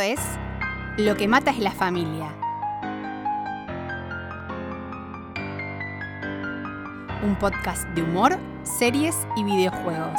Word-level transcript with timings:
Es 0.00 0.20
Lo 0.96 1.14
que 1.14 1.28
mata 1.28 1.52
es 1.52 1.58
la 1.60 1.70
familia. 1.70 2.34
Un 7.22 7.36
podcast 7.38 7.84
de 7.90 8.02
humor, 8.02 8.36
series 8.64 9.14
y 9.36 9.44
videojuegos. 9.44 10.18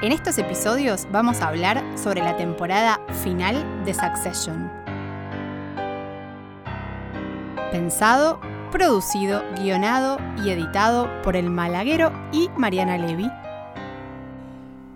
En 0.00 0.12
estos 0.12 0.38
episodios 0.38 1.06
vamos 1.12 1.42
a 1.42 1.48
hablar 1.48 1.84
sobre 1.94 2.22
la 2.22 2.38
temporada 2.38 2.98
final 3.22 3.84
de 3.84 3.92
Succession. 3.92 4.72
Pensado, 7.70 8.40
producido, 8.72 9.42
guionado 9.60 10.16
y 10.42 10.48
editado 10.48 11.06
por 11.22 11.36
el 11.36 11.50
Malaguero 11.50 12.12
y 12.32 12.48
Mariana 12.56 12.96
Levy. 12.96 13.30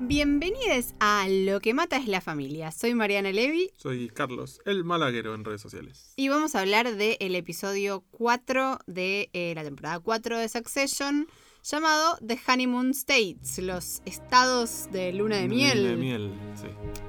Bienvenidos 0.08 0.94
a 1.00 1.26
Lo 1.28 1.60
que 1.60 1.74
mata 1.74 1.98
es 1.98 2.08
la 2.08 2.22
familia. 2.22 2.72
Soy 2.72 2.94
Mariana 2.94 3.30
Levy 3.30 3.70
Soy 3.76 4.08
Carlos, 4.08 4.58
el 4.64 4.82
malaguero 4.82 5.34
en 5.34 5.44
redes 5.44 5.60
sociales. 5.60 6.14
y 6.16 6.30
vamos 6.30 6.54
a 6.54 6.60
hablar 6.60 6.96
del 6.96 7.34
episodio 7.34 8.02
4 8.12 8.78
de 8.86 9.28
eh, 9.34 9.52
la 9.54 9.64
temporada 9.64 10.00
4 10.00 10.38
de 10.38 10.48
Succession, 10.48 11.28
llamado 11.62 12.16
The 12.26 12.38
Honeymoon 12.48 12.92
States, 12.92 13.58
los 13.58 14.00
estados 14.06 14.88
de 14.92 15.12
luna 15.12 15.36
de 15.36 15.48
miel. 15.48 15.76
Luna 15.82 15.90
de 15.90 15.96
miel, 15.98 16.32
sí. 16.54 16.68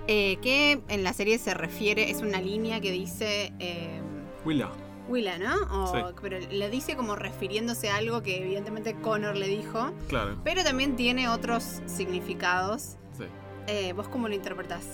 eh, 0.09 0.37
que 0.41 0.81
en 0.89 1.03
la 1.05 1.13
serie 1.13 1.37
se 1.37 1.53
refiere, 1.53 2.11
es 2.11 2.17
una 2.21 2.41
línea 2.41 2.81
que 2.81 2.91
dice 2.91 3.53
eh, 3.59 4.01
Willa. 4.43 4.69
Willa, 5.09 5.37
¿no? 5.37 5.55
O- 5.83 5.87
Sí. 5.93 5.99
Pero 6.21 6.39
le 6.39 6.69
dice 6.69 6.95
como 6.95 7.15
refiriéndose 7.15 7.89
a 7.89 7.97
algo 7.97 8.21
que 8.23 8.41
evidentemente 8.43 8.95
Connor 9.01 9.35
le 9.35 9.47
dijo, 9.47 9.91
Claro, 10.07 10.37
pero 10.43 10.63
también 10.63 10.95
tiene 10.95 11.27
otros 11.27 11.81
significados. 11.87 12.95
sí. 13.17 13.25
Eh, 13.67 13.93
¿Vos 13.93 14.07
cómo 14.07 14.27
lo 14.27 14.35
interpretás? 14.35 14.85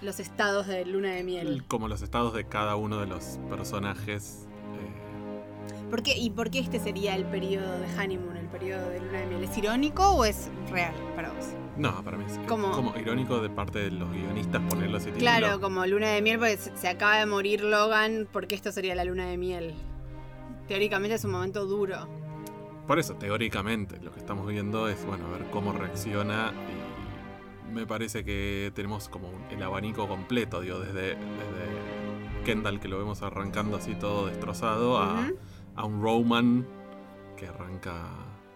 Los 0.00 0.18
estados 0.20 0.66
de 0.66 0.84
luna 0.84 1.10
de 1.12 1.22
miel. 1.22 1.64
Como 1.68 1.86
los 1.88 2.02
estados 2.02 2.32
de 2.34 2.44
cada 2.44 2.76
uno 2.76 2.98
de 2.98 3.06
los 3.06 3.38
personajes. 3.48 4.46
eh, 4.74 5.01
¿Por 5.92 6.02
qué, 6.02 6.16
¿Y 6.18 6.30
por 6.30 6.50
qué 6.50 6.58
este 6.60 6.80
sería 6.80 7.14
el 7.16 7.26
periodo 7.26 7.78
de 7.78 7.84
honeymoon, 8.00 8.38
el 8.38 8.46
periodo 8.46 8.88
de 8.88 8.98
luna 8.98 9.20
de 9.20 9.26
miel? 9.26 9.44
¿Es 9.44 9.58
irónico 9.58 10.08
o 10.12 10.24
es 10.24 10.48
real 10.70 10.94
para 11.14 11.28
vos? 11.32 11.44
no, 11.76 12.02
para 12.02 12.16
mí 12.16 12.24
es 12.26 12.38
Como- 12.48 12.70
como 12.70 12.96
irónico 12.96 13.40
de 13.42 13.50
parte 13.50 13.78
de 13.78 13.90
los 13.90 14.10
guionistas 14.10 14.62
ponerlo 14.70 14.96
así. 14.96 15.06
título. 15.10 15.20
Claro, 15.20 15.60
como 15.60 15.84
luna 15.84 16.08
de 16.08 16.22
miel, 16.22 16.38
porque 16.38 16.56
se 16.56 16.88
acaba 16.88 17.16
de 17.18 17.26
morir 17.26 17.62
Logan, 17.62 18.26
¿por 18.32 18.46
qué 18.46 18.54
esto 18.54 18.72
sería 18.72 18.94
la 18.94 19.04
luna 19.04 19.26
de 19.26 19.36
miel? 19.36 19.74
Teóricamente 20.66 21.16
es 21.16 21.24
un 21.26 21.32
momento 21.32 21.66
duro. 21.66 22.08
Por 22.86 22.98
eso, 22.98 23.14
teóricamente, 23.16 24.00
lo 24.00 24.12
que 24.12 24.18
estamos 24.18 24.46
viendo 24.48 24.88
es, 24.88 25.04
bueno, 25.04 25.28
ver 25.30 25.44
cómo 25.50 25.72
reacciona 25.74 26.54
y 27.68 27.72
me 27.74 27.86
parece 27.86 28.24
que 28.24 28.72
tenemos 28.74 29.10
como 29.10 29.28
un- 29.28 29.44
el 29.50 29.62
abanico 29.62 30.08
completo, 30.08 30.62
digo, 30.62 30.78
desde, 30.80 31.16
desde 31.16 32.44
Kendall, 32.46 32.80
que 32.80 32.88
lo 32.88 32.96
vemos 32.98 33.20
arrancando 33.22 33.76
así 33.76 33.94
todo 33.94 34.26
destrozado, 34.26 34.98
a, 34.98 35.20
a 35.20 35.30
un 35.76 36.02
Roman 36.02 36.66
que 37.36 37.46
arranca 37.46 37.94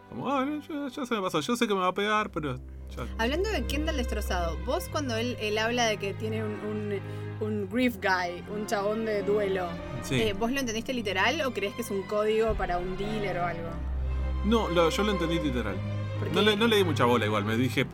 como, 0.09 0.29
ah, 0.31 0.47
ya, 0.69 0.89
ya 0.89 1.07
se 1.07 1.15
me 1.15 1.21
pasó, 1.23 1.41
yo 1.41 1.57
sé 1.57 1.67
que 1.67 1.75
me 1.75 1.81
va 1.81 1.89
a 1.89 1.95
pegar, 1.95 2.31
pero 2.31 2.57
ya... 2.97 3.07
Hablando 3.19 3.51
de 3.51 3.65
Kendall 3.67 3.97
destrozado, 3.97 4.57
vos 4.65 4.89
cuando 4.91 5.17
él, 5.17 5.37
él 5.41 5.59
habla 5.59 5.87
de 5.87 5.97
que 5.97 6.15
tiene 6.15 6.45
un, 6.45 6.53
un, 7.41 7.47
un 7.47 7.69
grief 7.69 7.97
guy, 7.97 8.43
un 8.55 8.67
chabón 8.67 9.05
de 9.05 9.23
duelo, 9.23 9.67
Sí. 10.03 10.15
eh, 10.23 10.33
¿vos 10.39 10.53
lo 10.53 10.61
entendiste 10.61 10.93
literal 10.95 11.41
o 11.43 11.53
crees 11.53 11.75
que 11.75 11.83
es 11.83 11.91
un 11.91 12.03
código 12.03 12.55
para 12.55 12.79
un 12.79 12.97
dealer 12.97 13.39
o 13.39 13.45
algo? 13.47 13.69
No, 14.45 14.69
lo- 14.69 14.91
yo 14.91 15.03
lo 15.03 15.13
entendí 15.13 15.41
literal. 15.41 15.75
No 16.33 16.41
le, 16.43 16.57
no 16.57 16.67
le 16.69 16.77
di 16.77 16.85
mucha 16.85 17.05
bola 17.05 17.27
igual, 17.27 17.45
me 17.45 17.57
dije 17.57 17.85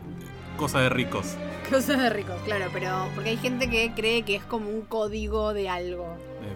cosa 0.57 0.79
de 0.81 0.89
ricos. 0.89 1.35
Cosas 1.69 1.97
de 1.99 2.09
ricos, 2.11 2.39
claro, 2.45 2.65
pero 2.71 3.07
porque 3.15 3.31
hay 3.31 3.37
gente 3.37 3.67
que 3.69 3.91
cree 3.95 4.21
que 4.21 4.35
es 4.35 4.43
como 4.43 4.69
un 4.69 4.81
código 4.81 5.53
de 5.53 5.69
algo. 5.69 6.05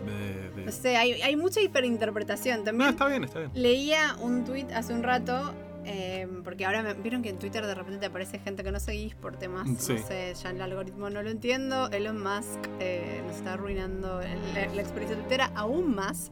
de- 0.05 0.11
de- 0.11 0.26
No 0.67 0.73
sé, 0.73 0.97
hay, 0.97 1.13
hay 1.21 1.35
mucha 1.37 1.61
hiperinterpretación. 1.61 2.59
No, 2.59 2.63
También 2.65 2.89
está 2.89 3.07
bien, 3.07 3.23
está 3.23 3.39
bien. 3.39 3.51
leía 3.55 4.15
un 4.21 4.43
tweet 4.43 4.67
hace 4.75 4.93
un 4.93 5.01
rato, 5.01 5.53
eh, 5.85 6.27
porque 6.43 6.65
ahora 6.65 6.83
me- 6.83 6.93
vieron 6.93 7.21
que 7.23 7.29
en 7.29 7.39
Twitter 7.39 7.65
de 7.65 7.73
repente 7.73 7.99
te 8.01 8.05
aparece 8.07 8.37
gente 8.39 8.65
que 8.65 8.71
no 8.73 8.79
seguís 8.81 9.15
por 9.15 9.37
temas, 9.37 9.65
Sí. 9.81 9.93
no 9.93 10.05
sé, 10.05 10.33
ya 10.43 10.49
el 10.49 10.61
algoritmo 10.61 11.09
no 11.09 11.23
lo 11.23 11.29
entiendo. 11.29 11.89
Elon 11.89 12.21
Musk 12.21 12.59
eh, 12.81 13.21
nos 13.25 13.37
está 13.37 13.53
arruinando 13.53 14.19
la, 14.53 14.65
la 14.73 14.81
experiencia 14.81 15.17
tuitera 15.17 15.51
aún 15.55 15.95
más. 15.95 16.31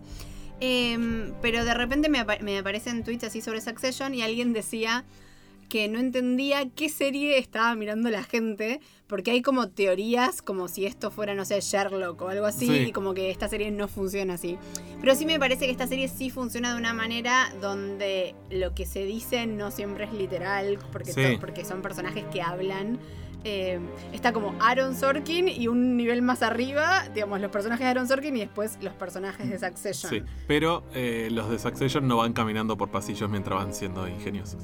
Eh, 0.60 1.34
pero 1.42 1.64
de 1.64 1.74
repente 1.74 2.10
me, 2.10 2.26
me 2.42 2.58
aparecen 2.60 3.04
tweets 3.06 3.24
así 3.26 3.40
sobre 3.42 3.62
Succession 3.62 4.14
y 4.14 4.22
alguien 4.22 4.52
decía 4.52 5.06
que 5.70 5.88
no 5.88 6.00
entendía 6.00 6.70
qué 6.76 6.90
serie 6.90 7.38
estaba 7.38 7.76
mirando 7.76 8.10
la 8.10 8.24
gente, 8.24 8.80
porque 9.08 9.32
hay 9.32 9.42
como 9.42 9.70
teorías 9.70 10.42
como 10.42 10.68
si 10.68 10.86
esto 10.86 11.12
fuera, 11.12 11.36
no 11.36 11.46
sé, 11.46 11.60
Sherlock 11.62 12.22
o 12.22 12.30
algo 12.30 12.46
así, 12.46 12.68
Sí. 12.68 12.74
y 12.88 12.92
como 12.92 13.14
que 13.14 13.30
esta 13.32 13.48
serie 13.48 13.72
no 13.72 13.88
funciona 13.88 14.36
así. 14.36 14.58
Pero 15.02 15.16
sí 15.16 15.26
me 15.26 15.38
parece 15.40 15.66
que 15.66 15.72
esta 15.72 15.88
serie 15.88 16.08
sí 16.08 16.30
funciona 16.30 16.74
de 16.74 16.80
una 16.80 16.94
manera 16.94 17.54
donde 17.62 18.36
lo 18.50 18.74
que 18.74 18.86
se 18.86 19.04
dice 19.06 19.46
no 19.48 19.72
siempre 19.72 20.06
es 20.06 20.14
literal, 20.14 20.80
porque, 20.92 21.14
Sí. 21.14 21.22
to- 21.34 21.40
porque 21.40 21.66
son 21.66 21.82
personajes 21.82 22.24
que 22.32 22.42
hablan. 22.42 23.00
Eh, 23.48 23.80
está 24.12 24.34
como 24.34 24.56
Aaron 24.60 24.96
Sorkin 24.96 25.48
y 25.48 25.68
un 25.68 25.98
nivel 25.98 26.24
más 26.24 26.42
arriba, 26.42 27.08
digamos, 27.14 27.40
los 27.42 27.52
personajes 27.52 27.84
de 27.86 27.90
Aaron 27.92 28.08
Sorkin 28.08 28.36
y 28.38 28.40
después 28.40 28.80
los 28.82 28.94
personajes 28.96 29.48
de 29.48 29.60
Succession. 29.60 30.10
Sí, 30.12 30.24
pero 30.48 30.84
eh, 30.96 31.30
los 31.32 31.52
de 31.52 31.60
Succession 31.60 32.08
no 32.08 32.18
van 32.18 32.34
caminando 32.34 32.76
por 32.76 32.90
pasillos 32.90 33.30
mientras 33.30 33.60
van 33.64 33.72
siendo 33.76 34.08
ingeniosos. 34.08 34.64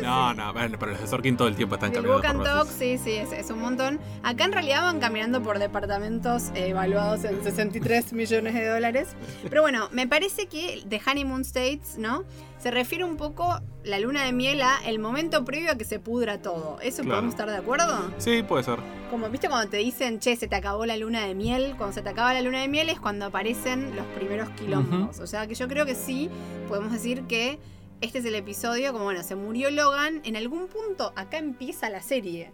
No, 0.00 0.32
no, 0.34 0.52
bueno, 0.52 0.76
pero 0.78 0.92
los 0.92 1.00
de 1.00 1.06
Sorkin 1.06 1.36
todo 1.36 1.48
el 1.48 1.56
tiempo 1.56 1.74
están 1.74 1.90
El 1.90 1.96
caminando 1.96 2.16
Walk 2.16 2.26
and 2.26 2.38
por 2.38 2.46
Talk, 2.46 2.68
sí, 2.68 2.98
sí, 2.98 3.12
es, 3.12 3.32
es 3.32 3.50
un 3.50 3.60
montón. 3.60 4.00
Acá 4.22 4.44
en 4.44 4.52
realidad 4.52 4.82
van 4.82 5.00
caminando 5.00 5.42
por 5.42 5.58
departamentos 5.58 6.50
eh, 6.54 6.68
evaluados 6.68 7.24
en 7.24 7.42
63 7.42 8.12
millones 8.12 8.54
de 8.54 8.66
dólares. 8.68 9.08
Pero 9.48 9.62
bueno, 9.62 9.88
me 9.92 10.06
parece 10.06 10.46
que 10.46 10.82
The 10.88 11.00
Honeymoon 11.06 11.42
States, 11.42 11.98
¿no? 11.98 12.24
Se 12.58 12.70
refiere 12.70 13.02
un 13.02 13.16
poco 13.16 13.58
la 13.82 13.98
luna 13.98 14.24
de 14.24 14.32
miel 14.32 14.62
a 14.62 14.78
el 14.86 15.00
momento 15.00 15.44
previo 15.44 15.72
a 15.72 15.74
que 15.74 15.84
se 15.84 15.98
pudra 15.98 16.40
todo. 16.40 16.78
¿Eso 16.80 17.02
Claro. 17.02 17.16
podemos 17.16 17.34
estar 17.34 17.50
de 17.50 17.56
acuerdo? 17.56 18.12
Sí, 18.18 18.44
puede 18.44 18.62
ser. 18.62 18.78
Como, 19.10 19.28
¿viste 19.30 19.48
cuando 19.48 19.68
te 19.68 19.78
dicen, 19.78 20.20
che, 20.20 20.36
se 20.36 20.46
te 20.46 20.54
acabó 20.54 20.86
la 20.86 20.96
luna 20.96 21.26
de 21.26 21.34
miel? 21.34 21.74
Cuando 21.76 21.92
se 21.92 22.02
te 22.02 22.08
acaba 22.08 22.32
la 22.32 22.40
luna 22.40 22.60
de 22.60 22.68
miel 22.68 22.88
es 22.88 23.00
cuando 23.00 23.26
aparecen 23.26 23.96
los 23.96 24.06
primeros 24.16 24.48
quilombos. 24.50 25.18
O 25.18 25.26
sea 25.26 25.48
que 25.48 25.56
yo 25.56 25.66
creo 25.66 25.84
que 25.86 25.96
sí, 25.96 26.30
podemos 26.68 26.92
decir 26.92 27.22
que 27.24 27.58
este 28.02 28.18
es 28.18 28.24
el 28.24 28.34
episodio, 28.34 28.92
como 28.92 29.04
bueno, 29.04 29.22
se 29.22 29.34
murió 29.34 29.70
Logan, 29.70 30.20
en 30.24 30.36
algún 30.36 30.68
punto 30.68 31.12
acá 31.16 31.38
empieza 31.38 31.88
la 31.88 32.02
serie. 32.02 32.52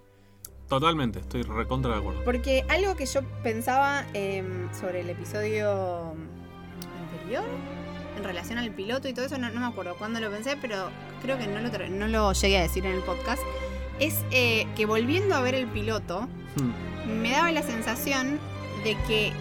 Totalmente, 0.69 1.19
estoy 1.19 1.43
recontra 1.43 1.93
de 1.93 1.99
acuerdo. 1.99 2.23
Porque 2.25 2.65
algo 2.69 2.95
que 2.95 3.07
yo 3.07 3.23
pensaba 3.43 4.05
em, 4.15 4.73
sobre 4.73 5.01
el 5.01 5.11
episodio 5.11 6.15
anterior, 7.01 7.45
en 8.17 8.25
relación 8.25 8.59
al 8.59 8.71
piloto 8.71 9.09
y 9.09 9.15
todo 9.15 9.25
eso, 9.25 9.39
no, 9.39 9.49
no 9.51 9.61
me 9.61 9.67
acuerdo 9.67 9.97
cuándo 9.97 10.21
lo 10.21 10.31
pensé, 10.31 10.57
pero 10.61 10.91
creo 11.23 11.39
que 11.39 11.47
no 11.47 11.61
lo, 11.61 11.89
no 11.89 12.07
lo 12.07 12.33
llegué 12.35 12.59
a 12.59 12.63
decir 12.63 12.85
en 12.87 12.93
el 12.93 13.03
podcast, 13.03 13.43
es 13.99 14.23
eh, 14.31 14.67
que 14.77 14.87
volviendo 14.87 15.35
a 15.35 15.41
ver 15.41 15.55
el 15.55 15.67
piloto, 15.67 16.29
Hmm. 16.59 17.21
me 17.21 17.31
daba 17.31 17.53
la 17.53 17.63
sensación 17.63 18.39
de 18.85 18.97
que 19.07 19.33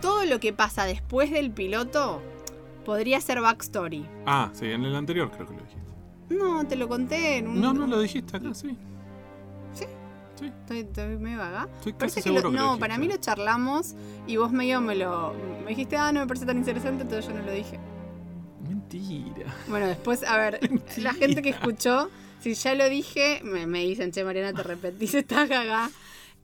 todo 0.00 0.24
lo 0.24 0.40
que 0.40 0.52
pasa 0.52 0.84
después 0.84 1.30
del 1.30 1.50
piloto 1.50 2.22
podría 2.88 3.20
ser 3.20 3.42
backstory. 3.42 4.06
Ah, 4.24 4.48
sí, 4.54 4.64
en 4.64 4.82
el 4.82 4.96
anterior 4.96 5.30
creo 5.30 5.46
que 5.46 5.52
lo 5.52 5.60
dijiste. 5.60 5.92
No, 6.30 6.66
te 6.66 6.74
lo 6.74 6.88
conté 6.88 7.36
en 7.36 7.48
un... 7.48 7.60
No, 7.60 7.74
no 7.74 7.86
lo 7.86 8.00
dijiste 8.00 8.38
acá, 8.38 8.54
sí. 8.54 8.78
¿Sí? 9.74 9.84
Sí, 10.40 10.46
Estoy, 10.46 10.78
estoy 10.78 11.18
medio 11.18 11.36
vaga. 11.36 11.68
estoy 11.76 11.92
Parece 11.92 12.20
casi 12.22 12.30
que 12.30 12.34
lo- 12.34 12.40
que 12.40 12.48
lo 12.48 12.52
no, 12.52 12.62
dijiste. 12.62 12.80
para 12.80 12.96
mí 12.96 13.06
lo 13.08 13.16
charlamos 13.18 13.94
y 14.26 14.36
vos 14.38 14.52
medio 14.52 14.80
me 14.80 14.94
lo. 14.94 15.34
Me 15.64 15.68
dijiste, 15.68 15.98
ah, 15.98 16.12
no 16.12 16.20
me 16.20 16.26
parece 16.26 16.46
tan 16.46 16.56
interesante, 16.56 17.02
entonces 17.02 17.26
yo 17.30 17.38
no 17.38 17.44
lo 17.44 17.52
dije. 17.52 17.78
Mentira. 18.66 19.54
Bueno, 19.68 19.86
después, 19.86 20.22
a 20.24 20.38
ver, 20.38 20.58
la 20.96 21.12
gente 21.12 21.42
que 21.42 21.50
escuchó, 21.50 22.08
si 22.40 22.54
ya 22.54 22.74
lo 22.74 22.88
dije, 22.88 23.40
me, 23.44 23.66
me 23.66 23.80
dicen, 23.84 24.12
che, 24.12 24.24
Mariana, 24.24 24.54
te 24.54 24.62
repetís 24.62 25.12
esta 25.22 25.44
gaga. 25.44 25.90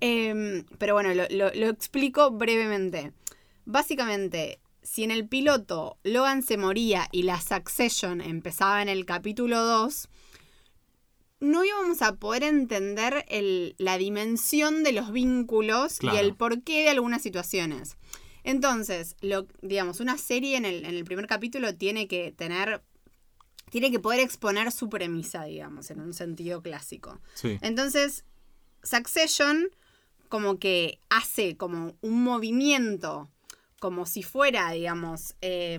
Em, 0.01 0.65
pero 0.77 0.93
bueno, 0.93 1.15
lo, 1.15 1.25
lo- 1.31 1.55
lo 1.55 1.69
explico 1.69 2.31
brevemente. 2.33 3.13
Básicamente, 3.65 4.59
si 4.85 5.03
en 5.03 5.11
el 5.11 5.27
piloto 5.27 5.99
Logan 6.05 6.43
se 6.45 6.57
moría 6.57 7.09
y 7.11 7.25
la 7.25 7.41
Succession 7.41 8.21
empezaba 8.21 8.81
en 8.83 8.89
el 8.89 9.05
capítulo 9.05 9.61
2, 9.65 10.09
no 11.41 11.65
íbamos 11.65 12.01
a 12.03 12.15
poder 12.17 12.43
entender 12.45 13.25
el- 13.29 13.75
la 13.79 13.99
dimensión 13.99 14.83
de 14.85 14.93
los 14.93 15.11
vínculos 15.13 15.99
Claro. 15.99 16.17
y 16.17 16.21
el 16.21 16.35
porqué 16.37 16.83
de 16.85 16.91
algunas 16.91 17.23
situaciones. 17.23 17.97
Entonces, 18.45 19.17
lo, 19.21 19.47
digamos, 19.63 20.01
una 20.01 20.17
serie 20.19 20.57
en 20.57 20.65
el, 20.65 20.85
en 20.85 20.95
el 20.95 21.05
primer 21.05 21.27
capítulo 21.27 21.75
tiene 21.75 22.07
que 22.09 22.33
tener. 22.33 22.83
Tiene 23.71 23.91
que 23.91 23.99
poder 23.99 24.21
exponer 24.21 24.71
su 24.71 24.89
premisa, 24.89 25.45
digamos, 25.45 25.91
en 25.91 26.01
un 26.01 26.13
sentido 26.15 26.63
clásico. 26.63 27.21
Sí. 27.35 27.59
Entonces, 27.63 28.25
Succession 28.83 29.71
como 30.29 30.59
que 30.59 31.01
hace 31.09 31.57
como 31.57 31.97
un 32.03 32.23
movimiento, 32.23 33.31
como 33.85 34.07
si 34.07 34.23
fuera, 34.23 34.71
digamos, 34.71 35.35
eh, 35.43 35.79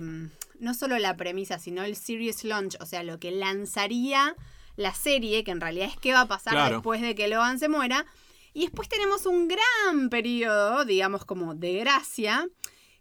no 0.60 0.74
solo 0.74 0.96
la 1.00 1.16
premisa, 1.16 1.58
sino 1.58 1.82
el 1.82 1.96
serious 1.96 2.44
launch, 2.44 2.76
o 2.78 2.86
sea, 2.86 3.02
lo 3.02 3.18
que 3.18 3.32
lanzaría 3.32 4.36
la 4.76 4.94
serie, 4.94 5.42
que 5.42 5.50
en 5.50 5.60
realidad 5.60 5.88
es 5.88 5.96
qué 5.98 6.12
va 6.12 6.20
a 6.20 6.28
pasar 6.28 6.52
Claro. 6.52 6.76
después 6.76 7.00
de 7.00 7.16
que 7.16 7.26
Logan 7.26 7.58
se 7.58 7.68
muera. 7.68 8.06
Y 8.54 8.60
después 8.66 8.88
tenemos 8.88 9.26
un 9.26 9.48
gran 9.48 10.08
periodo, 10.08 10.84
digamos 10.84 11.24
como 11.24 11.56
de 11.56 11.72
gracia, 11.80 12.46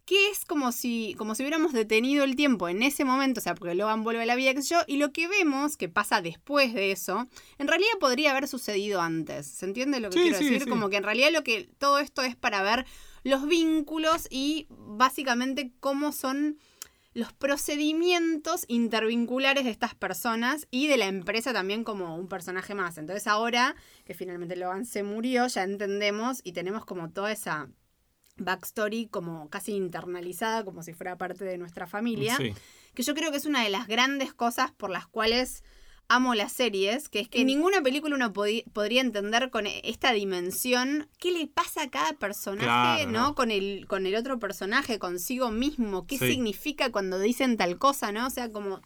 que 0.06 0.30
es 0.31 0.44
como 0.44 0.72
si, 0.72 1.13
como 1.19 1.36
si 1.36 1.44
hubiéramos 1.44 1.72
detenido 1.72 2.24
el 2.24 2.36
tiempo 2.36 2.68
en 2.68 2.81
ese 2.81 3.06
momento, 3.06 3.40
o 3.40 3.44
sea, 3.44 3.54
porque 3.54 3.75
Logan 3.75 4.04
vuelve 4.04 4.24
a 4.24 4.25
la 4.25 4.36
vida 4.36 4.56
que 4.56 4.63
yo, 4.63 4.80
y 4.88 4.98
lo 4.98 5.12
que 5.12 5.28
vemos 5.28 5.78
que 5.78 5.88
pasa 5.88 6.22
después 6.22 6.74
de 6.74 6.92
eso, 6.92 7.28
en 7.60 7.68
realidad 7.68 7.92
podría 8.00 8.31
haber 8.31 8.48
sucedido 8.48 9.02
antes. 9.02 9.46
¿Se 9.46 9.66
entiende 9.66 10.00
lo 10.00 10.10
que 10.10 10.18
Sí, 10.18 10.24
quiero 10.24 10.38
sí, 10.40 10.46
decir? 10.46 10.63
sí. 10.63 10.69
Como 10.69 10.90
que 10.90 10.98
en 10.98 11.04
realidad 11.04 11.30
lo 11.31 11.44
que 11.44 11.69
todo 11.78 12.00
esto 12.00 12.24
es 12.24 12.36
para 12.36 12.63
ver 12.63 12.86
los 13.25 13.48
vínculos 13.48 14.27
y 14.30 14.68
básicamente 14.69 15.74
cómo 15.81 16.12
son 16.13 16.57
los 17.16 17.33
procedimientos 17.33 18.66
intervinculares 18.68 19.63
de 19.63 19.72
estas 19.72 19.95
personas 19.95 20.68
y 20.69 20.88
de 20.88 20.98
la 20.98 21.07
empresa 21.07 21.51
también 21.51 21.83
como 21.83 22.16
un 22.18 22.27
personaje 22.27 22.75
más. 22.75 22.98
Entonces 22.98 23.25
ahora 23.27 23.75
que 24.06 24.13
finalmente 24.13 24.56
Logan 24.56 24.86
se 24.86 25.01
murió, 25.01 25.48
ya 25.48 25.63
entendemos 25.63 26.42
y 26.44 26.51
tenemos 26.51 26.86
como 26.86 27.10
toda 27.10 27.31
esa 27.31 27.68
backstory 28.38 29.07
como 29.07 29.50
casi 29.50 29.74
internalizada, 29.74 30.63
como 30.63 30.83
si 30.83 30.94
fuera 30.94 31.18
parte 31.18 31.45
de 31.45 31.57
nuestra 31.57 31.88
familia 31.88 32.36
Sí. 32.38 32.54
que 32.94 33.04
yo 33.04 33.16
creo 33.16 33.31
que 33.31 33.38
es 33.38 33.45
una 33.45 33.63
de 33.63 33.69
las 33.69 33.88
grandes 33.88 34.33
cosas 34.33 34.71
por 34.71 34.89
las 34.89 35.07
cuales 35.07 35.63
amo 36.07 36.36
las 36.36 36.52
series, 36.54 37.10
que 37.10 37.19
es 37.19 37.30
que 37.30 37.42
en 37.42 37.48
ninguna 37.48 37.81
película 37.81 38.16
uno 38.16 38.31
podría 38.31 39.02
entender 39.02 39.50
con 39.50 39.66
e- 39.68 39.81
esta 39.84 40.12
dimensión 40.13 41.10
qué 41.19 41.31
le 41.31 41.48
pasa 41.48 41.84
a 41.84 41.90
cada 41.90 42.13
personaje, 42.13 43.04
Claro, 43.04 43.12
¿no? 43.12 43.19
¿no? 43.30 43.36
Con 43.36 43.52
el, 43.52 43.86
con 43.88 44.06
el 44.06 44.16
otro 44.16 44.38
personaje, 44.40 45.00
consigo 45.00 45.50
mismo, 45.52 46.06
qué 46.06 46.18
Sí. 46.18 46.28
significa 46.31 46.92
cuando 46.92 47.19
dicen 47.19 47.57
tal 47.57 47.78
cosa, 47.80 48.12
¿no? 48.12 48.28
O 48.28 48.30
sea, 48.30 48.52
como, 48.52 48.81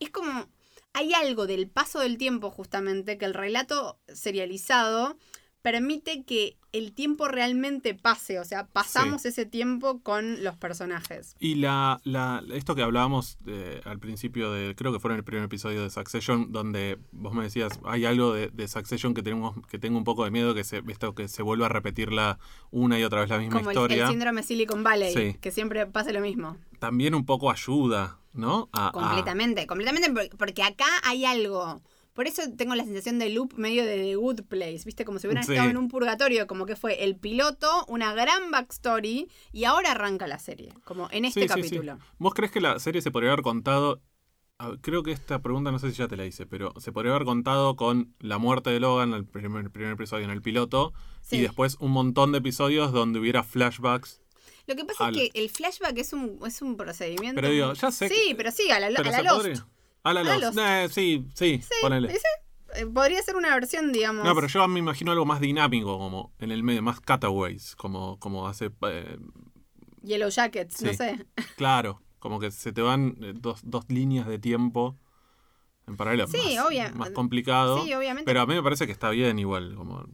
es 0.00 0.10
como, 0.10 0.48
hay 0.92 1.12
algo 1.14 1.46
del 1.46 1.68
paso 1.68 2.00
del 2.00 2.18
tiempo 2.18 2.50
justamente 2.50 3.18
que 3.18 3.24
el 3.24 3.34
relato 3.34 3.98
serializado 4.12 5.16
permite 5.64 6.24
que 6.24 6.58
el 6.72 6.92
tiempo 6.92 7.26
realmente 7.26 7.94
pase, 7.94 8.38
o 8.38 8.44
sea, 8.44 8.66
pasamos 8.66 9.24
ese 9.24 9.46
tiempo 9.46 10.00
con 10.02 10.44
los 10.44 10.56
personajes. 10.58 11.36
Y 11.40 11.54
la, 11.54 12.02
la, 12.04 12.42
esto 12.52 12.74
que 12.74 12.82
hablábamos 12.82 13.38
eh, 13.46 13.80
al 13.86 13.98
principio 13.98 14.52
de, 14.52 14.74
creo 14.74 14.92
que 14.92 15.00
fue 15.00 15.12
en 15.12 15.16
el 15.16 15.24
primer 15.24 15.44
episodio 15.44 15.82
de 15.82 15.88
Succession, 15.88 16.52
donde 16.52 16.98
vos 17.12 17.32
me 17.32 17.44
decías, 17.44 17.80
hay 17.86 18.04
algo 18.04 18.34
de, 18.34 18.48
de 18.48 18.68
Succession 18.68 19.14
que 19.14 19.22
tenemos, 19.22 19.56
que 19.68 19.78
tengo 19.78 19.96
un 19.96 20.04
poco 20.04 20.24
de 20.26 20.30
miedo, 20.30 20.52
que 20.54 20.64
se, 20.64 20.82
esto 20.88 21.14
que 21.14 21.28
se 21.28 21.42
vuelva 21.42 21.64
a 21.66 21.70
repetir 21.70 22.12
la, 22.12 22.38
una 22.70 22.98
y 22.98 23.04
otra 23.04 23.20
vez 23.22 23.30
la 23.30 23.38
misma 23.38 23.54
Como 23.60 23.70
el, 23.70 23.76
historia. 23.76 24.04
el 24.04 24.10
síndrome 24.10 24.42
Silicon 24.42 24.82
Valley, 24.84 25.14
Sí. 25.14 25.38
que 25.40 25.50
siempre 25.50 25.86
pasa 25.86 26.12
lo 26.12 26.20
mismo. 26.20 26.58
También 26.78 27.14
un 27.14 27.24
poco 27.24 27.50
ayuda, 27.50 28.18
¿no? 28.34 28.68
A- 28.72 28.88
a- 28.88 28.92
Completamente, 28.92 29.66
completamente, 29.66 30.12
por- 30.12 30.36
porque 30.36 30.62
acá 30.62 30.84
hay 31.04 31.24
algo. 31.24 31.80
Por 32.14 32.26
eso 32.28 32.42
tengo 32.56 32.74
la 32.74 32.84
sensación 32.84 33.18
de 33.18 33.28
loop 33.28 33.54
medio 33.58 33.84
de 33.84 33.96
The 33.96 34.14
Good 34.16 34.42
Place, 34.44 34.82
¿viste? 34.86 35.04
Como 35.04 35.18
si 35.18 35.26
hubieran 35.26 35.44
Sí. 35.44 35.52
estado 35.52 35.68
en 35.68 35.76
un 35.76 35.88
purgatorio, 35.88 36.46
como 36.46 36.64
que 36.64 36.76
fue 36.76 37.04
el 37.04 37.16
piloto, 37.16 37.68
una 37.88 38.14
gran 38.14 38.50
backstory, 38.50 39.28
y 39.52 39.64
ahora 39.64 39.90
arranca 39.92 40.26
la 40.26 40.38
serie, 40.38 40.72
como 40.84 41.08
en 41.10 41.24
este 41.24 41.40
Sí, 41.42 41.48
sí, 41.48 41.54
sí. 41.54 41.60
capítulo. 41.68 41.98
¿Vos 42.18 42.32
crees 42.34 42.52
que 42.52 42.60
la 42.60 42.78
serie 42.78 43.02
se 43.02 43.10
podría 43.10 43.32
haber 43.32 43.42
contado? 43.42 44.00
a- 44.60 44.76
Creo 44.80 45.02
que 45.02 45.10
esta 45.10 45.42
pregunta 45.42 45.72
no 45.72 45.80
sé 45.80 45.90
si 45.90 45.96
ya 45.96 46.06
te 46.06 46.16
la 46.16 46.24
hice, 46.24 46.46
pero 46.46 46.72
se 46.78 46.92
podría 46.92 47.12
haber 47.12 47.24
contado 47.26 47.74
con 47.74 48.14
la 48.20 48.38
muerte 48.38 48.70
de 48.70 48.78
Logan, 48.78 49.12
el 49.12 49.26
primer, 49.26 49.68
primer 49.72 49.94
episodio 49.94 50.24
en 50.24 50.30
el 50.30 50.40
piloto, 50.42 50.92
y 51.32 51.40
después 51.40 51.76
un 51.80 51.90
montón 51.90 52.30
de 52.30 52.38
episodios 52.38 52.92
donde 52.92 53.18
hubiera 53.18 53.42
flashbacks. 53.42 54.20
Lo 54.68 54.76
que 54.76 54.84
pasa 54.84 55.06
Al- 55.06 55.18
es 55.18 55.30
que 55.32 55.40
el 55.42 55.50
flashback 55.50 55.98
es 55.98 56.12
un, 56.12 56.38
es 56.46 56.62
un 56.62 56.76
procedimiento. 56.76 57.34
Pero 57.34 57.48
digo, 57.52 57.72
ya 57.72 57.90
sé 57.90 58.08
Sí, 58.08 58.14
que- 58.28 58.34
pero 58.36 58.52
sí, 58.52 58.70
a 58.70 58.78
la, 58.78 58.86
Pero 58.94 59.00
a 59.08 59.12
la 59.12 59.18
se 59.18 59.24
Lost. 59.24 59.36
podría- 59.36 59.66
A 60.04 60.12
la 60.12 60.20
A 60.20 60.24
la 60.24 60.38
Lost. 60.38 60.56
Lost. 60.56 60.58
Eh, 60.58 60.88
sí, 60.90 61.26
sí, 61.34 61.60
ponele. 61.82 62.08
¿Ese? 62.08 62.26
Eh, 62.76 62.86
Podría 62.86 63.22
ser 63.22 63.36
una 63.36 63.54
versión, 63.54 63.92
digamos. 63.92 64.24
No, 64.24 64.34
pero 64.34 64.46
yo 64.48 64.66
me 64.68 64.78
imagino 64.80 65.12
algo 65.12 65.24
más 65.24 65.40
dinámico, 65.40 65.98
como 65.98 66.32
en 66.38 66.50
el 66.50 66.62
medio, 66.62 66.82
más 66.82 67.00
cutaways, 67.00 67.74
como, 67.76 68.18
como 68.18 68.46
hace. 68.48 68.70
eh, 68.88 69.18
Yellow 70.02 70.28
Jackets, 70.28 70.82
no 70.82 70.90
Sí. 70.90 70.96
sé. 70.96 71.26
claro, 71.56 72.02
como 72.18 72.38
que 72.40 72.50
se 72.50 72.72
te 72.72 72.82
van 72.82 73.16
eh, 73.22 73.32
dos, 73.34 73.60
dos 73.64 73.84
líneas 73.88 74.26
de 74.26 74.38
tiempo 74.38 74.96
en 75.86 75.96
paralelo. 75.96 76.26
Sí, 76.28 76.56
más, 76.56 76.66
obvia- 76.66 76.92
Más 76.94 77.10
complicado. 77.10 77.82
Sí, 77.84 77.94
obviamente. 77.94 78.24
Pero 78.26 78.40
a 78.42 78.46
mí 78.46 78.54
me 78.54 78.62
parece 78.62 78.86
que 78.86 78.92
está 78.92 79.10
bien 79.10 79.38
igual. 79.38 79.74
Como, 79.76 80.04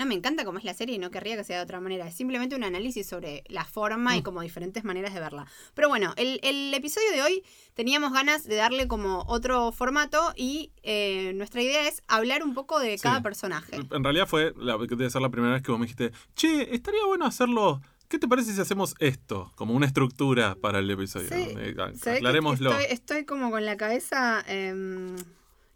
No, 0.00 0.06
me 0.06 0.14
encanta 0.14 0.46
cómo 0.46 0.56
es 0.58 0.64
la 0.64 0.72
serie 0.72 0.94
y 0.94 0.98
no 0.98 1.10
querría 1.10 1.36
que 1.36 1.44
sea 1.44 1.58
de 1.58 1.62
otra 1.62 1.78
manera. 1.78 2.06
Es 2.08 2.14
simplemente 2.14 2.56
un 2.56 2.64
análisis 2.64 3.06
sobre 3.06 3.44
la 3.48 3.64
forma 3.66 4.14
Mm. 4.14 4.16
y 4.16 4.22
como 4.22 4.40
diferentes 4.40 4.82
maneras 4.82 5.12
de 5.12 5.20
verla. 5.20 5.46
Pero 5.74 5.88
bueno, 5.90 6.14
el, 6.16 6.40
el 6.42 6.72
episodio 6.72 7.10
de 7.12 7.20
hoy 7.22 7.44
teníamos 7.74 8.10
ganas 8.12 8.44
de 8.44 8.56
darle 8.56 8.88
como 8.88 9.24
otro 9.28 9.72
formato 9.72 10.32
y 10.36 10.72
eh, 10.82 11.32
nuestra 11.34 11.60
idea 11.60 11.86
es 11.86 12.02
hablar 12.08 12.42
un 12.42 12.54
poco 12.54 12.80
de 12.80 12.96
cada 12.98 13.18
Sí. 13.18 13.22
personaje. 13.22 13.76
en 13.76 14.02
realidad 14.04 14.26
fue, 14.26 14.54
la, 14.56 14.78
debe 14.78 15.10
ser 15.10 15.20
la 15.20 15.28
primera 15.28 15.52
vez 15.52 15.62
que 15.62 15.70
vos 15.70 15.78
me 15.78 15.84
dijiste, 15.84 16.12
che, 16.34 16.74
estaría 16.74 17.04
bueno 17.06 17.26
hacerlo. 17.26 17.82
¿Qué 18.08 18.18
te 18.18 18.26
parece 18.26 18.54
si 18.54 18.60
hacemos 18.60 18.94
esto? 19.00 19.52
Como 19.54 19.74
una 19.74 19.84
estructura 19.86 20.56
para 20.56 20.78
el 20.78 20.90
episodio. 20.90 21.28
Sí, 21.28 21.34
Eh, 21.58 21.76
aclarémoslo. 22.16 22.70
Estoy, 22.72 22.86
estoy 22.92 23.24
como 23.26 23.50
con 23.50 23.64
la 23.66 23.76
cabeza 23.76 24.42
em, 24.48 25.14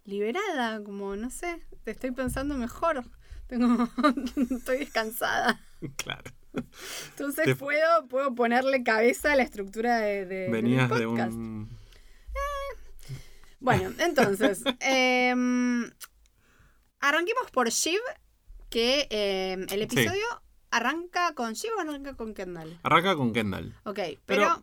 liberada, 0.05 0.83
como 0.83 1.15
no 1.15 1.29
sé, 1.29 1.61
te 1.83 1.91
estoy 1.91 2.11
pensando 2.11 2.55
mejor. 2.55 3.03
Tengo, 3.47 3.87
estoy 4.51 4.77
descansada. 4.79 5.61
Claro. 5.97 6.23
Entonces 7.09 7.45
Te- 7.45 7.55
puedo, 7.55 8.07
puedo 8.07 8.33
ponerle 8.33 8.83
cabeza 8.83 9.33
a 9.33 9.35
la 9.35 9.43
estructura 9.43 9.97
de, 9.97 10.25
de- 10.25 10.49
Venías 10.49 10.89
de 10.89 11.05
podcast. 11.05 11.33
un. 11.33 11.69
Bueno, 13.59 13.91
entonces, 13.99 14.63
em, 14.79 15.89
arranquemos 16.99 17.49
por 17.51 17.69
Shiv, 17.69 17.99
que 18.69 19.07
em, 19.09 19.65
el 19.69 19.81
episodio 19.81 20.25
arranca 20.71 21.33
con 21.33 21.53
Shiv 21.53 21.71
o 21.77 21.81
arranca 21.81 22.15
con 22.15 22.33
Kendall. 22.33 22.79
Arranca 22.83 23.15
con 23.15 23.33
Kendall. 23.33 23.73
Ok, 23.83 23.95
Pero, 23.95 24.17
pero, 24.25 24.61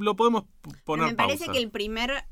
lo 0.00 0.16
podemos 0.16 0.44
poner 0.84 1.06
me 1.08 1.14
parece 1.14 1.46
pausa. 1.46 1.52
que 1.52 1.58
el 1.58 1.70
primer, 1.70 2.24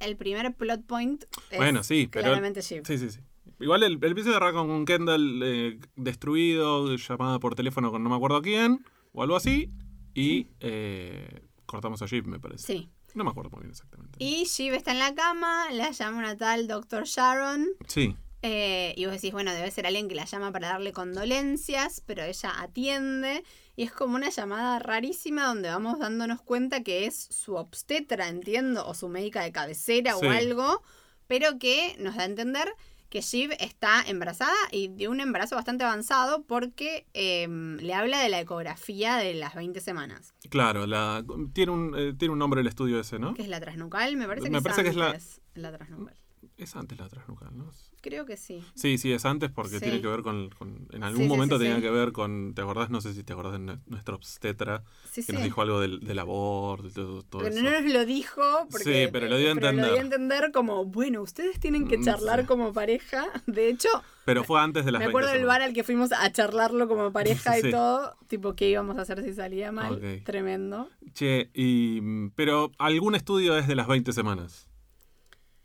el 0.00 0.16
primer 0.16 0.54
plot 0.54 0.84
point 0.86 1.24
es 1.50 1.58
Bueno, 1.58 1.82
sí, 1.82 2.08
pero- 2.10 2.34
Shiv. 2.60 2.86
Sí, 2.86 2.98
sí, 2.98 3.10
sí. 3.10 3.20
Igual 3.60 3.82
el, 3.82 3.98
el 4.02 4.12
episodio 4.12 4.36
arranca 4.36 4.58
con 4.60 4.84
Kendall 4.84 5.40
eh, 5.44 5.80
destruido, 5.96 6.94
llamada 6.96 7.38
por 7.40 7.54
teléfono 7.54 7.90
con 7.90 8.02
no 8.02 8.10
me 8.10 8.16
acuerdo 8.16 8.40
quién, 8.42 8.84
o 9.12 9.22
algo 9.22 9.36
así, 9.36 9.70
y 10.14 10.48
eh, 10.60 11.42
cortamos 11.66 12.00
a 12.02 12.06
Jeep, 12.06 12.26
me 12.26 12.38
parece. 12.38 12.66
Sí. 12.66 12.90
No 13.14 13.24
me 13.24 13.30
acuerdo 13.30 13.50
muy 13.50 13.60
bien 13.62 13.70
exactamente. 13.70 14.22
Y 14.22 14.44
Shiv 14.44 14.74
está 14.74 14.92
en 14.92 14.98
la 14.98 15.14
cama, 15.14 15.70
la 15.72 15.90
llama 15.90 16.18
una 16.18 16.36
tal 16.36 16.68
Dr. 16.68 17.04
Sharon. 17.04 17.66
Sí, 17.86 18.14
eh, 18.42 18.94
y 18.96 19.04
vos 19.06 19.14
decís, 19.14 19.32
bueno, 19.32 19.52
debe 19.52 19.68
ser 19.72 19.86
alguien 19.86 20.08
que 20.08 20.14
la 20.14 20.24
llama 20.24 20.52
para 20.52 20.68
darle 20.68 20.92
condolencias, 20.92 22.02
pero 22.06 22.22
ella 22.22 22.52
atiende. 22.60 23.42
Y 23.74 23.82
es 23.82 23.92
como 23.92 24.14
una 24.14 24.28
llamada 24.30 24.78
rarísima 24.78 25.46
donde 25.46 25.68
vamos 25.70 25.98
dándonos 25.98 26.40
cuenta 26.42 26.82
que 26.84 27.06
es 27.06 27.16
su 27.16 27.54
obstetra, 27.56 28.28
entiendo, 28.28 28.86
o 28.86 28.94
su 28.94 29.08
médica 29.08 29.42
de 29.42 29.50
cabecera 29.50 30.14
Sí. 30.14 30.26
o 30.26 30.30
algo, 30.30 30.82
pero 31.26 31.58
que 31.58 31.96
nos 31.98 32.14
da 32.14 32.22
a 32.22 32.26
entender 32.26 32.72
que 33.08 33.20
Shiv 33.22 33.52
está 33.58 34.02
embarazada 34.06 34.54
y 34.70 34.88
de 34.88 35.08
un 35.08 35.20
embarazo 35.20 35.56
bastante 35.56 35.84
avanzado 35.84 36.42
porque 36.44 37.06
eh, 37.14 37.46
le 37.48 37.94
habla 37.94 38.20
de 38.20 38.28
la 38.28 38.40
ecografía 38.40 39.16
de 39.16 39.34
las 39.34 39.54
20 39.54 39.80
semanas. 39.80 40.34
claro, 40.50 40.86
la, 40.86 41.24
tiene, 41.52 41.72
un, 41.72 41.94
eh, 41.96 42.12
tiene 42.18 42.32
un 42.32 42.38
nombre 42.38 42.60
el 42.60 42.66
estudio 42.66 43.00
ese, 43.00 43.18
¿no? 43.18 43.34
Que 43.34 43.42
es 43.42 43.48
la 43.48 43.60
transnucal, 43.60 44.16
me 44.16 44.26
parece 44.26 44.46
que 44.46 44.50
Me 44.50 44.58
es 44.58 44.64
parece 44.64 44.82
que 44.82 44.88
es 44.90 44.96
la- 44.96 45.18
la 45.54 45.76
transnucal. 45.76 46.16
Es 46.58 46.74
antes 46.74 46.98
la 46.98 47.08
transnucal, 47.08 47.56
¿no? 47.56 47.70
Creo 48.00 48.26
que 48.26 48.36
sí. 48.36 48.64
Sí, 48.74 48.98
sí, 48.98 49.12
es 49.12 49.24
antes 49.24 49.48
porque 49.50 49.78
Sí. 49.78 49.80
tiene 49.80 50.00
que 50.00 50.08
ver 50.08 50.22
con, 50.22 50.50
con- 50.50 50.88
En 50.92 51.04
algún 51.04 51.22
Sí, 51.24 51.28
momento 51.28 51.56
sí, 51.58 51.64
tenía 51.64 51.80
que 51.80 51.90
ver 51.90 52.10
con... 52.12 52.52
¿Te 52.54 52.62
acordás? 52.62 52.90
No 52.90 53.00
sé 53.00 53.14
si 53.14 53.22
te 53.22 53.32
acordás 53.32 53.52
de 53.52 53.58
nue- 53.60 53.78
nuestra 53.86 54.14
obstetra 54.16 54.82
Sí, 55.10 55.20
que 55.20 55.26
sí. 55.28 55.32
nos 55.32 55.42
dijo 55.44 55.62
algo 55.62 55.80
del, 55.80 56.00
del 56.00 56.18
aborto 56.18 56.88
todo, 56.90 57.22
todo 57.22 57.42
Pero 57.42 57.54
eso. 57.54 57.62
no 57.64 57.70
nos 57.70 57.84
lo 57.92 58.04
dijo 58.04 58.42
porque 58.70 58.84
Sí, 59.06 59.10
pero 59.12 59.28
lo 59.28 59.36
dio 59.36 59.48
a 59.48 59.52
entender. 59.52 59.84
dio 59.86 59.94
a 59.96 60.00
entender 60.00 60.50
como, 60.52 60.84
bueno, 60.84 61.22
ustedes 61.22 61.58
tienen 61.60 61.86
que 61.86 61.98
Mm, 61.98 62.04
charlar 62.04 62.46
como 62.46 62.72
pareja. 62.72 63.24
De 63.46 63.68
hecho, 63.68 63.88
Pero 64.24 64.42
fue 64.44 64.60
antes 64.60 64.84
de 64.84 64.92
las 64.92 64.98
me 65.00 65.06
acuerdo 65.06 65.28
20 65.28 65.38
del 65.38 65.46
bar 65.46 65.62
al 65.62 65.72
que 65.72 65.84
fuimos 65.84 66.10
a 66.12 66.30
charlarlo 66.32 66.86
como 66.88 67.12
pareja 67.52 67.58
y 67.58 67.70
todo, 67.70 68.16
tipo 68.28 68.54
qué 68.54 68.68
íbamos 68.68 68.98
a 68.98 69.02
hacer 69.02 69.22
si 69.24 69.32
salía 69.32 69.70
mal. 69.72 69.94
Ok. 69.94 70.24
Tremendo. 70.24 70.88
Che, 71.14 71.50
y, 71.54 72.00
pero 72.36 72.70
algún 72.78 73.14
estudio 73.14 73.56
es 73.56 73.66
de 73.66 73.74
las 73.76 73.86
20 73.88 74.12
semanas. 74.12 74.67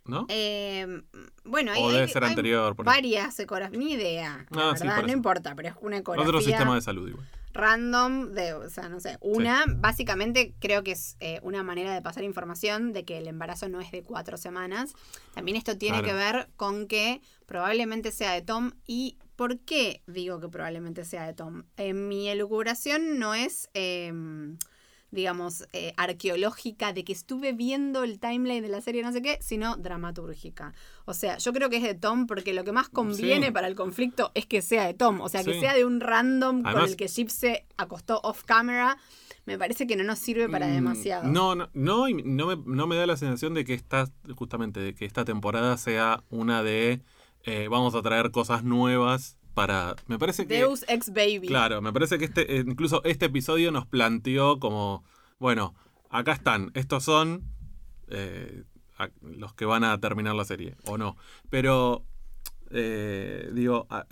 ¿No? 0.05 0.25
Eh, 0.29 1.01
bueno, 1.45 1.71
hay, 1.71 1.81
debe 1.93 2.07
ser 2.09 2.23
hay 2.23 2.31
anterior. 2.31 2.75
por 2.75 2.85
varias 2.85 3.39
ecografías, 3.39 3.79
ni 3.79 3.93
idea, 3.93 4.45
la 4.51 4.71
Ah, 4.71 4.75
sí, 4.75 4.83
verdad, 4.83 5.01
no 5.01 5.07
eso. 5.07 5.15
importa, 5.17 5.55
pero 5.55 5.69
es 5.69 5.75
una 5.81 5.97
ecografía 5.97 6.27
Otro 6.27 6.41
sistema 6.41 6.75
de 6.75 6.81
salud 6.81 7.07
igual. 7.07 7.25
random 7.53 8.31
de, 8.33 8.53
o 8.53 8.69
sea, 8.69 8.89
no 8.89 8.99
sé, 8.99 9.17
una, 9.21 9.63
básicamente 9.67 10.53
creo 10.59 10.83
que 10.83 10.91
es 10.91 11.15
eh, 11.21 11.39
una 11.43 11.63
manera 11.63 11.93
de 11.93 12.01
pasar 12.01 12.23
información 12.23 12.91
de 12.93 13.05
que 13.05 13.17
el 13.19 13.27
embarazo 13.27 13.69
no 13.69 13.79
es 13.79 13.91
de 13.91 14.03
cuatro 14.03 14.37
semanas. 14.37 14.93
También 15.33 15.55
esto 15.55 15.77
tiene 15.77 16.01
Claro. 16.01 16.07
que 16.17 16.23
ver 16.25 16.49
con 16.57 16.87
que 16.87 17.21
probablemente 17.45 18.11
sea 18.11 18.33
de 18.33 18.41
Tom 18.41 18.71
y 18.87 19.17
¿por 19.37 19.59
qué 19.59 20.01
digo 20.07 20.39
que 20.41 20.49
probablemente 20.49 21.05
sea 21.05 21.25
de 21.25 21.33
Tom? 21.33 21.63
En 21.77 22.07
mi 22.09 22.27
elucubración 22.27 23.19
no 23.19 23.35
es... 23.35 23.69
eh, 23.73 24.11
digamos, 25.13 25.67
eh, 25.73 25.93
arqueológica 25.95 26.91
de 26.91 27.03
que 27.03 27.13
estuve 27.13 27.53
viendo 27.53 28.03
el 28.03 28.19
timeline 28.19 28.63
de 28.63 28.69
la 28.69 28.81
serie 28.81 29.03
no 29.03 29.11
sé 29.11 29.21
qué, 29.21 29.37
sino 29.41 29.77
dramatúrgica. 29.77 30.73
O 31.05 31.13
sea, 31.13 31.37
yo 31.37 31.53
creo 31.53 31.69
que 31.69 31.77
es 31.77 31.83
de 31.83 31.93
Tom 31.93 32.25
porque 32.27 32.53
lo 32.53 32.63
que 32.63 32.71
más 32.71 32.89
conviene 32.89 33.47
Sí. 33.47 33.51
para 33.51 33.67
el 33.67 33.75
conflicto 33.75 34.31
es 34.33 34.45
que 34.45 34.61
sea 34.61 34.85
de 34.85 34.93
Tom. 34.93 35.21
O 35.21 35.29
sea, 35.29 35.43
que 35.43 35.53
Sí. 35.53 35.59
sea 35.59 35.73
de 35.75 35.85
un 35.85 35.99
random 35.99 36.63
con 36.63 36.81
el 36.81 36.95
que 36.95 37.07
Chip 37.07 37.29
se 37.29 37.65
acostó 37.77 38.19
off 38.23 38.43
camera. 38.43 38.97
Me 39.45 39.57
parece 39.57 39.85
que 39.85 39.95
no 39.95 40.03
nos 40.03 40.19
sirve 40.19 40.47
para 40.49 40.67
Mm, 40.67 40.71
demasiado. 40.73 41.27
No, 41.31 41.53
no, 41.53 41.69
no, 41.73 42.07
y 42.07 42.13
no 42.23 42.47
me, 42.47 42.55
no 42.65 42.87
me 42.87 42.95
da 42.95 43.05
la 43.05 43.17
sensación 43.17 43.53
de 43.53 43.65
que 43.65 43.73
esta, 43.73 44.07
justamente, 44.35 44.79
de 44.79 44.93
que 44.95 45.05
esta 45.05 45.25
temporada 45.25 45.77
sea 45.77 46.23
una 46.29 46.63
de 46.63 47.01
eh, 47.45 47.67
vamos 47.69 47.93
a 47.93 48.01
traer 48.01 48.31
cosas 48.31 48.63
nuevas 48.63 49.37
para. 49.53 49.95
Me 50.07 50.19
parece 50.19 50.47
que. 50.47 50.55
Deus 50.55 50.85
ex 50.87 51.09
baby. 51.11 51.47
Claro, 51.47 51.81
me 51.81 51.93
parece 51.93 52.17
que 52.17 52.25
este, 52.25 52.57
eh, 52.57 52.63
incluso 52.65 53.03
este 53.03 53.25
episodio 53.25 53.71
nos 53.71 53.85
planteó 53.85 54.59
como, 54.59 55.03
bueno, 55.39 55.73
acá 56.09 56.33
están, 56.33 56.71
estos 56.73 57.03
son 57.03 57.43
eh, 58.07 58.63
los 59.21 59.53
que 59.53 59.65
van 59.65 59.83
a 59.83 59.99
terminar 59.99 60.35
la 60.35 60.45
serie, 60.45 60.75
o 60.85 60.97
no. 60.97 61.17
Pero, 61.49 62.05
eh, 62.73 63.49
digo, 63.53 63.87
a- 63.89 64.05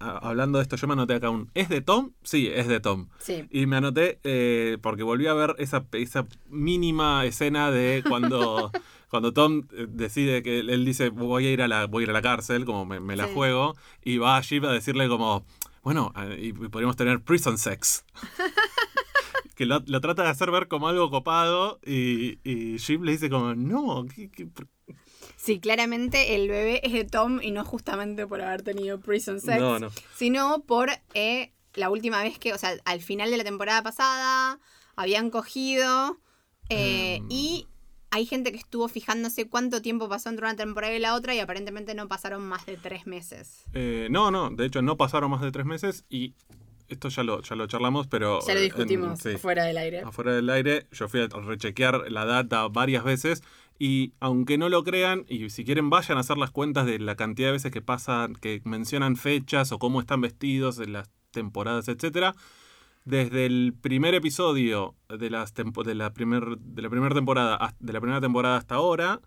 a- 0.00 0.18
hablando 0.28 0.58
de 0.58 0.62
esto, 0.62 0.76
yo 0.76 0.86
me 0.86 0.92
anoté 0.94 1.14
acá 1.14 1.30
un, 1.30 1.50
¿es 1.54 1.68
de 1.68 1.80
Tom? 1.80 2.12
Sí, 2.22 2.48
es 2.52 2.66
de 2.68 2.80
Tom. 2.80 3.08
Sí. 3.18 3.46
Y 3.50 3.66
me 3.66 3.76
anoté 3.76 4.18
eh, 4.24 4.76
porque 4.82 5.02
volví 5.04 5.26
a 5.26 5.34
ver 5.34 5.54
esa, 5.58 5.86
esa 5.92 6.26
mínima 6.48 7.24
escena 7.24 7.70
de 7.70 8.02
cuando, 8.08 8.70
cuando 9.10 9.32
Tom 9.32 9.62
eh, 9.72 9.86
decide 9.88 10.42
que 10.42 10.58
él, 10.60 10.84
dice 10.84 11.08
voy 11.10 11.46
a 11.46 11.52
ir 11.52 11.62
a 11.62 11.68
la, 11.68 11.86
voy 11.86 12.02
a 12.02 12.04
ir 12.04 12.10
a 12.10 12.14
la 12.14 12.22
cárcel, 12.22 12.64
como 12.64 12.84
me, 12.84 13.00
me 13.00 13.16
la 13.16 13.26
Sí. 13.28 13.34
juego, 13.34 13.76
y 14.04 14.18
va 14.18 14.36
a 14.36 14.40
Jeep 14.42 14.64
a 14.64 14.72
decirle 14.72 15.08
como, 15.08 15.44
bueno, 15.82 16.12
eh, 16.16 16.38
y 16.40 16.52
podríamos 16.52 16.96
tener 16.96 17.20
prison 17.22 17.56
sex. 17.58 18.04
que 19.54 19.66
lo, 19.66 19.82
lo 19.86 20.00
trata 20.00 20.22
de 20.22 20.28
hacer 20.28 20.50
ver 20.52 20.68
como 20.68 20.86
algo 20.88 21.10
copado 21.10 21.80
y, 21.84 22.38
y 22.48 22.78
le 23.00 23.12
dice 23.12 23.28
como, 23.28 23.54
no, 23.54 24.06
¿qué- 24.14 24.30
Sí, 25.40 25.60
claramente 25.60 26.34
el 26.34 26.48
bebé 26.48 26.80
es 26.84 26.92
de 26.92 27.04
Tom 27.04 27.40
y 27.40 27.52
no 27.52 27.64
justamente 27.64 28.26
por 28.26 28.40
haber 28.42 28.62
tenido 28.62 28.98
prison 29.00 29.40
sex. 29.40 29.58
no, 29.60 29.78
no. 29.78 29.88
sino 30.16 30.62
por 30.66 30.90
eh, 31.14 31.52
la 31.74 31.90
última 31.90 32.20
vez 32.24 32.38
que, 32.40 32.52
o 32.52 32.58
sea, 32.58 32.72
al 32.84 33.00
final 33.00 33.30
de 33.30 33.36
la 33.36 33.44
temporada 33.44 33.82
pasada 33.82 34.58
habían 34.96 35.30
cogido 35.30 36.18
eh, 36.70 37.16
Em. 37.16 37.26
y 37.30 37.68
hay 38.10 38.26
gente 38.26 38.50
que 38.50 38.58
estuvo 38.58 38.88
fijándose 38.88 39.48
cuánto 39.48 39.80
tiempo 39.80 40.08
pasó 40.08 40.28
entre 40.28 40.44
una 40.46 40.56
temporada 40.56 40.92
y 40.94 40.98
la 40.98 41.14
otra 41.14 41.34
y 41.34 41.38
aparentemente 41.40 41.94
no 41.94 42.08
pasaron 42.08 42.42
más 42.42 42.66
de 42.66 42.76
tres 42.76 43.06
meses. 43.06 43.62
Eh, 43.74 44.08
no, 44.10 44.30
no, 44.30 44.50
de 44.50 44.66
hecho 44.66 44.82
no 44.82 44.96
pasaron 44.96 45.30
más 45.30 45.40
de 45.42 45.52
tres 45.52 45.66
meses 45.66 46.04
y 46.08 46.34
esto 46.88 47.10
ya 47.10 47.22
lo, 47.22 47.42
ya 47.42 47.54
lo 47.54 47.66
charlamos, 47.66 48.06
pero... 48.06 48.40
Ya 48.46 48.54
lo 48.54 48.60
eh, 48.60 48.62
en- 48.64 48.68
discutimos 48.70 49.20
sí. 49.20 49.36
fuera 49.36 49.64
del 49.64 49.76
aire. 49.76 50.00
afuera 50.00 50.32
del 50.34 50.48
aire. 50.50 50.86
Yo 50.90 51.06
fui 51.06 51.20
a 51.20 51.28
rechequear 51.28 52.10
la 52.10 52.24
data 52.24 52.66
varias 52.68 53.04
veces 53.04 53.42
y 53.78 54.12
aunque 54.20 54.58
no 54.58 54.68
lo 54.68 54.82
crean, 54.84 55.24
y 55.28 55.50
si 55.50 55.64
quieren 55.64 55.88
vayan 55.90 56.16
a 56.18 56.20
hacer 56.20 56.36
las 56.38 56.50
cuentas 56.50 56.84
de 56.86 56.98
la 56.98 57.14
cantidad 57.16 57.48
de 57.48 57.52
veces 57.52 57.70
que 57.72 57.80
pasan, 57.82 58.34
que 58.34 58.60
mencionan 58.64 59.16
fechas 59.16 59.70
o 59.72 59.78
cómo 59.78 60.00
están 60.00 60.20
vestidos 60.20 60.78
en 60.80 60.92
las 60.94 61.10
temporadas, 61.30 61.88
etcétera. 61.88 62.34
Desde 63.04 63.46
el 63.46 63.74
primer 63.80 64.14
episodio 64.14 64.94
de, 65.08 65.30
las 65.30 65.54
tempo- 65.54 65.84
de, 65.84 65.94
la 65.94 66.12
primer, 66.12 66.58
de 66.58 66.82
la 66.82 66.90
primera 66.90 67.14
temporada 67.14 67.56
hasta- 67.56 67.76
de 67.84 67.92
la 67.92 68.00
primera 68.00 68.20
temporada 68.20 68.56
hasta 68.58 68.74
ahora, 68.74 69.20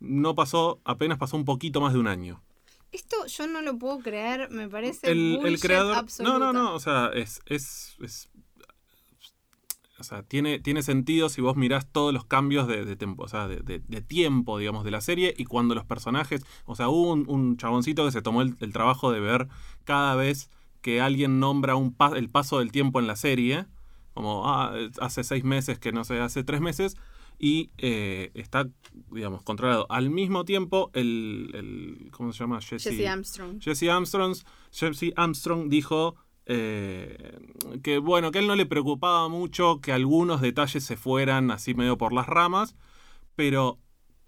no 0.00 0.34
pasó, 0.34 0.80
apenas 0.84 1.18
pasó 1.18 1.36
un 1.36 1.44
poquito 1.44 1.80
más 1.80 1.92
de 1.92 1.98
un 2.00 2.08
año. 2.08 2.42
Esto 2.90 3.26
yo 3.26 3.46
no 3.46 3.60
lo 3.60 3.76
puedo 3.78 3.98
creer, 3.98 4.48
me 4.50 4.68
parece 4.68 5.10
El, 5.10 5.38
el 5.44 5.60
creador. 5.60 6.06
No, 6.20 6.38
no, 6.38 6.52
no. 6.54 6.74
O 6.74 6.80
sea, 6.80 7.10
es. 7.14 7.40
es, 7.46 7.96
es- 8.00 8.30
o 10.00 10.04
sea, 10.04 10.22
tiene, 10.22 10.58
tiene 10.60 10.82
sentido 10.82 11.28
si 11.28 11.40
vos 11.40 11.56
mirás 11.56 11.90
todos 11.90 12.12
los 12.14 12.24
cambios 12.24 12.68
de, 12.68 12.84
de 12.84 12.96
tiempo, 12.96 13.24
o 13.24 13.28
sea, 13.28 13.48
de, 13.48 13.56
de- 13.60 13.80
de 13.80 14.00
tiempo, 14.00 14.58
digamos, 14.58 14.84
de 14.84 14.90
la 14.90 15.00
serie 15.00 15.34
y 15.36 15.44
cuando 15.44 15.74
los 15.74 15.84
personajes. 15.84 16.44
O 16.66 16.74
sea, 16.76 16.88
hubo 16.88 17.12
un, 17.12 17.24
un 17.28 17.56
chaboncito 17.56 18.04
que 18.04 18.12
se 18.12 18.22
tomó 18.22 18.42
el, 18.42 18.54
el 18.60 18.72
trabajo 18.72 19.10
de 19.12 19.20
ver 19.20 19.48
cada 19.84 20.14
vez 20.14 20.50
que 20.80 21.00
alguien 21.00 21.40
nombra 21.40 21.74
un 21.76 21.92
pa- 21.92 22.16
el 22.16 22.28
paso 22.28 22.60
del 22.60 22.70
tiempo 22.72 23.00
en 23.00 23.06
la 23.06 23.16
serie. 23.16 23.66
Como, 24.14 24.48
ah, 24.48 24.72
hace 25.00 25.22
seis 25.24 25.44
meses 25.44 25.78
que 25.78 25.92
no 25.92 26.04
sé, 26.04 26.18
hace 26.20 26.42
tres 26.44 26.60
meses. 26.60 26.96
Y 27.40 27.70
eh, 27.78 28.32
está, 28.34 28.68
digamos, 29.12 29.42
controlado. 29.42 29.86
Al 29.90 30.10
mismo 30.10 30.44
tiempo, 30.44 30.90
el. 30.92 31.50
el 31.54 32.10
¿Cómo 32.10 32.32
se 32.32 32.40
llama? 32.40 32.60
Jesse 32.60 33.06
Armstrong. 33.06 33.60
Jesse 33.60 33.84
Armstrong, 33.88 34.34
Jesse 34.72 35.12
Armstrong 35.14 35.68
dijo 35.68 36.16
eh, 36.48 37.38
que 37.82 37.98
bueno, 37.98 38.30
que 38.32 38.38
a 38.38 38.40
él 38.40 38.46
no 38.48 38.56
le 38.56 38.66
preocupaba 38.66 39.28
mucho 39.28 39.80
que 39.80 39.92
algunos 39.92 40.40
detalles 40.40 40.82
se 40.84 40.96
fueran 40.96 41.50
así 41.50 41.74
medio 41.74 41.98
por 41.98 42.12
las 42.12 42.26
ramas, 42.26 42.74
pero 43.36 43.78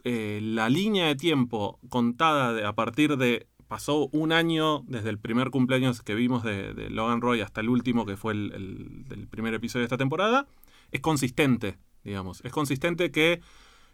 eh, 0.04 0.40
la 0.42 0.68
línea 0.68 1.06
de 1.06 1.16
tiempo 1.16 1.78
contada 1.88 2.52
de- 2.52 2.64
a 2.64 2.74
partir 2.74 3.16
de 3.16 3.46
pasó 3.68 4.08
un 4.12 4.32
año 4.32 4.80
desde 4.88 5.10
el 5.10 5.18
primer 5.18 5.50
cumpleaños 5.50 6.02
que 6.02 6.14
vimos 6.14 6.42
de, 6.42 6.90
Logan 6.90 7.20
Roy 7.20 7.40
hasta 7.40 7.60
el 7.60 7.68
último 7.68 8.04
que 8.04 8.16
fue 8.16 8.32
el, 8.32 9.04
el- 9.10 9.26
primer 9.28 9.54
episodio 9.54 9.82
de 9.82 9.86
esta 9.86 9.96
temporada, 9.96 10.46
es 10.90 11.00
consistente, 11.00 11.78
digamos, 12.04 12.40
es 12.44 12.52
consistente 12.52 13.10
que 13.12 13.40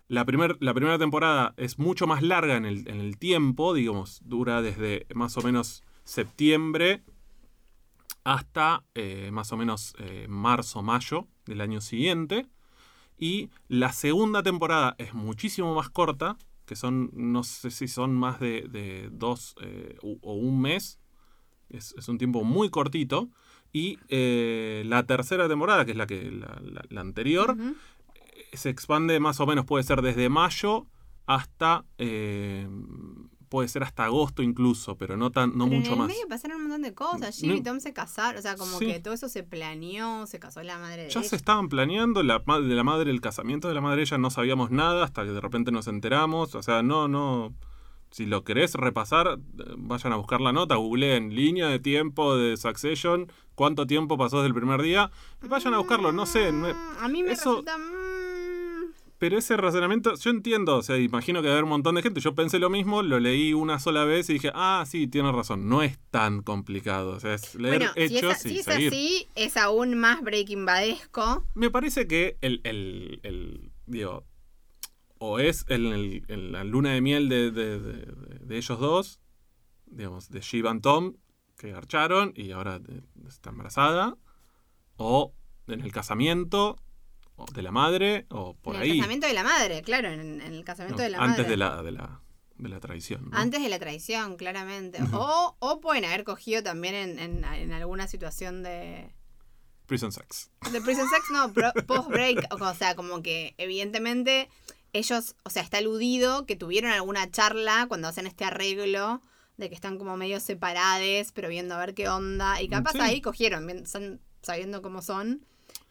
la, 0.09 0.25
primer- 0.25 0.57
la 0.61 0.73
primera 0.75 0.99
temporada 0.99 1.53
es 1.59 1.79
mucho 1.79 2.07
más 2.07 2.23
larga 2.23 2.57
en 2.57 2.65
el, 2.65 2.89
en 2.89 3.01
el 3.01 3.19
tiempo, 3.19 3.75
digamos, 3.75 4.21
dura 4.25 4.63
desde 4.63 5.07
más 5.15 5.37
o 5.37 5.43
menos 5.43 5.85
septiembre 6.05 7.03
hasta 8.27 8.83
eh, 8.97 9.31
más 9.33 9.53
o 9.53 9.57
menos 9.57 9.95
eh, 10.01 10.27
marzo, 10.29 10.83
mayo 10.83 11.29
del 11.45 11.61
año 11.61 11.81
siguiente. 11.81 12.49
Y 13.19 13.51
la 13.69 13.93
segunda 13.93 14.43
temporada 14.43 14.97
es 14.99 15.15
muchísimo 15.15 15.77
más 15.77 15.91
corta, 15.91 16.37
que 16.67 16.75
son, 16.75 17.11
no 17.15 17.45
sé 17.45 17.71
si 17.71 17.87
son 17.87 18.15
más 18.17 18.41
de, 18.41 18.63
de 18.69 19.11
dos 19.13 19.55
eh, 19.63 19.97
o 20.03 20.35
un 20.35 20.61
mes. 20.61 20.99
Es, 21.71 21.95
es 21.97 22.09
un 22.09 22.19
tiempo 22.19 22.43
muy 22.43 22.69
cortito. 22.69 23.29
Y 23.73 23.99
la 24.89 25.05
tercera 25.07 25.49
temporada, 25.49 25.85
que 25.85 25.93
es 25.93 25.97
la, 25.97 26.07
que, 26.09 26.31
la, 26.33 26.61
la- 26.65 26.85
la 26.89 27.01
anterior, 27.01 27.57
se 28.55 28.71
expande 28.71 29.21
más 29.21 29.39
o 29.39 29.47
menos, 29.47 29.67
puede 29.67 29.85
ser 29.85 30.03
desde 30.03 30.29
mayo 30.29 30.87
hasta. 31.27 31.85
Puede 33.57 33.69
ser 33.69 33.83
hasta 33.85 34.05
agosto 34.05 34.43
incluso, 34.43 34.99
pero 34.99 35.17
no, 35.17 35.31
tan, 35.33 35.57
no 35.57 35.65
Pero 35.65 35.77
mucho 35.79 35.87
en 35.89 35.93
el 35.95 35.99
más. 36.01 36.09
medio 36.09 36.29
pasaron 36.29 36.57
un 36.59 36.63
montón 36.65 36.83
de 36.83 36.93
cosas. 36.93 37.43
No- 37.43 37.49
Jim 37.49 37.57
y 37.57 37.63
Tom 37.63 37.81
se 37.81 37.95
casaron. 37.95 38.39
O 38.39 38.43
sea, 38.43 38.55
como 38.57 38.79
Sí. 38.79 38.85
que 38.87 39.01
todo 39.01 39.15
eso 39.15 39.31
se 39.31 39.43
planeó, 39.45 40.27
se 40.27 40.39
casó 40.39 40.63
la 40.63 40.79
madre 40.79 41.05
de 41.05 41.09
Ya 41.11 41.21
ella. 41.21 41.29
se 41.31 41.37
estaban 41.37 41.71
planeando 41.71 42.23
la, 42.23 42.41
de 42.41 42.75
la 42.75 42.85
madre, 42.85 43.11
el 43.11 43.23
casamiento 43.23 43.69
de 43.69 43.73
la 43.75 43.81
madre, 43.81 44.03
ella 44.03 44.19
no 44.19 44.29
sabíamos 44.31 44.71
nada 44.71 45.05
hasta 45.05 45.25
que 45.25 45.31
de 45.31 45.41
repente 45.41 45.73
nos 45.73 45.87
enteramos. 45.89 46.55
O 46.55 46.63
sea, 46.63 46.83
no, 46.83 47.09
no. 47.09 47.55
Si 48.11 48.27
lo 48.27 48.45
querés 48.45 48.75
repasar, 48.75 49.39
vayan 49.79 50.13
a 50.13 50.17
buscar 50.17 50.41
la 50.43 50.53
nota, 50.53 50.75
googleen 50.77 51.35
línea 51.35 51.69
de 51.69 51.79
tiempo 51.79 52.37
de 52.37 52.57
Succession, 52.59 53.33
cuánto 53.55 53.87
tiempo 53.87 54.19
pasó 54.19 54.37
desde 54.37 54.49
el 54.49 54.55
primer 54.55 54.81
día, 54.83 55.11
y 55.43 55.49
vayan 55.49 55.73
a 55.75 55.79
buscarlo, 55.79 56.13
no 56.13 56.27
sé. 56.27 56.53
Mm, 56.53 56.65
A 57.01 57.09
mí 57.09 57.23
me 57.23 57.33
eso- 57.33 57.63
resulta. 57.63 57.77
Pero 59.19 59.39
ese 59.39 59.57
razonamiento, 59.57 60.15
yo 60.15 60.31
entiendo, 60.31 60.77
o 60.77 60.83
sea, 60.83 60.99
imagino 60.99 61.41
que 61.41 61.49
va 61.49 61.55
a 61.55 61.57
haber 61.57 61.65
un 61.65 61.71
montón 61.71 61.95
de 61.95 62.03
gente. 62.03 62.21
Yo 62.21 62.35
pensé 62.35 62.59
lo 62.59 62.69
mismo, 62.69 63.03
lo 63.03 63.19
leí 63.19 63.55
una 63.55 63.79
sola 63.79 64.05
vez 64.05 64.29
y 64.29 64.35
dije, 64.35 64.51
ah, 64.55 64.85
sí, 64.87 65.07
tiene 65.07 65.33
razón, 65.33 65.69
no 65.69 65.83
es 65.83 65.99
tan 66.11 66.43
complicado. 66.43 67.13
O 67.13 67.21
sea, 67.21 67.33
es 67.35 67.55
leer 67.55 67.79
Bueno, 67.79 67.93
si 67.95 68.01
es, 68.03 68.13
hechos 68.13 68.37
si 68.39 68.55
y 68.55 68.59
es 68.59 68.65
seguir. 68.67 68.89
así, 68.93 69.29
es 69.35 69.57
aún 69.57 69.95
más 69.99 70.21
Breaking 70.23 70.67
Badesco. 70.67 71.47
Me 71.55 71.71
parece 71.71 72.07
que 72.07 72.37
el, 72.43 72.61
el, 72.65 73.21
el- 73.23 73.73
digo, 73.87 74.27
o 75.19 75.39
es 75.39 75.65
el, 75.69 76.23
el- 76.29 76.53
la 76.53 76.65
luna 76.65 76.93
de 76.93 77.01
miel 77.01 77.31
de, 77.31 77.51
de- 77.51 77.81
de- 77.81 78.39
de 78.41 78.57
ellos 78.59 78.79
dos, 78.79 79.21
digamos, 79.87 80.29
de 80.29 80.41
Shiva 80.41 80.75
y 80.77 80.81
Tom, 80.81 81.15
que 81.57 81.71
garcharon 81.73 82.35
y 82.37 82.51
ahora 82.51 82.81
está 83.27 83.49
embarazada, 83.49 84.19
o 84.99 85.33
en 85.69 85.81
el 85.81 85.91
casamiento 85.91 86.77
o 87.37 87.47
de 87.47 87.63
la 87.63 87.71
madre, 87.71 88.27
o 88.31 88.55
por 88.55 88.77
en 88.77 88.83
ahí. 88.83 88.91
el 88.93 88.97
casamiento 88.99 89.27
de 89.27 89.33
la 89.35 89.43
madre, 89.45 89.83
claro, 89.83 90.09
en, 90.09 90.41
en 90.41 90.53
el 90.55 90.65
casamiento 90.65 90.99
No, 90.99 91.05
de 91.05 91.11
la 91.11 91.19
antes 91.19 91.39
madre. 91.39 91.51
de 91.51 91.57
la, 91.57 91.83
de 91.83 91.93
la, 91.93 92.21
de 92.57 92.69
la 92.69 92.81
traición. 92.81 93.31
¿no? 93.31 93.37
Antes 93.37 93.63
de 93.63 93.69
la 93.69 93.79
traición, 93.79 94.37
claramente. 94.37 94.99
O, 95.13 95.57
o 95.59 95.81
pueden 95.81 96.05
haber 96.07 96.25
cogido 96.25 96.63
también 96.63 96.95
en, 96.95 97.19
en- 97.19 97.45
en 97.45 97.73
alguna 97.73 98.07
situación 98.09 98.63
de. 98.63 99.13
Prison 99.87 100.11
sex. 100.11 100.51
De 100.73 100.81
prison 100.81 101.09
sex, 101.09 101.25
no, 101.31 101.53
post-break. 101.87 102.49
O 102.53 102.75
sea, 102.75 102.97
como 102.97 103.23
que 103.23 103.55
evidentemente 103.59 104.49
ellos, 104.93 105.37
o 105.45 105.51
sea, 105.51 105.63
está 105.63 105.79
aludido 105.79 106.45
que 106.47 106.57
tuvieron 106.57 106.91
alguna 106.91 107.31
charla 107.31 107.85
cuando 107.87 108.09
hacen 108.09 108.27
este 108.27 108.45
arreglo 108.45 109.21
de 109.59 109.69
que 109.69 109.75
están 109.75 109.97
como 109.99 110.17
medio 110.17 110.41
separades, 110.41 111.31
pero 111.33 111.49
viendo 111.49 111.75
a 111.75 111.79
ver 111.79 111.95
qué 111.95 112.09
onda. 112.09 112.61
Y 112.63 112.69
capaz 112.69 112.93
Sí. 112.93 112.99
ahí 113.01 113.21
cogieron, 113.21 113.69
sabiendo 114.43 114.83
cómo 114.83 115.03
son, 115.03 115.47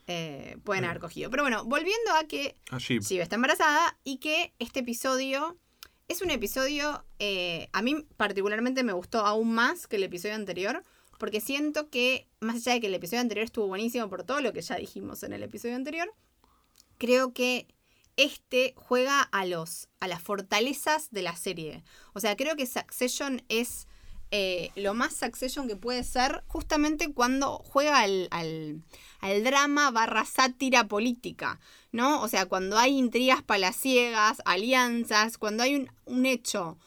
eh, 0.07 0.57
pueden 0.63 0.85
haber 0.85 0.99
cogido. 0.99 1.29
Pero 1.29 1.43
bueno, 1.43 1.65
volviendo 1.65 2.11
a 2.13 2.25
que 2.25 2.57
Allí. 2.71 2.99
Shiva 2.99 3.23
está 3.23 3.35
embarazada 3.35 3.97
y 4.03 4.17
que 4.17 4.53
este 4.59 4.81
episodio 4.81 5.57
es 6.07 6.21
un 6.21 6.29
episodio, 6.29 7.03
eh, 7.19 7.67
a 7.73 7.81
mí 7.81 8.05
particularmente 8.15 8.83
me 8.83 8.93
gustó 8.93 9.25
aún 9.25 9.53
más 9.53 9.87
que 9.87 9.95
el 9.95 10.03
episodio 10.03 10.35
anterior, 10.35 10.83
porque 11.17 11.41
siento 11.41 11.89
que, 11.89 12.27
más 12.39 12.57
allá 12.57 12.73
de 12.73 12.81
que 12.81 12.87
el 12.87 12.93
episodio 12.93 13.21
anterior 13.21 13.45
estuvo 13.45 13.67
buenísimo 13.67 14.09
por 14.09 14.23
todo 14.23 14.41
lo 14.41 14.53
que 14.53 14.61
ya 14.61 14.75
dijimos 14.75 15.23
en 15.23 15.33
el 15.33 15.41
episodio 15.41 15.75
anterior, 15.75 16.13
creo 16.97 17.33
que 17.33 17.67
este 18.17 18.73
juega 18.77 19.21
a 19.21 19.45
los 19.45 19.89
a 19.99 20.07
las 20.07 20.21
fortalezas 20.21 21.09
de 21.11 21.21
la 21.21 21.35
serie. 21.35 21.83
O 22.13 22.19
sea, 22.19 22.35
creo 22.35 22.55
que 22.55 22.65
Succession 22.65 23.41
es 23.49 23.87
eh, 24.31 24.71
lo 24.75 24.93
más 24.93 25.13
Succession 25.15 25.67
que 25.67 25.75
puede 25.75 26.03
ser 26.03 26.43
justamente 26.47 27.13
cuando 27.13 27.57
juega 27.59 27.99
al, 27.99 28.27
al, 28.31 28.81
al, 29.19 29.43
drama 29.43 29.91
barra 29.91 30.25
sátira 30.25 30.87
política, 30.87 31.59
¿no? 31.91 32.21
O 32.21 32.27
sea, 32.27 32.45
cuando 32.45 32.77
hay 32.77 32.97
intrigas 32.97 33.43
palaciegas, 33.43 34.41
alianzas, 34.45 35.37
cuando 35.37 35.63
hay 35.63 35.75
un, 35.75 35.91
un 36.05 36.25
hecho 36.25 36.77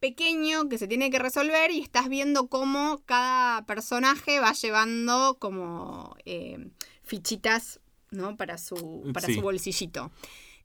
pequeño 0.00 0.68
que 0.68 0.78
se 0.78 0.86
tiene 0.88 1.10
que 1.10 1.18
resolver 1.18 1.70
y 1.70 1.80
estás 1.80 2.08
viendo 2.08 2.48
cómo 2.48 3.02
cada 3.06 3.64
personaje 3.66 4.40
va 4.40 4.52
llevando 4.52 5.36
como 5.38 6.16
eh, 6.24 6.68
fichitas, 7.02 7.80
¿no? 8.10 8.36
Para 8.36 8.58
su, 8.58 9.10
para 9.12 9.26
Sí. 9.26 9.34
su 9.34 9.40
bolsillito. 9.40 10.10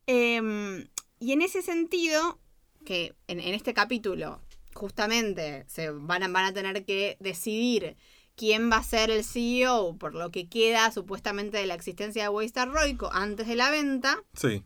Em, 0.06 0.86
y 1.18 1.32
en 1.32 1.42
ese 1.42 1.62
sentido, 1.62 2.38
que 2.84 3.14
en, 3.28 3.40
en 3.40 3.54
este 3.54 3.74
capítulo 3.74 4.40
justamente 4.74 5.64
se 5.68 5.90
van 5.90 6.22
a, 6.22 6.28
van 6.28 6.44
a 6.46 6.52
tener 6.52 6.84
que 6.84 7.16
decidir 7.20 7.96
quién 8.36 8.70
va 8.70 8.76
a 8.78 8.82
ser 8.82 9.10
el 9.10 9.24
CEO 9.24 9.96
por 9.98 10.14
lo 10.14 10.30
que 10.30 10.48
queda 10.48 10.90
supuestamente 10.90 11.58
de 11.58 11.66
la 11.66 11.74
existencia 11.74 12.22
de 12.24 12.28
Waystar 12.30 12.68
Royco 12.70 13.10
antes 13.12 13.46
de 13.46 13.56
la 13.56 13.70
venta. 13.70 14.22
Sí. 14.34 14.62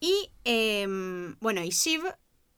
Y 0.00 0.30
em, 0.44 1.36
bueno, 1.40 1.62
y 1.62 1.70
Shiv 1.70 2.02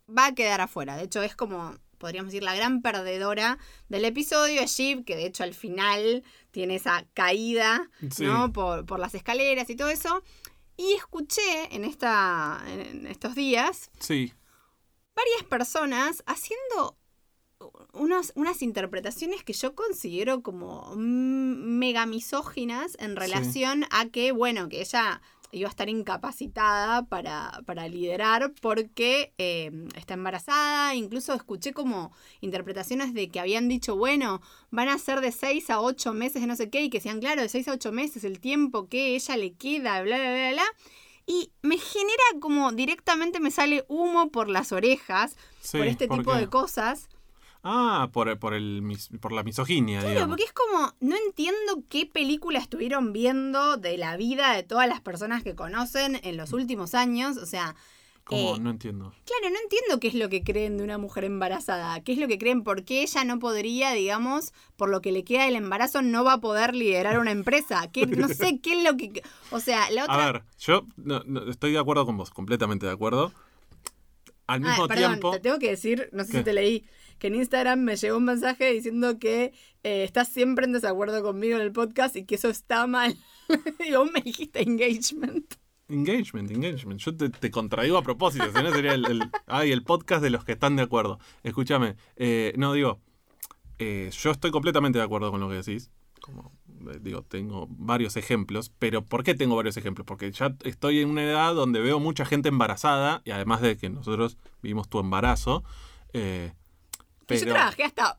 va 0.09 0.27
a 0.27 0.35
quedar 0.35 0.61
afuera. 0.61 0.97
De 0.97 1.05
hecho, 1.05 1.23
es 1.23 1.37
como, 1.37 1.75
podríamos 1.99 2.33
decir, 2.33 2.43
la 2.43 2.55
gran 2.55 2.81
perdedora 2.83 3.59
del 3.89 4.05
episodio. 4.05 4.63
Es 4.63 4.73
Shiv, 4.73 5.05
que 5.05 5.17
de 5.17 5.27
hecho 5.27 5.45
al 5.45 5.55
final 5.55 6.25
tiene 6.51 6.77
esa 6.77 7.07
caída, 7.15 7.91
Sí. 8.11 8.25
¿no? 8.25 8.53
Por, 8.53 8.87
por 8.87 8.99
las 8.99 9.15
escaleras 9.15 9.69
y 9.71 9.77
todo 9.77 9.91
eso. 9.91 10.23
Y 10.79 10.93
escuché 10.95 11.75
en, 11.75 11.85
esta, 11.85 12.63
en 12.67 13.07
estos 13.07 13.35
días 13.35 13.91
Sí. 14.01 14.33
Varias 15.17 15.43
personas 15.49 16.23
haciendo 16.27 16.97
unos, 17.93 18.33
unas 18.35 18.63
interpretaciones 18.63 19.43
que 19.43 19.55
yo 19.55 19.75
considero 19.75 20.43
como 20.43 20.95
mega 20.97 22.07
misóginas 22.07 22.97
en 23.01 23.17
relación 23.17 23.87
a 23.91 24.07
que, 24.07 24.33
bueno, 24.33 24.69
que 24.69 24.81
ella 24.81 25.23
iba 25.53 25.69
a 25.69 25.71
estar 25.71 25.89
incapacitada 25.89 27.07
para, 27.07 27.63
para 27.65 27.89
liderar 27.89 28.53
porque 28.61 29.33
eh, 29.39 29.71
está 29.97 30.15
embarazada. 30.15 30.95
Incluso 30.95 31.33
escuché 31.35 31.73
como 31.73 32.13
interpretaciones 32.41 33.15
de 33.15 33.29
que 33.29 33.41
habían 33.41 33.69
dicho, 33.69 33.97
bueno, 33.97 34.43
van 34.71 34.89
a 34.89 34.99
ser 34.99 35.21
de 35.21 35.33
6 35.33 35.71
a 35.71 35.81
8 35.81 36.13
meses 36.13 36.43
de 36.43 36.49
no 36.49 36.57
sé 36.57 36.69
qué, 36.69 36.83
y 36.83 36.91
que 36.91 37.01
sean, 37.01 37.21
claro, 37.21 37.43
de 37.43 37.49
6 37.49 37.69
a 37.69 37.73
8 37.73 37.93
meses 37.93 38.25
el 38.25 38.41
tiempo 38.41 38.89
que 38.89 39.15
ella 39.15 39.37
le 39.37 39.55
queda, 39.55 40.03
bla, 40.03 40.19
bla, 40.19 40.33
bla, 40.33 40.51
bla. 40.53 40.65
Y 41.27 41.51
me 41.63 41.77
genera 41.79 42.23
como 42.41 42.71
directamente 42.73 43.41
me 43.41 43.51
sale 43.51 43.85
humo 43.89 44.31
por 44.31 44.49
las 44.49 44.71
orejas 44.73 45.37
Sí, 45.61 45.79
por 45.79 45.87
este 45.89 46.07
¿por 46.07 46.19
tipo 46.19 46.33
qué? 46.33 46.39
de 46.39 46.47
cosas. 46.49 47.09
Ah, 47.69 48.11
por, 48.13 48.39
por, 48.39 48.55
el, 48.55 48.81
por 49.21 49.33
la 49.33 49.43
misoginia, 49.43 49.99
Claro, 49.99 50.15
digamos. 50.15 50.29
porque 50.37 50.45
es 50.45 50.53
como, 50.53 50.95
no 51.01 51.17
entiendo 51.17 51.83
qué 51.89 52.07
película 52.07 52.61
estuvieron 52.61 53.13
viendo 53.13 53.77
de 53.77 53.99
la 53.99 54.17
vida 54.17 54.53
de 54.53 54.63
todas 54.63 54.87
las 54.89 55.01
personas 55.01 55.43
que 55.43 55.57
conocen 55.57 56.21
en 56.23 56.37
los 56.37 56.53
últimos 56.53 56.95
años. 56.95 57.37
O 57.39 57.47
sea, 57.47 57.75
¿Cómo? 58.27 58.57
eh, 58.57 58.59
No 58.61 58.71
entiendo. 58.71 59.15
claro, 59.25 59.55
no 59.55 59.61
entiendo 59.63 60.01
qué 60.01 60.09
es 60.09 60.15
lo 60.15 60.29
que 60.29 60.43
creen 60.43 60.77
de 60.79 60.85
una 60.85 60.99
mujer 60.99 61.25
embarazada. 61.25 62.01
¿Qué 62.03 62.13
es 62.13 62.19
lo 62.19 62.27
que 62.29 62.39
creen? 62.39 62.63
¿Por 62.65 62.85
qué 62.85 63.03
ella 63.03 63.23
no 63.25 63.39
podría, 63.39 63.93
digamos, 63.93 64.53
por 64.77 64.89
lo 64.91 65.01
que 65.01 65.13
le 65.13 65.23
queda 65.25 65.45
del 65.45 65.55
embarazo, 65.57 66.03
no 66.03 66.25
va 66.25 66.35
a 66.35 66.41
poder 66.41 66.75
liderar 66.75 67.19
una 67.21 67.31
empresa? 67.31 67.89
¿Qué, 67.93 68.05
no 68.07 68.29
sé 68.29 68.59
qué 68.61 68.79
es 68.79 68.85
lo 68.85 68.97
que... 68.97 69.23
O 69.51 69.61
sea, 69.61 69.89
la 69.93 70.03
otra... 70.05 70.27
A 70.29 70.33
ver, 70.33 70.43
yo 70.59 70.87
no- 70.97 71.23
no, 71.25 71.49
estoy 71.51 71.73
de 71.73 71.79
acuerdo 71.79 72.05
con 72.05 72.17
vos, 72.17 72.31
completamente 72.31 72.85
de 72.87 72.93
acuerdo. 72.93 73.33
Al 74.49 74.63
Ah, 74.65 74.69
mismo 74.71 74.87
perdón, 74.89 75.11
tiempo. 75.13 75.31
te 75.33 75.41
tengo 75.41 75.59
que 75.59 75.71
decir, 75.71 76.09
no 76.13 76.25
sé 76.25 76.33
¿Qué? 76.33 76.39
si 76.39 76.45
te 76.45 76.53
leí, 76.53 76.85
que 77.19 77.27
en 77.29 77.35
Instagram 77.37 77.81
me 77.81 77.97
llegó 77.97 78.17
un 78.17 78.25
mensaje 78.25 78.73
diciendo 78.73 79.19
que 79.19 79.53
eh, 79.83 80.05
estás 80.05 80.29
siempre 80.29 80.67
en 80.67 80.73
desacuerdo 80.73 81.23
conmigo 81.23 81.57
en 81.57 81.63
el 81.63 81.73
podcast 81.73 82.15
y 82.17 82.25
que 82.25 82.37
eso 82.37 82.49
está 82.49 82.87
mal. 82.87 83.17
y 83.89 83.93
vos 83.93 84.11
me 84.13 84.21
dijiste 84.21 84.63
engagement. 84.63 85.55
Engagement, 85.89 86.51
engagement. 86.51 87.01
Yo 87.01 87.17
te, 87.17 87.29
te 87.29 87.51
contradigo 87.51 87.97
a 87.97 88.03
propósito, 88.03 88.47
si 88.47 88.63
no 88.63 88.73
sería 88.73 88.95
el, 88.95 89.07
el, 89.07 89.31
ay, 89.47 89.71
el 89.71 89.85
podcast 89.85 90.23
de 90.23 90.31
los 90.31 90.45
que 90.45 90.53
están 90.53 90.75
de 90.77 90.83
acuerdo. 90.83 91.21
Escúchame, 91.45 91.97
eh, 92.17 92.53
no 92.57 92.73
digo, 92.73 93.01
eh, 93.79 94.11
yo 94.13 94.31
estoy 94.31 94.51
completamente 94.51 94.99
de 94.99 95.05
acuerdo 95.05 95.31
con 95.31 95.41
lo 95.41 95.49
que 95.49 95.57
decís. 95.57 95.91
Como 96.21 96.53
eh, 96.91 96.99
digo, 97.01 97.23
tengo 97.23 97.67
varios 97.71 98.17
ejemplos, 98.17 98.73
pero 98.79 99.05
¿por 99.05 99.23
qué 99.23 99.35
tengo 99.35 99.55
varios 99.55 99.77
ejemplos? 99.77 100.07
Porque 100.07 100.33
ya 100.33 100.57
estoy 100.65 101.01
en 101.01 101.11
una 101.11 101.23
edad 101.23 101.55
donde 101.55 101.81
veo 101.81 102.01
mucha 102.01 102.25
gente 102.25 102.49
embarazada 102.49 103.23
y 103.25 103.31
además 103.31 103.61
de 103.61 103.77
que 103.77 103.89
nosotros 103.89 104.39
vivimos 104.63 104.89
tu 104.89 104.99
embarazo. 104.99 105.63
eh, 106.13 106.53
yo 107.29 107.41
trabajé 107.41 107.85
hasta 107.85 108.19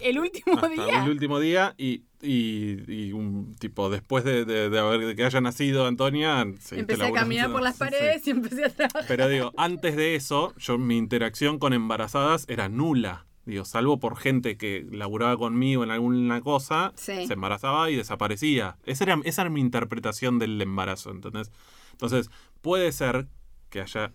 el 0.00 0.18
último 0.18 0.56
hasta 0.56 0.68
día. 0.68 1.02
el 1.04 1.10
último 1.10 1.40
día 1.40 1.74
y, 1.76 2.04
y, 2.22 2.92
y 2.92 3.12
un 3.12 3.54
tipo 3.58 3.88
después 3.88 4.24
de, 4.24 4.44
de, 4.44 4.68
de 4.68 4.78
haber 4.78 5.00
de 5.06 5.16
que 5.16 5.24
haya 5.24 5.40
nacido 5.40 5.86
Antonia 5.86 6.42
Empecé 6.42 7.04
a 7.06 7.12
caminar 7.12 7.50
por 7.50 7.62
las 7.62 7.74
Sí. 7.74 7.78
paredes 7.78 8.26
y 8.26 8.30
empecé 8.30 8.64
a 8.66 8.68
trabajar. 8.70 9.04
pero 9.08 9.26
digo 9.28 9.52
antes 9.56 9.96
de 9.96 10.16
eso 10.16 10.54
yo 10.58 10.76
mi 10.76 10.96
interacción 10.98 11.58
con 11.58 11.72
embarazadas 11.72 12.44
era 12.48 12.68
nula 12.68 13.26
digo 13.46 13.64
salvo 13.64 13.98
por 14.00 14.16
gente 14.18 14.58
que 14.58 14.86
laburaba 14.92 15.36
conmigo 15.38 15.82
en 15.82 15.90
alguna 15.90 16.42
cosa 16.42 16.92
Sí. 16.94 17.26
se 17.26 17.32
embarazaba 17.32 17.90
y 17.90 17.96
desaparecía 17.96 18.76
esa 18.84 19.04
era, 19.04 19.18
esa 19.24 19.42
era 19.42 19.50
mi 19.50 19.60
interpretación 19.60 20.38
del 20.38 20.60
embarazo 20.60 21.10
¿entendés? 21.10 21.50
entonces 21.92 22.28
puede 22.60 22.92
ser 22.92 23.28
que 23.70 23.80
haya 23.80 24.12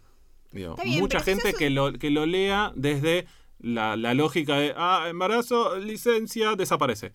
digo, 0.51 0.75
bien, 0.83 0.99
mucha 0.99 1.21
gente 1.21 1.53
que 1.53 1.71
lo, 1.71 1.91
que 1.93 2.11
lo 2.11 2.27
lea 2.27 2.71
desde 2.75 3.25
la, 3.59 3.95
la 3.97 4.13
lógica 4.13 4.57
de 4.59 4.73
ah 4.77 5.07
embarazo 5.09 5.79
licencia 5.79 6.55
desaparece 6.55 7.13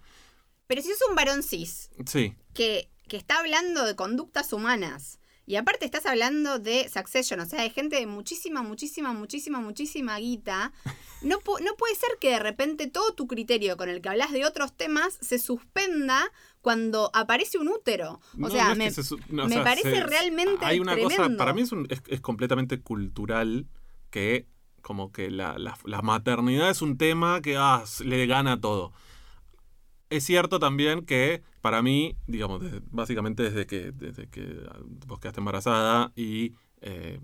Pero 0.71 0.83
si 0.83 0.91
es 0.93 1.01
un 1.09 1.17
varón 1.17 1.43
cis 1.43 1.91
Sí, 2.07 2.33
que, 2.55 2.89
que 3.09 3.17
está 3.17 3.41
hablando 3.41 3.85
de 3.85 3.97
conductas 3.97 4.53
humanas 4.53 5.19
y 5.47 5.57
aparte 5.57 5.85
estás 5.85 6.07
hablando 6.07 6.61
de 6.61 6.89
Succession, 6.89 7.41
o 7.41 7.45
sea, 7.47 7.63
de 7.63 7.71
gente 7.71 7.97
de 7.97 8.07
muchísima, 8.07 8.63
muchísima, 8.63 9.13
muchísima, 9.13 9.59
muchísima 9.61 10.17
guita, 10.19 10.73
no, 11.23 11.41
pu- 11.41 11.61
no 11.65 11.75
puede 11.77 11.97
ser 11.97 12.11
que 12.21 12.31
de 12.31 12.39
repente 12.39 12.87
todo 12.87 13.15
tu 13.15 13.27
criterio 13.27 13.77
con 13.77 13.89
el 13.89 14.01
que 14.01 14.11
hablas 14.11 14.31
de 14.31 14.45
otros 14.45 14.77
temas 14.77 15.19
se 15.21 15.41
suspenda 15.41 16.31
cuando 16.61 17.11
aparece 17.15 17.59
un 17.59 17.67
útero. 17.69 18.21
O 18.35 18.39
No, 18.39 18.51
sea, 18.51 18.67
no 18.67 18.73
es 18.73 18.79
me, 18.79 18.91
se 18.93 19.17
no, 19.29 19.45
o 19.45 19.49
me 19.49 19.55
sea, 19.57 19.65
parece 19.65 19.91
se- 19.91 20.07
realmente 20.07 20.65
Hay 20.65 20.79
una 20.79 20.97
cosa, 20.97 21.17
tremendo. 21.17 21.39
para 21.39 21.53
mí 21.53 21.63
es, 21.63 21.73
un- 21.73 21.89
es, 21.91 22.01
es 22.07 22.21
completamente 22.21 22.81
cultural 22.81 23.67
que 24.11 24.47
como 24.83 25.11
que 25.11 25.31
la, 25.33 25.59
la- 25.59 25.77
la 25.85 26.01
maternidad 26.03 26.71
es 26.71 26.81
un 26.81 26.97
tema 26.97 27.41
que 27.43 27.57
ah, 27.57 27.83
le 28.05 28.27
gana 28.27 28.53
a 28.53 28.61
todo. 28.61 28.93
Es 30.11 30.25
cierto 30.25 30.59
también 30.59 31.05
que 31.07 31.43
para 31.61 31.83
mí, 31.83 32.17
digamos, 32.27 32.61
desde- 32.61 32.83
básicamente 32.91 33.45
desde 33.45 33.67
que, 33.67 33.93
desde 33.93 34.27
que 34.29 34.57
vos 35.07 35.21
quedaste 35.21 35.41
embarazada 35.41 36.13
y 36.17 36.53
eh, 36.83 37.21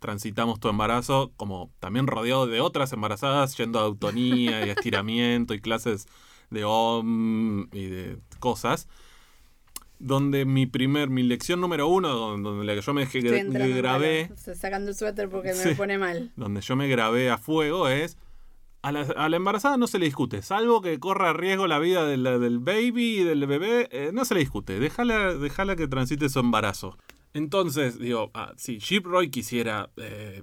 transitamos 0.00 0.58
tu 0.60 0.68
embarazo, 0.68 1.32
como 1.36 1.70
también 1.78 2.06
rodeado 2.06 2.46
de 2.46 2.60
otras 2.60 2.92
embarazadas, 2.94 3.56
yendo 3.58 3.78
a 3.78 3.82
autonía 3.82 4.64
y 4.66 4.70
estiramiento 4.70 5.52
y 5.54 5.60
clases 5.60 6.06
de 6.50 6.64
OM 6.64 7.68
y 7.72 7.84
de 7.86 8.18
cosas, 8.38 8.88
donde 9.98 10.46
mi 10.46 10.66
primer, 10.66 11.10
mi 11.10 11.22
lección 11.22 11.60
número 11.60 11.86
uno, 11.86 12.08
donde, 12.08 12.48
donde 12.48 12.64
la 12.64 12.74
que 12.74 12.80
yo 12.80 12.94
me, 12.94 13.02
en 13.02 13.76
grabé, 13.76 14.30
sacando 14.54 14.90
el 14.90 14.96
suéter 14.96 15.28
porque 15.28 15.52
Sí. 15.52 15.68
me 15.68 15.74
pone 15.74 15.98
mal. 15.98 16.32
donde 16.36 16.62
yo 16.62 16.74
me 16.76 16.88
grabé 16.88 17.28
a 17.30 17.36
fuego 17.36 17.88
es 17.88 18.16
a 18.82 18.92
la, 18.92 19.00
a 19.16 19.26
embarazada 19.26 19.76
no 19.76 19.86
se 19.86 19.98
le 19.98 20.06
discute, 20.06 20.42
salvo 20.42 20.80
que 20.80 20.98
corra 20.98 21.32
riesgo 21.32 21.66
la 21.66 21.78
vida 21.78 22.04
de 22.04 22.16
la- 22.16 22.38
del 22.38 22.58
baby 22.58 23.20
y 23.20 23.24
del 23.24 23.46
bebé, 23.46 23.88
eh, 23.92 24.10
no 24.12 24.24
se 24.24 24.34
le 24.34 24.40
discute, 24.40 24.78
déjala, 24.78 25.76
que 25.76 25.88
transite 25.88 26.28
su 26.28 26.38
embarazo. 26.38 26.96
Entonces, 27.32 27.98
digo, 27.98 28.30
ah, 28.34 28.54
si 28.56 28.78
Chip 28.78 29.06
Roy 29.06 29.30
quisiera 29.30 29.90
eh, 29.96 30.42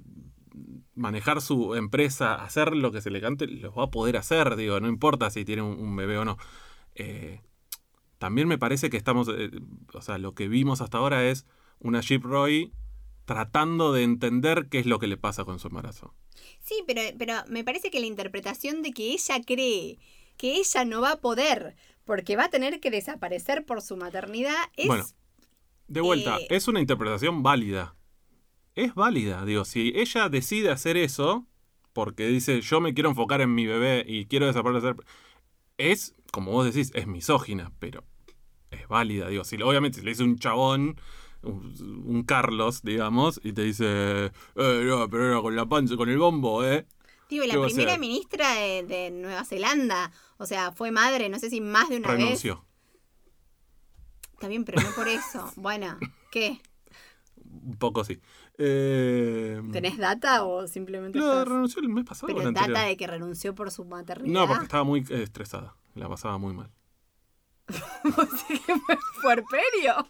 manejar 0.94 1.40
su 1.40 1.74
empresa, 1.74 2.34
hacer 2.36 2.74
lo 2.74 2.92
que 2.92 3.00
se 3.00 3.10
le 3.10 3.20
cante, 3.20 3.46
lo 3.46 3.74
va 3.74 3.84
a 3.84 3.90
poder 3.90 4.16
hacer, 4.16 4.56
digo, 4.56 4.80
no 4.80 4.88
importa 4.88 5.30
si 5.30 5.44
tiene 5.44 5.62
un, 5.62 5.96
bebé 5.96 6.18
o 6.18 6.24
no. 6.24 6.38
Eh, 6.94 7.40
también 8.18 8.48
me 8.48 8.58
parece 8.58 8.90
que 8.90 8.96
estamos, 8.96 9.28
o 9.28 10.00
sea, 10.00 10.18
lo 10.18 10.34
que 10.34 10.48
vimos 10.48 10.80
hasta 10.80 10.98
ahora 10.98 11.28
es 11.28 11.46
una 11.80 12.00
Chip 12.00 12.24
Roy 12.24 12.72
tratando 13.28 13.92
de 13.92 14.04
entender 14.04 14.68
qué 14.70 14.78
es 14.78 14.86
lo 14.86 14.98
que 14.98 15.06
le 15.06 15.18
pasa 15.18 15.44
con 15.44 15.58
su 15.58 15.68
embarazo. 15.68 16.14
Sí, 16.60 16.82
pero, 16.86 17.02
pero 17.18 17.34
me 17.46 17.62
parece 17.62 17.90
que 17.90 18.00
la 18.00 18.06
interpretación 18.06 18.80
de 18.80 18.92
que 18.92 19.12
ella 19.12 19.42
cree 19.46 19.98
que 20.38 20.56
ella 20.56 20.86
no 20.86 21.02
va 21.02 21.12
a 21.12 21.20
poder 21.20 21.76
porque 22.06 22.36
va 22.36 22.46
a 22.46 22.48
tener 22.48 22.80
que 22.80 22.90
desaparecer 22.90 23.66
por 23.66 23.82
su 23.82 23.98
maternidad 23.98 24.56
es... 24.78 24.86
Bueno, 24.86 25.04
De 25.88 26.00
vuelta, 26.00 26.38
Eh, 26.38 26.46
es 26.48 26.68
una 26.68 26.80
interpretación 26.80 27.42
válida. 27.42 27.94
Es 28.74 28.94
válida, 28.94 29.44
digo, 29.44 29.66
si 29.66 29.92
ella 29.94 30.30
decide 30.30 30.70
hacer 30.70 30.96
eso, 30.96 31.46
porque 31.92 32.28
dice 32.28 32.62
yo 32.62 32.80
me 32.80 32.94
quiero 32.94 33.10
enfocar 33.10 33.42
en 33.42 33.54
mi 33.54 33.66
bebé 33.66 34.06
y 34.08 34.24
quiero 34.24 34.46
desaparecer, 34.46 34.96
es, 35.76 36.14
como 36.32 36.52
vos 36.52 36.64
decís, 36.64 36.92
es 36.94 37.06
misógina, 37.06 37.72
pero 37.78 38.04
es 38.70 38.88
válida, 38.88 39.28
digo, 39.28 39.44
si 39.44 39.60
obviamente 39.60 39.98
si 39.98 40.04
le 40.06 40.12
dice 40.12 40.22
un 40.22 40.38
chabón 40.38 40.98
un, 41.42 42.24
Carlos, 42.26 42.82
digamos, 42.82 43.40
y 43.42 43.52
te 43.52 43.62
dice, 43.62 44.26
eh, 44.26 44.32
no, 44.54 45.08
pero 45.08 45.28
era 45.32 45.40
con 45.40 45.54
la 45.56 45.66
panza, 45.66 45.96
con 45.96 46.08
el 46.08 46.18
bombo, 46.18 46.64
¿eh? 46.64 46.86
¿Qué 47.28 47.46
la 47.46 47.62
primera 47.62 47.98
ministra 47.98 48.54
de, 48.54 48.82
de 48.84 49.10
Nueva 49.10 49.44
Zelanda, 49.44 50.10
o 50.38 50.46
sea, 50.46 50.72
fue 50.72 50.90
madre, 50.90 51.28
no 51.28 51.38
sé 51.38 51.50
si 51.50 51.60
más 51.60 51.90
de 51.90 51.98
una 51.98 52.08
vez. 52.08 52.18
Renunció. 52.18 52.64
Está 54.32 54.48
bien, 54.48 54.64
pero 54.64 54.80
no 54.80 54.90
por 54.94 55.08
eso. 55.08 55.52
Bueno, 55.56 55.98
¿qué? 56.30 56.60
Un 57.44 57.76
poco 57.76 58.04
sí. 58.04 58.20
Eh, 58.56 59.60
¿Tenés 59.72 59.98
data 59.98 60.44
o 60.44 60.66
simplemente 60.66 61.18
No, 61.18 61.30
estás- 61.32 61.48
renunció 61.48 61.82
el 61.82 61.88
mes 61.88 62.04
pasado. 62.04 62.28
Pero 62.28 62.38
data 62.38 62.60
anterior. 62.60 62.86
de 62.88 62.96
que 62.96 63.06
renunció 63.06 63.54
por 63.54 63.70
su 63.70 63.84
maternidad. 63.84 64.32
No, 64.32 64.46
porque 64.48 64.64
estaba 64.64 64.84
muy 64.84 65.00
eh, 65.10 65.22
estresada. 65.22 65.76
La 65.94 66.08
pasaba 66.08 66.38
muy 66.38 66.54
mal. 66.54 66.70
Fue 67.68 68.98
puerperio. 69.22 70.06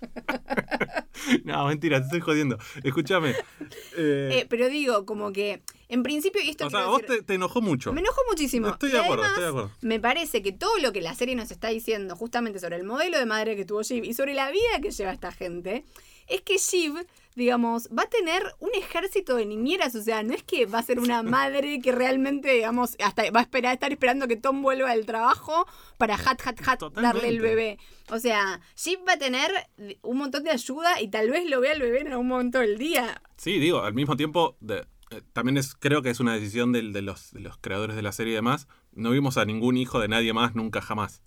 No, 1.44 1.66
mentira, 1.66 1.98
te 1.98 2.04
estoy 2.04 2.20
jodiendo. 2.20 2.58
Escúchame. 2.84 3.30
eh, 3.96 4.28
Eh, 4.32 4.46
pero 4.48 4.68
digo, 4.68 5.06
como 5.06 5.32
que, 5.32 5.62
en 5.88 6.02
principio, 6.02 6.40
y 6.42 6.50
esto 6.50 6.66
o 6.66 6.70
sea, 6.70 6.86
vos 6.86 7.02
decir- 7.02 7.18
te, 7.18 7.22
te 7.22 7.34
enojó 7.34 7.60
mucho. 7.60 7.92
Me 7.92 8.00
enojó 8.00 8.20
muchísimo. 8.28 8.68
Estoy 8.68 8.90
Y 8.90 8.92
de 8.92 8.98
acuerdo, 9.00 9.24
además, 9.24 9.30
estoy 9.30 9.42
de 9.44 9.48
acuerdo. 9.48 9.70
Me 9.80 10.00
parece 10.00 10.42
que 10.42 10.52
todo 10.52 10.78
lo 10.78 10.92
que 10.92 11.00
la 11.00 11.14
serie 11.14 11.34
nos 11.34 11.50
está 11.50 11.68
diciendo 11.68 12.14
justamente 12.16 12.58
sobre 12.60 12.76
el 12.76 12.84
modelo 12.84 13.18
de 13.18 13.26
madre 13.26 13.56
que 13.56 13.64
tuvo 13.64 13.82
Shiv 13.82 14.04
y 14.04 14.14
sobre 14.14 14.34
la 14.34 14.50
vida 14.50 14.80
que 14.82 14.90
lleva 14.90 15.12
esta 15.12 15.32
gente, 15.32 15.84
es 16.28 16.42
que 16.42 16.58
Shiv, 16.58 16.94
digamos, 17.36 17.88
va 17.96 18.02
a 18.04 18.08
tener 18.08 18.42
un 18.58 18.70
ejército 18.74 19.36
de 19.36 19.46
niñeras. 19.46 19.94
O 19.94 20.02
sea, 20.02 20.22
no 20.24 20.34
es 20.34 20.42
que 20.42 20.66
va 20.66 20.80
a 20.80 20.82
ser 20.82 20.98
una 20.98 21.22
madre 21.22 21.80
que 21.80 21.92
realmente, 21.92 22.50
digamos, 22.52 22.96
hasta 22.98 23.30
va 23.30 23.40
a 23.40 23.42
esperar, 23.42 23.74
estar 23.74 23.92
esperando 23.92 24.26
que 24.26 24.36
Tom 24.36 24.62
vuelva 24.62 24.90
del 24.90 25.06
trabajo 25.06 25.66
para 25.98 26.14
hat, 26.14 26.40
hat, 26.44 26.58
hat, 26.66 26.80
darle 26.94 27.28
el 27.28 27.40
bebé. 27.40 27.78
O 28.10 28.18
sea, 28.18 28.60
Shiv 28.76 28.98
va 29.06 29.12
a 29.12 29.18
tener 29.18 29.50
un 30.02 30.16
montón 30.18 30.42
de 30.44 30.50
ayuda 30.50 31.00
y 31.00 31.08
tal 31.08 31.30
vez 31.30 31.48
lo 31.48 31.60
vea 31.60 31.72
el 31.72 31.80
bebé 31.82 32.00
en 32.00 32.08
algún 32.08 32.28
momento 32.28 32.58
del 32.58 32.78
día. 32.78 33.20
Sí, 33.36 33.58
digo, 33.58 33.82
al 33.82 33.94
mismo 33.94 34.16
tiempo, 34.16 34.56
de- 34.60 34.86
eh, 35.10 35.22
también 35.32 35.56
es, 35.56 35.74
creo 35.76 36.02
que 36.02 36.10
es 36.10 36.18
una 36.18 36.34
decisión 36.34 36.72
del- 36.72 36.92
de, 36.92 37.02
los, 37.02 37.30
de 37.32 37.40
los 37.40 37.58
creadores 37.58 37.94
de 37.94 38.02
la 38.02 38.12
serie 38.12 38.32
y 38.32 38.36
demás. 38.36 38.66
No 38.92 39.10
vimos 39.10 39.36
a 39.36 39.44
ningún 39.44 39.76
hijo 39.76 40.00
de 40.00 40.08
nadie 40.08 40.32
más 40.32 40.54
nunca 40.54 40.80
jamás. 40.80 41.22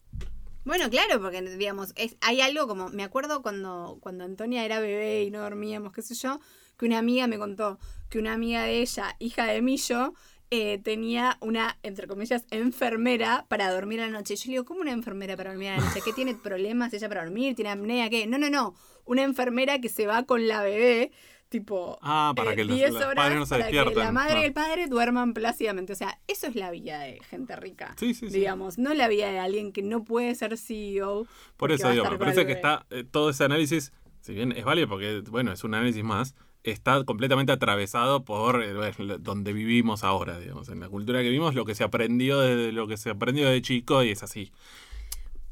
Bueno, 0.70 0.88
claro, 0.92 1.20
porque 1.20 1.42
digamos, 1.42 1.94
es, 1.96 2.16
hay 2.22 2.42
algo 2.42 2.68
como, 2.68 2.90
me 2.90 3.02
acuerdo 3.02 3.42
cuando, 3.42 3.98
cuando 4.02 4.24
Antonia 4.24 4.64
era 4.64 4.80
bebé 4.80 5.24
y 5.24 5.32
no 5.32 5.42
dormíamos, 5.42 5.92
qué 5.92 6.04
sé 6.04 6.14
yo, 6.14 6.40
que 6.78 6.86
una 6.86 7.00
amiga 7.00 7.26
me 7.26 7.40
contó 7.40 7.80
que 8.08 8.20
una 8.20 8.34
amiga 8.34 8.62
de 8.62 8.82
ella, 8.82 9.16
hija 9.18 9.46
de 9.46 9.64
Millo, 9.64 10.14
eh, 10.52 10.78
tenía 10.78 11.40
una, 11.42 11.80
entre 11.82 12.06
comillas, 12.06 12.46
enfermera 12.52 13.48
para 13.50 13.72
dormir 13.72 14.00
a 14.02 14.06
la 14.06 14.12
noche. 14.12 14.36
Yo 14.36 14.44
le 14.46 14.52
digo, 14.52 14.66
¿cómo 14.66 14.82
una 14.82 14.92
enfermera 14.92 15.36
para 15.36 15.50
dormir 15.50 15.70
a 15.70 15.78
la 15.78 15.86
noche? 15.86 16.02
¿Qué 16.06 16.14
tiene 16.14 16.36
problemas 16.36 16.94
ella 16.94 17.10
para 17.10 17.24
dormir? 17.24 17.56
¿Tiene 17.56 17.72
apnea? 17.72 18.08
¿Qué? 18.12 18.28
No, 18.28 18.38
no, 18.38 18.52
no. 18.52 18.76
Una 19.06 19.24
enfermera 19.24 19.82
que 19.82 19.90
se 19.90 20.06
va 20.06 20.22
con 20.28 20.48
la 20.48 20.62
bebé, 20.62 21.12
tipo, 21.50 21.98
Ah, 22.02 22.34
para 22.36 22.54
eh, 22.54 22.56
que 22.56 22.64
los, 22.64 22.78
10 22.78 22.94
los 22.94 23.04
horas 23.04 23.50
se 23.50 23.56
para 23.56 23.68
que 23.68 23.96
la 23.96 24.12
madre 24.12 24.42
y 24.42 24.44
el 24.46 24.54
padre 24.54 24.88
duerman 24.88 25.34
plácidamente. 25.34 25.94
O 25.94 25.96
sea, 25.96 26.20
eso 26.28 26.48
es 26.48 26.56
la 26.56 26.72
vida 26.72 27.00
de 27.00 27.20
gente 27.30 27.56
rica 27.56 27.96
Sí, 27.98 28.14
sí, 28.14 28.30
sí. 28.30 28.38
digamos, 28.38 28.78
no 28.78 28.94
la 28.94 29.08
vida 29.08 29.30
de 29.32 29.40
alguien 29.40 29.72
que 29.72 29.82
no 29.82 30.04
puede 30.04 30.34
ser 30.36 30.58
CEO. 30.58 31.28
Por 31.58 31.72
eso 31.72 31.90
digo, 31.92 32.10
me 32.10 32.18
parece 32.18 32.46
que 32.46 32.54
está 32.54 32.86
eh, 32.92 33.04
todo 33.04 33.32
ese 33.32 33.44
análisis, 33.44 33.92
si 34.22 34.34
bien 34.34 34.52
es 34.52 34.64
válido 34.64 34.88
porque, 34.88 35.22
bueno, 35.30 35.52
es 35.52 35.64
un 35.64 35.74
análisis 35.74 36.04
más, 36.04 36.36
está 36.64 37.04
completamente 37.04 37.52
atravesado 37.52 38.24
por 38.24 38.64
eh, 38.64 38.94
donde 39.20 39.54
vivimos 39.54 40.04
ahora, 40.04 40.40
digamos, 40.40 40.70
en 40.70 40.80
la 40.80 40.90
cultura 40.90 41.20
que 41.20 41.26
vivimos, 41.26 41.56
lo 41.56 41.66
que 41.66 41.76
se 41.76 41.84
aprendió 41.84 42.40
de 42.40 42.72
lo 42.72 42.88
que 42.88 42.98
se 42.98 43.10
aprendió 43.10 43.50
de 43.50 43.62
chico 43.62 44.04
y 44.04 44.12
es 44.12 44.24
así. 44.24 44.52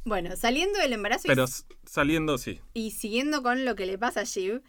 Bueno, 0.06 0.36
saliendo 0.38 0.80
del 0.80 0.94
embarazo 0.94 1.24
Pero 1.28 1.46
saliendo, 1.86 2.38
sí. 2.38 2.62
y, 2.74 2.92
siguiendo 2.92 3.44
con 3.44 3.66
lo 3.66 3.76
que 3.76 3.86
le 3.86 3.98
pasa 3.98 4.22
a 4.22 4.24
Shiv, 4.24 4.62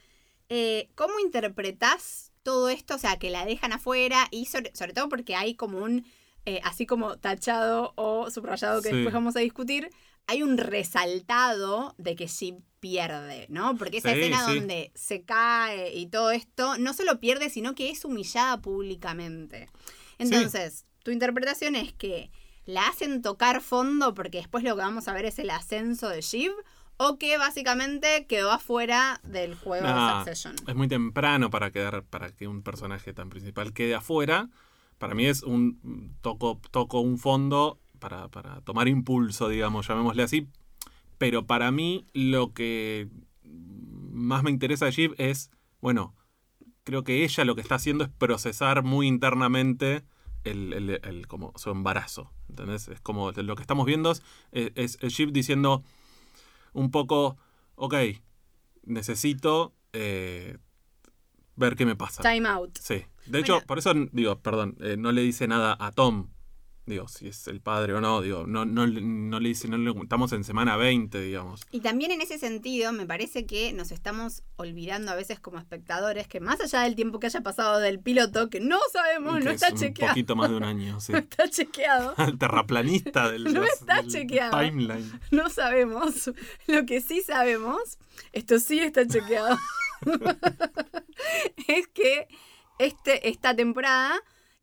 eh, 0.49 0.89
¿cómo 0.95 1.19
interpretás 1.21 2.33
todo 2.43 2.69
esto? 2.69 2.95
O 2.95 2.99
sea, 2.99 3.19
que 3.19 3.31
la 3.31 3.45
dejan 3.45 3.73
afuera 3.73 4.29
y 4.31 4.47
sobre, 4.47 4.75
sobre 4.75 4.93
todo 4.93 5.09
porque 5.09 5.35
hay 5.37 5.55
como 5.55 5.79
un, 5.79 6.07
eh, 6.47 6.61
así 6.65 6.87
como 6.87 7.19
tachado 7.19 7.93
o 7.97 8.31
subrayado 8.31 8.81
que 8.83 8.89
Sí. 8.91 8.95
después 8.97 9.13
vamos 9.15 9.37
a 9.37 9.41
discutir, 9.41 9.91
hay 10.27 10.43
un 10.43 10.57
resaltado 10.59 11.95
de 11.99 12.15
que 12.17 12.27
Shiv 12.27 12.57
pierde, 12.81 13.47
¿no? 13.49 13.77
Porque 13.77 13.99
esa 13.99 14.13
Sí, 14.15 14.21
escena 14.21 14.47
sí. 14.47 14.55
donde 14.59 14.93
se 14.95 15.23
cae 15.25 15.95
y 15.95 16.07
todo 16.07 16.31
esto, 16.31 16.79
no 16.79 16.95
solo 16.95 17.19
pierde, 17.21 17.51
sino 17.51 17.75
que 17.75 17.91
es 17.91 18.05
humillada 18.05 18.61
públicamente. 18.61 19.69
Entonces, 20.19 20.85
tu 21.03 21.11
interpretación 21.11 21.77
es 21.77 21.93
que 21.93 22.31
la 22.67 22.87
hacen 22.89 23.23
tocar 23.23 23.63
fondo 23.63 24.15
porque 24.15 24.39
después 24.39 24.63
lo 24.65 24.77
que 24.77 24.83
vamos 24.83 25.09
a 25.09 25.13
ver 25.13 25.25
es 25.25 25.39
el 25.39 25.51
ascenso 25.51 26.09
de 26.09 26.21
Shiv 26.21 26.53
o 26.99 27.17
que 27.19 27.39
básicamente 27.39 28.27
quedó 28.27 28.51
afuera 28.53 29.21
del 29.25 29.55
juego 29.55 29.87
Nah, 29.87 30.25
de 30.25 30.25
Succession. 30.35 30.57
es 30.69 30.75
muy 30.75 30.89
temprano 30.89 31.49
para 31.51 31.71
quedar, 31.71 32.03
para 32.05 32.31
que 32.33 32.47
un 32.49 32.63
personaje 32.63 33.13
tan 33.13 33.31
principal 33.31 33.73
quede 33.73 33.95
afuera. 33.95 34.51
Para 34.99 35.15
mí 35.15 35.27
es 35.27 35.43
un 35.43 36.17
toco, 36.21 36.61
toco 36.71 37.01
un 37.01 37.19
fondo 37.19 37.79
para, 38.01 38.29
para 38.29 38.61
tomar 38.63 38.89
impulso, 38.89 39.49
digamos, 39.49 39.87
llamémosle 39.89 40.25
así. 40.25 40.49
Pero 41.19 41.47
para 41.47 41.71
mí 41.71 42.05
lo 42.13 42.53
que 42.53 43.09
más 43.45 44.43
me 44.43 44.51
interesa 44.51 44.87
de 44.87 44.93
Jeep 44.93 45.15
es, 45.19 45.51
bueno, 45.81 46.15
creo 46.85 47.05
que 47.05 47.23
ella 47.25 47.45
lo 47.45 47.55
que 47.55 47.61
está 47.61 47.77
haciendo 47.77 48.03
es 48.05 48.11
procesar 48.11 48.83
muy 48.83 49.07
internamente 49.07 50.03
el, 50.45 50.73
el- 50.73 51.01
el- 51.05 51.27
como 51.29 51.53
su 51.57 51.71
embarazo. 51.71 52.33
¿Entendés? 52.49 52.89
Es 52.89 53.01
como 53.01 53.31
lo 53.31 53.55
que 53.55 53.63
estamos 53.63 53.87
viendo 53.87 54.11
es, 54.11 54.23
es, 54.53 54.99
es 55.01 55.17
Jeep 55.17 55.31
diciendo 55.31 55.85
un 56.73 56.91
poco, 56.91 57.37
ok, 57.75 57.95
necesito 58.85 59.75
eh, 59.93 60.59
ver 61.57 61.77
qué 61.77 61.85
me 61.87 61.97
pasa. 61.97 62.23
Time 62.23 62.49
out. 62.49 62.77
Sí. 62.79 63.05
De 63.27 63.41
hecho, 63.41 63.55
Bueno. 63.55 63.67
por 63.67 63.79
eso 63.79 63.93
digo, 64.13 64.41
perdón, 64.41 64.77
eh, 64.81 64.97
no 64.97 65.13
le 65.13 65.23
dice 65.23 65.47
nada 65.49 65.77
a 65.79 65.93
Tom. 65.93 66.29
Digo, 66.89 67.07
si 67.09 67.29
es 67.29 67.47
el 67.49 67.61
padre 67.61 67.93
o 67.95 68.01
no, 68.01 68.23
digo, 68.23 68.47
no, 68.47 68.65
no, 68.65 68.87
no 68.87 69.41
le 69.41 69.49
dice, 69.49 69.69
no 69.69 69.77
le, 69.77 69.91
estamos 70.03 70.33
en 70.33 70.43
semana 70.43 70.77
20, 70.77 71.21
digamos. 71.21 71.61
Y 71.71 71.81
también 71.81 72.11
en 72.13 72.21
ese 72.23 72.39
sentido 72.39 72.93
me 72.93 73.05
parece 73.07 73.45
que 73.47 73.73
nos 73.73 73.93
estamos 73.93 74.43
olvidando 74.57 75.13
a 75.13 75.15
veces 75.15 75.39
como 75.39 75.59
espectadores 75.59 76.27
que 76.29 76.41
más 76.41 76.61
allá 76.61 76.81
del 76.83 76.95
tiempo 76.97 77.21
que 77.21 77.27
haya 77.27 77.43
pasado 77.43 77.79
del 77.79 78.01
piloto, 78.01 78.49
que 78.51 78.61
no 78.61 78.79
sabemos, 78.93 79.39
que 79.39 79.45
no 79.45 79.51
es 79.51 79.63
está 79.63 79.75
un 79.75 79.79
chequeado. 79.81 80.13
poquito 80.13 80.35
más 80.37 80.51
de 80.51 80.57
un 80.57 80.65
año, 80.65 80.99
sí. 81.01 81.13
No 81.13 81.19
está 81.19 81.49
chequeado. 81.49 82.15
El 82.19 82.39
terraplanista 82.39 83.31
del, 83.31 83.45
No 83.53 83.63
está 83.65 84.03
del 84.03 84.11
chequeado. 84.11 84.59
timeline. 84.59 85.21
No 85.31 85.51
sabemos. 85.51 86.31
Lo 86.67 86.87
que 86.87 87.01
sí 87.01 87.21
sabemos, 87.21 87.99
esto 88.33 88.59
sí 88.59 88.79
está 88.81 89.07
chequeado, 89.07 89.59
es 91.69 91.89
que 91.89 92.29
este, 92.79 93.29
esta 93.29 93.55
temporada, 93.55 94.15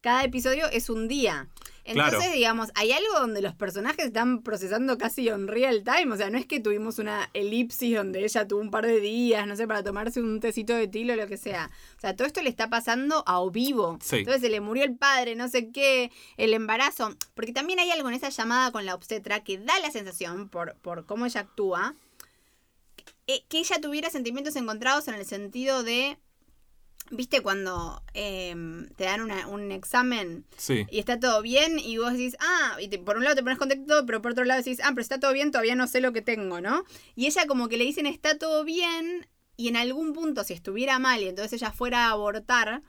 cada 0.06 0.24
episodio 0.24 0.68
es 0.72 0.91
un 0.91 1.08
día. 1.08 1.48
Entonces, 1.84 2.20
Claro. 2.20 2.32
digamos, 2.32 2.70
hay 2.76 2.91
algo 2.91 3.20
donde 3.20 3.41
los 3.41 3.56
personajes 3.56 4.06
están 4.06 4.44
procesando 4.44 5.00
casi 5.00 5.30
en 5.30 5.48
real 5.48 5.84
time. 5.84 6.13
O 6.13 6.15
sea, 6.15 6.30
no 6.30 6.38
es 6.38 6.46
que 6.46 6.60
tuvimos 6.60 7.00
una 7.00 7.32
elipsis 7.34 7.96
donde 7.96 8.24
ella 8.24 8.48
tuvo 8.48 8.60
un 8.62 8.70
par 8.70 8.86
de 8.86 9.00
días, 9.00 9.48
no 9.48 9.56
sé, 9.56 9.68
para 9.68 9.84
tomarse 9.84 10.22
un 10.22 10.39
tecito 10.39 10.76
de 10.76 10.88
tilo 10.88 11.13
o 11.13 11.15
lo 11.15 11.26
que 11.26 11.38
sea. 11.38 11.72
O 11.98 12.00
sea, 12.00 12.15
todo 12.15 12.28
esto 12.28 12.44
le 12.44 12.50
está 12.52 12.70
pasando 12.70 13.24
a 13.26 13.39
o 13.39 13.50
vivo. 13.50 13.98
Sí. 14.00 14.18
Entonces 14.18 14.44
se 14.44 14.50
le 14.50 14.62
murió 14.62 14.84
el 14.84 14.96
padre, 14.96 15.36
no 15.36 15.48
sé 15.48 15.72
qué, 15.72 16.12
el 16.38 16.54
embarazo. 16.54 17.15
Porque 17.34 17.52
también 17.52 17.80
hay 17.80 17.89
algo 17.89 18.08
en 18.08 18.13
esa 18.13 18.30
llamada 18.30 18.72
con 18.72 18.86
la 18.86 18.94
obstetra 18.94 19.44
que 19.44 19.58
da 19.58 19.74
la 19.80 19.89
sensación, 19.89 20.50
por, 20.50 20.76
por 20.84 21.08
cómo 21.08 21.26
ella 21.26 21.41
actúa, 21.41 21.96
eh, 23.26 23.44
que 23.50 23.58
ella 23.58 23.82
tuviera 23.82 24.12
sentimientos 24.12 24.56
encontrados 24.56 25.08
en 25.08 25.15
el 25.15 25.26
sentido 25.26 25.82
de. 25.82 26.20
¿Viste 27.12 27.41
cuando 27.41 28.02
em, 28.13 28.88
te 28.96 29.04
dan 29.04 29.22
una- 29.22 29.48
un 29.48 29.72
examen 29.72 30.44
Sí. 30.58 30.88
y 30.89 30.98
está 31.00 31.20
todo 31.20 31.41
bien 31.44 31.78
y 31.78 31.98
vos 32.00 32.12
decís, 32.13 32.36
ah, 32.39 32.78
y 32.82 32.88
te- 32.88 32.98
por 32.98 33.18
un 33.18 33.24
lado 33.24 33.36
te 33.36 33.44
pones 33.44 33.60
contento, 33.60 34.06
pero 34.08 34.22
por 34.24 34.32
otro 34.32 34.44
lado 34.44 34.62
decís, 34.63 34.80
ah, 34.84 34.89
pero 34.89 35.02
está 35.02 35.20
todo 35.20 35.32
bien, 35.32 35.52
todavía 35.52 35.76
no 35.76 35.86
sé 35.88 36.02
lo 36.02 36.13
que 36.13 36.24
tengo, 36.24 36.62
¿no? 36.62 36.84
Y 37.15 37.28
ella 37.28 37.46
como 37.46 37.68
que 37.70 37.78
le 37.78 37.84
dicen, 37.84 38.08
está 38.08 38.38
todo 38.39 38.63
bien, 38.63 39.28
y 39.56 39.68
en 39.68 39.78
algún 39.78 40.13
punto, 40.13 40.44
si 40.44 40.54
estuviera 40.54 40.98
mal 41.00 41.22
y 41.22 41.28
entonces 41.30 41.54
ella 41.62 41.72
fuera 41.72 42.08
a 42.08 42.12
abortar, 42.12 42.82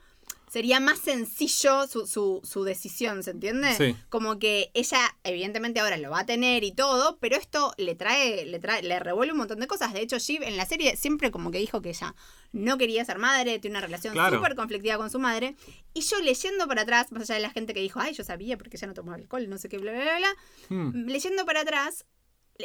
sería 0.49 0.79
más 0.79 0.99
sencillo 0.99 1.87
su, 1.87 2.07
su, 2.07 2.39
su 2.43 2.63
decisión, 2.63 3.21
¿se 3.23 3.31
entiende? 3.31 3.73
Sí. 3.75 3.95
Como 4.09 4.39
que 4.39 4.71
ella, 4.73 4.99
evidentemente 5.23 5.79
ahora 5.81 5.97
lo 5.97 6.09
va 6.11 6.19
a 6.21 6.25
tener 6.25 6.63
y 6.63 6.71
todo, 6.71 7.17
pero 7.19 7.35
esto 7.35 7.73
le 7.77 7.95
trae, 7.95 8.45
le 8.45 8.57
trae, 8.59 8.81
le 8.81 8.97
revuelve 8.99 9.33
un 9.33 9.39
montón 9.39 9.59
de 9.59 9.67
cosas. 9.67 9.93
De 9.93 10.01
hecho, 10.01 10.17
Shiv 10.19 10.43
en 10.43 10.55
la 10.55 10.65
serie 10.65 10.95
siempre 10.95 11.31
como 11.31 11.51
que 11.51 11.57
dijo 11.59 11.81
que 11.81 11.89
ella 11.89 12.15
no 12.53 12.77
quería 12.77 13.03
ser 13.03 13.17
madre, 13.19 13.59
tiene 13.59 13.77
una 13.77 13.85
relación 13.85 14.13
Claro. 14.13 14.37
súper 14.37 14.55
conflictiva 14.55 14.97
con 14.97 15.09
su 15.11 15.19
madre. 15.19 15.55
Y 15.93 16.01
yo 16.01 16.21
leyendo 16.21 16.65
para 16.67 16.83
atrás, 16.83 17.11
más 17.11 17.23
allá 17.23 17.35
de 17.35 17.41
la 17.41 17.49
gente 17.49 17.73
que 17.73 17.81
dijo, 17.81 17.99
ay, 17.99 18.13
yo 18.13 18.23
sabía 18.23 18.57
porque 18.57 18.77
ella 18.77 18.87
no 18.87 18.93
tomaba 18.93 19.17
alcohol, 19.17 19.49
no 19.49 19.57
sé 19.57 19.67
qué, 19.67 19.77
bla, 19.77 19.91
bla, 19.91 20.01
bla, 20.03 20.17
bla, 20.17 20.35
Hmm. 20.69 21.07
leyendo 21.07 21.45
para 21.45 21.61
atrás, 21.61 22.05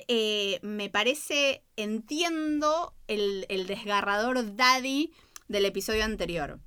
eh, 0.09 0.59
me 0.63 0.89
parece, 0.89 1.63
entiendo 1.77 2.95
el, 3.09 3.45
el 3.49 3.67
desgarrador 3.67 4.55
daddy 4.57 5.13
del 5.49 5.65
episodio 5.67 6.05
anterior. 6.05 6.61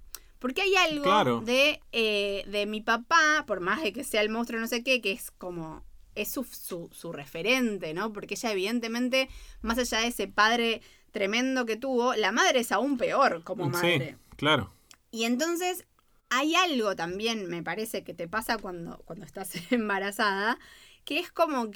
Porque 0.46 0.62
hay 0.62 0.76
algo 0.76 1.04
Claro. 1.06 1.42
de, 1.42 1.82
eh, 1.92 2.44
de 2.46 2.68
mi 2.68 2.80
papá, 2.80 3.46
por 3.48 3.62
más 3.62 3.82
de 3.82 3.92
que 3.92 4.04
sea 4.04 4.22
el 4.22 4.30
monstruo 4.30 4.62
no 4.62 4.68
sé 4.68 4.84
qué, 4.84 5.02
que 5.02 5.12
es 5.12 5.32
como 5.32 5.84
es 6.14 6.30
su, 6.30 6.44
su, 6.44 6.88
su 6.94 7.12
referente, 7.12 7.96
¿no? 7.96 8.14
Porque 8.14 8.36
ella 8.36 8.52
evidentemente, 8.52 9.28
más 9.64 9.80
allá 9.80 10.02
de 10.02 10.08
ese 10.10 10.28
padre 10.28 10.84
tremendo 11.10 11.66
que 11.66 11.78
tuvo, 11.78 12.14
la 12.14 12.32
madre 12.32 12.60
es 12.60 12.72
aún 12.72 13.00
peor 13.00 13.42
como 13.44 13.70
madre. 13.70 14.12
Sí, 14.20 14.36
claro. 14.38 14.72
Y 15.10 15.24
entonces 15.24 15.88
hay 16.30 16.54
algo 16.54 16.96
también, 16.96 17.48
me 17.50 17.64
parece, 17.64 18.04
que 18.04 18.14
te 18.14 18.28
pasa 18.28 18.60
cuando, 18.60 19.00
cuando 19.06 19.26
estás 19.26 19.50
embarazada, 19.72 20.60
que 21.06 21.18
es 21.18 21.32
como, 21.32 21.72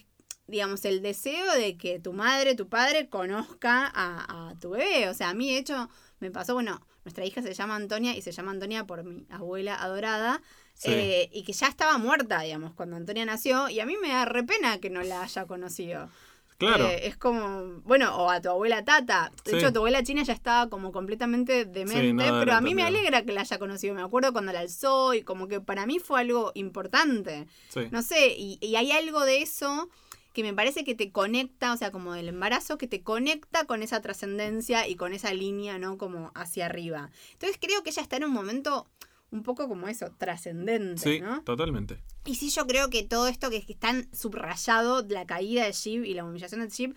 digamos, 0.46 0.86
el 0.86 1.02
deseo 1.02 1.52
de 1.56 1.76
que 1.76 1.98
tu 2.00 2.14
madre, 2.14 2.54
tu 2.54 2.70
padre 2.70 3.10
conozca 3.10 3.92
a, 3.92 4.50
a 4.52 4.60
tu 4.60 4.70
bebé. 4.70 5.10
O 5.10 5.16
sea, 5.16 5.30
a 5.30 5.34
mí, 5.34 5.52
de 5.52 5.58
hecho, 5.58 5.90
me 6.20 6.30
pasó, 6.30 6.54
bueno, 6.54 6.86
nuestra 7.06 7.26
hija 7.26 7.42
se 7.42 7.54
llama 7.54 7.76
Antonia 7.76 8.16
y 8.16 8.22
se 8.22 8.32
llama 8.32 8.52
Antonia 8.52 8.86
por 8.86 9.04
mi 9.04 9.26
abuela 9.30 9.76
adorada. 9.76 10.42
Sí. 10.74 10.92
eh, 10.94 11.30
y 11.34 11.44
que 11.44 11.52
ya 11.52 11.68
estaba 11.68 11.98
muerta, 11.98 12.40
digamos, 12.42 12.74
cuando 12.74 12.96
Antonia 12.96 13.26
nació, 13.26 13.68
y 13.68 13.82
a 13.82 13.86
mí 13.86 13.98
me 14.02 14.08
da 14.10 14.24
repena 14.24 14.78
que 14.80 14.90
no 14.90 15.02
la 15.04 15.24
haya 15.24 15.46
conocido. 15.46 16.10
Claro. 16.58 16.86
Eh, 16.88 17.08
es 17.08 17.18
como, 17.18 17.82
bueno, 17.84 18.16
o 18.18 18.30
a 18.30 18.40
tu 18.42 18.50
abuela 18.50 18.84
Tata. 18.86 19.32
De 19.44 19.52
Sí. 19.52 19.58
hecho, 19.58 19.74
tu 19.74 19.80
abuela 19.80 20.04
China 20.04 20.24
ya 20.24 20.32
estaba 20.34 20.70
como 20.70 20.92
completamente 20.94 21.66
demente, 21.66 22.14
nada 22.14 22.40
pero 22.40 22.54
a 22.54 22.62
mí 22.62 22.76
me 22.76 22.84
alegra 22.84 23.24
que 23.24 23.32
la 23.34 23.42
haya 23.42 23.60
conocido. 23.60 23.94
Me 23.96 24.02
acuerdo 24.02 24.32
cuando 24.32 24.52
la 24.54 24.60
alzó 24.62 25.14
y 25.14 25.22
como 25.24 25.48
que 25.50 25.60
para 25.62 25.86
mí 25.86 26.00
fue 26.00 26.22
algo 26.22 26.52
importante. 26.56 27.48
sí. 27.70 27.82
No 27.92 28.02
sé, 28.02 28.34
y, 28.38 28.58
y 28.62 28.76
hay 28.78 28.92
algo 28.92 29.24
de 29.26 29.42
eso 29.42 29.90
que 30.34 30.44
me 30.44 30.54
parece 30.54 30.84
que 30.84 30.96
te 30.96 31.12
conecta, 31.12 31.74
o 31.74 31.78
sea, 31.78 31.92
como 31.92 32.14
del 32.14 32.30
embarazo, 32.30 32.78
que 32.78 32.88
te 32.88 33.02
conecta 33.02 33.66
con 33.66 33.82
esa 33.84 34.02
trascendencia 34.02 34.88
y 34.88 34.96
con 34.96 35.14
esa 35.14 35.34
línea, 35.34 35.80
¿no? 35.80 35.98
Como 35.98 36.32
hacia 36.36 36.66
arriba. 36.68 37.10
Entonces 37.34 37.58
creo 37.60 37.84
que 37.84 37.90
ella 37.90 38.02
está 38.02 38.18
en 38.18 38.26
un 38.26 38.32
momento 38.32 38.88
un 39.32 39.44
poco 39.44 39.68
como 39.68 39.88
eso, 39.88 40.08
trascendente, 40.18 41.02
Sí, 41.02 41.20
¿no? 41.20 41.44
totalmente. 41.44 42.02
Y 42.26 42.36
sí, 42.36 42.50
yo 42.50 42.66
creo 42.66 42.90
que 42.90 43.04
todo 43.04 43.28
esto 43.28 43.50
que 43.50 43.58
es 43.58 43.66
que 43.66 43.76
tan 43.76 44.08
subrayado, 44.14 45.06
la 45.08 45.26
caída 45.26 45.66
de 45.66 45.72
Sheep 45.72 46.04
y 46.06 46.14
la 46.14 46.26
humillación 46.26 46.62
de 46.62 46.68
eh, 46.68 46.96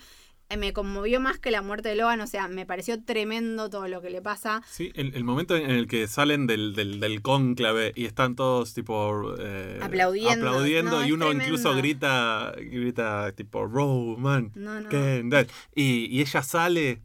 me 0.56 0.72
conmovió 0.72 1.20
más 1.20 1.38
que 1.38 1.50
la 1.50 1.62
muerte 1.62 1.88
de 1.90 1.96
Logan. 1.96 2.20
O 2.20 2.26
sea, 2.26 2.48
me 2.48 2.66
pareció 2.66 3.02
tremendo 3.02 3.70
todo 3.70 3.88
lo 3.88 4.00
que 4.02 4.10
le 4.10 4.22
pasa. 4.22 4.62
Sí, 4.68 4.92
el, 4.94 5.14
el 5.14 5.24
momento 5.24 5.56
en 5.56 5.70
el 5.70 5.86
que 5.86 6.06
salen 6.06 6.46
del, 6.46 6.74
del, 6.74 7.00
del 7.00 7.22
cónclave 7.22 7.92
y 7.94 8.04
están 8.06 8.36
todos 8.36 8.74
tipo 8.74 9.34
eh, 9.38 9.78
Aplaudiendo. 9.82 10.48
aplaudiendo 10.48 11.00
No, 11.00 11.06
y 11.06 11.12
uno 11.12 11.26
tremendo. 11.26 11.44
incluso 11.44 11.74
grita, 11.76 12.52
grita 12.56 13.32
tipo 13.32 13.66
Roman, 13.66 14.52
No, 14.54 14.80
no. 14.80 14.88
Kendall", 14.88 15.46
y, 15.74 16.06
y 16.06 16.20
ella 16.20 16.42
sale 16.42 17.00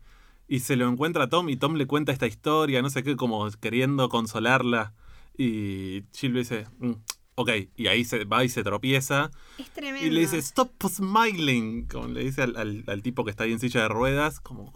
y 0.48 0.60
se 0.62 0.76
lo 0.78 0.88
encuentra 0.88 1.26
a 1.26 1.30
Tom 1.30 1.50
y 1.50 1.58
Tom 1.58 1.76
le 1.76 1.88
cuenta 1.88 2.12
esta 2.12 2.26
historia, 2.28 2.82
no 2.82 2.90
sé 2.90 3.04
qué, 3.04 3.16
como 3.18 3.50
queriendo 3.60 4.08
consolarla 4.10 4.94
y 5.38 6.04
Jill 6.16 6.34
dice, 6.34 6.66
"Mm, 6.80 6.94
ok, 7.40 7.50
y 7.76 7.86
ahí 7.88 8.04
se 8.04 8.26
va 8.26 8.44
y 8.44 8.50
se 8.50 8.64
tropieza 8.64 9.30
Es 9.60 9.70
tremendo. 9.70 10.06
y 10.06 10.10
le 10.10 10.22
dice, 10.22 10.38
stop 10.40 10.72
smiling, 10.90 11.88
como 11.88 12.08
le 12.08 12.24
dice 12.24 12.42
al, 12.42 12.58
al- 12.58 12.84
al 12.88 13.02
tipo 13.04 13.24
que 13.24 13.32
está 13.32 13.44
ahí 13.44 13.52
en 13.54 13.60
silla 13.60 13.82
de 13.84 13.88
ruedas, 13.90 14.40
como 14.40 14.74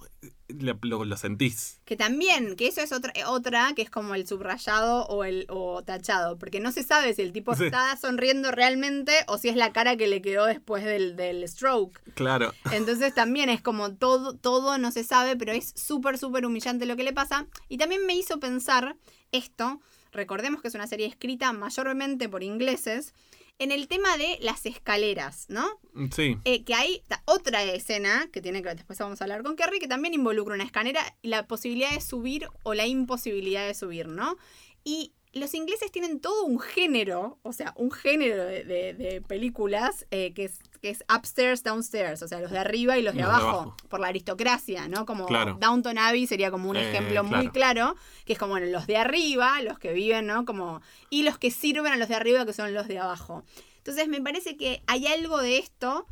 le- 0.48 0.78
lo, 0.84 1.04
lo 1.06 1.18
sentís. 1.18 1.82
Que 1.86 1.96
también, 1.96 2.56
que 2.56 2.68
eso 2.68 2.82
es 2.82 2.92
otra, 2.92 3.14
otra 3.28 3.74
que 3.76 3.82
es 3.82 3.90
como 3.90 4.14
el 4.16 4.28
subrayado 4.28 5.06
o 5.08 5.24
el 5.24 5.46
o 5.50 5.82
tachado, 5.82 6.38
porque 6.38 6.60
no 6.60 6.72
se 6.72 6.84
sabe 6.84 7.14
si 7.16 7.22
el 7.24 7.32
tipo 7.32 7.56
Sí. 7.56 7.66
está 7.66 7.98
sonriendo 7.98 8.52
realmente 8.52 9.14
o 9.28 9.38
si 9.40 9.50
es 9.50 9.56
la 9.56 9.72
cara 9.72 9.96
que 9.98 10.08
le 10.08 10.22
quedó 10.22 10.46
después 10.46 10.84
del, 10.86 11.16
del 11.16 11.48
stroke. 11.48 12.00
Claro. 12.14 12.54
Entonces 12.72 13.14
también 13.16 13.50
es 13.50 13.62
como 13.62 13.94
todo, 13.96 14.36
todo 14.36 14.78
no 14.78 14.92
se 14.92 15.04
sabe, 15.04 15.36
pero 15.36 15.52
es 15.52 15.74
súper, 15.76 16.18
súper 16.20 16.46
humillante 16.46 16.86
lo 16.86 16.96
que 16.96 17.04
le 17.04 17.14
pasa. 17.14 17.48
Y 17.70 17.78
también 17.78 18.06
me 18.06 18.14
hizo 18.16 18.40
pensar 18.40 18.98
esto, 19.32 19.80
recordemos 20.12 20.62
que 20.62 20.68
es 20.68 20.76
una 20.76 20.88
serie 20.88 21.06
escrita 21.08 21.52
mayormente 21.54 22.28
por 22.30 22.44
ingleses, 22.44 23.14
en 23.60 23.72
el 23.72 23.88
tema 23.88 24.18
de 24.18 24.40
las 24.42 24.66
escaleras, 24.66 25.46
¿no? 25.50 25.68
Sí. 26.12 26.38
Eh, 26.46 26.64
que 26.64 26.74
hay 26.74 27.04
otra 27.26 27.64
escena 27.64 28.28
que 28.34 28.42
tiene 28.42 28.64
que 28.64 28.74
después 28.74 28.98
vamos 28.98 29.22
a 29.22 29.26
hablar 29.26 29.44
con 29.44 29.56
Kerry, 29.56 29.78
que 29.80 29.88
también 29.88 30.14
involucra 30.16 30.56
una 30.56 30.64
escalera 30.64 31.02
y 31.22 31.28
la 31.28 31.46
posibilidad 31.48 31.92
de 31.92 32.02
subir 32.02 32.48
o 32.64 32.74
la 32.74 32.88
imposibilidad 32.88 33.68
de 33.68 33.76
subir, 33.76 34.08
¿no? 34.08 34.36
Y 34.84 35.14
los 35.34 35.54
ingleses 35.54 35.92
tienen 35.92 36.20
todo 36.20 36.44
un 36.44 36.60
género, 36.60 37.38
o 37.44 37.54
sea, 37.54 37.74
un 37.78 37.92
género 37.92 38.44
de, 38.46 38.64
de- 38.64 38.94
de 38.96 39.22
películas 39.22 40.08
eh, 40.12 40.34
que, 40.34 40.46
es, 40.46 40.60
que 40.82 40.90
es 40.90 41.04
upstairs, 41.16 41.62
downstairs, 41.64 42.22
o 42.24 42.28
sea, 42.28 42.40
los 42.40 42.50
de 42.50 42.58
arriba 42.58 42.98
y 42.98 43.04
los 43.04 43.14
de 43.14 43.22
Los 43.22 43.30
de 43.30 43.36
abajo, 43.36 43.76
por 43.88 44.00
la 44.00 44.08
aristocracia, 44.08 44.88
¿no? 44.88 45.06
Como 45.06 45.28
Claro. 45.28 45.56
Downton 45.60 45.98
Abbey 46.00 46.26
sería 46.26 46.50
como 46.50 46.70
un 46.70 46.76
Eh, 46.78 46.90
ejemplo 46.90 47.24
muy 47.24 47.50
claro. 47.50 47.52
claro, 47.52 47.96
que 48.26 48.34
es 48.34 48.40
como 48.40 48.54
bueno, 48.54 48.66
los 48.68 48.88
de 48.88 48.98
arriba, 48.98 49.62
los 49.62 49.78
que 49.78 49.94
viven, 49.94 50.26
¿no? 50.26 50.44
Como, 50.46 50.82
y 51.12 51.22
los 51.24 51.38
que 51.38 51.52
sirven 51.52 51.94
a 51.94 51.98
los 51.98 52.08
de 52.10 52.16
arriba, 52.16 52.46
que 52.46 52.54
son 52.54 52.74
los 52.74 52.88
de 52.88 52.98
abajo. 52.98 53.44
Entonces 53.78 54.08
me 54.08 54.22
parece 54.22 54.58
que 54.58 54.82
hay 54.88 55.06
algo 55.08 55.40
de 55.40 55.60
esto, 55.60 56.08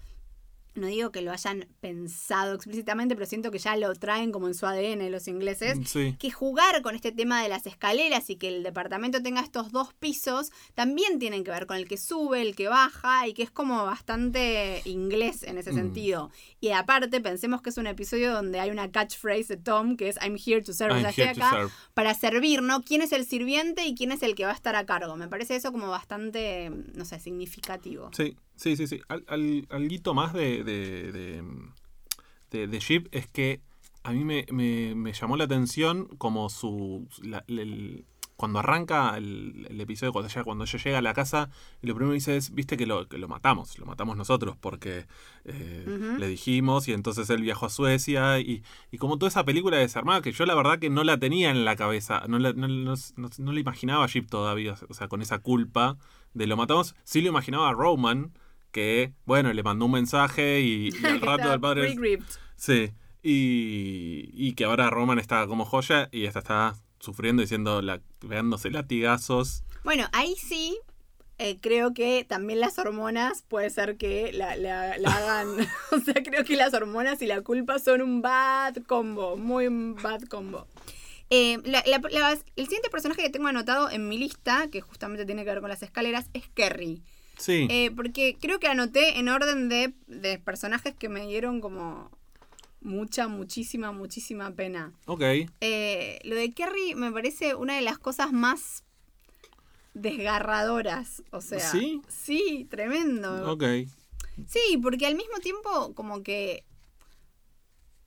no 0.80 0.88
digo 0.88 1.12
que 1.12 1.22
lo 1.22 1.32
hayan 1.32 1.68
pensado 1.82 2.56
explícitamente, 2.56 3.16
pero 3.16 3.26
siento 3.28 3.52
que 3.52 3.60
ya 3.60 3.76
lo 3.78 3.94
traen 3.96 4.32
como 4.32 4.48
en 4.48 4.54
su 4.54 4.66
ADN 4.66 5.10
los 5.12 5.28
ingleses, 5.28 5.78
Sí. 5.90 6.16
que 6.20 6.32
jugar 6.32 6.82
con 6.82 6.96
este 6.96 7.12
tema 7.12 7.44
de 7.44 7.50
las 7.50 7.66
escaleras 7.68 8.30
y 8.30 8.38
que 8.38 8.48
el 8.48 8.64
departamento 8.64 9.22
tenga 9.22 9.42
estos 9.42 9.72
dos 9.72 9.94
pisos 9.94 10.52
también 10.74 11.20
tienen 11.20 11.44
que 11.44 11.52
ver 11.52 11.66
con 11.68 11.78
el 11.78 11.88
que 11.88 11.98
sube, 11.98 12.42
el 12.42 12.56
que 12.56 12.68
baja 12.68 13.28
y 13.28 13.34
que 13.34 13.44
es 13.44 13.52
como 13.52 13.86
bastante 13.86 14.82
inglés 14.86 15.44
en 15.44 15.58
ese 15.58 15.72
Mm. 15.72 15.76
sentido. 15.76 16.32
Y 16.62 16.70
aparte, 16.72 17.22
pensemos 17.22 17.62
que 17.62 17.70
es 17.70 17.78
un 17.78 17.88
episodio 17.88 18.32
donde 18.34 18.60
hay 18.60 18.70
una 18.72 18.92
catchphrase 18.92 19.56
de 19.56 19.58
Tom 19.58 19.98
que 19.98 20.10
es 20.10 20.18
I'm 20.22 20.36
here 20.44 20.62
to 20.62 20.74
serve, 20.74 20.94
o 20.96 20.98
I'm 21.02 21.14
sea, 21.14 21.34
to 21.34 21.42
serve. 21.42 21.72
para 21.94 22.14
servir, 22.14 22.62
¿no? 22.62 22.82
¿Quién 22.82 23.02
es 23.02 23.12
el 23.12 23.26
sirviente 23.26 23.86
y 23.86 23.96
quién 23.96 24.12
es 24.12 24.24
el 24.24 24.36
que 24.36 24.46
va 24.46 24.52
a 24.52 24.56
estar 24.56 24.76
a 24.76 24.86
cargo? 24.86 25.16
Me 25.16 25.28
parece 25.28 25.56
eso 25.56 25.72
como 25.72 25.90
bastante, 25.90 26.70
no 26.96 27.06
sé, 27.06 27.20
significativo. 27.20 28.10
Sí, 28.16 28.36
sí, 28.60 28.76
sí, 28.76 28.88
sí. 28.88 29.02
Al, 29.08 29.24
al, 29.28 29.68
alguito 29.70 30.14
más 30.14 30.34
de, 30.34 30.64
de, 30.64 31.12
de, 31.12 31.44
de, 32.52 32.68
de 32.68 32.80
Jeep 32.80 33.08
es 33.12 33.28
que 33.28 33.62
a 34.04 34.12
mí 34.12 34.24
me, 34.24 34.46
me, 34.52 34.96
me 34.96 35.14
llamó 35.14 35.38
la 35.38 35.44
atención 35.46 36.08
como 36.18 36.50
su... 36.50 37.08
la- 37.24 37.44
el- 37.48 38.06
cuando 38.36 38.60
arranca 38.60 39.18
el, 39.18 39.68
el 39.70 39.82
episodio, 39.82 40.14
cuando 40.14 40.30
ella, 40.30 40.46
cuando 40.46 40.64
ella 40.64 40.80
llega 40.82 40.98
a 41.00 41.02
la 41.02 41.14
casa, 41.14 41.50
y 41.82 41.88
lo 41.88 41.94
primero 41.94 42.12
que 42.12 42.20
dice 42.20 42.38
es, 42.38 42.54
viste 42.56 42.78
que 42.78 42.86
lo, 42.86 43.06
que 43.10 43.18
lo 43.18 43.28
matamos, 43.28 43.78
lo 43.78 43.86
matamos 43.86 44.16
nosotros, 44.16 44.56
porque 44.56 45.08
eh, 45.44 45.84
le 46.18 46.26
dijimos, 46.30 46.88
y 46.88 46.94
entonces 46.94 47.30
él 47.32 47.42
viajó 47.42 47.66
a 47.66 47.70
Suecia, 47.70 48.40
y, 48.40 48.64
y 48.92 48.98
como 48.98 49.18
toda 49.18 49.28
esa 49.28 49.44
película 49.44 49.76
desarmada, 49.76 50.22
que 50.22 50.32
yo 50.32 50.46
la 50.46 50.56
verdad 50.56 50.80
que 50.80 50.90
no 50.90 51.04
la 51.04 51.20
tenía 51.20 51.50
en 51.52 51.66
la 51.66 51.76
cabeza, 51.76 52.24
no 52.30 52.40
la, 52.40 52.54
no, 52.54 52.70
no, 52.70 52.94
no- 53.18 53.30
no 53.40 53.52
la 53.52 53.60
imaginaba 53.60 54.06
a 54.06 54.08
Jeep 54.08 54.30
todavía, 54.30 54.78
o 54.88 54.94
sea, 54.94 55.10
con 55.10 55.22
esa 55.22 55.40
culpa 55.40 55.98
de 56.34 56.48
lo 56.48 56.56
matamos, 56.56 56.96
sí 57.04 57.20
lo 57.22 57.28
imaginaba 57.28 57.68
a 57.68 57.74
Roman, 57.74 58.32
que, 58.72 59.14
bueno, 59.26 59.52
le 59.54 59.64
mandó 59.64 59.86
un 59.86 59.92
mensaje 59.92 60.62
y, 60.62 60.90
y 60.90 61.06
al 61.06 61.22
rato 61.22 61.42
está 61.44 61.54
el 61.54 61.60
padre... 61.60 61.96
Sí, 62.56 62.92
y, 63.24 64.30
y 64.34 64.54
que 64.54 64.66
ahora 64.66 64.90
Roman 64.90 65.20
está 65.20 65.46
como 65.48 65.66
joya 65.66 66.10
y 66.12 66.26
esta 66.26 66.40
está 66.40 66.76
sufriendo, 67.00 67.42
diciendo, 67.42 67.82
la, 67.82 68.02
pegándose 68.20 68.70
latigazos. 68.70 69.64
Bueno, 69.84 70.08
ahí 70.12 70.36
sí 70.36 70.78
eh, 71.38 71.58
creo 71.62 71.94
que 71.94 72.26
también 72.28 72.60
las 72.60 72.78
hormonas 72.80 73.44
puede 73.48 73.70
ser 73.70 73.96
que 73.98 74.34
la, 74.34 74.56
la- 74.58 74.98
la 74.98 75.16
hagan. 75.16 75.48
o 75.92 76.00
sea, 76.00 76.16
creo 76.16 76.44
que 76.44 76.58
las 76.58 76.74
hormonas 76.74 77.22
y 77.22 77.28
la 77.28 77.42
culpa 77.42 77.80
son 77.80 78.02
un 78.02 78.22
bad 78.22 78.76
combo, 78.88 79.38
muy 79.38 79.68
un 79.68 79.96
bad 79.96 80.22
combo. 80.24 80.68
Eh, 81.30 81.60
la- 81.64 81.80
el 82.56 82.66
siguiente 82.66 82.90
personaje 82.90 83.22
que 83.22 83.30
tengo 83.30 83.48
anotado 83.48 83.90
en 83.90 84.10
mi 84.10 84.18
lista, 84.18 84.68
que 84.70 84.82
justamente 84.82 85.26
tiene 85.26 85.44
que 85.46 85.52
ver 85.52 85.62
con 85.62 85.70
las 85.70 85.82
escaleras, 85.84 86.30
es 86.34 86.50
Kerry. 86.50 87.02
Sí, 87.40 87.68
Eh, 87.72 87.90
porque 87.96 88.38
creo 88.40 88.60
que 88.60 88.68
anoté 88.68 89.18
en 89.18 89.30
orden 89.30 89.68
de, 89.70 89.94
de 90.08 90.38
personajes 90.38 90.94
que 90.94 91.10
me 91.10 91.26
dieron 91.26 91.62
como 91.62 92.12
mucha, 92.82 93.28
muchísima, 93.28 93.92
muchísima 93.92 94.52
pena. 94.52 94.94
ok. 95.08 95.22
Eh, 95.62 96.20
lo 96.24 96.36
de 96.36 96.52
Kerry 96.54 96.94
me 96.96 97.12
parece 97.12 97.56
una 97.56 97.76
de 97.76 97.82
las 97.82 97.98
cosas 97.98 98.32
más 98.32 98.84
desgarradoras. 99.94 101.24
O 101.32 101.42
sea, 101.42 101.60
¿Sí? 101.72 102.02
Sí, 102.08 102.68
tremendo. 102.70 103.52
Ok. 103.52 103.64
Sí, 104.48 104.78
porque 104.82 105.06
al 105.06 105.16
mismo 105.16 105.40
tiempo, 105.40 105.94
como 105.96 106.24
que. 106.24 106.64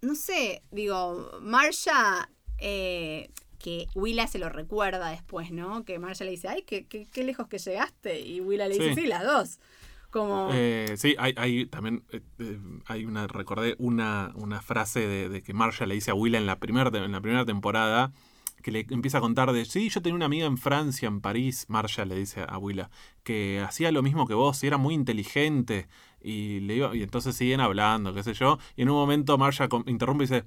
No 0.00 0.14
sé, 0.14 0.62
digo, 0.70 1.38
Marsha. 1.42 2.28
eh, 2.58 3.30
que 3.62 3.86
Willa 3.94 4.26
se 4.26 4.38
lo 4.38 4.48
recuerda 4.48 5.08
después, 5.10 5.50
¿no? 5.52 5.84
Que 5.84 5.98
Marsha 5.98 6.24
le 6.24 6.32
dice, 6.32 6.48
ay, 6.48 6.62
qué, 6.66 6.86
qué, 6.86 7.06
qué 7.12 7.24
lejos 7.24 7.46
que 7.48 7.58
llegaste. 7.58 8.20
Y 8.20 8.40
Willa 8.40 8.66
le 8.68 8.74
dice, 8.78 8.94
Sí. 8.94 9.00
sí, 9.02 9.06
las 9.06 9.24
dos. 9.24 9.58
Como. 10.10 10.50
Eh, 10.52 10.94
sí, 10.98 11.14
hay, 11.18 11.32
hay 11.38 11.64
también, 11.66 12.02
eh, 12.12 12.20
eh, 12.38 12.58
hay 12.86 13.06
una, 13.06 13.26
recordé 13.28 13.76
una, 13.78 14.32
una 14.34 14.60
frase 14.60 15.00
de, 15.06 15.28
de 15.30 15.42
que 15.42 15.54
Marshall 15.54 15.88
le 15.88 15.94
dice 15.94 16.10
a 16.10 16.14
Willa 16.14 16.36
en 16.38 16.44
la, 16.46 16.58
primer, 16.58 16.94
en 16.94 17.12
la 17.12 17.20
primera 17.22 17.46
temporada, 17.46 18.12
que 18.62 18.70
le 18.72 18.86
empieza 18.90 19.18
a 19.18 19.20
contar 19.22 19.52
de, 19.52 19.64
sí, 19.64 19.88
yo 19.88 20.02
tenía 20.02 20.16
una 20.16 20.26
amiga 20.26 20.44
en 20.46 20.58
Francia, 20.58 21.08
en 21.08 21.20
París, 21.22 21.64
Marshall 21.68 22.08
le 22.10 22.16
dice 22.16 22.44
a 22.46 22.58
Willa, 22.58 22.90
que 23.22 23.60
hacía 23.66 23.90
lo 23.90 24.02
mismo 24.02 24.26
que 24.26 24.34
vos 24.34 24.62
y 24.62 24.66
era 24.66 24.76
muy 24.76 24.92
inteligente. 24.94 25.88
Y, 26.20 26.60
le 26.60 26.76
iba- 26.76 26.94
y 26.94 27.02
entonces 27.02 27.34
siguen 27.34 27.60
hablando, 27.60 28.12
qué 28.14 28.22
sé 28.22 28.34
yo. 28.34 28.58
Y 28.76 28.82
en 28.82 28.90
un 28.90 28.96
momento 28.96 29.36
com- 29.68 29.82
interrumpe 29.86 30.24
y 30.24 30.26
dice, 30.28 30.44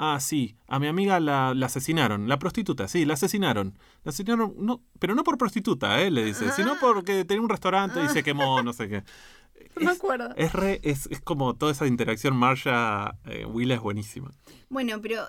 Ah, 0.00 0.20
sí, 0.20 0.56
a 0.68 0.78
mi 0.78 0.86
amiga 0.86 1.18
la, 1.18 1.54
la 1.54 1.66
asesinaron, 1.66 2.28
la 2.28 2.38
prostituta, 2.38 2.86
sí, 2.86 3.04
la 3.04 3.14
asesinaron. 3.14 3.76
La 4.04 4.10
asesinaron, 4.10 4.54
no, 4.56 4.80
pero 5.00 5.16
no 5.16 5.24
por 5.24 5.36
prostituta, 5.38 6.00
¿eh? 6.00 6.10
Le 6.12 6.24
dice, 6.24 6.52
sino 6.52 6.76
porque 6.80 7.24
tenía 7.24 7.42
un 7.42 7.48
restaurante 7.48 8.04
y 8.04 8.08
se 8.08 8.22
quemó, 8.22 8.62
no 8.62 8.72
sé 8.72 8.88
qué. 8.88 9.02
No 9.74 9.86
me 9.86 9.90
acuerdo. 9.90 10.32
Es, 10.36 10.52
re- 10.52 10.80
es, 10.84 11.06
es 11.10 11.20
como 11.20 11.54
toda 11.56 11.72
esa 11.72 11.86
interacción 11.88 12.36
Marsha-Willa 12.36 13.74
es 13.74 13.80
buenísima. 13.80 14.30
Bueno, 14.68 15.00
pero. 15.02 15.28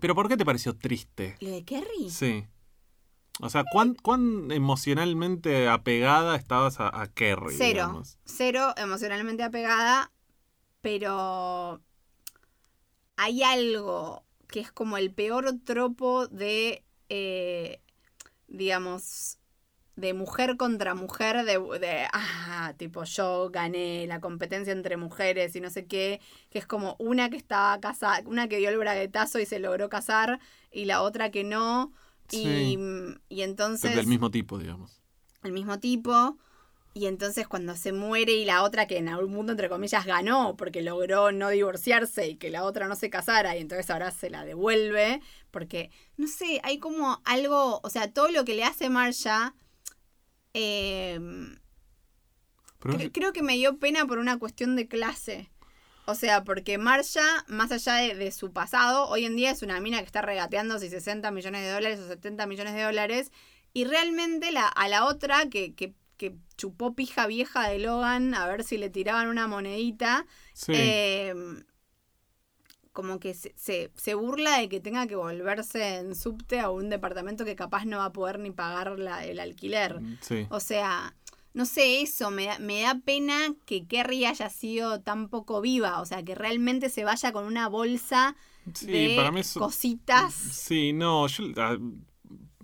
Pero 0.00 0.14
¿por 0.16 0.28
qué 0.28 0.36
te 0.36 0.44
pareció 0.44 0.74
triste? 0.76 1.36
¿Lo 1.40 1.50
de 1.50 1.64
Kerry? 1.64 2.10
Sí. 2.10 2.44
O 3.40 3.48
sea, 3.48 3.62
¿cuán, 3.70 3.94
cuán 3.94 4.50
emocionalmente 4.50 5.68
apegada 5.68 6.34
estabas 6.34 6.80
a, 6.80 7.00
a 7.00 7.06
Kerry? 7.12 7.54
Cero. 7.56 7.68
digamos? 7.86 8.18
Cero 8.24 8.74
emocionalmente 8.76 9.44
apegada, 9.44 10.10
pero 10.80 11.80
hay 13.16 13.42
algo 13.42 14.24
que 14.48 14.60
es 14.60 14.72
como 14.72 14.96
el 14.98 15.12
peor 15.12 15.46
tropo 15.64 16.26
de, 16.28 16.84
eh, 17.08 17.80
digamos, 18.48 19.38
de 19.96 20.12
mujer 20.12 20.56
contra 20.56 20.94
mujer, 20.94 21.44
de, 21.44 21.58
de, 21.78 22.06
ah, 22.12 22.74
tipo, 22.76 23.04
yo 23.04 23.50
gané 23.50 24.06
la 24.06 24.20
competencia 24.20 24.72
entre 24.72 24.96
mujeres 24.96 25.54
y 25.54 25.60
no 25.60 25.70
sé 25.70 25.86
qué, 25.86 26.20
que 26.50 26.58
es 26.58 26.66
como 26.66 26.96
una 26.98 27.30
que 27.30 27.36
estaba 27.36 27.78
casada, 27.80 28.22
una 28.26 28.48
que 28.48 28.58
dio 28.58 28.70
el 28.70 28.78
braguetazo 28.78 29.38
y 29.38 29.46
se 29.46 29.60
logró 29.60 29.88
casar 29.88 30.40
y 30.72 30.86
la 30.86 31.02
otra 31.02 31.30
que 31.30 31.44
no. 31.44 31.92
Y, 32.30 32.38
Sí. 32.44 32.78
y 33.28 33.42
entonces 33.42 33.94
Del 33.94 34.06
mismo 34.06 34.30
tipo, 34.30 34.58
digamos. 34.58 35.00
el 35.42 35.52
mismo 35.52 35.78
tipo. 35.78 36.38
Y 36.96 37.06
entonces 37.06 37.48
cuando 37.48 37.74
se 37.74 37.92
muere 37.92 38.32
y 38.34 38.44
la 38.44 38.62
otra 38.62 38.86
que 38.86 38.98
en 38.98 39.08
algún 39.08 39.32
mundo, 39.34 39.52
entre 39.52 39.68
comillas, 39.68 40.06
ganó 40.06 40.56
porque 40.56 40.80
logró 40.80 41.32
no 41.32 41.48
divorciarse 41.50 42.28
y 42.28 42.36
que 42.36 42.50
la 42.50 42.62
otra 42.64 42.86
no 42.86 42.94
se 42.94 43.10
casara 43.10 43.56
y 43.56 43.60
entonces 43.60 43.90
ahora 43.90 44.12
se 44.12 44.30
la 44.30 44.44
devuelve. 44.44 45.20
Porque, 45.50 45.90
no 46.16 46.28
sé, 46.28 46.60
hay 46.62 46.78
como 46.78 47.20
algo, 47.24 47.80
o 47.82 47.90
sea, 47.90 48.12
todo 48.12 48.28
lo 48.30 48.44
que 48.44 48.54
le 48.54 48.64
hace 48.64 48.90
Marsha, 48.90 49.54
eh, 50.54 51.18
cre- 52.80 53.10
creo 53.12 53.32
que 53.32 53.42
me 53.42 53.54
dio 53.54 53.78
pena 53.78 54.06
por 54.06 54.18
una 54.18 54.38
cuestión 54.38 54.76
de 54.76 54.88
clase. 54.88 55.50
O 56.06 56.14
sea, 56.14 56.44
porque 56.44 56.76
Marsha, 56.78 57.44
más 57.48 57.72
allá 57.72 57.94
de, 57.94 58.14
de 58.14 58.30
su 58.30 58.52
pasado, 58.52 59.08
hoy 59.08 59.24
en 59.24 59.36
día 59.36 59.50
es 59.50 59.62
una 59.62 59.80
mina 59.80 59.98
que 60.00 60.04
está 60.06 60.20
regateando 60.22 60.78
si 60.78 60.90
60 60.90 61.30
millones 61.30 61.62
de 61.62 61.70
dólares 61.72 61.98
o 62.00 62.08
70 62.08 62.46
millones 62.46 62.74
de 62.74 62.82
dólares. 62.82 63.32
Y 63.72 63.84
realmente 63.84 64.52
la, 64.52 64.68
a 64.68 64.88
la 64.88 65.06
otra 65.06 65.48
que, 65.48 65.74
que, 65.74 65.94
que 66.16 66.36
chupó 66.56 66.94
pija 66.94 67.26
vieja 67.26 67.68
de 67.68 67.78
Logan 67.80 68.34
a 68.34 68.46
ver 68.46 68.64
si 68.64 68.78
le 68.78 68.90
tiraban 68.90 69.28
una 69.28 69.46
monedita, 69.46 70.26
sí. 70.52 70.72
eh, 70.74 71.34
como 72.92 73.18
que 73.18 73.34
se, 73.34 73.52
se, 73.56 73.90
se 73.96 74.14
burla 74.14 74.58
de 74.58 74.68
que 74.68 74.80
tenga 74.80 75.06
que 75.06 75.16
volverse 75.16 75.96
en 75.96 76.14
subte 76.14 76.60
a 76.60 76.70
un 76.70 76.88
departamento 76.90 77.44
que 77.44 77.56
capaz 77.56 77.84
no 77.86 77.98
va 77.98 78.06
a 78.06 78.12
poder 78.12 78.38
ni 78.38 78.52
pagar 78.52 78.98
la- 78.98 79.24
el 79.24 79.40
alquiler. 79.40 80.00
sí. 80.20 80.46
O 80.48 80.60
sea, 80.60 81.14
no 81.54 81.66
sé 81.66 82.02
eso, 82.02 82.30
me 82.30 82.46
da, 82.46 82.58
me 82.60 82.82
da 82.82 83.00
pena 83.04 83.54
que 83.66 83.86
Kerry 83.86 84.24
haya 84.26 84.48
sido 84.48 85.00
tan 85.00 85.28
poco 85.28 85.60
viva, 85.60 86.00
o 86.00 86.06
sea, 86.06 86.22
que 86.22 86.36
realmente 86.36 86.88
se 86.88 87.04
vaya 87.04 87.32
con 87.32 87.46
una 87.46 87.68
bolsa 87.68 88.36
Sí, 88.72 88.86
de 88.86 89.14
para 89.16 89.32
mí 89.32 89.40
es... 89.40 89.54
cositas. 89.54 90.32
Sí, 90.34 90.92
no, 90.92 91.26
yo... 91.26 91.44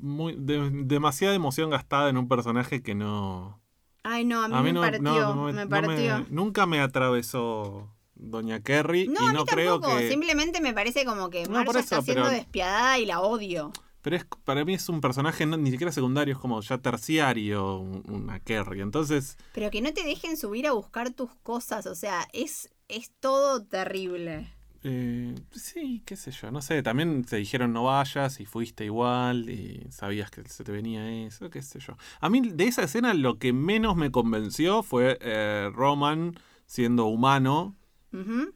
muy, 0.00 0.34
de- 0.38 0.70
demasiada 0.84 1.34
emoción 1.34 1.70
gastada 1.70 2.08
en 2.10 2.16
un 2.16 2.28
personaje 2.28 2.82
que 2.82 2.94
no... 2.94 3.60
Ay, 4.02 4.24
no, 4.24 4.42
a 4.42 4.48
mí, 4.62 4.72
me 4.72 4.80
partió, 4.80 5.34
no 5.34 5.68
partió. 5.68 6.26
nunca 6.30 6.64
me 6.66 6.80
atravesó 6.80 7.94
Doña 8.14 8.60
Kerry 8.60 9.08
No, 9.08 9.14
y 9.22 9.24
a 9.24 9.28
mí 9.28 9.34
no 9.34 9.44
creo 9.44 9.78
tampoco, 9.80 9.98
que... 9.98 10.08
simplemente 10.10 10.60
me 10.60 10.72
parece 10.72 11.04
como 11.04 11.28
que 11.30 11.46
Marcia 11.48 11.80
está 11.80 12.02
siendo 12.02 12.22
pero- 12.24 12.34
despiadada 12.34 12.98
y 12.98 13.06
la 13.06 13.20
odio. 13.20 13.72
Pero 14.02 14.16
es, 14.16 14.24
para 14.44 14.64
mí 14.64 14.72
es 14.72 14.88
un 14.88 15.02
personaje 15.02 15.44
no- 15.44 15.58
ni 15.58 15.70
siquiera 15.70 15.92
secundario, 15.92 16.32
es 16.32 16.40
como 16.40 16.60
ya 16.62 16.78
terciario 16.78 17.76
un- 17.78 18.02
una 18.08 18.40
Kerry. 18.40 18.80
Entonces, 18.80 19.36
Pero 19.52 19.70
que 19.70 19.82
no 19.82 19.92
te 19.92 20.02
dejen 20.04 20.38
subir 20.38 20.66
a 20.66 20.72
buscar 20.72 21.10
tus 21.10 21.34
cosas, 21.42 21.84
o 21.86 21.94
sea, 21.94 22.26
es, 22.32 22.70
es 22.88 23.10
todo 23.20 23.62
terrible. 23.66 24.50
Eh, 24.82 25.34
sí, 25.52 26.02
qué 26.06 26.16
sé 26.16 26.30
yo, 26.30 26.50
no 26.50 26.62
sé. 26.62 26.82
También 26.82 27.24
te 27.24 27.36
dijeron 27.36 27.72
no 27.72 27.84
vayas 27.84 28.40
y 28.40 28.46
fuiste 28.46 28.84
igual 28.84 29.48
y 29.50 29.86
sabías 29.90 30.30
que 30.30 30.42
se 30.48 30.64
te 30.64 30.72
venía 30.72 31.26
eso, 31.26 31.50
qué 31.50 31.62
sé 31.62 31.80
yo. 31.80 31.96
A 32.20 32.30
mí 32.30 32.40
de 32.40 32.64
esa 32.64 32.82
escena 32.84 33.12
lo 33.14 33.38
que 33.38 33.52
menos 33.52 33.96
me 33.96 34.10
convenció 34.10 34.82
fue 34.82 35.18
eh, 35.20 35.70
Roman 35.74 36.34
siendo 36.66 37.06
humano 37.06 37.76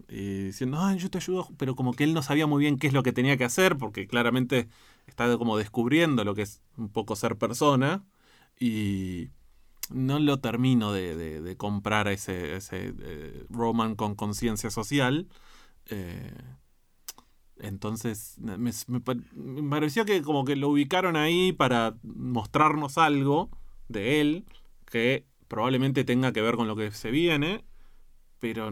y 0.09 0.45
diciendo, 0.45 0.79
ay, 0.81 0.99
yo 0.99 1.11
te 1.11 1.19
ayudo, 1.19 1.49
pero 1.59 1.77
como 1.77 1.93
que 1.95 2.05
él 2.05 2.15
no 2.15 2.23
sabía 2.23 2.47
muy 2.47 2.61
bien 2.61 2.79
qué 2.79 2.89
es 2.89 2.93
lo 2.93 3.03
que 3.05 3.13
tenía 3.13 3.37
que 3.37 3.45
hacer, 3.45 3.77
porque 3.77 4.07
claramente 4.09 4.69
está 5.07 5.37
como 5.39 5.57
descubriendo 5.57 6.25
lo 6.25 6.35
que 6.35 6.43
es 6.43 6.61
un 6.77 6.89
poco 6.89 7.17
ser 7.17 7.37
persona, 7.37 8.05
y 8.59 9.29
no 9.91 10.19
lo 10.19 10.41
termino 10.41 10.93
de, 10.93 11.17
de- 11.17 11.41
de 11.43 11.57
comprar 11.57 12.09
a 12.09 12.13
ese, 12.13 12.57
ese 12.57 12.95
eh, 13.01 13.45
Roman 13.51 13.95
con 13.97 14.15
conciencia 14.15 14.71
social. 14.71 15.29
Eh, 15.91 16.33
entonces, 17.59 18.35
me, 18.39 18.57
me 18.59 19.01
pa- 19.01 19.15
me 19.35 19.71
pareció 19.71 20.05
que 20.05 20.23
como 20.23 20.45
que 20.45 20.57
lo 20.57 20.69
ubicaron 20.71 21.17
ahí 21.17 21.53
para 21.53 21.97
mostrarnos 22.03 22.99
algo 22.99 23.51
de 23.89 24.21
él 24.21 24.45
que 24.91 25.25
probablemente 25.49 26.05
tenga 26.05 26.33
que 26.33 26.43
ver 26.43 26.57
con 26.57 26.67
lo 26.67 26.75
que 26.77 26.91
se 26.91 27.11
viene, 27.11 27.65
pero 28.41 28.69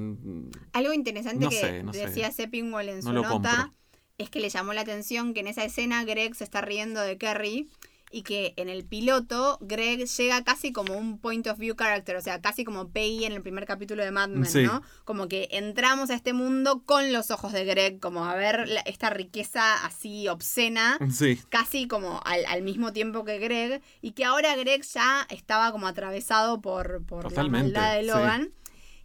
Algo 0.72 0.92
interesante 0.92 1.44
No 1.44 1.50
que 1.50 1.56
sé, 1.56 1.82
no 1.84 1.92
sé. 1.92 2.06
decía 2.06 2.30
Seppingwall 2.32 2.88
en 2.88 2.96
No 2.96 3.02
su 3.02 3.12
nota 3.12 3.28
compro. 3.30 3.72
es 4.18 4.30
que 4.30 4.40
le 4.40 4.48
llamó 4.50 4.72
la 4.72 4.80
atención 4.82 5.32
que 5.32 5.40
en 5.40 5.46
esa 5.46 5.64
escena 5.64 6.04
Greg 6.04 6.34
se 6.34 6.44
está 6.44 6.60
riendo 6.60 7.00
de 7.00 7.18
Kerry 7.18 7.68
y 8.12 8.22
que 8.22 8.52
en 8.56 8.68
el 8.68 8.84
piloto 8.84 9.58
Greg 9.62 10.04
llega 10.06 10.44
casi 10.44 10.72
como 10.72 10.94
un 10.96 11.18
point 11.18 11.46
of 11.46 11.58
view 11.58 11.74
character, 11.74 12.16
o 12.16 12.20
sea, 12.20 12.40
casi 12.40 12.64
como 12.64 12.88
Peggy 12.90 13.24
en 13.24 13.32
el 13.32 13.42
primer 13.42 13.64
capítulo 13.66 14.04
de 14.04 14.10
Mad 14.10 14.28
Men, 14.28 14.46
Sí. 14.46 14.62
¿no? 14.64 14.82
Como 15.04 15.28
que 15.28 15.48
entramos 15.52 16.10
a 16.10 16.14
este 16.14 16.32
mundo 16.32 16.82
con 16.84 17.12
los 17.12 17.30
ojos 17.30 17.52
de 17.52 17.64
Greg, 17.64 17.98
como 18.00 18.26
a 18.26 18.34
ver 18.36 18.68
la- 18.68 18.80
esta 18.82 19.10
riqueza 19.10 19.84
así 19.84 20.28
obscena 20.28 20.98
sí. 21.10 21.40
casi 21.48 21.88
como 21.88 22.20
al, 22.24 22.44
al 22.46 22.62
mismo 22.62 22.92
tiempo 22.92 23.24
que 23.24 23.38
Greg, 23.38 23.82
y 24.00 24.12
que 24.12 24.24
ahora 24.24 24.54
Greg 24.56 24.82
ya 24.82 25.26
estaba 25.30 25.72
como 25.72 25.86
atravesado 25.86 26.60
por, 26.60 27.04
por 27.06 27.24
la 27.24 27.30
maldad 27.62 27.94
de 27.96 28.02
sí. 28.02 28.52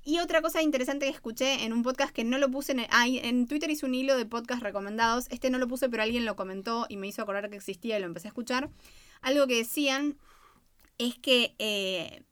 Y 0.08 0.20
otra 0.20 0.42
cosa 0.42 0.62
interesante 0.62 1.06
que 1.06 1.12
escuché 1.12 1.66
en 1.66 1.74
un 1.74 1.84
podcast 1.84 2.14
que 2.14 2.24
no 2.24 2.38
lo 2.38 2.50
puse 2.50 2.72
en... 2.72 2.86
ah, 2.92 3.06
en 3.10 3.46
Twitter 3.46 3.70
hice 3.70 3.86
un 3.86 3.94
hilo 3.94 4.16
de 4.16 4.26
podcast 4.26 4.64
recomendados. 4.64 5.28
Este 5.32 5.50
no 5.50 5.58
lo 5.58 5.68
puse, 5.68 5.90
pero 5.90 6.02
alguien 6.04 6.24
lo 6.24 6.38
comentó 6.38 6.86
y 6.88 6.96
me 6.96 7.08
hizo 7.08 7.22
acordar 7.22 7.50
que 7.50 7.58
existía 7.58 7.98
y 7.98 8.00
lo 8.00 8.06
empecé 8.08 8.28
a 8.28 8.30
escuchar. 8.30 8.70
Algo 9.22 9.48
que 9.48 9.58
decían 9.58 10.16
es 10.98 11.16
que 11.20 11.56
eh, 11.60 12.24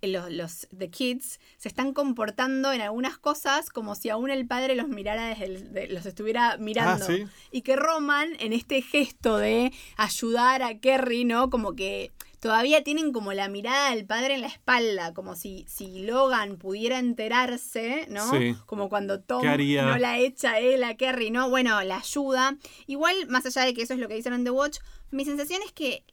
los, 0.00 0.32
los 0.32 0.68
The 0.76 0.88
Kids 0.88 1.38
se 1.58 1.68
están 1.68 1.92
comportando 1.92 2.72
en 2.72 2.80
algunas 2.80 3.18
cosas 3.18 3.68
como 3.68 3.94
si 3.94 4.08
aún 4.08 4.30
el 4.30 4.46
padre 4.46 4.74
los 4.74 4.88
mirara 4.88 5.26
desde 5.26 5.44
el- 5.44 5.72
de- 5.74 5.88
los 5.88 6.06
estuviera 6.06 6.56
mirando. 6.56 7.04
Ah, 7.04 7.06
sí. 7.06 7.26
Y 7.52 7.60
que 7.60 7.76
Roman, 7.76 8.30
en 8.40 8.54
este 8.54 8.80
gesto 8.80 9.36
de 9.36 9.70
ayudar 9.98 10.62
a 10.62 10.78
Kerry, 10.78 11.26
¿no? 11.26 11.50
Como 11.50 11.74
que 11.76 12.10
todavía 12.40 12.82
tienen 12.84 13.12
como 13.12 13.32
la 13.32 13.48
mirada 13.48 13.90
del 13.90 14.06
padre 14.06 14.34
en 14.34 14.42
la 14.42 14.46
espalda, 14.46 15.12
como 15.14 15.34
si, 15.36 15.64
si 15.68 16.00
Logan 16.00 16.56
pudiera 16.56 16.98
enterarse, 16.98 18.06
¿no? 18.10 18.30
Sí. 18.30 18.54
Como 18.66 18.88
cuando 18.88 19.20
Tom 19.20 19.44
no 19.44 19.98
la 19.98 20.18
echa 20.18 20.58
él 20.58 20.84
a 20.84 20.96
Kerry, 20.96 21.30
¿no? 21.30 21.50
Bueno, 21.50 21.82
la 21.82 21.98
ayuda. 21.98 22.56
Igual, 22.86 23.14
más 23.28 23.46
allá 23.46 23.62
de 23.64 23.74
que 23.74 23.82
eso 23.82 23.94
es 23.94 24.00
lo 24.00 24.08
que 24.08 24.14
dicen 24.14 24.32
en 24.32 24.44
The 24.44 24.50
Watch, 24.50 24.78
mi 25.10 25.24
sensación 25.24 25.60
es 25.64 25.72
que 25.72 26.04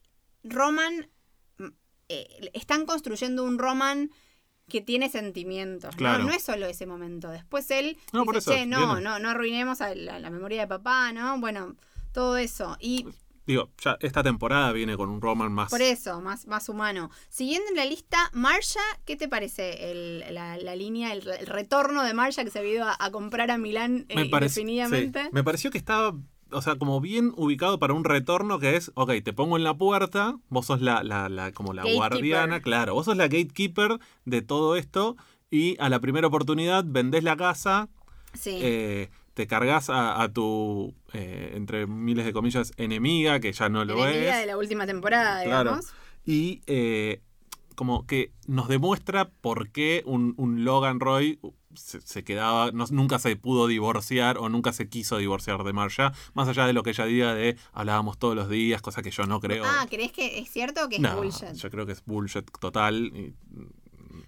Roman. 0.42 1.08
mm, 1.58 1.66
eh, 2.08 2.50
están 2.54 2.86
construyendo 2.86 3.44
un 3.44 3.58
Roman 3.58 4.10
que 4.68 4.80
tiene 4.80 5.08
sentimientos, 5.08 5.94
¿no? 5.94 5.98
Claro. 5.98 6.24
No 6.24 6.32
es 6.32 6.42
solo 6.42 6.66
ese 6.66 6.86
momento. 6.86 7.30
Después 7.30 7.70
él 7.70 7.96
No, 8.12 8.24
por 8.24 8.34
dice, 8.34 8.50
eso, 8.50 8.58
che, 8.60 8.66
no, 8.66 9.00
no, 9.00 9.20
no 9.20 9.30
arruinemos 9.30 9.80
a 9.80 9.94
la, 9.94 10.18
la 10.18 10.30
memoria 10.30 10.62
de 10.62 10.66
papá, 10.66 11.12
¿no? 11.12 11.38
Bueno, 11.38 11.76
todo 12.12 12.36
eso. 12.36 12.76
Y 12.80 13.06
Digo, 13.46 13.70
ya 13.80 13.96
esta 14.00 14.22
temporada 14.22 14.72
viene 14.72 14.96
con 14.96 15.08
un 15.08 15.20
Roman 15.20 15.52
más. 15.52 15.70
por 15.70 15.80
eso, 15.82 16.20
más, 16.20 16.46
más 16.46 16.68
humano. 16.68 17.10
Siguiendo 17.28 17.68
en 17.70 17.76
la 17.76 17.84
lista, 17.84 18.30
Marsha, 18.32 18.80
¿qué 19.04 19.16
te 19.16 19.28
parece 19.28 19.90
el- 19.92 20.34
la, 20.34 20.56
la 20.58 20.74
línea, 20.76 21.12
el, 21.12 21.26
el 21.28 21.46
retorno 21.46 22.02
de 22.02 22.12
Marsha 22.12 22.42
que 22.44 22.50
se 22.50 22.58
había 22.58 22.72
ido 22.74 22.84
a, 22.86 22.96
a 22.98 23.10
comprar 23.10 23.50
a 23.50 23.58
Milán 23.58 24.06
eh, 24.08 24.14
me, 24.16 24.22
indefinidamente? 24.22 25.22
sí, 25.24 25.28
me 25.32 25.44
pareció 25.44 25.70
que 25.70 25.78
estaba, 25.78 26.16
o 26.50 26.62
sea, 26.62 26.76
como 26.76 27.00
bien 27.00 27.32
ubicado 27.36 27.78
para 27.78 27.92
un 27.94 28.02
retorno 28.04 28.58
que 28.58 28.76
es, 28.76 28.90
ok, 28.94 29.12
te 29.22 29.32
pongo 29.32 29.56
en 29.56 29.62
la 29.64 29.74
puerta, 29.74 30.36
vos 30.48 30.66
sos 30.66 30.80
la, 30.80 31.04
la, 31.04 31.28
la- 31.28 31.52
como 31.52 31.72
la 31.72 31.82
Gatekeeper. 31.82 31.96
guardiana, 32.10 32.60
claro, 32.62 32.94
vos 32.94 33.04
sos 33.06 33.16
la 33.16 33.28
gatekeeper 33.28 33.98
de 34.24 34.42
todo 34.42 34.76
esto 34.76 35.16
y 35.50 35.76
a 35.78 35.88
la 35.88 36.00
primera 36.00 36.26
oportunidad 36.26 36.84
vendés 36.84 37.22
la 37.22 37.36
casa, 37.36 37.88
Sí. 38.34 38.58
eh, 38.60 39.08
te 39.36 39.46
cargas 39.46 39.90
a, 39.90 40.22
a 40.22 40.32
tu, 40.32 40.94
eh, 41.12 41.52
entre 41.54 41.86
miles 41.86 42.24
de 42.24 42.32
comillas, 42.32 42.72
enemiga, 42.78 43.38
que 43.38 43.52
ya 43.52 43.68
no 43.68 43.84
lo 43.84 43.92
Enemiga 44.08 44.34
es. 44.36 44.40
de 44.40 44.46
la 44.46 44.56
última 44.56 44.86
temporada, 44.86 45.44
Claro. 45.44 45.70
digamos. 45.72 45.92
Y 46.24 46.62
eh, 46.66 47.20
como 47.74 48.06
que 48.06 48.32
nos 48.46 48.66
demuestra 48.68 49.28
por 49.28 49.68
qué 49.70 50.02
un, 50.06 50.32
un 50.38 50.64
Logan 50.64 51.00
Roy 51.00 51.38
se, 51.74 52.00
se 52.00 52.24
quedaba, 52.24 52.70
no- 52.72 52.86
nunca 52.90 53.18
se 53.18 53.36
pudo 53.36 53.66
divorciar 53.66 54.38
o 54.38 54.48
nunca 54.48 54.72
se 54.72 54.88
quiso 54.88 55.18
divorciar 55.18 55.62
de 55.64 55.74
Marsha, 55.74 56.14
más 56.32 56.48
allá 56.48 56.66
de 56.66 56.72
lo 56.72 56.82
que 56.82 56.90
ella 56.90 57.04
diga 57.04 57.34
de 57.34 57.58
hablábamos 57.74 58.16
todos 58.16 58.34
los 58.34 58.48
días, 58.48 58.80
cosa 58.80 59.02
que 59.02 59.10
yo 59.10 59.24
no 59.26 59.40
creo. 59.40 59.64
Ah, 59.66 59.86
¿crees 59.90 60.12
que 60.12 60.38
es 60.38 60.50
cierto 60.50 60.88
que 60.88 60.96
es 60.96 61.02
no, 61.02 61.14
bullshit? 61.14 61.52
yo 61.52 61.70
creo 61.70 61.84
que 61.84 61.92
es 61.92 62.02
bullshit 62.06 62.50
total. 62.58 63.12
y- 63.14 63.34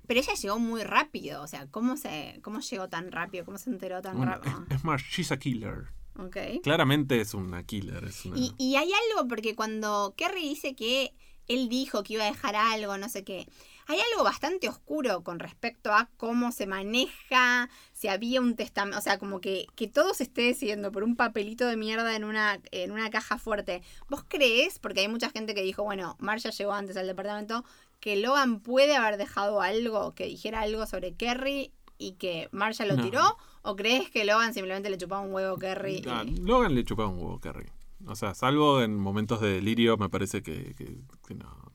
Pero 0.09 0.18
ella 0.18 0.34
llegó 0.34 0.59
muy 0.59 0.82
rápido, 0.82 1.42
o 1.42 1.46
sea, 1.46 1.68
¿cómo 1.70 1.96
se 1.96 2.40
cómo 2.42 2.59
llegó 2.59 2.88
tan 2.88 3.12
rápido? 3.12 3.44
¿Cómo 3.44 3.59
se 3.59 3.70
enteró 3.70 4.02
tan 4.02 4.16
Bueno, 4.16 4.32
rápido? 4.32 4.64
es, 4.70 4.76
es 4.78 4.84
más, 4.84 5.00
she's 5.02 5.30
a 5.30 5.38
killer. 5.38 5.86
Ok. 6.18 6.36
Claramente 6.64 7.20
es 7.20 7.34
una 7.34 7.62
killer. 7.62 8.02
Es 8.04 8.24
una... 8.24 8.36
Y, 8.36 8.52
y 8.59 8.74
hay 8.74 8.90
algo, 9.12 9.28
porque 9.28 9.54
cuando 9.54 10.14
Kerry 10.16 10.42
dice 10.48 10.74
que 10.74 11.14
él 11.46 11.68
dijo 11.68 12.02
que 12.02 12.14
iba 12.14 12.24
a 12.24 12.30
dejar 12.30 12.56
algo, 12.56 12.98
no 12.98 13.09
sé 13.09 13.22
qué, 13.22 13.46
hay 13.86 13.98
algo 14.12 14.22
bastante 14.22 14.68
oscuro 14.68 15.22
con 15.22 15.38
respecto 15.38 15.94
a 15.94 16.11
cómo 16.18 16.52
se 16.52 16.66
maneja, 16.66 17.70
si 17.92 18.09
había 18.09 18.40
un 18.42 18.54
testamento, 18.54 18.98
o 18.98 19.00
sea, 19.00 19.18
como 19.18 19.40
que, 19.40 19.66
que 19.74 19.88
todo 19.88 20.12
se 20.12 20.24
esté 20.24 20.42
decidiendo 20.42 20.92
por 20.92 21.04
un 21.04 21.16
papelito 21.16 21.66
de 21.66 21.76
mierda 21.76 22.14
en 22.14 22.24
una, 22.24 22.61
en 22.70 22.92
una 22.92 23.09
caja 23.09 23.38
fuerte. 23.38 23.82
¿Vos 24.11 24.24
crees, 24.28 24.78
porque 24.78 25.00
hay 25.00 25.09
mucha 25.09 25.30
gente 25.30 25.54
que 25.54 25.62
dijo, 25.62 25.84
bueno, 25.84 26.16
Marcia 26.18 26.50
llegó 26.50 26.72
antes 26.72 26.98
al 26.98 27.06
departamento, 27.06 27.64
que 28.01 28.16
Logan 28.16 28.61
puede 28.61 28.94
haber 28.96 29.16
dejado 29.16 29.61
algo, 29.61 30.14
que 30.14 30.26
dijera 30.26 30.61
algo 30.61 30.86
sobre 30.86 31.14
Kerry 31.14 31.72
y 31.99 32.12
que 32.12 32.49
Marcia 32.53 32.86
lo 32.86 32.96
No. 32.96 33.03
tiró? 33.05 33.36
¿O 33.62 33.74
crees 33.76 34.09
que 34.11 34.24
Logan 34.24 34.55
simplemente 34.55 34.88
le 34.88 34.99
chupaba 34.99 35.20
un 35.22 35.32
huevo 35.32 35.57
a 35.57 35.59
Kerry? 35.59 36.03
Ah, 36.09 36.22
y- 36.26 36.36
Logan 36.36 36.74
le 36.74 36.84
chupaba 36.84 37.09
un 37.09 37.18
huevo 37.18 37.34
a 37.36 37.40
Kerry. 37.40 37.66
O 38.07 38.14
sea, 38.14 38.34
salvo 38.34 38.80
en 38.82 38.96
momentos 38.96 39.40
de 39.40 39.55
delirio, 39.55 39.96
me 39.96 40.09
parece 40.09 40.42
que, 40.42 40.74
que- 40.76 40.96
que 41.26 41.34
no, 41.34 41.72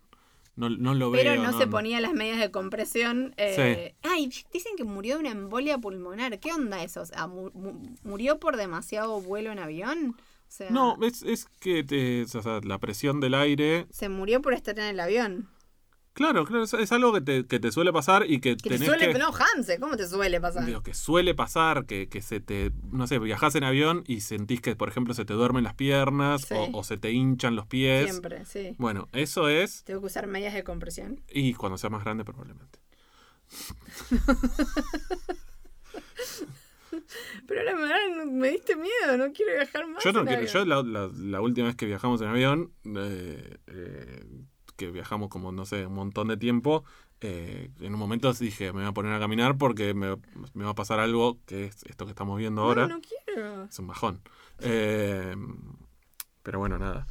no. 0.55 0.69
no 0.69 0.93
lo 0.93 1.11
Pero 1.11 1.31
veo. 1.31 1.43
no, 1.43 1.57
se 1.57 1.67
ponía 1.67 1.99
las 1.99 2.13
medias 2.13 2.39
de 2.39 2.49
compresión. 2.51 3.33
Eh... 3.35 3.93
Ay, 4.03 4.31
dicen 4.53 4.77
que 4.77 4.85
murió 4.85 5.15
de 5.15 5.19
una 5.21 5.31
embolia 5.31 5.77
pulmonar. 5.77 6.39
¿Qué 6.39 6.53
onda 6.53 6.81
eso? 6.81 7.01
O 7.01 7.05
sea, 7.05 7.27
mu- 7.27 7.51
mu- 7.53 7.95
¿Murió 8.03 8.39
por 8.39 8.55
demasiado 8.55 9.19
vuelo 9.19 9.51
en 9.51 9.59
avión? 9.59 10.15
O 10.17 10.55
sea, 10.55 10.69
No, 10.69 10.97
es, 11.03 11.23
es 11.23 11.45
que 11.59 11.83
te, 11.83 12.23
o 12.23 12.27
sea, 12.41 12.61
la 12.63 12.77
presión 12.77 13.19
del 13.19 13.33
aire. 13.33 13.87
se 13.89 14.07
murió 14.07 14.41
por 14.41 14.53
estar 14.53 14.79
en 14.79 14.85
el 14.85 14.99
avión. 15.01 15.49
Claro, 16.13 16.45
claro, 16.45 16.63
es, 16.63 16.73
es 16.73 16.91
algo 16.91 17.11
que 17.11 17.21
te, 17.21 17.47
que 17.47 17.59
te 17.59 17.71
suele 17.71 17.91
pasar 17.91 18.25
y 18.29 18.39
que, 18.39 18.51
Que 18.55 18.55
te 18.57 18.69
tenés 18.69 18.87
suele... 18.87 19.13
que. 19.13 19.17
No, 19.19 19.31
Hanse, 19.33 19.79
¿cómo 19.79 19.97
te 19.97 20.07
suele 20.07 20.39
pasar? 20.39 20.63
Digo, 20.65 20.83
que 20.83 20.93
suele 20.93 21.33
pasar, 21.33 21.85
que, 21.87 22.07
que 22.07 22.21
se 22.21 22.39
te, 22.39 22.71
no 22.91 23.07
sé, 23.07 23.17
viajás 23.17 23.55
en 23.55 23.63
avión 23.63 24.03
y 24.05 24.21
sentís 24.21 24.61
que, 24.61 24.75
por 24.75 24.89
ejemplo, 24.89 25.15
se 25.15 25.25
te 25.25 25.33
duermen 25.33 25.63
las 25.63 25.73
piernas 25.73 26.43
Sí. 26.43 26.53
o, 26.55 26.69
o 26.77 26.83
se 26.83 26.97
te 26.97 27.11
hinchan 27.11 27.55
los 27.55 27.65
pies. 27.65 28.09
Siempre, 28.11 28.45
sí. 28.45 28.75
Bueno, 28.77 29.09
eso 29.11 29.49
es, 29.49 29.83
Tengo 29.85 30.01
que 30.01 30.05
usar 30.07 30.27
medias 30.27 30.53
de 30.53 30.63
compresión. 30.63 31.19
y 31.31 31.55
cuando 31.55 31.77
sea 31.79 31.89
más 31.89 32.03
grande 32.03 32.23
probablemente. 32.23 32.79
Pero 37.47 37.71
ahora 37.71 37.97
me, 38.17 38.25
me 38.25 38.49
diste 38.49 38.75
miedo, 38.75 39.17
no 39.17 39.31
quiero 39.33 39.53
viajar 39.53 39.87
más. 39.87 40.03
Yo 40.03 40.11
no 40.13 40.19
en 40.21 40.25
quiero, 40.27 40.41
avión. 40.41 40.53
yo 40.53 40.65
la, 40.65 40.83
la- 40.83 41.11
la 41.15 41.41
última 41.41 41.67
vez 41.67 41.75
que 41.75 41.85
viajamos 41.87 42.21
en 42.21 42.27
avión, 42.27 42.71
eh, 42.85 43.57
eh, 43.67 44.25
que 44.75 44.91
viajamos 44.91 45.29
como, 45.29 45.51
no 45.51 45.65
sé, 45.65 45.85
un 45.85 45.95
montón 45.95 46.27
de 46.27 46.37
tiempo, 46.37 46.83
eh, 47.21 47.71
en 47.79 47.93
un 47.93 47.99
momento 47.99 48.31
dije, 48.33 48.73
me 48.73 48.81
voy 48.81 48.89
a 48.89 48.93
poner 48.93 49.13
a 49.13 49.19
caminar 49.19 49.57
porque 49.57 49.93
me, 49.93 50.17
me 50.53 50.65
va 50.65 50.71
a 50.71 50.75
pasar 50.75 50.99
algo 50.99 51.39
que 51.45 51.65
es 51.65 51.83
esto 51.83 52.05
que 52.05 52.11
estamos 52.11 52.37
viendo 52.37 52.63
ahora. 52.63 52.87
No, 52.87 52.95
no 52.95 53.01
quiero. 53.01 53.63
Es 53.63 53.79
un 53.79 53.87
bajón. 53.87 54.21
Eh, 54.59 55.35
pero 56.43 56.59
bueno, 56.59 56.77
nada. 56.77 57.07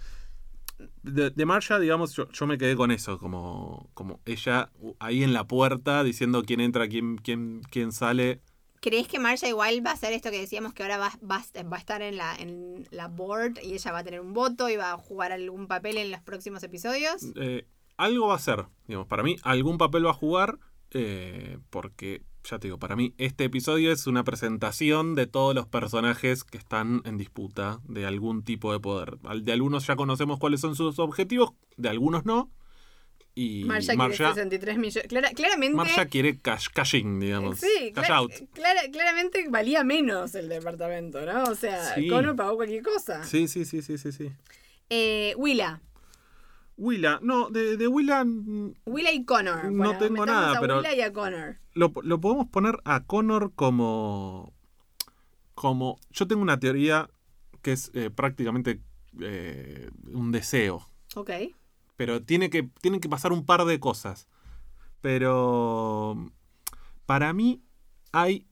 De, 1.03 1.31
de 1.31 1.47
Marsha, 1.47 1.79
digamos, 1.79 2.13
yo, 2.15 2.29
yo 2.31 2.47
me 2.47 2.59
quedé 2.59 2.77
con 2.77 2.91
eso, 2.91 3.19
como, 3.19 3.89
como 3.95 4.21
ella 4.25 4.71
ahí 4.99 5.23
en 5.23 5.33
la 5.33 5.45
puerta 5.45 6.03
diciendo 6.05 6.43
quién 6.43 6.61
entra, 6.61 6.89
quién, 6.89 7.17
quién, 7.17 7.63
quién 7.71 7.93
sale. 7.93 8.41
¿Crees 8.83 9.07
que 9.07 9.21
Marcia 9.21 9.49
igual 9.49 9.81
va 9.87 9.91
a 9.91 9.95
hacer 9.95 10.13
esto 10.13 10.33
que 10.33 10.41
decíamos 10.41 10.75
que 10.75 10.83
ahora 10.83 10.99
va, 10.99 11.13
va, 11.23 11.41
va 11.73 11.77
a 11.77 11.79
estar 11.79 12.03
en 12.03 12.17
la, 12.17 12.35
en 12.35 12.85
la 12.91 13.07
board 13.07 13.61
y 13.63 13.75
ella 13.75 13.93
va 13.93 14.01
a 14.01 14.05
tener 14.05 14.21
un 14.21 14.33
voto 14.33 14.69
y 14.69 14.75
va 14.75 14.91
a 14.91 14.97
jugar 14.97 15.31
algún 15.31 15.69
papel 15.69 15.99
en 15.99 16.11
los 16.11 16.21
próximos 16.21 16.65
episodios? 16.65 17.27
Eh, 17.37 17.65
algo 17.97 18.27
va 18.27 18.35
a 18.35 18.41
ser, 18.41 18.67
digamos, 18.89 19.07
para 19.07 19.23
mí 19.23 19.37
algún 19.45 19.79
papel 19.79 20.05
va 20.05 20.11
a 20.11 20.15
jugar, 20.15 20.59
eh, 20.91 21.59
porque, 21.71 22.23
ya 22.43 22.59
te 22.59 22.67
digo, 22.67 22.81
para 22.81 22.97
mí 22.97 23.15
este 23.19 23.45
episodio 23.45 23.93
es 23.93 24.09
una 24.09 24.25
presentación 24.25 25.15
de 25.15 25.29
todos 25.29 25.55
los 25.55 25.69
personajes 25.69 26.43
que 26.43 26.59
están 26.59 27.03
en 27.05 27.19
disputa 27.19 27.79
de 27.85 28.05
algún 28.05 28.43
tipo 28.43 28.73
de 28.73 28.81
poder. 28.81 29.19
De 29.43 29.53
algunos 29.53 29.87
ya 29.87 29.95
conocemos 29.95 30.41
cuáles 30.41 30.61
son 30.61 30.75
sus 30.75 30.99
objetivos, 30.99 31.53
de 31.77 31.89
algunos 31.89 32.25
no. 32.25 32.51
Y 33.35 33.65
Marcia 33.65 33.95
quiere 33.97 34.15
63 34.17 34.77
millones. 34.77 35.09
Clara- 35.09 35.31
claramente. 35.31 35.75
Marcia 35.77 36.05
quiere 36.07 36.39
cash, 36.39 36.69
cashing, 36.73 37.19
digamos. 37.21 37.61
Sí, 37.61 37.93
cash 37.95 38.11
out. 38.11 38.31
clara- 38.53 38.83
claramente 38.93 39.47
valía 39.49 39.85
menos 39.85 40.35
el 40.35 40.49
departamento, 40.51 41.25
¿no? 41.25 41.45
O 41.45 41.55
sea, 41.55 41.95
Sí. 41.95 42.09
Connor 42.09 42.37
pagó 42.37 42.57
cualquier 42.57 42.83
cosa. 42.83 43.25
Sí, 43.25 43.49
sí, 43.49 43.65
sí, 43.65 43.81
sí, 43.81 43.97
sí, 43.97 44.13
sí. 44.13 44.31
Eh, 44.91 45.35
Willa. 45.39 45.81
Willa, 46.77 47.21
no, 47.23 47.49
de, 47.49 47.77
de 47.77 47.87
Willa 47.87 48.25
Willa 48.87 49.13
y 49.13 49.25
Connor. 49.25 49.71
No 49.73 49.97
tengo 49.99 50.27
nada, 50.27 50.59
a 50.59 50.61
pero- 50.61 50.79
Willa 50.79 50.95
y 50.95 51.01
a 51.01 51.13
Connor. 51.13 51.57
lo, 51.75 51.93
lo 52.03 52.21
podemos 52.21 52.49
poner 52.49 52.81
a 52.85 53.05
Connor 53.05 53.53
como. 53.55 54.53
como. 55.55 55.99
Yo 56.11 56.27
tengo 56.27 56.43
una 56.43 56.59
teoría 56.61 57.09
que 57.63 57.73
es 57.73 57.91
eh, 57.95 58.11
prácticamente 58.11 58.81
eh, 59.21 59.89
un 60.13 60.33
deseo. 60.33 60.87
Ok. 61.15 61.31
Pero 61.97 62.23
tiene 62.23 62.51
que, 62.51 62.65
tienen 62.81 63.01
que 63.01 63.09
pasar 63.09 63.33
un 63.33 63.45
par 63.45 63.65
de 63.65 63.79
cosas. 63.81 64.29
Pero. 65.01 66.31
Para 67.07 67.33
mí 67.33 67.63
hay 68.13 68.47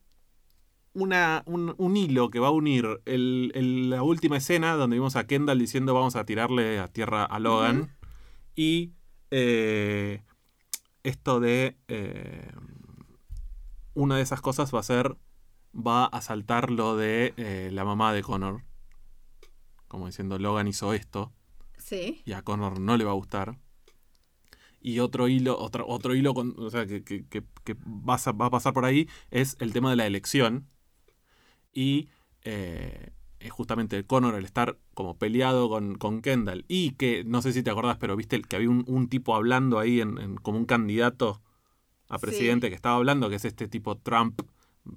una, 0.93 1.43
un, 1.45 1.73
un 1.77 1.95
hilo 1.97 2.29
que 2.29 2.39
va 2.39 2.49
a 2.49 2.51
unir 2.51 3.01
el- 3.05 3.51
el- 3.55 3.89
la 3.89 4.03
última 4.03 4.37
escena 4.37 4.75
donde 4.75 4.97
vimos 4.97 5.15
a 5.15 5.25
Kendall 5.25 5.57
diciendo 5.57 5.93
vamos 5.93 6.15
a 6.17 6.25
tirarle 6.25 6.79
a 6.79 6.87
tierra 6.89 7.23
a 7.23 7.39
Logan. 7.39 7.95
Y 8.55 8.91
eh, 9.31 10.21
esto 11.03 11.39
de... 11.39 11.77
eh, 11.87 12.51
una 13.93 14.17
de 14.17 14.21
esas 14.21 14.41
cosas 14.41 14.73
va 14.75 14.79
a 14.79 14.83
ser... 14.83 15.17
Va 15.73 16.05
a 16.05 16.21
saltar 16.21 16.69
lo 16.69 16.97
de 16.97 17.33
eh, 17.37 17.69
la 17.71 17.85
mamá 17.85 18.11
de 18.11 18.21
Connor. 18.21 18.61
Como 19.87 20.07
diciendo, 20.07 20.37
Logan 20.37 20.67
hizo 20.67 20.93
esto 20.93 21.31
Sí. 21.81 22.21
y 22.25 22.31
a 22.33 22.41
Connor 22.43 22.79
no 22.79 22.95
le 22.97 23.03
va 23.03 23.11
a 23.11 23.15
gustar. 23.15 23.57
Y 24.79 24.99
otro 24.99 25.27
hilo, 25.27 25.57
otro, 25.59 25.85
otro 25.87 26.15
hilo 26.15 26.33
con, 26.33 26.55
o 26.57 26.69
sea, 26.69 26.85
que, 26.87 27.03
que- 27.03 27.25
que- 27.27 27.43
que 27.63 27.75
va, 27.85 28.15
a, 28.15 28.31
va 28.31 28.45
a 28.47 28.49
pasar 28.49 28.73
por 28.73 28.85
ahí 28.85 29.07
es 29.29 29.55
el 29.59 29.73
tema 29.73 29.89
de 29.91 29.95
la 29.95 30.07
elección. 30.07 30.67
Y 31.73 32.09
eh, 32.43 33.11
es 33.39 33.51
justamente 33.51 34.03
Connor 34.05 34.35
el 34.35 34.45
estar 34.45 34.77
como 34.93 35.17
peleado 35.17 35.69
con, 35.69 35.95
con 35.97 36.21
Kendall. 36.21 36.65
Y 36.67 36.91
que, 36.91 37.23
no 37.23 37.41
sé 37.41 37.53
si 37.53 37.61
te 37.63 37.69
acordás, 37.69 37.97
pero 37.97 38.15
viste 38.15 38.41
que 38.41 38.55
había 38.55 38.69
un, 38.69 38.83
un 38.87 39.07
tipo 39.07 39.35
hablando 39.35 39.77
ahí 39.79 40.01
en, 40.01 40.17
en- 40.17 40.35
como 40.37 40.57
un 40.57 40.65
candidato 40.65 41.41
a 42.09 42.17
Sí. 42.17 42.25
presidente 42.25 42.69
que 42.69 42.75
estaba 42.75 42.95
hablando, 42.95 43.29
que 43.29 43.35
es 43.35 43.45
este 43.45 43.67
tipo 43.67 43.97
Trump, 43.97 44.41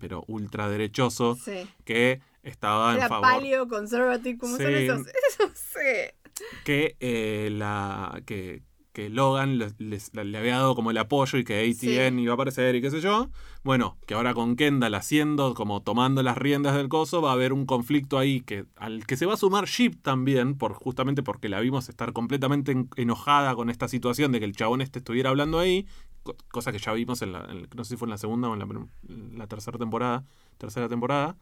pero 0.01 0.25
ultraderechoso, 0.27 1.37
Sí. 1.37 1.69
que 1.85 2.21
estaba 2.43 2.93
en 2.93 2.99
Era 2.99 3.09
favor 3.09 3.29
paleo, 3.29 3.69
conservative, 3.69 4.39
¿cómo 4.39 4.57
son 4.57 4.75
esos? 4.75 5.07
Esos 5.07 5.51
sí. 5.59 6.24
Que 6.65 6.97
eh, 7.01 7.51
la 7.53 8.21
que, 8.27 8.63
que 8.93 9.09
Logan 9.11 9.59
les- 9.59 9.75
les- 9.81 10.15
le 10.15 10.39
había 10.39 10.57
dado 10.59 10.75
como 10.77 10.91
el 10.93 10.99
apoyo 10.99 11.37
y 11.39 11.45
que 11.45 11.55
ATN 11.61 12.17
Sí. 12.17 12.23
iba 12.23 12.33
a 12.33 12.35
aparecer 12.35 12.77
y 12.77 12.81
qué 12.81 12.91
sé 12.91 13.01
yo. 13.01 13.29
Bueno, 13.65 13.97
que 14.07 14.15
ahora 14.15 14.35
con 14.35 14.55
Kendall 14.57 14.95
haciendo, 14.95 15.55
como 15.55 15.83
tomando 15.83 16.23
las 16.23 16.39
riendas 16.39 16.77
del 16.77 16.89
coso, 16.89 17.21
va 17.21 17.31
a 17.31 17.33
haber 17.33 17.53
un 17.53 17.67
conflicto 17.67 18.19
ahí 18.19 18.41
que 18.41 18.67
al 18.77 19.05
que 19.07 19.17
se 19.17 19.27
va 19.27 19.35
a 19.35 19.37
sumar 19.37 19.65
Sheep 19.67 20.01
también, 20.03 20.57
por, 20.57 20.75
justamente 20.75 21.23
porque 21.25 21.49
la 21.49 21.59
vimos 21.61 21.89
estar 21.89 22.13
completamente 22.13 22.71
en- 22.73 22.89
enojada 22.97 23.55
con 23.57 23.69
esta 23.71 23.89
situación 23.89 24.31
de 24.33 24.39
que 24.39 24.45
el 24.45 24.55
chabón 24.55 24.81
este 24.81 25.01
estuviera 25.01 25.31
hablando 25.31 25.59
ahí, 25.59 25.87
co- 26.23 26.37
cosa 26.53 26.71
que 26.71 26.79
ya 26.79 26.93
vimos 26.93 27.21
en 27.23 27.33
la, 27.33 27.47
en- 27.51 27.69
no 27.75 27.85
sé 27.85 27.91
si 27.91 27.97
fue 27.97 28.07
en 28.07 28.11
la 28.11 28.19
segunda 28.19 28.49
o 28.49 28.53
en 28.53 28.59
la, 28.61 28.65
en 29.09 29.39
la 29.39 29.47
tercera 29.49 29.77
temporada, 29.79 30.25
tercera 30.59 30.89
temporada. 30.89 31.37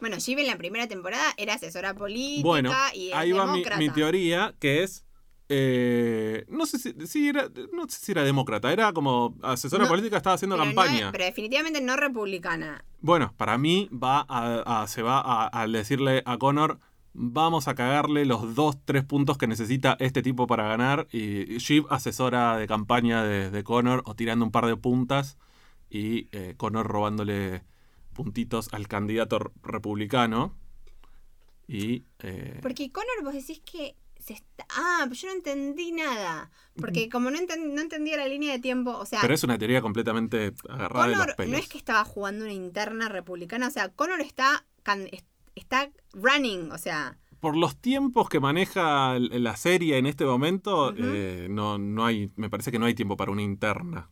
Bueno, 0.00 0.18
Shiv 0.18 0.38
en 0.38 0.46
la 0.46 0.56
primera 0.58 0.86
temporada 0.86 1.24
era 1.36 1.54
asesora 1.54 1.94
política 1.94 2.42
Bueno, 2.46 2.70
y 2.94 3.12
ahí 3.12 3.32
va 3.32 3.46
mi, 3.46 3.52
demócrata. 3.60 3.78
mi 3.78 3.90
teoría, 3.90 4.54
que 4.58 4.82
es. 4.82 5.04
eh, 5.48 6.44
no 6.48 6.66
sé 6.66 6.78
si, 6.78 6.92
si 7.06 7.28
era, 7.28 7.48
no 7.72 7.88
sé 7.88 8.04
si 8.04 8.12
era 8.12 8.22
demócrata, 8.24 8.72
era 8.72 8.92
como 8.92 9.36
asesora 9.42 9.84
No, 9.84 9.88
política, 9.90 10.16
estaba 10.16 10.34
haciendo 10.34 10.56
Pero 10.56 10.68
no 10.70 10.74
campaña. 10.74 11.06
es- 11.06 11.12
pero 11.12 11.24
definitivamente 11.24 11.80
no 11.80 11.96
republicana. 11.96 12.84
Bueno, 13.00 13.32
para 13.36 13.56
mí 13.56 13.88
va 13.92 14.26
a, 14.28 14.82
a- 14.82 14.86
se 14.88 15.02
va 15.02 15.20
a, 15.20 15.48
a 15.62 15.68
decirle 15.68 16.22
a 16.26 16.36
Connor, 16.38 16.80
vamos 17.14 17.68
a 17.68 17.74
cagarle 17.74 18.24
los 18.26 18.54
dos, 18.56 18.76
tres 18.84 19.04
puntos 19.04 19.38
que 19.38 19.46
necesita 19.46 19.96
este 20.00 20.20
tipo 20.22 20.46
para 20.46 20.66
ganar. 20.68 21.06
Y 21.12 21.58
Shiv, 21.58 21.86
asesora 21.90 22.56
de 22.58 22.66
campaña 22.66 23.22
de, 23.22 23.50
de 23.50 23.64
Connor, 23.64 24.02
o 24.04 24.14
tirando 24.16 24.44
un 24.44 24.50
par 24.50 24.66
de 24.66 24.76
puntas, 24.76 25.38
y 25.88 26.28
eh, 26.32 26.54
Connor 26.56 26.86
robándole 26.86 27.62
puntitos 28.16 28.68
al 28.72 28.88
candidato 28.88 29.52
republicano. 29.62 30.56
Y... 31.68 32.04
eh, 32.20 32.58
Porque 32.62 32.90
Connor, 32.92 33.22
vos 33.24 33.34
decís 33.34 33.60
que 33.60 33.96
se 34.18 34.34
está... 34.34 34.66
Ah, 34.70 35.00
pero 35.04 35.14
yo 35.14 35.28
no 35.28 35.34
entendí 35.34 35.92
nada. 35.92 36.50
Porque 36.80 37.08
como 37.08 37.30
no, 37.30 37.38
enten- 37.38 37.72
no 37.74 37.80
entendía 37.80 38.16
la 38.16 38.26
línea 38.28 38.52
de 38.52 38.58
tiempo, 38.58 38.96
o 38.96 39.06
sea, 39.06 39.20
Pero 39.20 39.34
es 39.34 39.44
una 39.44 39.58
teoría 39.58 39.80
completamente 39.80 40.52
agarrada 40.68 41.06
de 41.06 41.10
los 41.12 41.20
Connor 41.20 41.36
pelos. 41.36 41.52
no 41.52 41.58
es 41.58 41.68
que 41.68 41.78
estaba 41.78 42.04
jugando 42.04 42.44
una 42.44 42.52
interna 42.54 43.08
republicana, 43.08 43.68
o 43.68 43.70
sea, 43.70 43.88
Connor 43.90 44.20
está, 44.20 44.64
can- 44.82 45.08
está 45.54 45.90
running, 46.12 46.70
o 46.72 46.78
sea, 46.78 47.18
Por 47.40 47.56
los 47.56 47.76
tiempos 47.80 48.28
que 48.28 48.40
maneja 48.40 49.18
la 49.18 49.56
serie 49.56 49.98
en 49.98 50.06
este 50.06 50.24
momento, 50.24 50.92
eh, 50.96 51.46
no, 51.50 51.78
no 51.78 52.04
hay, 52.06 52.30
me 52.36 52.48
parece 52.50 52.70
que 52.72 52.78
no 52.78 52.86
hay 52.86 52.94
tiempo 52.94 53.16
para 53.16 53.30
una 53.32 53.42
interna. 53.42 54.10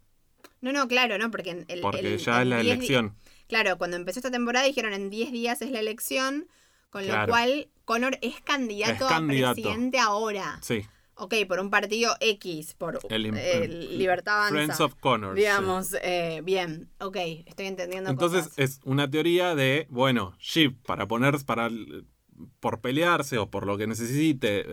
No, 0.60 0.72
no, 0.72 0.86
claro, 0.88 1.18
no, 1.18 1.30
porque 1.30 1.64
el, 1.68 1.80
Porque 1.80 2.14
el- 2.14 2.18
ya 2.18 2.42
es 2.42 2.48
la 2.48 2.56
10 2.60 2.64
di- 2.66 2.70
elección. 2.70 3.14
Claro, 3.48 3.76
cuando 3.78 3.96
empezó 3.96 4.18
esta 4.20 4.30
temporada 4.30 4.66
dijeron 4.66 4.92
en 4.92 5.10
10 5.10 5.32
días 5.32 5.60
es 5.62 5.70
la 5.70 5.80
elección, 5.80 6.46
con 6.90 7.04
Claro. 7.04 7.22
lo 7.26 7.28
cual 7.28 7.68
Connor 7.84 8.18
es 8.22 8.40
candidato, 8.40 9.04
Es 9.04 9.10
candidato. 9.10 9.50
a 9.50 9.54
presidente 9.54 9.98
ahora. 9.98 10.58
Sí. 10.62 10.82
Ok, 11.16 11.34
por 11.46 11.60
un 11.60 11.70
partido 11.70 12.14
X, 12.20 12.74
por 12.74 12.98
El 13.08 13.26
eh, 13.36 13.64
el- 13.64 13.98
Libertad 13.98 14.34
Avanza. 14.48 14.54
Friends 14.54 14.80
of 14.80 14.94
Connor. 14.96 15.34
sí. 15.34 15.40
Digamos, 15.42 15.94
eh, 16.02 16.40
bien, 16.42 16.90
ok, 16.98 17.16
estoy 17.46 17.66
entendiendo 17.66 18.10
Entonces 18.10 18.44
cosas. 18.48 18.58
es 18.58 18.80
una 18.84 19.08
teoría 19.08 19.54
de, 19.54 19.86
bueno, 19.90 20.34
Sheep 20.40 20.82
para 20.84 21.06
poner, 21.06 21.36
para 21.46 21.70
por 22.58 22.80
pelearse 22.80 23.38
o 23.38 23.48
por 23.48 23.64
lo 23.64 23.78
que 23.78 23.86
necesite 23.86 24.64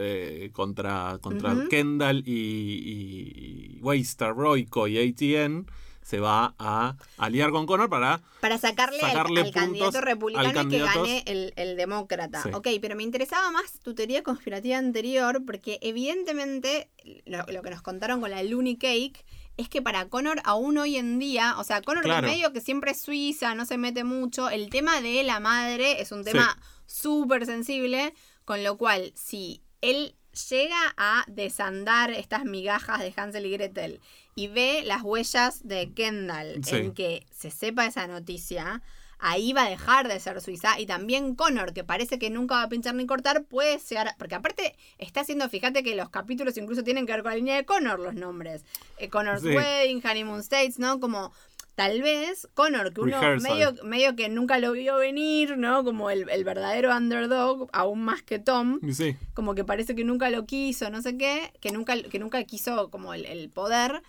eh, 0.45 0.51
contra, 0.51 1.19
contra. 1.21 1.55
Kendall 1.69 2.23
y, 2.25 2.31
y, 2.31 3.77
y 3.77 3.81
Waster, 3.81 4.33
Royco 4.33 4.87
y 4.87 4.97
ATN, 4.97 5.67
se 6.03 6.19
va 6.19 6.55
a 6.57 6.95
aliar 7.17 7.51
con 7.51 7.65
Connor 7.65 7.89
para 7.89 8.21
Para 8.41 8.57
sacarle, 8.57 8.99
al- 9.01 9.11
sacarle 9.11 9.41
al, 9.41 9.51
candidato 9.51 10.01
republicano 10.01 10.59
al 10.59 10.67
y 10.67 10.69
que 10.69 10.79
gane 10.79 11.23
el, 11.27 11.53
el 11.55 11.77
demócrata. 11.77 12.41
Sí. 12.43 12.49
Ok, 12.53 12.67
pero 12.81 12.95
me 12.95 13.03
interesaba 13.03 13.51
más 13.51 13.79
tu 13.79 13.93
teoría 13.93 14.23
conspirativa 14.23 14.77
anterior, 14.77 15.43
porque 15.45 15.77
evidentemente 15.81 16.89
lo, 17.25 17.45
lo 17.47 17.61
que 17.61 17.69
nos 17.69 17.81
contaron 17.81 18.19
con 18.21 18.31
la 18.31 18.43
Looney 18.43 18.77
Cake 18.77 19.23
es 19.57 19.69
que 19.69 19.81
para 19.81 20.07
Connor 20.09 20.41
aún 20.43 20.77
hoy 20.77 20.97
en 20.97 21.19
día, 21.19 21.55
o 21.57 21.63
sea, 21.63 21.81
Connor 21.81 22.03
Claro. 22.03 22.27
medio 22.27 22.51
que 22.51 22.61
siempre 22.61 22.91
es 22.91 23.01
suiza, 23.01 23.53
no 23.53 23.65
se 23.65 23.77
mete 23.77 24.03
mucho, 24.03 24.49
el 24.49 24.69
tema 24.69 25.01
de 25.01 25.23
la 25.23 25.39
madre 25.39 26.01
es 26.01 26.11
un 26.11 26.23
tema 26.23 26.57
súper 26.87 27.45
sensible, 27.45 28.13
con 28.43 28.63
lo 28.63 28.77
cual 28.77 29.11
si 29.15 29.61
él 29.81 30.15
llega 30.49 30.93
a 30.97 31.25
desandar 31.27 32.11
estas 32.11 32.45
migajas 32.45 32.99
de 33.01 33.13
Hansel 33.15 33.45
y 33.45 33.51
Gretel 33.51 33.99
y 34.43 34.47
ve 34.47 34.81
las 34.85 35.01
huellas 35.03 35.67
de 35.67 35.91
Kendall 35.93 36.63
Sí. 36.63 36.75
en 36.77 36.93
que 36.93 37.25
se 37.31 37.51
sepa 37.51 37.85
esa 37.85 38.07
noticia, 38.07 38.81
ahí 39.19 39.53
va 39.53 39.65
a 39.65 39.69
dejar 39.69 40.07
de 40.07 40.19
ser 40.19 40.41
Suiza. 40.41 40.79
Y 40.79 40.85
también 40.87 41.35
Connor, 41.35 41.73
que 41.73 41.83
parece 41.83 42.17
que 42.17 42.29
nunca 42.31 42.55
va 42.55 42.63
a 42.63 42.69
pinchar 42.69 42.95
ni 42.95 43.05
cortar, 43.05 43.43
puede 43.43 43.77
ser. 43.79 44.07
Porque 44.17 44.35
aparte 44.35 44.75
está 44.97 45.21
haciendo, 45.21 45.47
fíjate 45.47 45.83
que 45.83 45.95
los 45.95 46.09
capítulos 46.09 46.57
incluso 46.57 46.83
tienen 46.83 47.05
que 47.05 47.11
ver 47.13 47.21
con 47.21 47.31
la 47.31 47.35
línea 47.37 47.55
de 47.55 47.65
Connor 47.65 47.99
los 47.99 48.15
nombres. 48.15 48.63
Eh, 48.97 49.09
Connor's 49.09 49.41
Sí. 49.43 49.49
Wedding, 49.49 50.01
Honeymoon 50.05 50.39
States, 50.39 50.79
¿no? 50.79 50.99
Como. 50.99 51.31
Tal 51.73 52.01
vez 52.01 52.49
Connor, 52.53 52.93
que 52.93 52.99
uno 53.01 53.17
medio, 53.39 53.73
medio 53.85 54.15
que 54.17 54.27
nunca 54.27 54.59
lo 54.59 54.73
vio 54.73 54.97
venir, 54.97 55.57
¿no? 55.57 55.85
Como 55.85 56.09
el, 56.09 56.29
el 56.29 56.43
verdadero 56.43 56.95
underdog, 56.95 57.69
aún 57.71 58.03
más 58.03 58.21
que 58.21 58.39
Tom, 58.39 58.79
Sí, 58.91 59.15
como 59.33 59.55
que 59.55 59.63
parece 59.63 59.95
que 59.95 60.03
nunca 60.03 60.29
lo 60.29 60.45
quiso, 60.45 60.89
no 60.89 61.01
sé 61.01 61.17
qué, 61.17 61.53
que 61.61 61.71
nunca, 61.71 61.95
que 62.03 62.19
nunca 62.19 62.43
quiso 62.43 62.91
como 62.91 63.13
el, 63.13 63.25
el 63.25 63.49
poder, 63.49 64.03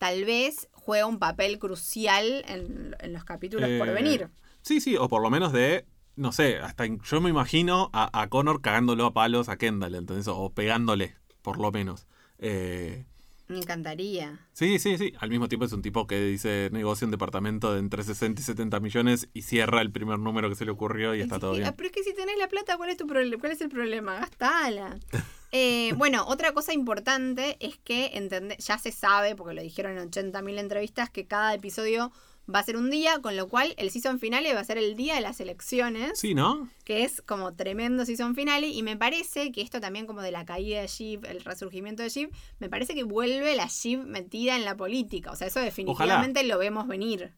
tal 0.00 0.24
vez 0.24 0.68
juega 0.72 1.04
un 1.06 1.18
papel 1.18 1.58
crucial 1.58 2.42
en, 2.48 2.96
en 3.00 3.12
los 3.12 3.22
capítulos 3.24 3.68
por 3.78 3.88
Eh, 3.90 3.92
venir. 3.92 4.28
sí, 4.62 4.80
sí, 4.80 4.96
o 4.96 5.08
por 5.10 5.20
lo 5.22 5.28
menos 5.28 5.52
de, 5.52 5.84
no 6.16 6.32
sé, 6.32 6.56
hasta 6.58 6.86
yo 6.86 7.20
me 7.20 7.28
imagino 7.28 7.90
a, 7.92 8.22
a 8.22 8.28
Connor 8.28 8.62
cagándolo 8.62 9.04
a 9.04 9.12
palos 9.12 9.50
a 9.50 9.58
Kendall, 9.58 9.94
¿entendés? 9.94 10.26
O 10.26 10.50
pegándole, 10.54 11.16
por 11.42 11.60
lo 11.60 11.70
menos. 11.70 12.06
Eh, 12.38 13.04
Me 13.48 13.58
encantaría. 13.58 14.40
Sí, 14.54 14.78
sí, 14.78 14.96
sí. 14.96 15.12
Al 15.20 15.28
mismo 15.28 15.48
tiempo 15.48 15.66
es 15.66 15.72
un 15.72 15.82
tipo 15.82 16.06
que 16.06 16.18
dice 16.24 16.70
negocia 16.72 17.04
un 17.04 17.10
departamento 17.10 17.74
de 17.74 17.80
entre 17.80 18.02
60 18.02 18.40
y 18.40 18.44
70 18.44 18.80
millones 18.80 19.28
y 19.34 19.42
cierra 19.42 19.82
el 19.82 19.90
primer 19.92 20.18
número 20.18 20.48
que 20.48 20.54
se 20.54 20.64
le 20.64 20.70
ocurrió 20.70 21.14
y 21.14 21.20
está 21.20 21.34
Sí, 21.34 21.40
todo 21.42 21.52
ah, 21.52 21.58
bien. 21.58 21.74
Pero 21.76 21.88
es 21.88 21.92
que 21.94 22.02
si 22.04 22.14
tenés 22.14 22.38
la 22.38 22.48
plata, 22.48 22.78
¿cuál 22.78 22.88
es 22.90 22.96
tu 22.96 23.06
problema? 23.06 23.38
¿Cuál 23.38 23.52
es 23.52 23.60
el 23.60 23.68
problema? 23.68 24.14
Gastala. 24.20 24.98
Eh, 25.52 25.92
bueno, 25.96 26.24
otra 26.28 26.52
cosa 26.52 26.72
importante 26.72 27.56
es 27.60 27.76
que 27.78 28.12
entende- 28.14 28.56
ya 28.58 28.78
se 28.78 28.92
sabe, 28.92 29.34
porque 29.34 29.54
lo 29.54 29.62
dijeron 29.62 29.92
en 29.98 30.10
80.000 30.10 30.58
entrevistas, 30.58 31.10
que 31.10 31.26
cada 31.26 31.54
episodio 31.54 32.12
va 32.52 32.60
a 32.60 32.64
ser 32.64 32.76
un 32.76 32.90
día, 32.90 33.20
con 33.20 33.36
lo 33.36 33.48
cual 33.48 33.74
el 33.76 33.90
season 33.90 34.18
finale 34.18 34.52
va 34.54 34.60
a 34.60 34.64
ser 34.64 34.76
el 34.78 34.96
día 34.96 35.14
de 35.14 35.20
las 35.20 35.38
elecciones. 35.40 36.18
Sí, 36.18 36.34
¿no? 36.34 36.68
que 36.84 37.04
es 37.04 37.20
como 37.22 37.54
tremendo 37.54 38.04
season 38.04 38.34
finale 38.34 38.66
y 38.68 38.82
me 38.82 38.96
parece 38.96 39.52
que 39.52 39.60
esto 39.62 39.80
también 39.80 40.06
como 40.06 40.22
de 40.22 40.32
la 40.32 40.44
caída 40.44 40.80
de 40.80 40.88
Shiv, 40.88 41.24
el 41.26 41.44
resurgimiento 41.44 42.02
de 42.02 42.08
Shiv, 42.08 42.30
me 42.58 42.68
parece 42.68 42.94
que 42.94 43.04
vuelve 43.04 43.54
la 43.54 43.66
Shiv 43.66 44.04
metida 44.04 44.56
en 44.56 44.64
la 44.64 44.76
política, 44.76 45.30
o 45.30 45.36
sea, 45.36 45.46
eso 45.46 45.60
definitivamente 45.60 46.42
lo 46.42 46.58
vemos 46.58 46.88
venir, 46.88 47.32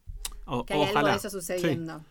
O- 0.46 0.64
que 0.64 0.72
hay 0.74 0.80
algo 0.84 1.00
de 1.00 1.16
eso 1.16 1.28
sucediendo. 1.30 1.98
Sí, 1.98 2.04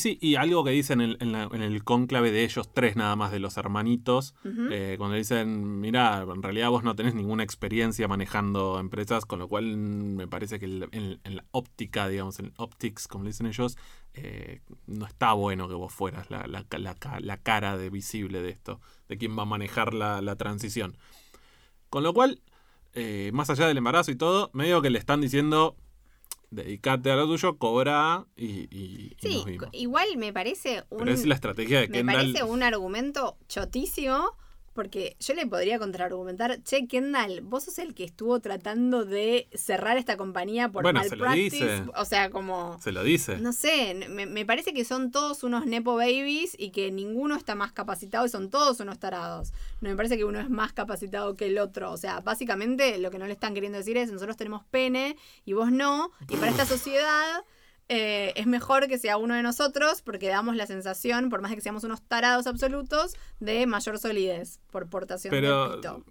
sí, 0.00 0.18
y 0.20 0.34
algo 0.34 0.64
que 0.64 0.70
dicen 0.72 1.00
en, 1.00 1.16
en 1.20 1.30
la- 1.32 1.48
en 1.52 1.62
el 1.62 1.84
cónclave 1.84 2.32
de 2.32 2.42
ellos 2.44 2.68
tres 2.74 2.96
nada 2.96 3.14
más, 3.14 3.30
de 3.30 3.38
los 3.38 3.56
hermanitos, 3.56 4.34
eh, 4.72 4.96
cuando 4.98 5.14
dicen, 5.16 5.80
mira, 5.80 6.22
en 6.22 6.42
realidad 6.42 6.68
vos 6.70 6.82
no 6.82 6.96
tenés 6.96 7.14
ninguna 7.14 7.44
experiencia 7.44 8.08
manejando 8.08 8.80
empresas, 8.80 9.24
con 9.24 9.38
lo 9.38 9.46
cual 9.46 9.64
mm, 9.76 10.16
me 10.16 10.26
parece 10.26 10.58
que 10.58 10.64
el- 10.66 10.88
en, 10.90 11.20
en 11.22 11.36
la 11.36 11.44
óptica, 11.52 12.08
digamos, 12.08 12.40
en 12.40 12.52
optics, 12.56 13.06
como 13.06 13.22
le 13.24 13.30
dicen 13.30 13.46
ellos, 13.46 13.78
eh, 14.14 14.62
no 14.88 15.06
está 15.06 15.32
bueno 15.34 15.68
que 15.68 15.74
vos 15.74 15.92
fueras 15.92 16.28
la, 16.28 16.46
la, 16.48 16.64
la, 16.76 16.94
ca- 16.96 17.20
la 17.20 17.36
cara 17.36 17.76
de 17.78 17.88
visible 17.88 18.42
de 18.42 18.50
esto, 18.50 18.80
de 19.08 19.16
quién 19.16 19.38
va 19.38 19.42
a 19.42 19.46
manejar 19.46 19.94
la, 19.94 20.20
la 20.22 20.34
transición. 20.34 20.96
Con 21.88 22.02
lo 22.02 22.12
cual, 22.12 22.40
eh, 22.94 23.30
más 23.32 23.48
allá 23.50 23.66
del 23.68 23.78
embarazo 23.78 24.10
y 24.10 24.16
todo, 24.16 24.50
medio 24.52 24.82
que 24.82 24.90
le 24.90 24.98
están 24.98 25.20
diciendo, 25.20 25.76
dedicate 26.50 27.10
a 27.10 27.16
lo 27.16 27.26
tuyo, 27.26 27.58
cobra 27.58 28.26
y, 28.36 28.68
y, 28.74 29.16
y 29.16 29.16
Sí, 29.20 29.34
nos 29.36 29.44
vimos. 29.44 29.68
igual 29.72 30.06
me 30.16 30.32
parece 30.32 30.84
un, 30.90 30.98
Pero 31.00 31.12
es 31.12 31.26
la 31.26 31.34
estrategia 31.34 31.80
de 31.80 31.88
me 31.88 31.98
Kendall. 31.98 32.16
parece 32.16 32.42
un 32.44 32.62
argumento 32.62 33.36
chotísimo. 33.48 34.36
Porque 34.78 35.16
yo 35.18 35.34
le 35.34 35.44
podría 35.44 35.80
contraargumentar, 35.80 36.62
che, 36.62 36.86
Kendall, 36.86 37.40
vos 37.40 37.64
sos 37.64 37.80
el 37.80 37.94
que 37.94 38.04
estuvo 38.04 38.38
tratando 38.38 39.04
de 39.04 39.48
cerrar 39.52 39.98
esta 39.98 40.16
compañía 40.16 40.68
por 40.68 40.84
Bueno, 40.84 41.02
se 41.02 41.16
lo 41.16 41.24
malpractice. 41.24 41.64
dice. 41.64 41.90
O 41.96 42.04
sea, 42.04 42.30
como. 42.30 42.78
Se 42.80 42.92
lo 42.92 43.02
dice. 43.02 43.38
No 43.38 43.52
sé, 43.52 44.06
me, 44.08 44.26
me 44.26 44.46
parece 44.46 44.72
que 44.72 44.84
son 44.84 45.10
todos 45.10 45.42
unos 45.42 45.66
nepo 45.66 45.96
babies 45.96 46.54
y 46.56 46.70
que 46.70 46.92
ninguno 46.92 47.34
está 47.34 47.56
más 47.56 47.72
capacitado 47.72 48.24
y 48.24 48.28
son 48.28 48.50
todos 48.50 48.78
unos 48.78 49.00
tarados. 49.00 49.52
No 49.80 49.90
me 49.90 49.96
parece 49.96 50.16
que 50.16 50.24
uno 50.24 50.38
es 50.38 50.48
más 50.48 50.72
capacitado 50.72 51.34
que 51.34 51.46
el 51.46 51.58
otro. 51.58 51.90
O 51.90 51.96
sea, 51.96 52.20
básicamente 52.20 52.98
lo 52.98 53.10
que 53.10 53.18
no 53.18 53.26
le 53.26 53.32
están 53.32 53.54
queriendo 53.54 53.78
decir 53.78 53.96
es 53.96 54.12
nosotros 54.12 54.36
tenemos 54.36 54.62
pene 54.70 55.16
y 55.44 55.54
vos 55.54 55.72
no. 55.72 56.12
Y 56.28 56.36
para 56.36 56.52
esta 56.52 56.66
sociedad 56.66 57.42
eh, 57.88 58.32
es 58.36 58.46
mejor 58.46 58.86
que 58.88 58.98
sea 58.98 59.16
uno 59.16 59.34
de 59.34 59.42
nosotros 59.42 60.02
porque 60.02 60.28
damos 60.28 60.56
la 60.56 60.66
sensación, 60.66 61.30
por 61.30 61.40
más 61.40 61.50
de 61.50 61.56
que 61.56 61.62
seamos 61.62 61.84
unos 61.84 62.02
tarados 62.02 62.46
absolutos, 62.46 63.14
de 63.40 63.66
mayor 63.66 63.98
solidez 63.98 64.60
por 64.70 64.88
portación 64.88 65.32
de 65.32 65.40
Pero 65.40 65.76
pito. 65.76 66.04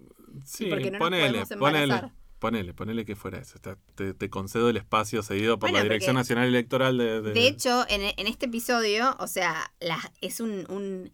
sí, 0.44 0.66
porque 0.66 0.90
no 0.90 0.98
ponele, 0.98 1.44
ponele, 1.58 2.12
ponele, 2.38 2.74
ponele 2.74 3.04
que 3.04 3.14
fuera 3.16 3.38
eso. 3.38 3.58
Te, 3.94 4.14
te 4.14 4.30
concedo 4.30 4.68
el 4.70 4.76
espacio 4.76 5.22
cedido 5.22 5.58
por 5.58 5.70
Bueno, 5.70 5.78
la 5.78 5.82
Dirección 5.84 6.16
Nacional 6.16 6.46
Electoral 6.48 6.98
de, 6.98 7.20
de- 7.22 7.32
De 7.32 7.46
hecho, 7.48 7.84
en, 7.88 8.02
en 8.02 8.26
este 8.26 8.46
episodio, 8.46 9.16
o 9.20 9.26
sea, 9.26 9.72
la- 9.80 10.12
es 10.20 10.40
un, 10.40 10.66
un, 10.70 11.12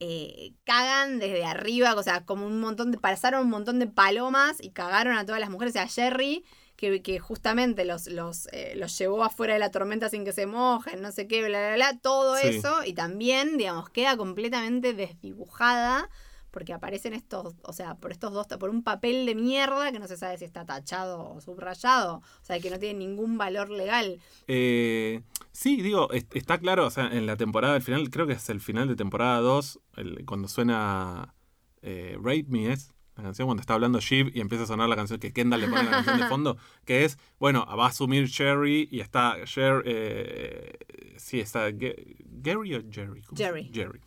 eh, 0.00 0.52
cagan 0.64 1.18
desde 1.18 1.44
arriba, 1.44 1.94
o 1.94 2.02
sea, 2.02 2.24
como 2.24 2.46
un 2.46 2.60
montón 2.60 2.90
de, 2.90 2.98
pasaron 2.98 3.42
un 3.44 3.50
montón 3.50 3.78
de 3.78 3.86
palomas 3.86 4.56
y 4.62 4.70
cagaron 4.70 5.16
a 5.16 5.24
todas 5.24 5.40
las 5.40 5.50
mujeres, 5.50 5.72
o 5.74 5.78
sea, 5.78 5.86
Jerry, 5.88 6.44
que, 6.90 7.02
que 7.02 7.18
justamente 7.18 7.84
los, 7.84 8.06
los, 8.06 8.48
eh, 8.52 8.74
los 8.76 8.96
llevó 8.98 9.22
afuera 9.24 9.54
de 9.54 9.60
la 9.60 9.70
tormenta 9.70 10.08
sin 10.08 10.24
que 10.24 10.32
se 10.32 10.46
mojen, 10.46 11.00
no 11.02 11.12
sé 11.12 11.26
qué, 11.26 11.40
bla, 11.46 11.58
bla, 11.58 11.74
bla, 11.74 11.98
todo 12.00 12.36
Sí. 12.36 12.48
eso, 12.48 12.84
y 12.84 12.92
también, 12.94 13.56
digamos, 13.58 13.90
queda 13.90 14.16
completamente 14.16 14.94
desdibujada. 14.94 16.08
Porque 16.50 16.72
aparecen 16.72 17.14
estos, 17.14 17.56
o 17.64 17.72
sea, 17.72 17.96
por 17.96 18.12
estos 18.12 18.32
dos, 18.32 18.46
por 18.46 18.70
un 18.70 18.84
papel 18.84 19.26
de 19.26 19.34
mierda 19.34 19.90
que 19.90 19.98
no 19.98 20.06
se 20.06 20.16
sabe 20.16 20.38
si 20.38 20.44
está 20.44 20.64
tachado 20.64 21.28
o 21.34 21.40
subrayado, 21.40 22.18
o 22.18 22.44
sea, 22.44 22.60
que 22.60 22.70
no 22.70 22.78
tiene 22.78 23.00
ningún 23.00 23.36
valor 23.36 23.70
legal. 23.70 24.20
Eh, 24.46 25.20
sí, 25.50 25.82
digo, 25.82 26.12
es- 26.12 26.26
está 26.32 26.58
claro, 26.58 26.86
o 26.86 26.90
sea, 26.90 27.08
en 27.08 27.26
la 27.26 27.36
temporada, 27.36 27.74
al 27.74 27.82
final, 27.82 28.08
creo 28.08 28.28
que 28.28 28.34
es 28.34 28.48
el 28.50 28.60
final 28.60 28.86
de 28.86 28.94
temporada 28.94 29.40
2, 29.40 29.80
el- 29.96 30.24
cuando 30.26 30.46
suena 30.46 31.34
eh, 31.82 32.16
Rape 32.22 32.46
Me 32.48 32.72
es 32.72 32.92
la 33.16 33.22
canción 33.22 33.46
cuando 33.46 33.60
está 33.60 33.74
hablando 33.74 34.00
Shiv 34.00 34.30
y 34.34 34.40
empieza 34.40 34.64
a 34.64 34.66
sonar 34.66 34.88
la 34.88 34.96
canción 34.96 35.20
que 35.20 35.32
Kendall 35.32 35.60
le 35.60 35.68
pone 35.68 35.84
la 35.84 35.90
canción 35.90 36.18
de 36.18 36.26
fondo, 36.26 36.56
que 36.84 37.04
es, 37.04 37.18
bueno, 37.38 37.64
va 37.66 37.84
a 37.84 37.88
asumir 37.88 38.26
Sherry 38.26 38.88
y 38.90 39.00
está 39.00 39.36
Sher, 39.44 39.82
eh, 39.86 40.72
sí, 41.16 41.38
está 41.40 41.66
Ge- 41.72 42.16
Gary 42.24 42.74
o 42.74 42.82
Jerry. 42.90 43.22
¿Cómo 43.22 43.36
se- 43.36 43.44
Jerry. 43.44 43.70
Jerry. 43.72 44.00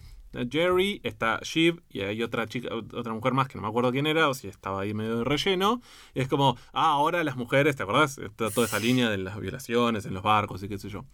Jerry, 0.51 0.99
está 1.03 1.39
Shiv 1.41 1.81
y 1.89 2.01
hay 2.01 2.21
otra 2.21 2.45
chica, 2.47 2.69
otra 2.75 3.13
mujer 3.13 3.33
más 3.33 3.47
que 3.47 3.55
no 3.55 3.61
me 3.63 3.69
acuerdo 3.69 3.91
quién 3.91 4.05
era, 4.05 4.29
o 4.29 4.33
si 4.35 4.47
estaba 4.47 4.81
ahí 4.81 4.93
medio 4.93 5.19
de 5.19 5.23
relleno. 5.23 5.81
Y 6.13 6.19
es 6.19 6.27
como, 6.27 6.57
ah, 6.73 6.91
ahora 6.91 7.23
las 7.23 7.37
mujeres, 7.37 7.75
¿te 7.75 7.83
acordás? 7.83 8.17
Está 8.19 8.51
toda 8.51 8.67
esa 8.67 8.77
línea 8.77 9.09
de 9.09 9.17
las 9.17 9.39
violaciones 9.39 10.05
en 10.05 10.13
los 10.13 10.21
barcos 10.21 10.61
y 10.61 10.67
qué 10.67 10.77
sé 10.77 10.89
yo. 10.89 11.05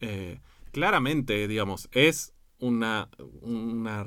Eh, 0.00 0.40
claramente, 0.72 1.48
digamos, 1.48 1.88
es 1.92 2.34
una, 2.58 3.08
una 3.40 4.04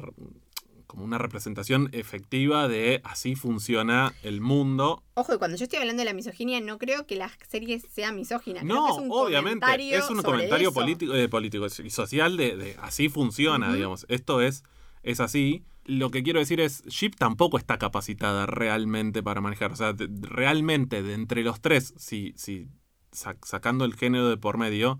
como 0.92 1.06
una 1.06 1.18
representación 1.18 1.88
efectiva 1.94 2.68
de 2.68 3.00
así 3.06 3.36
funciona 3.36 4.14
el 4.24 4.42
mundo. 4.42 5.04
Ojo, 5.14 5.34
y 5.34 5.38
cuando 5.38 5.56
yo 5.56 5.64
estoy 5.64 5.80
hablando 5.80 6.02
de 6.02 6.06
la 6.06 6.14
misoginia, 6.14 6.60
no 6.60 6.78
creo 6.78 7.08
que 7.08 7.16
la 7.16 7.32
serie 7.48 7.80
sea 7.80 8.12
misógina. 8.12 8.60
creo 8.60 8.76
No, 8.76 8.86
que 8.88 8.92
es 8.92 8.98
un 8.98 9.08
obviamente, 9.10 9.62
comentario 9.62 9.98
es 9.98 10.10
un 10.10 10.22
comentario 10.22 10.74
político, 10.74 11.16
eh, 11.16 11.30
político 11.30 11.66
y 11.82 11.90
social 11.90 12.36
de, 12.36 12.58
de 12.58 12.76
así 12.82 13.08
funciona, 13.08 13.74
digamos. 13.74 14.06
Esto 14.10 14.42
es, 14.42 14.64
es 15.02 15.22
así. 15.22 15.64
Lo 15.86 16.12
que 16.12 16.24
quiero 16.24 16.40
decir 16.40 16.60
es, 16.60 16.84
Ship 16.88 17.12
tampoco 17.18 17.58
está 17.58 17.78
capacitada 17.78 18.46
realmente 18.46 19.24
para 19.24 19.40
manejar. 19.40 19.72
O 19.72 19.78
sea, 19.78 19.94
de- 19.94 20.10
realmente 20.20 21.02
de 21.04 21.14
entre 21.14 21.42
los 21.44 21.62
tres, 21.62 21.94
si, 21.96 22.34
si 22.36 22.68
sa- 23.14 23.38
sacando 23.44 23.86
el 23.86 23.96
género 23.96 24.28
de 24.28 24.36
por 24.36 24.58
medio, 24.58 25.00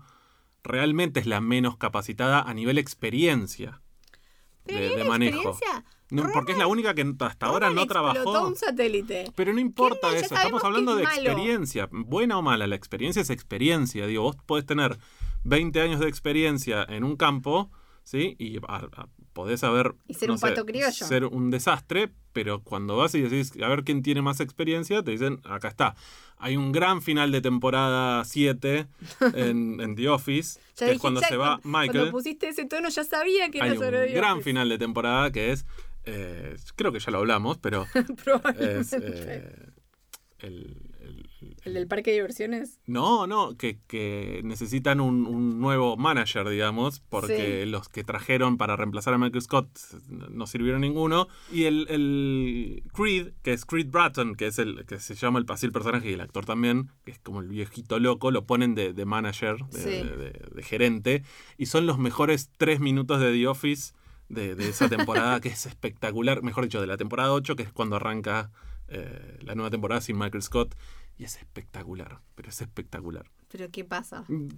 realmente 0.64 1.20
es 1.20 1.26
la 1.26 1.42
menos 1.42 1.76
capacitada 1.76 2.40
a 2.40 2.54
nivel 2.54 2.78
experiencia 2.78 3.81
Pero 4.64 4.78
de, 4.80 4.86
¿y 4.86 4.90
de 4.90 5.04
la 5.04 5.10
manejo. 5.10 5.58
No, 6.10 6.24
porque 6.32 6.52
es 6.52 6.58
la 6.58 6.66
única 6.66 6.94
que 6.94 7.10
hasta 7.20 7.46
ahora 7.46 7.70
no 7.70 7.86
trabajó. 7.86 8.46
un 8.46 8.54
satélite. 8.56 9.32
Pero 9.34 9.52
no 9.54 9.60
importa 9.60 10.14
eso, 10.14 10.34
estamos 10.34 10.62
hablando 10.62 10.92
es 10.92 10.98
de 10.98 11.02
malo. 11.04 11.22
experiencia, 11.22 11.88
buena 11.90 12.36
o 12.38 12.42
mala, 12.42 12.66
la 12.66 12.76
experiencia 12.76 13.22
es 13.22 13.30
experiencia, 13.30 14.06
digo, 14.06 14.22
vos 14.24 14.36
podés 14.44 14.66
tener 14.66 14.98
20 15.44 15.80
años 15.80 16.00
de 16.00 16.08
experiencia 16.08 16.84
en 16.88 17.04
un 17.04 17.16
campo, 17.16 17.70
¿sí? 18.04 18.36
Y 18.38 18.58
a- 18.58 18.88
a- 18.92 19.08
podés 19.32 19.64
haber... 19.64 19.94
Y 20.08 20.14
ser 20.14 20.28
no 20.28 20.34
un 20.34 20.38
sé, 20.38 20.48
pato 20.48 20.64
criollo. 20.66 21.06
Ser 21.06 21.24
un 21.26 21.50
desastre, 21.50 22.10
pero 22.32 22.60
cuando 22.62 22.96
vas 22.96 23.14
y 23.14 23.22
decís, 23.22 23.52
a 23.62 23.68
ver 23.68 23.84
quién 23.84 24.02
tiene 24.02 24.22
más 24.22 24.40
experiencia, 24.40 25.02
te 25.02 25.10
dicen, 25.12 25.40
acá 25.44 25.68
está. 25.68 25.94
Hay 26.38 26.56
un 26.56 26.72
gran 26.72 27.02
final 27.02 27.30
de 27.32 27.40
temporada 27.40 28.24
7 28.24 28.86
en, 29.34 29.80
en 29.80 29.94
The 29.94 30.08
Office, 30.08 30.58
que 30.76 30.84
dije, 30.86 30.94
es 30.96 31.00
cuando 31.00 31.20
ya 31.20 31.28
se 31.28 31.36
va 31.36 31.46
cuando- 31.60 31.62
Cuando 31.62 31.78
Michael. 31.94 32.10
pusiste 32.10 32.48
ese 32.48 32.64
tono 32.66 32.88
ya 32.88 33.04
sabía 33.04 33.50
que 33.50 33.58
era 33.58 33.74
sobre 33.74 34.08
un 34.08 34.14
gran 34.14 34.42
final 34.42 34.68
de 34.68 34.78
temporada 34.78 35.30
que 35.30 35.52
es... 35.52 35.64
eh, 36.04 36.56
creo 36.76 36.90
que 36.92 36.98
ya 36.98 37.10
lo 37.12 37.18
hablamos, 37.18 37.58
pero 37.58 37.86
es 37.94 38.04
Probablemente. 38.24 38.86
eh, 39.00 39.66
el- 40.40 40.76
el- 41.00 41.51
¿El 41.64 41.74
del 41.74 41.86
parque 41.86 42.10
de 42.10 42.16
diversiones? 42.16 42.80
no, 42.86 43.26
no, 43.26 43.56
que, 43.56 43.78
que 43.86 44.40
necesitan 44.44 45.00
un, 45.00 45.26
un 45.26 45.60
nuevo 45.60 45.96
manager, 45.96 46.48
digamos, 46.48 47.00
porque 47.08 47.62
Sí. 47.64 47.70
los 47.70 47.88
que 47.88 48.02
trajeron 48.04 48.56
para 48.58 48.74
reemplazar 48.76 49.14
a 49.14 49.18
Michael 49.18 49.42
Scott 49.42 49.68
no 50.08 50.46
sirvieron 50.46 50.80
ninguno. 50.80 51.28
Y 51.52 51.64
el, 51.64 51.86
el 51.88 52.82
Creed, 52.92 53.32
que 53.42 53.52
es 53.52 53.64
Creed 53.64 53.88
Bratton, 53.90 54.34
que 54.34 54.46
es 54.48 54.58
el 54.58 54.84
que 54.86 54.98
se 54.98 55.14
llama 55.14 55.38
el, 55.38 55.46
así 55.48 55.66
el 55.66 55.72
personaje 55.72 56.10
y 56.10 56.14
el 56.14 56.20
actor 56.20 56.44
también, 56.44 56.90
que 57.04 57.12
es 57.12 57.18
como 57.20 57.40
el 57.40 57.48
viejito 57.48 57.98
loco, 58.00 58.30
lo 58.30 58.44
ponen 58.44 58.74
de, 58.74 58.92
de 58.92 59.04
manager, 59.04 59.58
de, 59.70 59.78
Sí. 59.78 59.90
de- 60.08 60.16
de- 60.16 60.48
de 60.54 60.62
gerente, 60.62 61.22
y 61.58 61.66
son 61.66 61.86
los 61.86 61.98
mejores 61.98 62.50
tres 62.56 62.80
minutos 62.80 63.20
de 63.20 63.32
The 63.32 63.46
Office 63.46 63.94
de, 64.28 64.54
de 64.54 64.68
esa 64.68 64.88
temporada, 64.88 65.40
que 65.40 65.50
es 65.50 65.66
espectacular, 65.66 66.42
mejor 66.42 66.64
dicho, 66.64 66.80
de 66.80 66.86
la 66.86 66.96
temporada 66.96 67.32
8, 67.32 67.54
que 67.54 67.62
es 67.62 67.72
cuando 67.72 67.96
arranca 67.96 68.50
eh, 68.88 69.38
la 69.42 69.54
nueva 69.54 69.70
temporada 69.70 70.00
sin 70.00 70.18
Michael 70.18 70.42
Scott. 70.42 70.74
Y 71.18 71.24
es 71.24 71.36
espectacular, 71.36 72.20
pero 72.34 72.48
es 72.48 72.60
espectacular. 72.60 73.30
¿Pero 73.48 73.70
qué 73.70 73.84
pasa? 73.84 74.24
Mm, 74.28 74.48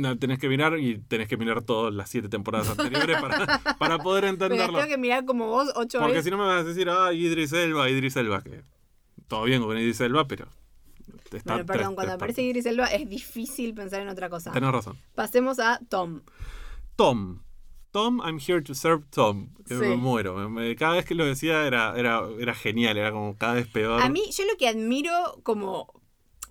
No, 0.00 0.18
tenés 0.18 0.38
que 0.38 0.48
mirar 0.48 0.78
y 0.78 0.98
tenés 0.98 1.28
que 1.28 1.36
mirar 1.36 1.62
todas 1.62 1.92
las 1.92 2.08
siete 2.08 2.28
temporadas 2.28 2.70
anteriores 2.70 3.20
para, 3.20 3.58
para 3.78 3.98
poder 3.98 4.22
Pero 4.22 4.32
entenderlo. 4.46 4.78
tengo 4.78 4.88
que 4.88 4.98
mirar 4.98 5.24
como 5.24 5.48
vos 5.48 5.70
ocho 5.74 5.98
Porque 5.98 6.12
veces. 6.14 6.24
si 6.24 6.30
no 6.30 6.38
me 6.38 6.44
vas 6.44 6.60
a 6.60 6.64
decir, 6.64 6.88
ah, 6.88 7.12
Idris 7.12 7.52
Elba, 7.52 7.90
Idris 7.90 8.14
Elba, 8.16 8.42
que 8.42 8.62
todo 9.26 9.42
bien 9.44 9.60
con 9.62 9.76
Idris 9.76 10.00
Elba, 10.00 10.26
pero 10.28 10.46
está 11.32 11.54
Bueno, 11.54 11.66
perdón, 11.66 11.66
tres- 11.66 11.94
cuando 11.94 12.02
tres 12.02 12.14
aparece. 12.14 12.42
Idris 12.42 12.66
Elba 12.66 12.86
es 12.86 13.08
difícil 13.08 13.74
pensar 13.74 14.00
en 14.02 14.08
otra 14.08 14.30
cosa. 14.30 14.52
Tenés 14.52 14.70
razón. 14.70 14.96
Pasemos 15.16 15.58
a 15.58 15.80
Tom. 15.88 16.20
Tom. 16.96 17.40
Tom, 17.90 18.20
I'm 18.24 18.38
here 18.40 18.60
to 18.62 18.74
serve 18.74 19.04
Tom. 19.10 19.48
Que 19.66 19.74
Sí. 19.74 19.80
me 19.80 19.96
muero. 19.96 20.36
Cada 20.78 20.94
vez 20.94 21.04
que 21.04 21.14
lo 21.14 21.24
decía 21.24 21.66
era, 21.66 21.94
era, 21.96 22.22
era 22.38 22.54
genial, 22.54 22.96
era 22.96 23.10
como 23.12 23.36
cada 23.36 23.54
vez 23.54 23.66
peor. 23.68 24.00
A 24.02 24.08
mí, 24.08 24.22
yo 24.36 24.44
lo 24.44 24.56
que 24.56 24.68
admiro 24.68 25.12
como, 25.44 25.92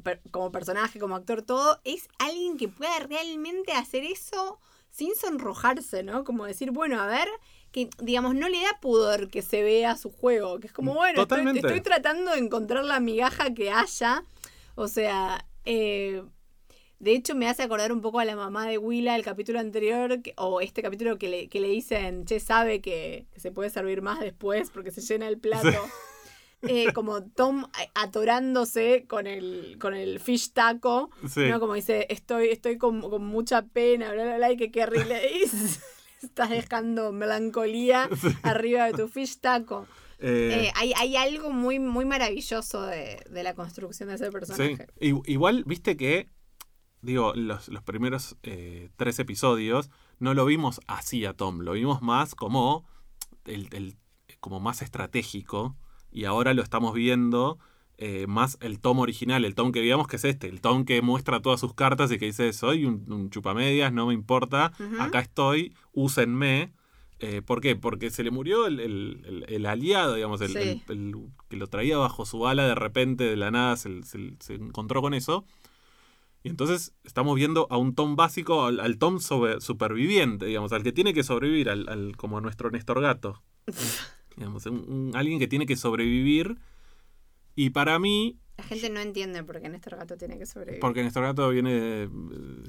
per- 0.04 0.22
como 0.32 0.51
personaje, 0.51 0.99
como 0.99 1.16
actor, 1.16 1.41
todo, 1.41 1.80
es 1.84 2.08
alguien 2.20 2.58
que 2.58 2.68
pueda 2.68 2.99
realmente 2.99 3.72
hacer 3.72 4.04
eso 4.04 4.60
sin 4.89 5.16
sonrojarse, 5.16 6.04
¿no? 6.04 6.24
Como 6.24 6.45
decir, 6.45 6.72
bueno, 6.72 7.01
a 7.01 7.08
ver, 7.08 7.28
que 7.72 7.89
digamos, 7.99 8.36
no 8.36 8.47
le 8.49 8.62
da 8.62 8.80
pudor 8.80 9.30
que 9.30 9.41
se 9.41 9.64
vea 9.64 9.95
su 9.97 10.12
juego, 10.12 10.60
que 10.60 10.68
es 10.68 10.74
como, 10.74 10.93
bueno, 10.93 11.22
estoy, 11.58 11.82
tratando 11.82 12.32
de 12.32 12.38
encontrar 12.39 12.86
la 12.86 12.99
migaja 12.99 13.54
que 13.56 13.72
haya. 13.72 14.24
O 14.76 14.88
sea, 14.88 15.47
eh, 15.66 16.24
de 16.99 17.12
hecho 17.16 17.34
me 17.36 17.47
hace 17.49 17.64
acordar 17.64 17.91
un 17.91 18.01
poco 18.01 18.20
a 18.20 18.26
la 18.26 18.36
mamá 18.36 18.68
de 18.68 18.78
Willa 18.78 19.16
el 19.16 19.24
capítulo 19.24 19.60
anterior, 19.60 20.22
que- 20.22 20.34
o 20.38 20.62
este 20.62 20.82
capítulo 20.84 21.18
que 21.18 21.28
le, 21.28 21.49
que 21.49 21.60
le 21.60 21.70
dicen, 21.70 22.26
che, 22.26 22.39
sabe 22.39 22.80
que, 22.82 23.26
que 23.32 23.39
se 23.39 23.51
puede 23.51 23.70
servir 23.72 24.01
más 24.04 24.20
después 24.20 24.70
porque 24.70 24.91
se 24.91 25.01
llena 25.01 25.28
el 25.28 25.39
plato. 25.39 25.68
Eh, 26.68 26.93
como 26.93 27.24
Tom 27.24 27.66
atorándose 27.95 29.05
con 29.07 29.28
el, 29.28 29.78
con 29.80 29.93
el 29.93 30.20
fish 30.20 30.53
taco, 30.53 31.09
Sí. 31.28 31.41
¿no? 31.49 31.59
Como 31.59 31.74
dice, 31.74 32.07
estoy, 32.09 32.47
estoy 32.49 32.78
con, 32.78 33.01
con 33.01 33.26
mucha 33.26 33.64
pena, 33.64 34.11
bla, 34.14 34.24
bla, 34.24 34.36
bla, 34.38 34.51
y 34.51 34.57
que 34.57 34.72
Kerry 34.72 35.03
le 35.03 35.28
dice, 35.39 35.82
estás 36.22 36.49
dejando 36.49 37.11
melancolía 37.11 38.09
arriba 38.43 38.86
de 38.86 38.93
tu 38.93 39.07
fish 39.07 39.39
taco. 39.39 39.88
Eh, 40.20 40.68
Eh, 40.68 40.72
hay, 40.76 40.93
hay 40.95 41.16
algo 41.18 41.49
muy, 41.49 41.80
muy 41.80 42.05
maravilloso 42.05 42.84
de, 42.84 43.22
de 43.30 43.43
la 43.43 43.53
construcción 43.55 44.07
de 44.09 44.16
ese 44.16 44.32
personaje. 44.32 44.88
Igual, 44.99 45.64
viste 45.66 45.97
que, 45.97 46.30
digo, 47.01 47.34
los, 47.36 47.68
los 47.68 47.84
primeros 47.84 48.38
tres 48.95 49.20
episodios 49.20 49.89
no 50.20 50.34
lo 50.34 50.45
vimos 50.45 50.80
así 50.88 51.26
a 51.26 51.34
Tom, 51.34 51.59
lo 51.59 51.74
vimos 51.74 52.01
más 52.01 52.36
como, 52.36 52.88
el, 53.43 53.68
el- 53.74 53.97
como 54.39 54.59
más 54.61 54.82
estratégico 54.82 55.76
y 56.14 56.26
ahora 56.26 56.53
lo 56.53 56.61
estamos 56.61 56.93
viendo 56.93 57.57
eh, 57.97 58.26
más 58.28 58.57
el 58.61 58.80
Tom 58.80 58.99
original, 58.99 59.45
el 59.45 59.55
Tom 59.55 59.72
que 59.72 59.80
veíamos 59.80 60.07
que 60.07 60.16
es 60.18 60.26
este, 60.26 60.47
el 60.47 60.61
Tom 60.61 60.84
que 60.86 61.01
muestra 61.01 61.41
todas 61.41 61.59
sus 61.59 61.74
cartas 61.74 62.11
y 62.11 62.18
que 62.18 62.26
dice, 62.26 62.51
soy 62.53 62.86
un, 62.86 63.05
un 63.11 63.30
chupamedias, 63.30 63.93
no 63.93 64.07
me 64.07 64.14
importa, 64.14 64.74
acá 64.99 65.20
estoy, 65.20 65.74
úsenme. 65.93 66.74
Eh, 67.20 67.41
¿Por 67.41 67.61
qué? 67.61 67.76
Porque 67.78 68.09
se 68.09 68.22
le 68.24 68.32
murió 68.32 68.66
el, 68.68 68.80
el- 68.82 69.22
el- 69.26 69.45
el 69.47 69.66
aliado, 69.66 70.16
digamos, 70.16 70.41
el, 70.41 70.49
Sí. 70.49 70.82
el- 70.89 70.97
el 70.97 71.16
que 71.47 71.55
lo 71.55 71.68
traía 71.68 71.97
bajo 71.97 72.26
su 72.26 72.45
ala 72.47 72.68
de 72.68 72.76
repente, 72.76 73.24
de 73.24 73.38
la 73.38 73.49
nada, 73.51 73.78
se, 73.78 74.03
se- 74.03 74.34
se 74.39 74.55
encontró 74.55 75.01
con 75.01 75.14
eso. 75.14 75.45
Y 76.43 76.49
entonces 76.49 76.93
estamos 77.05 77.36
viendo 77.38 77.68
a 77.70 77.78
un 77.78 77.95
Tom 77.95 78.18
básico, 78.18 78.66
al, 78.66 78.82
al 78.82 78.97
Tom 78.97 79.20
sobre- 79.20 79.61
superviviente, 79.61 80.47
digamos, 80.47 80.74
al 80.74 80.84
que 80.84 80.91
tiene 80.91 81.14
que 81.14 81.24
sobrevivir, 81.24 81.70
al, 81.70 81.88
al- 81.88 82.18
como 82.18 82.39
a 82.39 82.41
nuestro 82.41 82.70
Néstor 82.72 82.99
Gato. 83.01 83.41
digamos, 84.38 84.65
un- 84.65 84.86
un- 84.89 85.11
alguien 85.15 85.39
que 85.39 85.47
tiene 85.47 85.65
que 85.65 85.75
sobrevivir. 85.75 86.57
Y 87.55 87.69
para 87.71 87.99
mí, 87.99 88.39
La 88.57 88.63
gente 88.63 88.89
no 88.91 88.99
entiende 88.99 89.43
por 89.43 89.59
qué 89.59 89.67
Néstor 89.67 89.95
Gato 89.97 90.15
tiene 90.15 90.38
que 90.38 90.45
sobrevivir. 90.45 90.79
porque 90.79 91.01
Néstor 91.03 91.23
Gato 91.23 91.49
viene, 91.49 91.71
eh, 92.03 92.09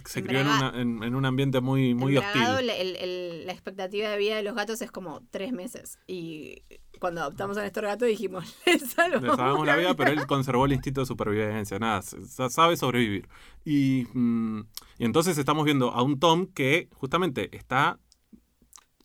se 0.06 0.22
crió 0.22 0.40
en, 0.40 0.46
una- 0.46 0.72
en- 0.74 1.02
en 1.02 1.14
un 1.14 1.24
ambiente 1.26 1.60
muy, 1.60 1.94
muy 1.94 2.16
hostil. 2.16 2.42
la- 2.42 2.74
el- 2.76 2.96
el- 2.96 3.46
la 3.46 3.52
expectativa 3.52 4.08
de 4.08 4.16
vida 4.18 4.36
de 4.36 4.42
los 4.42 4.54
gatos 4.54 4.80
es 4.82 4.90
como 4.90 5.20
tres 5.30 5.52
meses. 5.52 5.98
Y 6.06 6.62
cuando 7.00 7.20
adoptamos 7.20 7.58
a 7.58 7.62
Néstor 7.62 7.84
Gato 7.84 8.06
dijimos, 8.06 8.44
le 8.66 8.78
salvamos, 8.78 9.22
Le 9.28 9.36
salvamos 9.36 9.66
la 9.66 9.76
vida, 9.76 9.94
pero 9.94 10.10
él 10.10 10.26
conservó 10.26 10.64
el 10.64 10.72
instinto 10.72 11.00
de 11.00 11.06
supervivencia, 11.06 11.78
nada, 11.78 12.00
sa- 12.02 12.48
sabe 12.48 12.76
sobrevivir. 12.78 13.28
Y, 13.64 14.06
mm, 14.14 14.60
y 14.98 15.04
entonces 15.04 15.36
estamos 15.36 15.64
viendo 15.66 15.90
a 15.90 16.02
un 16.02 16.18
Tom 16.18 16.46
que 16.46 16.88
justamente 16.94 17.54
está, 17.56 17.98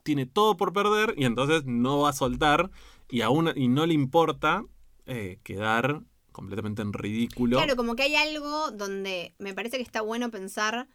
tiene 0.10 0.26
todo 0.26 0.58
por 0.58 0.74
perder 0.74 1.14
y 1.18 1.26
entonces 1.26 1.66
no 1.66 2.00
va 2.00 2.10
a 2.10 2.14
soltar 2.14 2.72
y, 3.12 3.22
aún, 3.22 3.54
y 3.56 3.68
no 3.68 3.86
le 3.86 3.94
importa 3.94 4.66
eh, 5.06 5.38
quedar 5.44 6.02
completamente 6.32 6.82
en 6.82 6.94
ridículo. 6.94 7.58
Claro, 7.58 7.76
como 7.76 7.96
que 7.96 8.02
hay 8.02 8.16
algo 8.16 8.72
donde 8.72 9.36
me 9.38 9.54
parece 9.54 9.78
que 9.78 9.84
está 9.84 10.02
bueno 10.02 10.32
pensar 10.32 10.88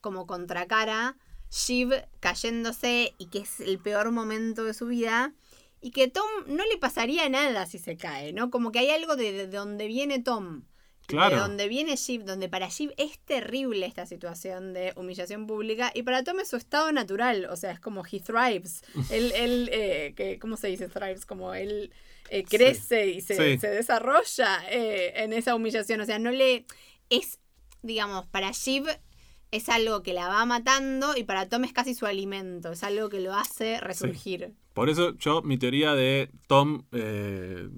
como 0.00 0.28
contracara 0.28 1.16
Shiv 1.50 1.90
cayéndose 2.20 3.12
y 3.18 3.26
que 3.26 3.40
es 3.40 3.58
el 3.58 3.80
peor 3.80 4.12
momento 4.12 4.62
de 4.62 4.72
su 4.72 4.86
vida 4.86 5.34
y 5.80 5.90
que 5.90 6.06
Tom 6.06 6.28
no 6.46 6.64
le 6.64 6.76
pasaría 6.78 7.28
nada 7.28 7.66
si 7.66 7.80
se 7.80 7.96
cae, 7.96 8.32
¿no? 8.32 8.50
Como 8.50 8.70
que 8.70 8.78
hay 8.78 8.90
algo 8.90 9.16
de, 9.16 9.32
de 9.32 9.46
donde 9.48 9.88
viene 9.88 10.20
Tom. 10.20 10.62
Claro. 11.10 11.36
De 11.36 11.42
donde 11.42 11.68
viene 11.68 11.96
Shiv, 11.96 12.24
donde 12.24 12.48
para 12.48 12.68
Shiv 12.68 12.92
es 12.96 13.18
terrible 13.20 13.86
esta 13.86 14.06
situación 14.06 14.72
de 14.72 14.92
humillación 14.96 15.46
pública 15.46 15.90
y 15.94 16.02
para 16.02 16.24
Tom 16.24 16.40
es 16.40 16.48
su 16.48 16.56
estado 16.56 16.90
natural, 16.92 17.46
o 17.50 17.56
sea, 17.56 17.72
es 17.72 17.80
como 17.80 18.02
he 18.10 18.20
thrives. 18.20 18.82
él, 19.10 19.32
él 19.34 19.68
eh, 19.72 20.14
que, 20.16 20.38
¿cómo 20.38 20.56
se 20.56 20.68
dice 20.68 20.88
thrives? 20.88 21.26
Como 21.26 21.54
él 21.54 21.92
eh, 22.30 22.44
crece 22.44 23.08
y 23.08 23.20
se, 23.20 23.34
Sí. 23.34 23.58
se 23.58 23.68
desarrolla 23.68 24.60
eh, 24.70 25.12
en 25.16 25.32
esa 25.32 25.54
humillación, 25.54 26.00
o 26.00 26.06
sea, 26.06 26.18
no 26.18 26.30
le... 26.30 26.64
Es, 27.08 27.38
digamos, 27.82 28.26
para 28.26 28.52
Shiv 28.52 28.86
es 29.50 29.68
algo 29.68 30.02
que 30.02 30.12
la 30.12 30.28
va 30.28 30.44
matando 30.44 31.16
y 31.16 31.24
para 31.24 31.48
Tom 31.48 31.64
es 31.64 31.72
casi 31.72 31.94
su 31.94 32.06
alimento, 32.06 32.70
es 32.72 32.84
algo 32.84 33.08
que 33.08 33.20
lo 33.20 33.34
hace 33.34 33.80
resurgir. 33.80 34.54
Por 34.74 34.88
eso 34.88 35.16
yo, 35.18 35.42
mi 35.42 35.58
teoría 35.58 35.94
de 35.94 36.30
Tom, 36.46 36.84
eh, 36.92 37.68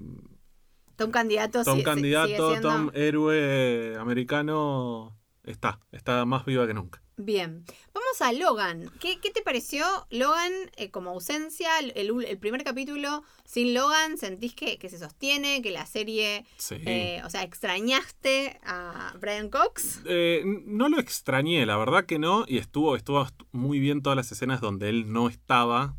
Tom 0.95 1.11
candidato 1.11 1.63
Tom 1.63 1.77
sí- 1.77 1.83
candidato, 1.83 2.27
sigue 2.27 2.37
siendo- 2.39 2.69
Tom 2.69 2.91
héroe 2.93 3.95
americano, 3.99 5.17
está, 5.43 5.79
está 5.91 6.25
más 6.25 6.45
viva 6.45 6.65
que 6.67 6.73
nunca. 6.73 7.02
Bien, 7.15 7.63
vamos 7.93 8.21
a 8.21 8.33
Logan. 8.33 8.89
¿Qué, 8.99 9.19
qué 9.19 9.29
te 9.29 9.43
pareció 9.43 9.85
Logan 10.09 10.51
eh, 10.77 10.89
como 10.89 11.11
ausencia? 11.11 11.69
El, 11.79 11.93
el- 11.95 12.39
primer 12.39 12.63
capítulo 12.63 13.23
sin 13.45 13.75
Logan, 13.75 14.17
¿sentís 14.17 14.55
que, 14.55 14.79
que 14.79 14.89
se 14.89 14.97
sostiene? 14.97 15.61
¿Que 15.61 15.69
la 15.69 15.85
serie, 15.85 16.43
Sí. 16.57 16.75
eh, 16.87 17.21
o 17.23 17.29
sea, 17.29 17.43
extrañaste 17.43 18.59
a 18.63 19.13
Brian 19.21 19.49
Cox? 19.49 20.01
Eh, 20.05 20.41
no 20.65 20.89
lo 20.89 20.99
extrañé, 20.99 21.65
la 21.67 21.77
verdad 21.77 22.05
que 22.07 22.17
no, 22.17 22.45
y 22.47 22.57
estuvo, 22.57 22.95
estuvo 22.95 23.21
est- 23.23 23.41
muy 23.51 23.79
bien 23.79 24.01
todas 24.01 24.17
las 24.17 24.31
escenas 24.31 24.59
donde 24.59 24.89
él 24.89 25.13
no 25.13 25.29
estaba, 25.29 25.95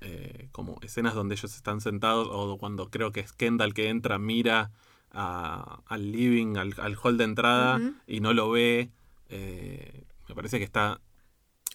eh, 0.00 0.48
como 0.50 0.78
escenas 0.80 1.14
donde 1.14 1.34
ellos 1.34 1.54
están 1.54 1.82
sentados, 1.82 2.26
o 2.30 2.56
cuando 2.56 2.88
creo 2.88 3.12
que 3.12 3.20
es 3.20 3.32
Kendall 3.34 3.74
que 3.74 3.88
entra, 3.90 4.18
mira 4.18 4.70
a- 5.10 5.80
al 5.86 6.10
living, 6.10 6.56
al, 6.56 6.74
al 6.78 6.96
hall 7.02 7.18
de 7.18 7.24
entrada, 7.24 7.80
y 8.06 8.20
no 8.20 8.32
lo 8.32 8.48
ve, 8.50 8.88
Eh, 9.30 10.04
me 10.28 10.34
parece 10.34 10.58
que 10.58 10.64
está, 10.64 11.00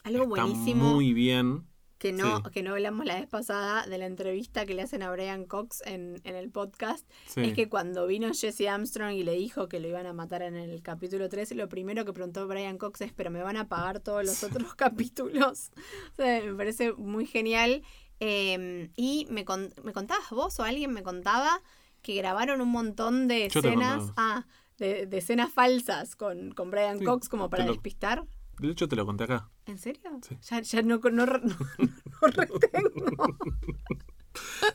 Algo 0.04 0.24
está 0.24 0.43
buenísimo 0.45 0.93
muy 0.93 1.14
bien. 1.14 1.66
que 1.97 2.12
no, 2.14 2.38
sí. 2.38 2.43
que 2.54 2.64
no 2.64 2.72
hablamos 2.74 3.06
la 3.06 3.16
vez 3.20 3.28
pasada 3.28 3.86
de 3.86 3.97
la 3.97 4.06
entrevista 4.06 4.66
que 4.66 4.74
le 4.74 4.82
hacen 4.82 5.04
a 5.04 5.12
Brian 5.12 5.45
Cox 5.45 5.82
en, 5.86 6.22
en 6.24 6.36
el 6.36 6.50
podcast. 6.50 7.06
Sí. 7.28 7.41
Es 7.41 7.54
que 7.54 7.68
cuando 7.68 8.08
vino 8.08 8.30
Jesse 8.34 8.68
Armstrong 8.68 9.12
y 9.14 9.24
le 9.24 9.34
dijo 9.34 9.68
que 9.68 9.80
lo 9.82 9.88
iban 9.89 10.06
a 10.06 10.14
matar 10.14 10.41
en 10.41 10.56
el 10.56 10.82
capítulo 10.82 11.28
3, 11.30 11.52
lo 11.56 11.68
primero 11.68 12.06
que 12.06 12.14
preguntó 12.14 12.47
Brian 12.47 12.78
Cox 12.78 13.02
es, 13.02 13.12
pero 13.14 13.30
me 13.32 13.41
van 13.43 13.58
a 13.58 13.68
pagar 13.68 14.00
todos 14.00 14.24
los 14.26 14.43
otros 14.43 14.74
capítulos. 14.76 15.72
O 16.14 16.16
sea, 16.16 16.41
me 16.43 16.54
parece 16.54 16.93
muy 16.93 17.26
genial. 17.26 17.84
Eh, 18.22 18.89
y 18.97 19.28
me, 19.30 19.45
con- 19.45 19.74
me 19.84 19.93
contabas 19.93 20.30
vos 20.32 20.60
o 20.60 20.64
alguien 20.64 20.91
me 20.91 21.04
contaba 21.04 21.62
que 22.02 22.16
grabaron 22.16 22.60
un 22.62 22.70
montón 22.70 23.28
de 23.28 23.47
Yo 23.50 23.60
escenas, 23.62 24.12
ah, 24.18 24.45
de, 24.78 25.06
de 25.06 25.18
escenas 25.18 25.52
falsas 25.52 26.16
con, 26.16 26.52
con 26.52 26.70
Brian 26.72 27.00
Sí, 27.00 27.06
Cox 27.06 27.28
como 27.30 27.50
para 27.50 27.66
lo- 27.66 27.72
despistar. 27.74 28.26
De 28.60 28.70
hecho, 28.72 28.88
te 28.88 28.95
lo 28.95 29.05
conté 29.05 29.24
acá. 29.26 29.49
¿En 29.66 29.78
serio? 29.78 30.10
Sí. 30.28 30.38
Ya, 30.49 30.62
ya 30.62 30.82
no, 30.82 30.97
no, 30.97 31.12
no, 31.12 31.26
no 31.26 32.28
retengo. 32.28 33.38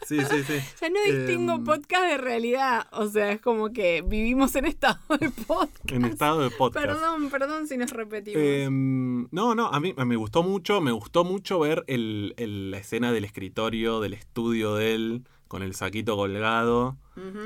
Sí, 0.07 0.19
sí, 0.21 0.43
sí. 0.45 0.55
Ya 0.81 0.91
no 0.91 0.97
distingo 1.07 1.55
Em, 1.55 1.65
podcast 1.65 2.05
de 2.05 2.19
realidad. 2.19 2.87
O 2.93 3.07
sea, 3.09 3.33
es 3.33 3.41
como 3.41 3.73
que 3.73 4.03
vivimos 4.03 4.55
en 4.57 4.67
estado 4.67 4.99
de 5.19 5.31
podcast. 5.31 5.91
En 5.93 6.05
estado 6.05 6.41
de 6.41 6.51
podcast. 6.51 6.85
Perdón, 6.87 7.31
perdón 7.31 7.67
si 7.69 7.77
nos 7.79 7.91
repetimos. 7.91 8.43
Em, 8.43 9.29
no, 9.31 9.55
no, 9.55 9.69
a 9.69 9.81
mí 9.81 9.95
me 9.97 10.17
gustó 10.17 10.43
mucho, 10.43 10.81
me 10.81 10.93
gustó 10.93 11.25
mucho 11.25 11.59
ver 11.61 11.85
el, 11.87 12.35
el- 12.37 12.71
la 12.73 12.79
escena 12.79 13.13
del 13.13 13.25
escritorio, 13.25 14.01
del 14.01 14.13
estudio 14.15 14.75
de 14.75 14.95
él, 14.95 15.25
con 15.49 15.63
el 15.63 15.75
saquito 15.75 16.17
colgado, 16.17 16.97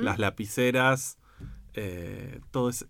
las 0.00 0.18
lapiceras, 0.18 1.18
eh, 1.74 2.40
todo 2.50 2.70
ese... 2.70 2.86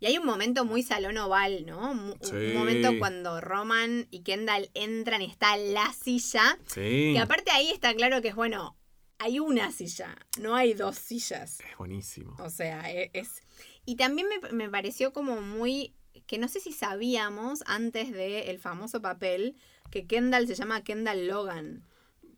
Y 0.00 0.06
hay 0.06 0.16
un 0.18 0.24
momento 0.26 0.64
muy 0.64 0.82
salón 0.82 1.18
oval, 1.18 1.66
¿no? 1.66 2.14
Sí. 2.22 2.34
Un 2.34 2.54
momento 2.54 2.90
cuando 2.98 3.40
Roman 3.40 4.06
y 4.10 4.20
Kendall 4.22 4.70
entran 4.74 5.22
y 5.22 5.26
está 5.26 5.56
la 5.56 5.92
silla. 5.92 6.58
sí, 6.66 7.12
Que 7.14 7.18
aparte 7.18 7.50
ahí 7.50 7.70
está 7.70 7.94
claro 7.94 8.22
que 8.22 8.28
es 8.28 8.34
bueno. 8.34 8.76
Hay 9.20 9.40
una 9.40 9.72
silla, 9.72 10.16
no 10.40 10.54
hay 10.54 10.74
dos 10.74 10.96
sillas. 10.96 11.58
es 11.68 11.76
buenísimo. 11.76 12.36
O 12.38 12.50
sea, 12.50 12.88
e- 12.92 13.10
es... 13.14 13.42
Y 13.84 13.96
también 13.96 14.28
me, 14.28 14.52
me 14.52 14.68
pareció 14.70 15.12
como 15.12 15.40
muy... 15.40 15.94
Que 16.26 16.38
no 16.38 16.46
sé 16.46 16.60
si 16.60 16.72
sabíamos 16.72 17.64
antes 17.66 18.12
del 18.12 18.58
famoso 18.60 19.00
papel 19.02 19.56
que 19.90 20.06
Kendall 20.06 20.46
se 20.46 20.54
llama 20.54 20.84
Kendall 20.84 21.26
Logan. 21.26 21.84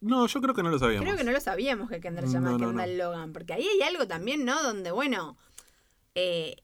No, 0.01 0.27
yo 0.27 0.41
creo 0.41 0.55
que 0.55 0.63
no 0.63 0.71
lo 0.71 0.79
sabíamos. 0.79 1.05
Creo 1.05 1.19
que 1.19 1.25
no 1.25 1.33
lo 1.33 1.41
sabíamos 1.41 1.91
que 1.91 2.01
Kendall 2.01 2.27
se 2.29 2.33
llama 2.35 2.53
No, 2.53 2.59
no, 2.59 2.67
Kendall 2.69 2.97
Logan. 2.97 3.33
Porque 3.35 3.53
ahí 3.53 3.67
hay 3.69 3.83
algo 3.87 4.07
también, 4.07 4.45
¿no? 4.47 4.63
Donde, 4.63 4.91
bueno, 4.93 5.37
eh, 6.15 6.57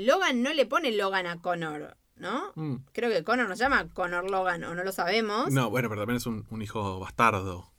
Logan 0.00 0.42
no 0.42 0.52
le 0.52 0.66
pone 0.66 0.92
Logan 0.92 1.26
a 1.26 1.40
Connor, 1.40 1.96
¿no? 2.16 2.52
Mm. 2.54 2.76
Creo 2.92 3.10
que 3.10 3.24
Connor 3.24 3.48
nos 3.48 3.58
llama 3.58 3.88
Connor 3.92 4.30
Logan, 4.30 4.64
o 4.64 4.74
no 4.74 4.84
lo 4.84 4.92
sabemos. 4.92 5.50
No, 5.50 5.70
bueno, 5.70 5.88
pero 5.88 6.02
también 6.02 6.16
es 6.16 6.26
un, 6.26 6.46
un 6.50 6.62
hijo 6.62 6.98
bastardo, 7.00 7.70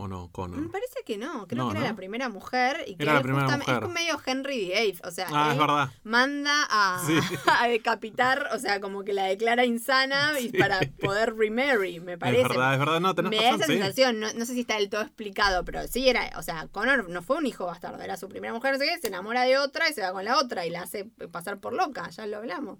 ¿o 0.00 0.06
no, 0.08 0.26
Me 0.26 0.32
Connor? 0.32 0.70
parece 0.70 1.02
que 1.04 1.18
no, 1.18 1.46
creo 1.48 1.64
No, 1.64 1.70
que 1.70 1.76
era 1.78 1.80
¿no? 1.86 1.90
la 1.92 1.96
primera 1.96 2.28
mujer 2.28 2.84
y 2.86 2.94
que 2.96 3.02
Era 3.02 3.14
la 3.14 3.22
primera 3.22 3.56
mujer. 3.56 3.82
es 3.82 3.88
medio 3.90 4.20
Henry 4.24 4.66
VIII, 4.72 5.00
o 5.04 5.10
sea, 5.10 5.26
Ah, 5.32 5.46
es 5.48 5.52
él 5.54 5.58
verdad. 5.60 5.90
manda 6.04 6.66
a, 6.70 7.02
Sí. 7.06 7.14
a 7.46 7.66
decapitar, 7.68 8.48
o 8.52 8.58
sea, 8.58 8.80
como 8.80 9.02
que 9.04 9.12
la 9.12 9.24
declara 9.24 9.64
insana 9.64 10.38
y 10.38 10.50
para 10.50 10.80
poder 11.00 11.34
remarry, 11.36 12.00
me 12.00 12.16
parece. 12.16 12.42
Es 12.42 12.48
verdad, 12.48 12.72
es 12.74 12.78
verdad, 12.78 13.00
no, 13.00 13.14
tenés 13.14 13.30
Me 13.30 13.36
da 13.36 13.42
razón, 13.42 13.56
esa 13.60 13.66
sí. 13.66 13.72
sensación, 13.78 14.20
no, 14.20 14.32
no 14.32 14.44
sé 14.46 14.54
si 14.54 14.60
está 14.60 14.76
del 14.76 14.88
todo 14.88 15.02
explicado, 15.02 15.64
pero 15.64 15.86
sí 15.88 16.08
era, 16.08 16.30
o 16.36 16.42
sea, 16.42 16.68
Connor 16.68 17.08
no 17.08 17.22
fue 17.22 17.36
un 17.38 17.46
hijo 17.46 17.66
bastardo, 17.66 18.00
era 18.02 18.16
su 18.16 18.28
primera 18.28 18.52
mujer, 18.54 18.74
no 18.74 18.78
sé 18.78 18.86
qué, 18.86 18.98
se 19.00 19.08
enamora 19.08 19.42
de 19.42 19.58
otra 19.58 19.88
y 19.90 19.92
se 19.94 20.02
va 20.02 20.12
con 20.12 20.24
la 20.24 20.38
otra 20.38 20.64
y 20.64 20.70
la 20.70 20.82
hace 20.82 21.06
pasar 21.32 21.58
por 21.58 21.72
loca, 21.72 22.08
ya 22.10 22.26
lo 22.26 22.36
hablamos. 22.38 22.78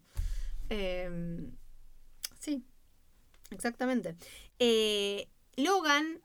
Eh, 0.70 1.48
sí, 2.38 2.62
exactamente. 3.50 4.16
Eh, 4.58 5.28
Logan, 5.56 6.20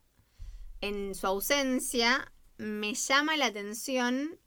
en 0.88 1.16
su 1.16 1.28
ausencia, 1.28 2.32
me 2.58 2.94
llama 2.94 3.38
la 3.38 3.46
atención 3.48 4.38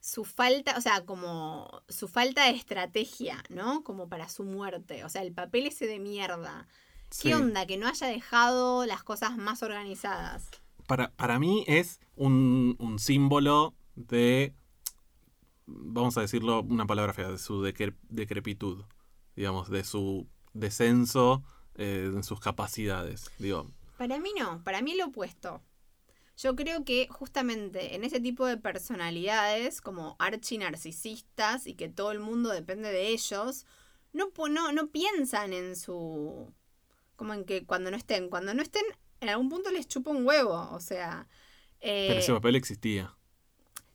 su 0.00 0.24
falta, 0.24 0.76
o 0.76 0.80
sea, 0.80 1.04
como 1.06 1.82
su 1.88 2.08
falta 2.08 2.44
de 2.44 2.50
estrategia, 2.50 3.42
¿no? 3.48 3.82
Como 3.82 4.08
para 4.08 4.28
su 4.28 4.44
muerte, 4.44 5.04
o 5.04 5.08
sea, 5.08 5.22
el 5.22 5.32
papel 5.32 5.66
ese 5.66 5.86
de 5.86 5.98
mierda. 5.98 6.68
¿Qué 7.08 7.28
Sí. 7.28 7.32
onda? 7.32 7.64
Que 7.66 7.76
no 7.78 7.86
haya 7.86 8.06
dejado 8.08 8.84
las 8.86 9.02
cosas 9.02 9.36
más 9.38 9.62
organizadas. 9.62 10.50
Para, 10.86 11.10
para 11.12 11.38
mí 11.38 11.64
es 11.66 12.00
un, 12.16 12.76
un 12.78 12.98
símbolo 12.98 13.74
de, 13.94 14.54
vamos 15.66 16.18
a 16.18 16.20
decirlo 16.20 16.60
una 16.60 16.84
palabra 16.86 17.14
fea, 17.14 17.30
de 17.30 17.38
su 17.38 17.62
decre- 17.62 17.96
decrepitud, 18.10 18.84
digamos, 19.36 19.70
de 19.70 19.84
su 19.84 20.28
descenso 20.52 21.42
eh, 21.76 22.10
en 22.12 22.22
sus 22.24 22.40
capacidades. 22.40 23.30
Digo, 23.38 23.70
Para 23.96 24.18
mí 24.18 24.32
no, 24.38 24.62
para 24.64 24.82
mí 24.82 24.94
lo 24.96 25.06
opuesto. 25.06 25.62
Yo 26.36 26.56
creo 26.56 26.84
que 26.84 27.06
justamente 27.08 27.94
en 27.94 28.02
ese 28.02 28.20
tipo 28.20 28.44
de 28.46 28.56
personalidades 28.56 29.80
como 29.80 30.16
archinarcisistas 30.18 31.66
y 31.66 31.74
que 31.74 31.88
todo 31.88 32.10
el 32.10 32.18
mundo 32.18 32.50
depende 32.50 32.90
de 32.90 33.08
ellos, 33.08 33.66
no, 34.12 34.32
no, 34.50 34.72
no 34.72 34.88
piensan 34.88 35.52
en 35.52 35.76
su... 35.76 36.52
como 37.14 37.34
en 37.34 37.44
que 37.44 37.64
cuando 37.64 37.90
no 37.90 37.96
estén, 37.96 38.28
cuando 38.30 38.52
no 38.52 38.62
estén, 38.62 38.84
en 39.20 39.28
algún 39.28 39.48
punto 39.48 39.70
les 39.70 39.86
chupa 39.86 40.10
un 40.10 40.26
huevo, 40.26 40.70
o 40.72 40.80
sea... 40.80 41.28
eh, 41.80 42.06
pero 42.08 42.20
ese 42.20 42.32
papel 42.32 42.56
existía. 42.56 43.14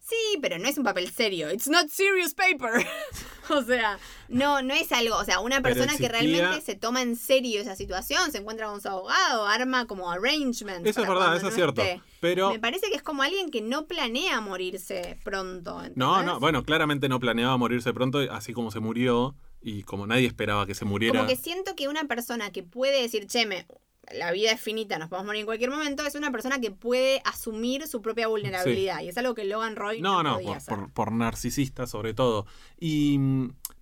Sí, 0.10 0.39
pero 0.41 0.57
no 0.57 0.68
es 0.68 0.78
un 0.78 0.84
papel 0.84 1.10
serio. 1.12 1.51
It's 1.51 1.68
not 1.68 1.88
serious 1.89 2.34
paper. 2.34 2.86
o 3.49 3.62
sea, 3.62 3.99
no, 4.28 4.62
no 4.64 4.74
es 4.74 4.91
algo. 4.91 5.16
O 5.18 5.24
sea, 5.24 5.39
una 5.39 5.62
persona 5.62 5.95
que 5.97 6.10
realmente 6.10 6.62
se 6.62 6.76
toma 6.76 7.01
en 7.03 7.16
serio 7.16 7.62
esa 7.62 7.76
situación, 7.76 8.32
se 8.32 8.39
encuentra 8.39 8.66
con 8.68 8.82
su 8.82 8.88
abogado, 8.88 9.45
arma 9.45 9.86
como 9.86 10.10
arrangements. 10.12 10.88
Eso 10.89 11.01
es 11.03 11.07
verdad, 11.07 11.36
eso 11.36 11.49
es 11.49 11.53
cierto. 11.55 11.82
esté. 11.82 12.01
Pero, 12.22 12.49
Me 12.51 12.60
parece 12.60 12.89
que 12.89 12.95
es 12.95 13.03
como 13.03 13.22
alguien 13.24 13.51
que 13.51 13.62
no 13.62 13.86
planea 13.86 14.41
morirse 14.41 15.18
pronto. 15.24 15.82
no, 15.95 16.24
no, 16.24 16.39
bueno, 16.39 16.64
claramente 16.64 17.07
no 17.07 17.20
planeaba 17.20 17.55
morirse 17.57 17.93
pronto, 17.93 18.20
así 18.32 18.51
como 18.51 18.72
se 18.72 18.80
murió, 18.80 19.36
y 19.62 19.84
como 19.84 20.07
nadie 20.07 20.26
esperaba 20.28 20.66
que 20.66 20.74
se 20.76 20.86
muriera. 20.86 21.20
Como 21.20 21.30
que 21.30 21.36
siento 21.36 21.76
que 21.76 21.88
una 21.88 22.05
persona 22.05 22.51
que 22.51 22.64
puede 22.64 23.01
decir, 23.01 23.28
che, 23.28 23.45
me- 23.45 23.66
la 24.14 24.32
vida 24.32 24.51
es 24.51 24.60
finita, 24.62 24.97
nos 24.99 25.10
podemos 25.10 25.28
morir 25.28 25.41
en 25.41 25.45
cualquier 25.45 25.70
momento, 25.72 26.05
es 26.05 26.16
una 26.16 26.32
persona 26.32 26.60
que 26.60 26.72
puede 26.72 27.22
asumir 27.26 27.88
su 27.88 28.01
propia 28.01 28.28
vulnerabilidad. 28.28 29.01
Y 29.01 29.10
es 29.10 29.18
algo 29.18 29.36
que 29.36 29.43
Logan 29.45 29.76
Roy 29.76 30.01
no, 30.01 30.24
No, 30.24 30.24
no, 30.24 30.34
podía 30.36 30.47
por, 30.47 30.57
hacer. 30.57 30.76
por, 30.76 30.91
por 30.93 31.12
narcisista 31.12 31.86
sobre 31.88 32.14
todo. 32.14 32.45
Y, 32.80 33.20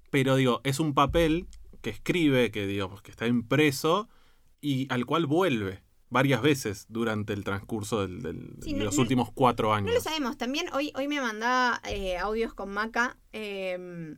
pero 0.09 0.35
digo, 0.35 0.61
es 0.63 0.79
un 0.79 0.93
papel 0.93 1.47
que 1.81 1.89
escribe, 1.91 2.51
que 2.51 2.65
digo, 2.67 2.93
que 3.03 3.11
está 3.11 3.27
impreso 3.27 4.09
y 4.61 4.91
al 4.91 5.05
cual 5.05 5.25
vuelve 5.27 5.83
varias 6.09 6.41
veces 6.41 6.85
durante 6.89 7.33
el 7.33 7.43
transcurso 7.43 8.01
del- 8.07 8.21
del- 8.21 8.55
Sí, 8.61 8.71
de 8.73 8.79
no- 8.79 8.85
los 8.85 8.97
últimos 8.97 9.29
cuatro 9.33 9.73
años. 9.73 9.87
No 9.89 9.93
lo 9.95 10.01
sabemos. 10.01 10.37
También 10.37 10.67
hoy, 10.73 10.91
hoy 10.95 11.07
me 11.07 11.19
mandaba 11.21 11.81
eh, 11.89 12.17
audios 12.17 12.53
con 12.53 12.69
Maca 12.71 13.17
eh, 13.33 14.15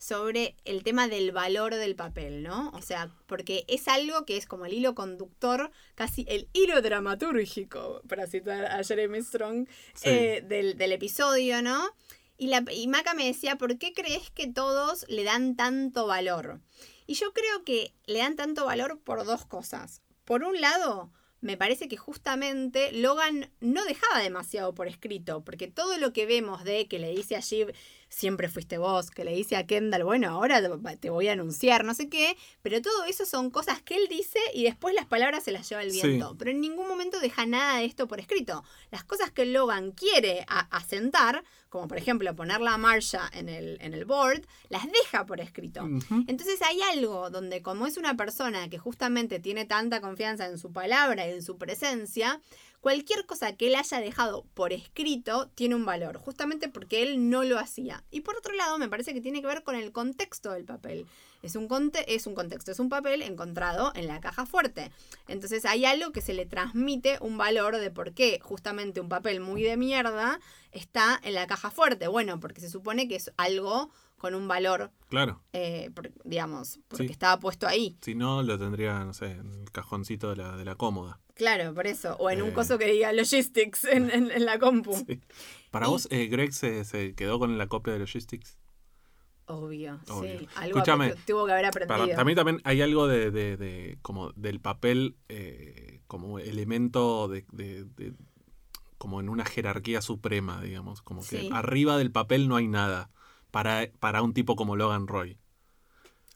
sobre 0.00 0.56
el 0.64 0.82
tema 0.82 1.08
del 1.08 1.30
valor 1.30 1.74
del 1.74 1.94
papel, 1.94 2.42
¿no? 2.42 2.70
O 2.70 2.80
sea, 2.80 3.14
porque 3.26 3.66
es 3.68 3.86
algo 3.86 4.24
que 4.24 4.38
es 4.38 4.46
como 4.46 4.64
el 4.64 4.72
hilo 4.72 4.94
conductor, 4.94 5.70
casi 5.94 6.24
el 6.26 6.48
hilo 6.54 6.80
dramatúrgico, 6.80 8.00
para 8.08 8.26
citar 8.26 8.64
a 8.64 8.82
Jeremy 8.82 9.22
Strong, 9.22 9.68
Sí. 9.92 10.08
eh, 10.08 10.42
del, 10.48 10.78
del 10.78 10.92
episodio, 10.92 11.60
¿no? 11.60 11.84
Y, 12.38 12.46
la, 12.46 12.64
y 12.72 12.88
Maca 12.88 13.12
me 13.12 13.26
decía, 13.26 13.56
¿por 13.56 13.76
qué 13.76 13.92
crees 13.92 14.30
que 14.30 14.46
todos 14.46 15.04
le 15.10 15.22
dan 15.22 15.54
tanto 15.54 16.06
valor? 16.06 16.60
Y 17.06 17.12
yo 17.14 17.34
creo 17.34 17.62
que 17.64 17.92
le 18.06 18.20
dan 18.20 18.36
tanto 18.36 18.64
valor 18.64 19.00
por 19.04 19.26
dos 19.26 19.44
cosas. 19.44 20.00
Por 20.24 20.44
un 20.44 20.58
lado, 20.62 21.12
me 21.42 21.58
parece 21.58 21.88
que 21.88 21.98
justamente 21.98 22.92
Logan 22.92 23.50
no 23.60 23.84
dejaba 23.84 24.22
demasiado 24.22 24.74
por 24.74 24.88
escrito, 24.88 25.44
porque 25.44 25.68
todo 25.68 25.98
lo 25.98 26.14
que 26.14 26.24
vemos 26.24 26.64
de 26.64 26.88
que 26.88 26.98
le 26.98 27.10
dice 27.10 27.36
a 27.36 27.40
Shiv, 27.40 27.74
siempre 28.10 28.48
fuiste 28.50 28.76
vos, 28.76 29.10
que 29.10 29.24
le 29.24 29.32
dice 29.34 29.56
a 29.56 29.66
Kendall, 29.66 30.04
bueno, 30.04 30.28
ahora 30.30 30.60
te- 30.98 31.08
voy 31.10 31.28
a 31.28 31.32
anunciar, 31.32 31.84
no 31.84 31.94
sé 31.94 32.08
qué, 32.10 32.36
pero 32.60 32.82
todo 32.82 33.04
eso 33.04 33.24
son 33.24 33.50
cosas 33.50 33.80
que 33.80 33.94
él 33.96 34.08
dice 34.10 34.38
y 34.52 34.64
después 34.64 34.94
las 34.94 35.06
palabras 35.06 35.44
se 35.44 35.52
las 35.52 35.66
lleva 35.68 35.82
el 35.82 35.92
Sí. 35.92 36.02
viento. 36.02 36.36
Pero 36.36 36.50
en 36.50 36.60
ningún 36.60 36.88
momento 36.88 37.20
deja 37.20 37.46
nada 37.46 37.78
de 37.78 37.84
esto 37.86 38.06
por 38.08 38.20
escrito. 38.20 38.64
Las 38.90 39.04
cosas 39.04 39.30
que 39.30 39.46
Logan 39.46 39.92
quiere 39.92 40.44
asentar, 40.70 41.44
como 41.68 41.86
por 41.86 41.98
ejemplo 41.98 42.34
ponerla 42.34 42.74
a 42.74 42.78
Marsha 42.78 43.30
en 43.32 43.48
el, 43.48 43.78
en 43.80 43.94
el 43.94 44.04
board, 44.04 44.42
las 44.70 44.82
deja 44.90 45.24
por 45.24 45.40
escrito. 45.40 45.88
Entonces 46.26 46.60
hay 46.62 46.80
algo 46.82 47.30
donde 47.30 47.62
como 47.62 47.86
es 47.86 47.96
una 47.96 48.16
persona 48.16 48.68
que 48.68 48.78
justamente 48.78 49.38
tiene 49.38 49.64
tanta 49.66 50.00
confianza 50.00 50.46
en 50.46 50.58
su 50.58 50.72
palabra 50.72 51.28
y 51.28 51.30
en 51.30 51.42
su 51.42 51.58
presencia, 51.58 52.40
cualquier 52.80 53.26
cosa 53.26 53.56
que 53.56 53.68
él 53.68 53.74
haya 53.74 54.00
dejado 54.00 54.44
por 54.54 54.72
escrito 54.72 55.48
tiene 55.54 55.74
un 55.74 55.84
valor, 55.84 56.18
justamente 56.18 56.68
porque 56.68 57.02
él 57.02 57.30
no 57.30 57.44
lo 57.44 57.58
hacía. 57.58 58.04
Y 58.10 58.22
por 58.22 58.36
otro 58.36 58.54
lado, 58.54 58.78
me 58.78 58.88
parece 58.88 59.14
que 59.14 59.20
tiene 59.20 59.40
que 59.40 59.46
ver 59.46 59.62
con 59.62 59.76
el 59.76 59.92
contexto 59.92 60.52
del 60.52 60.64
papel. 60.64 61.06
Es 61.42 61.56
un, 61.56 61.68
conte 61.68 62.14
es 62.14 62.26
un 62.26 62.34
contexto, 62.34 62.70
es 62.70 62.78
un 62.80 62.88
papel 62.88 63.22
encontrado 63.22 63.92
en 63.94 64.06
la 64.06 64.20
caja 64.20 64.44
fuerte. 64.46 64.90
Entonces 65.28 65.64
hay 65.64 65.84
algo 65.86 66.12
que 66.12 66.20
se 66.20 66.34
le 66.34 66.44
transmite 66.46 67.16
un 67.20 67.38
valor 67.38 67.76
de 67.78 67.90
por 67.90 68.12
qué 68.12 68.38
justamente 68.42 69.00
un 69.00 69.08
papel 69.08 69.40
muy 69.40 69.62
de 69.62 69.76
mierda 69.76 70.38
está 70.72 71.18
en 71.22 71.34
la 71.34 71.46
caja 71.46 71.70
fuerte. 71.70 72.08
Bueno, 72.08 72.40
porque 72.40 72.60
se 72.60 72.68
supone 72.68 73.08
que 73.08 73.16
es 73.16 73.32
algo 73.36 73.90
con 74.18 74.34
un 74.34 74.46
valor, 74.48 74.90
Claro. 75.08 75.40
eh, 75.54 75.90
por- 75.94 76.12
digamos, 76.24 76.78
porque 76.88 77.06
Sí. 77.06 77.12
estaba 77.12 77.40
puesto 77.40 77.66
ahí. 77.66 77.96
Si 78.02 78.14
no, 78.14 78.42
lo 78.42 78.58
tendría, 78.58 79.02
no 79.02 79.14
sé, 79.14 79.30
en 79.30 79.50
el 79.62 79.72
cajoncito 79.72 80.28
de 80.28 80.36
la, 80.36 80.56
de 80.58 80.64
la 80.66 80.74
cómoda. 80.74 81.18
Claro, 81.34 81.72
por 81.74 81.86
eso. 81.86 82.16
O 82.18 82.28
en 82.28 82.42
un 82.42 82.50
Eh. 82.50 82.52
coso 82.52 82.76
que 82.76 82.84
diga 82.84 83.14
logistics 83.14 83.84
en, 83.84 84.10
en- 84.10 84.30
en 84.30 84.44
la 84.44 84.58
compu. 84.58 84.94
Sí. 85.06 85.20
Para 85.70 85.86
Y- 85.86 85.88
vos, 85.88 86.06
eh, 86.10 86.26
Greg 86.26 86.52
se, 86.52 86.84
se 86.84 87.14
quedó 87.14 87.38
con 87.38 87.56
la 87.56 87.66
copia 87.66 87.94
de 87.94 87.98
Logistics. 88.00 88.58
Obvio, 89.50 89.98
Obvio. 90.08 90.38
sí. 90.38 90.48
Algo 90.56 90.78
Escúchame. 90.78 91.14
tuvo 91.26 91.46
que 91.46 91.52
haber 91.52 91.70
Para, 91.70 91.84
aprendido. 91.84 92.16
también, 92.16 92.36
también 92.36 92.60
hay 92.64 92.82
algo 92.82 93.06
de, 93.06 93.30
de- 93.30 93.56
de- 93.56 93.98
como 94.02 94.30
del 94.32 94.60
papel 94.60 95.16
eh, 95.28 96.00
como 96.06 96.38
elemento 96.38 97.28
de, 97.28 97.44
de- 97.52 97.84
de- 97.84 98.12
como 98.98 99.20
en 99.20 99.28
una 99.28 99.44
jerarquía 99.44 100.02
suprema, 100.02 100.60
digamos. 100.60 101.02
Como 101.02 101.20
que 101.22 101.40
Sí. 101.40 101.50
arriba 101.52 101.96
del 101.98 102.12
papel 102.12 102.48
no 102.48 102.56
hay 102.56 102.68
nada 102.68 103.10
para, 103.50 103.88
para 103.98 104.22
un 104.22 104.34
tipo 104.34 104.56
como 104.56 104.76
Logan 104.76 105.06
Roy. 105.06 105.38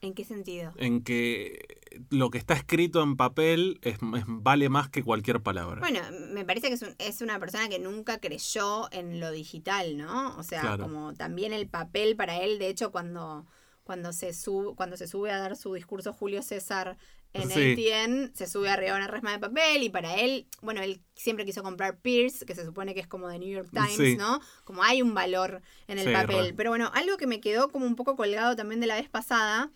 ¿En 0.04 0.14
qué 0.14 0.24
sentido? 0.24 0.72
En 0.76 1.02
que 1.02 1.80
lo 2.10 2.30
que 2.30 2.38
está 2.38 2.54
escrito 2.54 3.02
en 3.02 3.16
papel 3.16 3.78
es, 3.82 3.94
es- 3.94 4.24
vale 4.26 4.68
más 4.68 4.88
que 4.88 5.02
cualquier 5.02 5.40
palabra. 5.42 5.80
Bueno, 5.80 6.00
me 6.32 6.44
parece 6.44 6.68
que 6.68 6.74
es, 6.74 6.82
un- 6.82 6.94
es 6.98 7.20
una 7.20 7.38
persona 7.38 7.68
que 7.68 7.78
nunca 7.78 8.18
creyó 8.18 8.90
en 8.92 9.20
lo 9.20 9.30
digital, 9.30 9.96
¿no? 9.96 10.36
O 10.36 10.42
sea, 10.42 10.60
Claro. 10.60 10.84
como 10.84 11.14
también 11.14 11.52
el 11.52 11.68
papel 11.68 12.16
para 12.16 12.36
él, 12.42 12.58
de 12.58 12.68
hecho, 12.68 12.90
cuando, 12.92 13.46
cuando, 13.84 14.12
se, 14.12 14.32
sube, 14.34 14.74
cuando 14.74 14.96
se 14.96 15.06
sube 15.06 15.30
a 15.30 15.38
dar 15.38 15.56
su 15.56 15.72
discurso 15.74 16.12
Julio 16.12 16.42
César 16.42 16.96
en 17.34 17.50
Sí. 17.50 17.72
ATN, 17.72 18.30
se 18.32 18.46
sube 18.46 18.70
arriba 18.70 18.92
a 18.94 18.96
una 18.96 19.08
resma 19.08 19.32
de 19.32 19.40
papel 19.40 19.82
y 19.82 19.88
para 19.90 20.14
él, 20.20 20.46
bueno, 20.62 20.80
él 20.82 21.00
siempre 21.16 21.44
quiso 21.44 21.64
comprar 21.64 21.98
Pierce, 21.98 22.46
que 22.46 22.54
se 22.54 22.64
supone 22.64 22.94
que 22.94 23.00
es 23.00 23.08
como 23.08 23.26
de 23.28 23.40
New 23.40 23.48
York 23.50 23.68
Times, 23.72 23.96
Sí. 23.96 24.16
¿no? 24.16 24.40
Como 24.62 24.84
hay 24.84 25.02
un 25.02 25.14
valor 25.14 25.60
en 25.88 25.98
el 25.98 26.06
Sí, 26.06 26.12
papel. 26.12 26.46
re. 26.50 26.54
Pero 26.54 26.70
bueno, 26.70 26.90
algo 26.94 27.16
que 27.16 27.26
me 27.26 27.40
quedó 27.40 27.68
como 27.70 27.86
un 27.86 27.96
poco 27.96 28.14
colgado 28.14 28.54
también 28.54 28.80
de 28.80 28.86
la 28.86 28.94
vez 28.94 29.08
pasada 29.08 29.70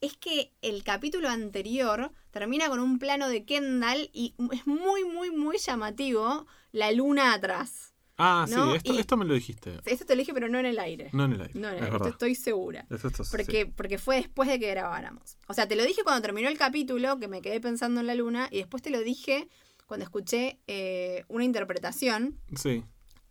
es 0.00 0.16
que 0.16 0.52
el 0.62 0.82
capítulo 0.84 1.28
anterior 1.28 2.12
termina 2.30 2.68
con 2.68 2.80
un 2.80 2.98
plano 2.98 3.28
de 3.28 3.44
Kendall 3.44 4.10
y 4.12 4.34
es 4.52 4.66
muy, 4.66 5.04
muy, 5.04 5.30
muy 5.30 5.58
llamativo 5.58 6.46
la 6.72 6.92
luna 6.92 7.32
atrás. 7.32 7.94
ah, 8.18 8.46
¿no? 8.48 8.70
sí, 8.72 8.76
esto, 8.76 8.92
Y- 8.94 8.98
esto 8.98 9.16
me 9.16 9.24
lo 9.24 9.34
dijiste. 9.34 9.78
Esto 9.84 10.04
te 10.06 10.14
lo 10.16 10.20
dije, 10.20 10.32
pero 10.34 10.48
no 10.48 10.58
en 10.58 10.66
el 10.66 10.78
aire. 10.78 11.10
No 11.12 11.24
en 11.24 11.32
el 11.32 11.40
aire. 11.42 11.52
No 11.60 11.68
en 11.68 11.78
el 11.78 11.84
aire, 11.92 12.08
estoy 12.08 12.34
segura. 12.34 12.86
Eso- 12.90 13.08
esto 13.08 13.24
sí. 13.24 13.30
Porque, 13.36 13.66
porque 13.66 13.98
fue 13.98 14.16
después 14.16 14.48
de 14.48 14.58
que 14.58 14.70
grabáramos. 14.70 15.36
O 15.48 15.54
sea, 15.54 15.66
te 15.68 15.76
lo 15.76 15.84
dije 15.84 16.02
cuando 16.04 16.22
terminó 16.22 16.48
el 16.48 16.58
capítulo, 16.58 17.18
que 17.18 17.28
me 17.28 17.40
quedé 17.42 17.60
pensando 17.60 18.00
en 18.00 18.06
la 18.06 18.14
luna, 18.14 18.48
y 18.50 18.58
después 18.58 18.82
te 18.82 18.90
lo 18.90 19.00
dije 19.00 19.48
cuando 19.86 20.04
escuché 20.04 20.58
eh, 20.66 21.24
una 21.28 21.44
interpretación, 21.44 22.38
Sí, 22.54 22.82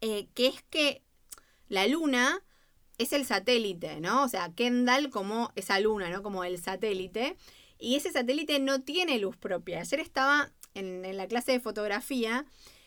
eh, 0.01 0.28
que 0.34 0.47
es 0.47 0.63
que 0.70 1.03
la 1.68 1.86
luna 1.88 2.41
es 2.97 3.13
el 3.13 3.25
satélite, 3.25 3.99
¿no? 3.99 4.23
O 4.23 4.27
sea, 4.27 4.51
Kendall 4.55 5.09
como 5.09 5.51
esa 5.55 5.79
luna, 5.79 6.09
¿no? 6.09 6.23
Como 6.23 6.43
el 6.43 6.61
satélite. 6.61 7.35
Y 7.77 7.95
ese 7.95 8.11
satélite 8.11 8.59
no 8.59 8.81
tiene 8.81 9.19
luz 9.19 9.35
propia. 9.37 9.81
Ayer 9.81 9.99
estaba 9.99 10.51
en, 10.73 11.05
en 11.05 11.17
la 11.17 11.27
clase 11.27 11.51
de 11.51 11.59
fotografía 11.59 12.45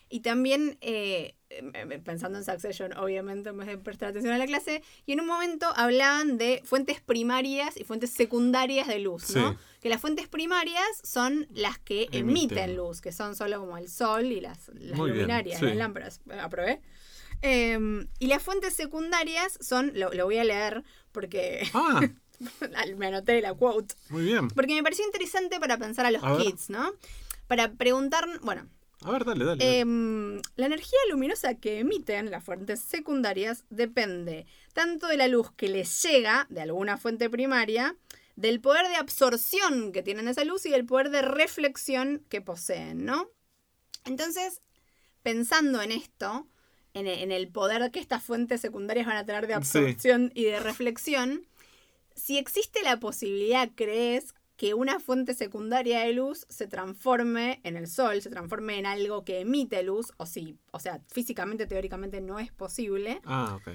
y 0.09 0.21
también 0.21 0.77
eh, 0.81 1.35
eh, 1.51 2.01
pensando 2.03 2.39
en 2.39 2.43
Succession, 2.43 2.97
obviamente, 2.97 3.49
en 3.49 3.57
vez 3.57 3.67
de 3.67 3.77
prestar 3.77 4.09
atención 4.09 4.33
a 4.33 4.39
la 4.39 4.47
clase, 4.47 4.81
y 5.05 5.13
en 5.13 5.19
un 5.19 5.27
momento 5.27 5.67
hablaban 5.75 6.37
de 6.37 6.61
fuentes 6.65 6.99
primarias 6.99 7.77
y 7.77 7.83
fuentes 7.83 8.09
secundarias 8.09 8.87
de 8.87 8.99
luz, 8.99 9.35
¿no? 9.35 9.51
Sí. 9.51 9.57
Que 9.81 9.89
las 9.89 10.01
fuentes 10.01 10.27
primarias 10.27 10.83
son 11.03 11.47
las 11.51 11.77
que 11.77 12.03
Emiten. 12.11 12.29
emiten 12.29 12.75
luz, 12.75 13.01
que 13.01 13.11
son 13.11 13.35
solo 13.35 13.59
como 13.59 13.77
el 13.77 13.87
sol 13.87 14.25
y 14.25 14.41
las, 14.41 14.69
luminarias, 14.73 15.59
sí. 15.59 15.65
las 15.65 15.75
lámparas. 15.75 16.21
Aprobé. 16.41 16.81
Eh, 17.41 17.79
y 18.19 18.27
las 18.27 18.43
fuentes 18.43 18.73
secundarias 18.73 19.57
son, 19.61 19.91
lo, 19.95 20.11
lo 20.13 20.25
voy 20.25 20.37
a 20.37 20.43
leer 20.43 20.83
porque 21.11 21.67
Ah, 21.73 22.01
me 22.97 23.07
anoté 23.07 23.41
la 23.41 23.53
quote, 23.53 23.95
muy 24.09 24.23
bien. 24.23 24.47
porque 24.49 24.73
me 24.73 24.83
pareció 24.83 25.05
interesante 25.05 25.59
para 25.59 25.77
pensar 25.77 26.05
a 26.05 26.11
los 26.11 26.23
A 26.23 26.33
ver. 26.33 26.41
kids, 26.47 26.69
¿no? 26.69 26.91
Para 27.47 27.71
preguntar, 27.71 28.25
bueno, 28.41 28.67
A 29.01 29.11
ver, 29.11 29.23
dale, 29.25 29.45
dale. 29.45 29.79
Em, 29.79 30.41
la 30.55 30.65
energía 30.65 30.99
luminosa 31.09 31.55
que 31.55 31.79
emiten 31.79 32.29
las 32.31 32.43
fuentes 32.43 32.81
secundarias 32.81 33.63
depende 33.69 34.45
tanto 34.73 35.07
de 35.07 35.17
la 35.17 35.27
luz 35.27 35.51
que 35.55 35.67
les 35.69 36.03
llega 36.03 36.45
de 36.49 36.61
alguna 36.61 36.97
fuente 36.97 37.29
primaria, 37.29 37.95
del 38.35 38.61
poder 38.61 38.87
de 38.87 38.95
absorción 38.97 39.91
que 39.91 40.03
tienen 40.03 40.27
esa 40.27 40.43
luz 40.45 40.65
y 40.65 40.69
del 40.69 40.85
poder 40.85 41.09
de 41.09 41.21
reflexión 41.21 42.23
que 42.29 42.39
poseen, 42.41 43.03
¿no? 43.05 43.29
Entonces, 44.05 44.61
pensando 45.23 45.81
en 45.81 45.91
esto, 45.91 46.47
en 46.93 47.07
e- 47.07 47.23
en 47.23 47.31
el 47.31 47.47
poder 47.49 47.91
que 47.91 47.99
estas 47.99 48.23
fuentes 48.23 48.61
secundarias 48.61 49.05
van 49.05 49.17
a 49.17 49.25
tener 49.25 49.47
de 49.47 49.53
Sí. 49.53 49.57
absorción 49.79 50.31
y 50.35 50.43
de 50.45 50.59
reflexión, 50.59 51.45
si 52.15 52.37
existe 52.37 52.81
la 52.83 52.99
posibilidad, 52.99 53.69
crees, 53.75 54.33
que 54.57 54.73
una 54.73 54.99
fuente 54.99 55.33
secundaria 55.35 56.01
de 56.01 56.11
luz 56.11 56.45
se 56.49 56.67
transforme 56.67 57.61
en 57.63 57.77
el 57.77 57.87
sol, 57.87 58.21
se 58.21 58.29
transforme 58.29 58.77
en 58.77 58.85
algo 58.85 59.23
que 59.23 59.39
emite 59.39 59.81
luz, 59.83 60.11
o 60.17 60.25
si, 60.25 60.57
o 60.71 60.79
sea, 60.81 60.99
físicamente, 61.07 61.65
teóricamente 61.65 62.19
no 62.19 62.39
es 62.39 62.51
posible. 62.51 63.21
ah, 63.23 63.55
ok. 63.55 63.69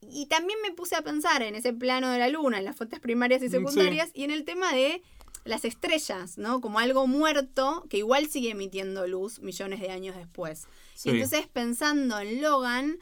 Y 0.00 0.26
también 0.26 0.58
me 0.62 0.70
puse 0.72 0.96
a 0.96 1.02
pensar 1.02 1.42
en 1.42 1.54
ese 1.54 1.72
plano 1.74 2.10
de 2.10 2.18
la 2.18 2.28
luna, 2.28 2.58
en 2.58 2.64
las 2.64 2.76
fuentes 2.76 3.00
primarias 3.00 3.42
y 3.42 3.48
Mm, 3.48 3.50
secundarias, 3.50 4.10
y 4.14 4.24
en 4.24 4.30
el 4.30 4.44
tema 4.44 4.72
de 4.72 5.02
las 5.44 5.64
estrellas, 5.64 6.38
¿no? 6.38 6.60
Como 6.60 6.78
algo 6.78 7.06
muerto 7.06 7.84
que 7.88 7.98
igual 7.98 8.28
sigue 8.28 8.50
emitiendo 8.50 9.06
luz 9.06 9.40
millones 9.40 9.80
de 9.80 9.90
años 9.90 10.16
después. 10.16 10.66
Sí. 10.94 11.10
Y 11.10 11.12
entonces 11.12 11.46
pensando 11.48 12.18
en 12.18 12.42
Logan, 12.42 12.98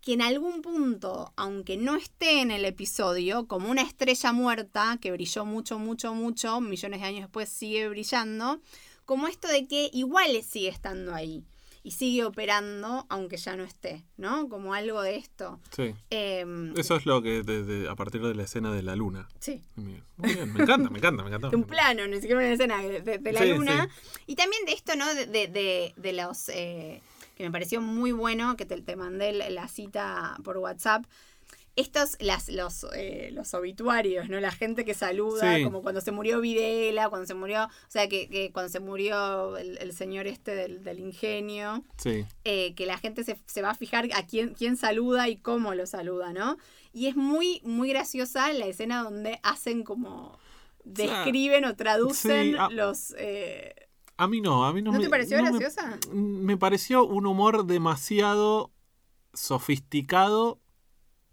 que 0.00 0.14
en 0.14 0.22
algún 0.22 0.62
punto, 0.62 1.32
aunque 1.36 1.76
no 1.76 1.96
esté 1.96 2.40
en 2.40 2.50
el 2.50 2.64
episodio, 2.64 3.46
como 3.46 3.70
una 3.70 3.82
estrella 3.82 4.32
muerta 4.32 4.98
que 5.00 5.12
brilló 5.12 5.44
mucho, 5.44 5.78
mucho, 5.78 6.14
mucho, 6.14 6.60
millones 6.60 7.00
de 7.00 7.06
años 7.06 7.22
después 7.22 7.48
sigue 7.48 7.88
brillando, 7.88 8.60
como 9.04 9.26
esto 9.26 9.48
de 9.48 9.66
que 9.66 9.90
igual 9.92 10.42
sigue 10.42 10.68
estando 10.68 11.14
ahí 11.14 11.44
y 11.82 11.92
sigue 11.92 12.24
operando 12.24 13.06
aunque 13.08 13.36
ya 13.38 13.56
no 13.56 13.64
esté, 13.64 14.04
¿no? 14.16 14.48
Como 14.48 14.74
algo 14.74 15.00
de 15.02 15.16
esto. 15.16 15.58
Sí. 15.74 15.94
Em, 16.10 16.76
Eso 16.76 16.96
es 16.96 17.06
lo 17.06 17.22
que 17.22 17.42
desde 17.42 17.88
a 17.88 17.94
partir 17.94 18.20
de 18.22 18.34
la 18.34 18.42
escena 18.42 18.72
de 18.72 18.82
la 18.82 18.96
luna. 18.96 19.28
sí, 19.38 19.62
Muy 19.76 20.34
bien, 20.34 20.52
me 20.52 20.62
encanta, 20.62 20.90
me 20.90 20.98
encanta, 20.98 21.22
me 21.22 21.28
encanta. 21.30 21.48
de 21.48 21.56
un 21.56 21.64
plano, 21.64 22.06
ni 22.06 22.16
siquiera 22.20 22.40
una 22.40 22.52
escena 22.52 22.82
de, 22.82 23.00
de- 23.00 23.18
de 23.18 23.32
la 23.32 23.40
Sí, 23.42 23.48
luna. 23.54 23.88
Y 24.26 24.34
también 24.36 24.64
de 24.66 24.72
esto, 24.72 24.94
¿no? 24.96 25.12
De, 25.14 25.26
de, 25.26 25.48
de- 25.48 25.94
de 25.96 26.12
los... 26.12 26.48
eh, 26.50 27.00
que 27.36 27.44
me 27.44 27.50
pareció 27.52 27.80
muy 27.80 28.12
bueno, 28.12 28.54
que 28.58 28.66
te, 28.66 28.82
te 28.82 28.96
mandé 28.96 29.32
la 29.32 29.66
cita 29.66 30.36
por 30.44 30.58
WhatsApp. 30.58 31.04
Estos, 31.80 32.16
las, 32.20 32.48
los, 32.48 32.86
eh, 32.94 33.30
los 33.32 33.54
obituarios, 33.54 34.28
¿no? 34.28 34.38
La 34.40 34.50
gente 34.50 34.84
que 34.84 34.94
saluda, 34.94 35.56
Sí. 35.56 35.64
como 35.64 35.82
cuando 35.82 36.00
se 36.00 36.12
murió 36.12 36.40
Videla, 36.40 37.08
cuando 37.08 37.26
se 37.26 37.34
murió, 37.34 37.64
o 37.64 37.68
sea, 37.88 38.08
que, 38.08 38.28
que 38.28 38.52
cuando 38.52 38.70
se 38.70 38.80
murió 38.80 39.56
el, 39.56 39.78
el 39.78 39.92
señor 39.92 40.26
este 40.26 40.54
del, 40.54 40.84
del 40.84 40.98
ingenio, 40.98 41.84
Sí, 41.96 42.24
eh, 42.44 42.74
que 42.74 42.86
la 42.86 42.98
gente 42.98 43.24
se, 43.24 43.38
se 43.46 43.62
va 43.62 43.70
a 43.70 43.74
fijar 43.74 44.08
a 44.14 44.26
quién, 44.26 44.54
quién 44.54 44.76
saluda 44.76 45.28
y 45.28 45.36
cómo 45.36 45.74
lo 45.74 45.86
saluda, 45.86 46.32
¿no? 46.32 46.56
Y 46.92 47.06
es 47.06 47.16
muy, 47.16 47.60
muy 47.64 47.88
graciosa 47.90 48.52
la 48.52 48.66
escena 48.66 49.02
donde 49.02 49.38
hacen 49.42 49.82
como 49.84 50.38
describen 50.84 51.64
o 51.64 51.76
traducen 51.76 52.56
sí, 52.56 52.74
los... 52.74 53.14
eh, 53.18 53.74
a 54.16 54.26
mí 54.26 54.40
no, 54.40 54.66
a 54.66 54.72
mí 54.72 54.82
no, 54.82 54.92
¿No 54.92 54.98
me... 54.98 55.04
te 55.04 55.10
pareció 55.10 55.36
no 55.38 55.44
me- 55.44 55.50
graciosa? 55.58 55.98
Me, 56.12 56.56
pareció 56.56 57.04
un 57.06 57.26
humor 57.26 57.64
demasiado 57.64 58.70
sofisticado 59.32 60.60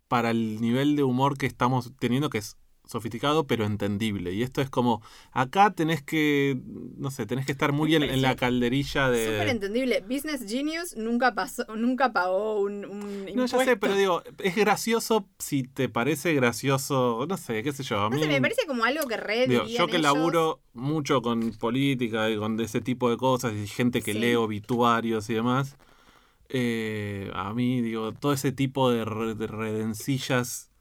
para 0.08 0.32
el 0.32 0.62
nivel 0.62 0.96
de 0.96 1.04
humor 1.04 1.38
que 1.38 1.46
estamos 1.46 1.92
teniendo, 2.00 2.30
que 2.30 2.38
es 2.40 2.58
sofisticado 2.86 3.46
pero 3.48 3.66
entendible. 3.66 4.32
Y 4.34 4.44
esto 4.44 4.62
es 4.62 4.70
como, 4.70 5.02
acá 5.34 5.72
tenés 5.72 6.02
que, 6.02 6.58
no 6.98 7.12
sé, 7.12 7.26
tenés 7.26 7.46
que 7.46 7.52
estar 7.52 7.74
muy 7.74 7.94
en, 7.96 8.04
en 8.04 8.22
la 8.22 8.38
calderilla 8.38 9.08
Súper 9.08 9.46
de... 9.46 9.52
entendible. 9.52 10.06
Business 10.08 10.46
Genius 10.48 10.96
nunca 10.96 11.36
pasó, 11.36 11.66
nunca 11.76 12.14
pagó 12.14 12.62
un, 12.62 12.86
un 12.86 13.26
No, 13.36 13.46
ya 13.46 13.60
sé, 13.66 13.76
pero 13.76 13.94
digo, 13.96 14.24
es 14.42 14.56
gracioso 14.56 15.28
si 15.38 15.64
te 15.64 15.90
parece 15.90 16.34
gracioso, 16.34 17.26
no 17.28 17.36
sé, 17.36 17.62
qué 17.62 17.74
sé 17.74 17.84
yo. 17.84 18.00
A 18.00 18.10
No 18.10 18.16
mí, 18.16 18.22
sé, 18.22 18.28
me 18.30 18.40
parece 18.40 18.66
como 18.66 18.86
algo 18.86 19.06
que 19.06 19.18
re 19.18 19.48
digo, 19.48 19.66
yo 19.66 19.88
que 19.88 19.98
ellos. 19.98 20.04
laburo 20.04 20.62
mucho 20.74 21.22
con 21.22 21.52
política 21.52 22.30
y 22.30 22.38
con 22.38 22.58
ese 22.62 22.80
tipo 22.80 23.10
de 23.10 23.18
cosas 23.18 23.54
y 23.54 23.68
gente 23.68 24.02
que 24.02 24.14
Sí. 24.14 24.20
lee 24.20 24.36
obituarios 24.36 25.30
y 25.30 25.34
demás, 25.34 25.76
eh, 26.50 27.32
a 27.36 27.54
mí, 27.54 27.82
digo, 27.82 28.14
todo 28.14 28.34
ese 28.34 28.52
tipo 28.52 28.90
de, 28.92 29.06
re- 29.06 29.36
de 29.36 29.48
redencillas, 29.48 30.72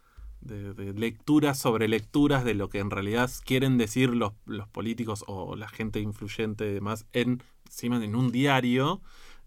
de, 0.41 0.93
lecturas 0.93 1.59
sobre 1.59 1.89
lecturas 1.89 2.45
de 2.45 2.55
lo 2.55 2.69
que 2.69 2.79
en 2.79 2.91
realidad 2.91 3.31
quieren 3.45 3.79
decir 3.79 4.11
los, 4.11 4.33
los 4.45 4.69
políticos 4.69 5.25
o 5.27 5.57
la 5.57 5.69
gente 5.69 5.99
influyente 6.01 6.71
y 6.71 6.75
demás 6.75 7.07
en, 7.13 7.43
encima 7.65 8.03
en 8.05 8.15
un 8.15 8.31
diario, 8.31 9.01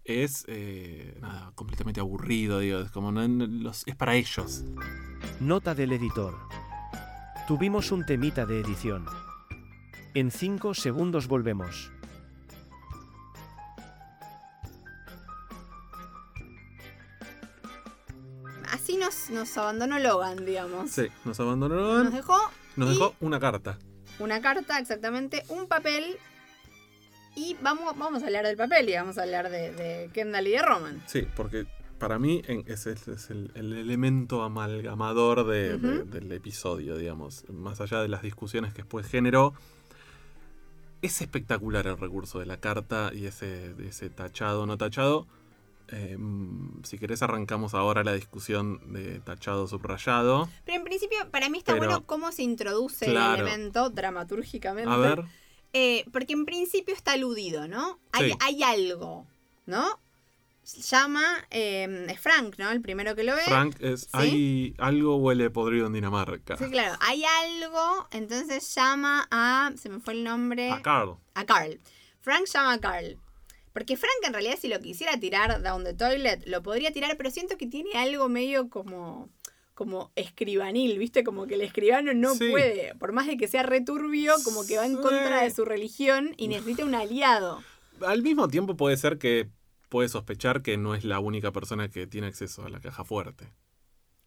es 0.04 0.44
eh, 0.48 1.16
nada, 1.20 1.52
completamente 1.54 2.00
aburrido, 2.00 2.58
digo, 2.58 2.80
es 2.80 2.90
como 2.90 3.12
no, 3.12 3.70
es 3.70 3.96
para 3.96 4.14
ellos. 4.14 4.64
Nota 5.40 5.74
del 5.74 5.92
editor. 5.92 6.36
Tuvimos 7.48 7.92
un 7.92 8.04
temita 8.04 8.44
de 8.46 8.60
edición. 8.60 9.06
En 10.14 10.30
5 10.30 10.74
segundos 10.74 11.28
volvemos. 11.28 11.92
Así 18.90 18.98
nos, 18.98 19.30
nos 19.30 19.56
abandonó 19.56 19.98
Logan, 20.00 20.44
digamos. 20.44 20.90
Sí, 20.90 21.06
nos 21.24 21.38
abandonaron. 21.38 22.04
Nos 22.04 22.12
dejó 22.12 22.36
Nos 22.76 22.88
dejó 22.90 23.14
una 23.20 23.38
carta. 23.38 23.78
una 24.18 24.40
carta, 24.40 24.78
exactamente, 24.80 25.44
un 25.48 25.66
papel. 25.68 26.16
Y 27.36 27.56
vamos, 27.62 27.96
vamos 27.96 28.22
a 28.24 28.26
hablar 28.26 28.44
del 28.44 28.56
papel 28.56 28.88
y 28.88 28.94
vamos 28.94 29.16
a 29.16 29.22
hablar 29.22 29.48
de, 29.48 29.72
de 29.72 30.10
Kendall 30.12 30.48
y 30.48 30.50
de 30.50 30.62
Roman. 30.62 31.02
Sí, 31.06 31.24
porque 31.36 31.66
para 32.00 32.18
mí 32.18 32.42
ese 32.66 32.92
es, 32.92 33.30
el, 33.30 33.52
el 33.54 33.72
elemento 33.74 34.42
amalgamador 34.42 35.46
de- 35.46 35.78
de- 35.78 35.98
Ujú. 36.00 36.10
del 36.10 36.32
episodio, 36.32 36.96
digamos. 36.96 37.44
Más 37.48 37.80
allá 37.80 38.02
de 38.02 38.08
las 38.08 38.22
discusiones 38.22 38.72
que 38.74 38.82
después 38.82 39.06
generó. 39.06 39.54
Es 41.02 41.20
espectacular 41.22 41.86
el 41.86 41.96
recurso 41.96 42.40
de 42.40 42.46
la 42.46 42.56
carta 42.58 43.12
y 43.14 43.26
ese, 43.26 43.72
ese 43.86 44.10
tachado 44.10 44.66
no 44.66 44.76
tachado. 44.76 45.28
Eh, 45.92 46.16
mm, 46.18 46.84
si 46.84 46.98
querés 46.98 47.22
arrancamos 47.22 47.74
ahora 47.74 48.04
la 48.04 48.12
discusión 48.14 48.92
de 48.92 49.20
tachado 49.20 49.66
subrayado. 49.66 50.48
Pero 50.64 50.78
en 50.78 50.84
principio, 50.84 51.18
para 51.30 51.48
mí 51.48 51.58
está 51.58 51.72
Pero- 51.72 51.86
bueno 51.86 52.06
cómo 52.06 52.30
se 52.32 52.42
introduce 52.42 53.06
Claro. 53.06 53.34
el 53.42 53.48
elemento 53.48 53.90
dramatúrgicamente. 53.90 54.90
A 54.90 54.96
ver, 54.96 55.24
Eh, 55.72 56.04
porque 56.12 56.32
en 56.32 56.44
principio 56.46 56.94
está 56.94 57.12
aludido, 57.12 57.68
¿no? 57.68 58.00
Hay, 58.12 58.30
Sí. 58.32 58.36
hay 58.40 58.62
algo, 58.64 59.26
¿no? 59.66 60.00
Llama, 60.90 61.22
eh, 61.50 62.06
es 62.08 62.20
Frank, 62.20 62.56
¿no? 62.58 62.70
El 62.70 62.80
primero 62.80 63.14
que 63.16 63.24
lo 63.24 63.34
ve. 63.34 63.42
Frank, 63.42 63.76
es, 63.80 64.08
hay 64.12 64.74
algo 64.78 65.16
huele 65.16 65.48
podrido 65.50 65.86
en 65.86 65.92
Dinamarca. 65.92 66.56
Sí, 66.56 66.64
claro, 66.70 66.96
hay 67.00 67.22
algo, 67.24 68.06
entonces 68.10 68.72
llama 68.74 69.26
a, 69.30 69.70
se 69.76 69.88
me 69.88 70.00
fue 70.00 70.14
el 70.14 70.24
nombre, 70.24 70.70
A 70.70 70.82
Carl. 70.82 71.16
a 71.34 71.44
Carl. 71.44 71.80
Frank 72.20 72.46
llama 72.52 72.74
a 72.74 72.78
Carl. 72.78 73.16
Porque 73.72 73.96
Frank 73.96 74.12
en 74.26 74.32
realidad 74.32 74.58
si 74.60 74.68
lo 74.68 74.80
quisiera 74.80 75.18
tirar 75.18 75.62
down 75.62 75.84
the 75.84 75.94
toilet, 75.94 76.42
lo 76.46 76.62
podría 76.62 76.92
tirar, 76.92 77.16
pero 77.16 77.30
siento 77.30 77.56
que 77.56 77.66
tiene 77.66 77.90
algo 77.94 78.28
medio 78.28 78.68
como 78.68 79.28
como 79.74 80.12
escribanil, 80.14 80.98
¿viste? 80.98 81.24
Como 81.24 81.46
que 81.46 81.54
el 81.54 81.62
escribano 81.62 82.12
no 82.12 82.34
Sí. 82.34 82.50
puede, 82.50 82.94
por 82.96 83.12
más 83.12 83.26
de 83.26 83.38
que 83.38 83.48
sea 83.48 83.62
returbio, 83.62 84.34
como 84.44 84.66
que 84.66 84.76
va 84.76 84.84
en 84.84 84.96
contra 84.96 85.42
de 85.42 85.50
su 85.50 85.64
religión 85.64 86.34
y 86.36 86.48
necesita 86.48 86.84
un 86.84 86.94
aliado. 86.94 87.62
Al 88.06 88.22
mismo 88.22 88.46
tiempo 88.48 88.76
puede 88.76 88.98
ser 88.98 89.16
que 89.16 89.48
puede 89.88 90.10
sospechar 90.10 90.60
que 90.60 90.76
no 90.76 90.94
es 90.94 91.04
la 91.04 91.18
única 91.18 91.50
persona 91.50 91.88
que 91.88 92.06
tiene 92.06 92.26
acceso 92.26 92.62
a 92.66 92.68
la 92.68 92.80
caja 92.80 93.04
fuerte. 93.04 93.46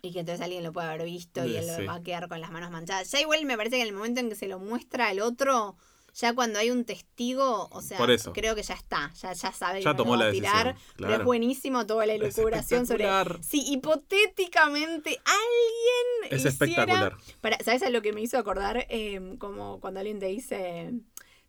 Y 0.01 0.11
que 0.11 0.21
entonces 0.21 0.43
alguien 0.43 0.63
lo 0.63 0.73
puede 0.73 0.87
haber 0.87 1.05
visto 1.05 1.45
y 1.45 1.55
Eh, 1.55 1.59
él 1.59 1.65
sí. 1.77 1.85
va 1.85 1.95
a 1.95 2.01
quedar 2.03 2.27
con 2.29 2.41
las 2.41 2.51
manos 2.51 2.71
manchadas. 2.71 3.11
Ya 3.11 3.21
igual 3.21 3.45
me 3.45 3.55
parece 3.55 3.75
que 3.75 3.83
en 3.83 3.89
el 3.89 3.93
momento 3.93 4.21
en 4.21 4.29
que 4.29 4.35
se 4.35 4.47
lo 4.47 4.57
muestra 4.57 5.09
al 5.09 5.19
otro, 5.21 5.77
ya 6.15 6.33
cuando 6.35 6.59
hay 6.59 6.69
un 6.71 6.85
testigo, 6.85 7.67
o 7.71 7.81
sea, 7.81 7.97
Por 7.97 8.11
eso. 8.11 8.33
creo 8.33 8.53
que 8.55 8.61
ya 8.63 8.75
está, 8.75 9.11
ya, 9.21 9.33
ya 9.33 9.51
sabe 9.51 9.79
que 9.79 9.85
Ya 9.85 9.95
tomó 9.95 10.15
la 10.15 10.27
a 10.27 10.31
tirar. 10.31 10.75
Pero 10.97 11.15
es 11.15 11.23
buenísimo 11.23 11.85
toda 11.87 12.05
la 12.05 12.13
elucubración 12.13 12.85
sobre 12.85 13.07
si 13.41 13.63
hipotéticamente 13.71 15.19
alguien 15.25 16.31
Es 16.31 16.45
hiciera- 16.45 16.49
espectacular. 16.49 17.17
Para, 17.41 17.57
¿Sabes 17.63 17.83
a 17.83 17.89
lo 17.89 18.01
que 18.01 18.13
me 18.13 18.21
hizo 18.21 18.37
acordar? 18.37 18.85
Eh, 18.89 19.35
como 19.39 19.79
cuando 19.79 19.99
alguien 19.99 20.19
te 20.19 20.27
dice, 20.27 20.93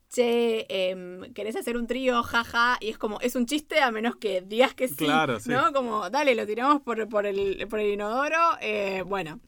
che, 0.09 0.67
em, 0.69 1.33
¿querés 1.35 1.57
hacer 1.57 1.77
un 1.77 1.87
trío? 1.87 2.23
Jaja. 2.23 2.79
Y 2.81 2.89
es 2.91 2.99
como, 2.99 3.21
es 3.21 3.35
un 3.37 3.47
chiste 3.47 3.81
a 3.81 3.91
menos 3.91 4.17
que 4.17 4.41
digas 4.43 4.75
que 4.75 4.89
sí. 4.89 4.95
Claro, 4.97 5.41
sí. 5.41 5.51
¿No? 5.51 5.73
Como, 5.73 6.09
dale, 6.11 6.35
lo 6.35 6.47
tiramos 6.47 6.81
por, 6.83 7.09
por, 7.09 7.27
el, 7.27 7.67
por 7.69 7.81
el 7.81 7.93
inodoro. 7.93 8.39
eh, 8.61 9.03
bueno. 9.07 9.41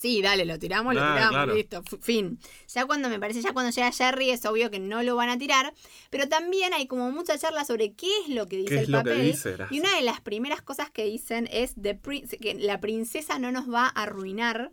Sí, 0.00 0.22
dale, 0.22 0.46
lo 0.46 0.58
tiramos, 0.58 0.94
lo 0.94 1.00
tiramos, 1.00 1.28
claro. 1.28 1.54
listo, 1.54 1.82
fin. 2.00 2.38
Ya 2.68 2.86
cuando 2.86 3.10
me 3.10 3.20
parece, 3.20 3.42
ya 3.42 3.52
cuando 3.52 3.70
llega 3.70 3.92
Jerry 3.92 4.30
es 4.30 4.46
obvio 4.46 4.70
que 4.70 4.78
no 4.78 5.02
lo 5.02 5.14
van 5.14 5.28
a 5.28 5.36
tirar, 5.36 5.74
pero 6.08 6.26
también 6.26 6.72
hay 6.72 6.86
como 6.86 7.10
mucha 7.10 7.36
charla 7.36 7.66
sobre 7.66 7.92
qué 7.92 8.08
es 8.22 8.30
lo 8.30 8.46
que 8.46 8.56
dice 8.56 8.68
¿Qué 8.70 8.74
es 8.76 8.86
el 8.88 8.92
papel. 8.92 9.26
dice? 9.26 9.58
Y 9.70 9.80
una 9.80 9.94
de 9.94 10.00
las 10.00 10.22
primeras 10.22 10.62
cosas 10.62 10.90
que 10.90 11.04
dicen 11.04 11.50
es 11.52 11.74
the 11.74 12.00
que 12.40 12.54
la 12.54 12.80
princesa 12.80 13.38
no 13.38 13.52
nos 13.52 13.70
va 13.70 13.88
a 13.88 14.04
arruinar 14.04 14.72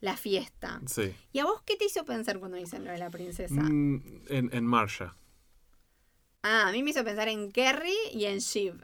la 0.00 0.16
fiesta. 0.16 0.80
Sí. 0.86 1.14
¿Y 1.34 1.40
a 1.40 1.44
vos 1.44 1.60
qué 1.66 1.76
te 1.76 1.84
hizo 1.84 2.06
pensar 2.06 2.38
cuando 2.38 2.56
dicen 2.56 2.86
lo 2.86 2.90
de 2.90 2.96
la 2.96 3.10
princesa? 3.10 3.60
Mm, 3.60 4.22
en, 4.30 4.48
en 4.50 4.64
Marsha. 4.64 5.14
Ah, 6.42 6.68
a 6.68 6.72
mí 6.72 6.82
me 6.82 6.92
hizo 6.92 7.04
pensar 7.04 7.28
en 7.28 7.52
Kerry 7.52 7.96
y 8.14 8.24
en 8.24 8.38
Shiv. 8.38 8.82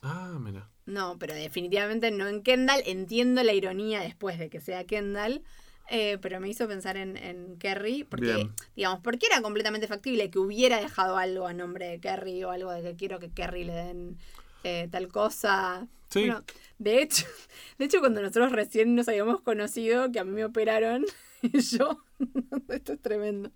Ah, 0.00 0.38
mira. 0.40 0.70
No, 0.88 1.18
pero 1.18 1.34
definitivamente 1.34 2.10
no 2.10 2.26
en 2.28 2.42
Kendall. 2.42 2.82
Entiendo 2.86 3.42
la 3.42 3.52
ironía 3.52 4.00
después 4.00 4.38
de 4.38 4.48
que 4.48 4.60
sea 4.60 4.84
Kendall. 4.84 5.42
eh, 5.90 6.18
pero 6.20 6.40
me 6.40 6.48
hizo 6.48 6.66
pensar 6.68 6.96
en, 6.96 7.16
en 7.16 7.56
Kerry. 7.58 8.04
Porque, 8.04 8.26
Bien. 8.34 8.54
digamos, 8.76 9.00
porque 9.02 9.26
era 9.26 9.40
completamente 9.42 9.86
factible 9.86 10.30
que 10.30 10.38
hubiera 10.38 10.80
dejado 10.80 11.16
algo 11.18 11.46
a 11.46 11.52
nombre 11.54 11.88
de 11.88 12.00
Kerry 12.00 12.42
o 12.44 12.50
algo 12.50 12.72
de 12.72 12.82
que 12.82 12.96
quiero 12.96 13.18
que 13.18 13.30
Kerry 13.30 13.64
le 13.64 13.72
den 13.74 14.18
eh, 14.64 14.88
tal 14.90 15.08
cosa. 15.08 15.86
Sí. 16.10 16.20
Bueno, 16.20 16.42
de 16.78 17.02
hecho, 17.02 17.26
de 17.78 17.84
hecho, 17.84 18.00
cuando 18.00 18.20
nosotros 18.22 18.52
recién 18.52 18.94
nos 18.94 19.08
habíamos 19.08 19.40
conocido, 19.42 20.10
que 20.12 20.20
a 20.20 20.24
mí 20.24 20.32
me 20.32 20.44
operaron, 20.46 21.04
y 21.42 21.60
yo, 21.60 22.02
esto 22.68 22.92
es 22.94 23.00
tremendo. 23.02 23.50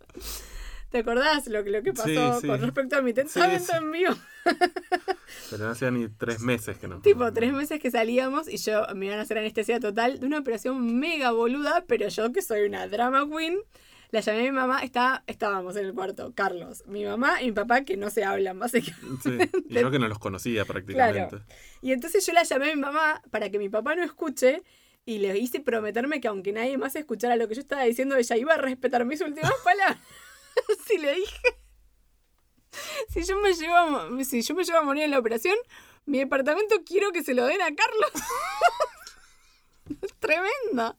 ¿Te 0.93 0.99
acordás 0.99 1.47
lo, 1.49 1.65
que- 1.65 1.71
lo 1.71 1.83
que 1.83 1.93
pasó 1.95 2.41
sí. 2.41 2.47
con 2.47 2.61
respecto 2.61 2.97
a 2.97 3.03
mi 3.03 3.15
testamento 3.15 3.73
en 3.75 3.91
vivo? 3.91 4.15
Pero 5.51 5.65
no 5.65 5.71
hacía 5.71 5.91
ni 5.91 6.09
tres 6.09 6.41
meses 6.41 6.77
que 6.79 6.87
no. 6.87 7.01
Tipo, 7.01 7.33
tres 7.33 7.53
meses 7.53 7.81
que 7.81 7.91
salíamos 7.91 8.47
y 8.49 8.59
yo 8.59 8.87
me 8.95 9.07
iban 9.07 9.19
a 9.19 9.23
hacer 9.23 9.39
anestesia 9.39 9.81
total 9.81 10.21
de 10.21 10.27
una 10.27 10.39
operación 10.39 10.99
mega 10.99 11.31
boluda, 11.33 11.85
pero 11.87 12.09
yo 12.09 12.33
que 12.33 12.43
soy 12.43 12.63
una 12.67 12.87
drama 12.89 13.27
queen, 13.29 13.59
la 14.11 14.21
llamé 14.21 14.41
a 14.41 14.43
mi 14.43 14.53
mamá, 14.53 14.83
está, 14.83 15.25
estábamos 15.27 15.77
en 15.77 15.87
el 15.87 15.95
cuarto, 15.95 16.33
Carlos, 16.35 16.85
mi 16.87 17.05
mamá 17.05 17.41
y 17.43 17.47
mi 17.47 17.53
papá 17.53 17.85
que 17.85 17.97
no 17.97 18.11
se 18.11 18.25
hablan, 18.25 18.59
básicamente. 18.59 19.49
Sí. 19.49 19.51
Y 19.69 19.75
yo 19.81 19.91
que 19.91 19.99
no 19.99 20.09
los 20.09 20.19
conocía 20.19 20.65
prácticamente. 20.67 21.29
Claro. 21.37 21.45
Y 21.81 21.93
entonces 21.93 22.25
yo 22.27 22.33
la 22.35 22.43
llamé 22.43 22.73
a 22.73 22.75
mi 22.75 22.81
mamá 22.81 23.23
para 23.31 23.49
que 23.51 23.59
mi 23.59 23.69
papá 23.71 23.95
no 23.95 24.03
escuche 24.05 24.63
y 25.05 25.19
le 25.19 25.37
hice 25.39 25.61
prometerme 25.61 26.21
que 26.21 26.29
aunque 26.29 26.53
nadie 26.53 26.77
más 26.79 26.95
escuchara 26.95 27.37
lo 27.37 27.49
que 27.49 27.55
yo 27.55 27.61
estaba 27.63 27.83
diciendo, 27.85 28.17
ella 28.17 28.37
iba 28.37 28.55
a 28.55 28.59
respetar 28.59 29.05
mis 29.05 29.21
últimas 29.23 29.53
palabras. 29.65 29.99
si 30.87 30.99
le 30.99 31.15
dije, 31.15 31.41
si 33.09 33.25
yo 33.25 33.39
me 33.41 33.53
llevo 33.55 33.75
a, 33.75 34.25
si 34.25 34.43
yo 34.43 34.55
me 34.55 34.65
llevo 34.65 34.79
a 34.79 34.83
morir 34.83 35.05
en 35.05 35.11
la 35.11 35.19
operación, 35.19 35.57
mi 36.07 36.19
departamento 36.19 36.77
quiero 36.87 37.13
que 37.13 37.23
se 37.23 37.35
lo 37.35 37.45
den 37.47 37.61
a 37.63 37.75
Carlos. 37.75 38.11
Es 40.03 40.15
Tremenda. 40.21 40.97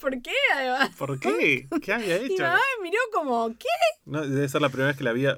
¿Por 0.00 0.20
qué 0.22 0.32
además? 0.54 0.90
¿Por 0.96 1.18
qué? 1.20 1.68
¿Qué 1.82 1.92
había 1.92 2.18
Mi 2.22 2.24
hecho? 2.34 2.42
mamá 2.42 2.60
me 2.78 2.82
miró 2.84 2.98
como, 3.12 3.48
¿qué? 3.58 3.66
No, 4.04 4.26
debe 4.26 4.48
ser 4.48 4.60
la 4.62 4.68
primera 4.68 4.88
vez 4.88 4.96
que 4.96 5.04
la 5.04 5.10
había 5.10 5.36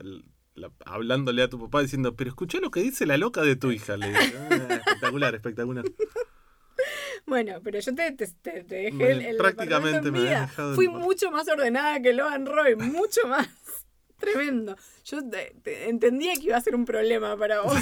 la- 0.54 0.70
hablándole 0.84 1.42
a 1.42 1.48
tu 1.50 1.60
papá 1.60 1.82
diciendo, 1.82 2.16
pero 2.16 2.30
escuché 2.30 2.60
lo 2.60 2.70
que 2.70 2.80
dice 2.80 3.04
la 3.06 3.16
loca 3.18 3.42
de 3.42 3.56
tu 3.56 3.70
hija. 3.72 3.96
Le 3.96 4.08
dije, 4.08 4.34
"Ah, 4.50 4.74
espectacular, 4.86 5.34
espectacular. 5.34 5.84
Bueno, 7.26 7.60
pero 7.62 7.80
yo 7.80 7.94
te, 7.94 8.12
te, 8.12 8.62
dejé 8.62 8.92
Me- 8.92 9.10
el, 9.10 9.22
el 9.26 9.36
prácticamente 9.36 10.06
en 10.08 10.12
me 10.12 10.20
vida. 10.20 10.48
Fui 10.74 10.88
mucho 10.88 11.30
más 11.30 11.48
ordenada 11.48 12.00
que 12.00 12.12
Logan 12.12 12.46
Roy, 12.46 12.76
mucho 12.76 13.26
más. 13.26 13.48
Tremendo. 14.18 14.76
Yo 15.04 15.28
te- 15.28 15.54
te- 15.62 15.88
entendía 15.88 16.34
que 16.34 16.42
iba 16.44 16.56
a 16.56 16.60
ser 16.60 16.74
un 16.74 16.84
problema 16.84 17.36
para 17.36 17.62
vos. 17.62 17.74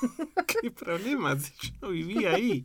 ¿Qué 0.62 0.70
problema? 0.70 1.38
Si 1.38 1.52
yo 1.60 1.72
no 1.82 1.90
vivía 1.90 2.34
ahí. 2.34 2.64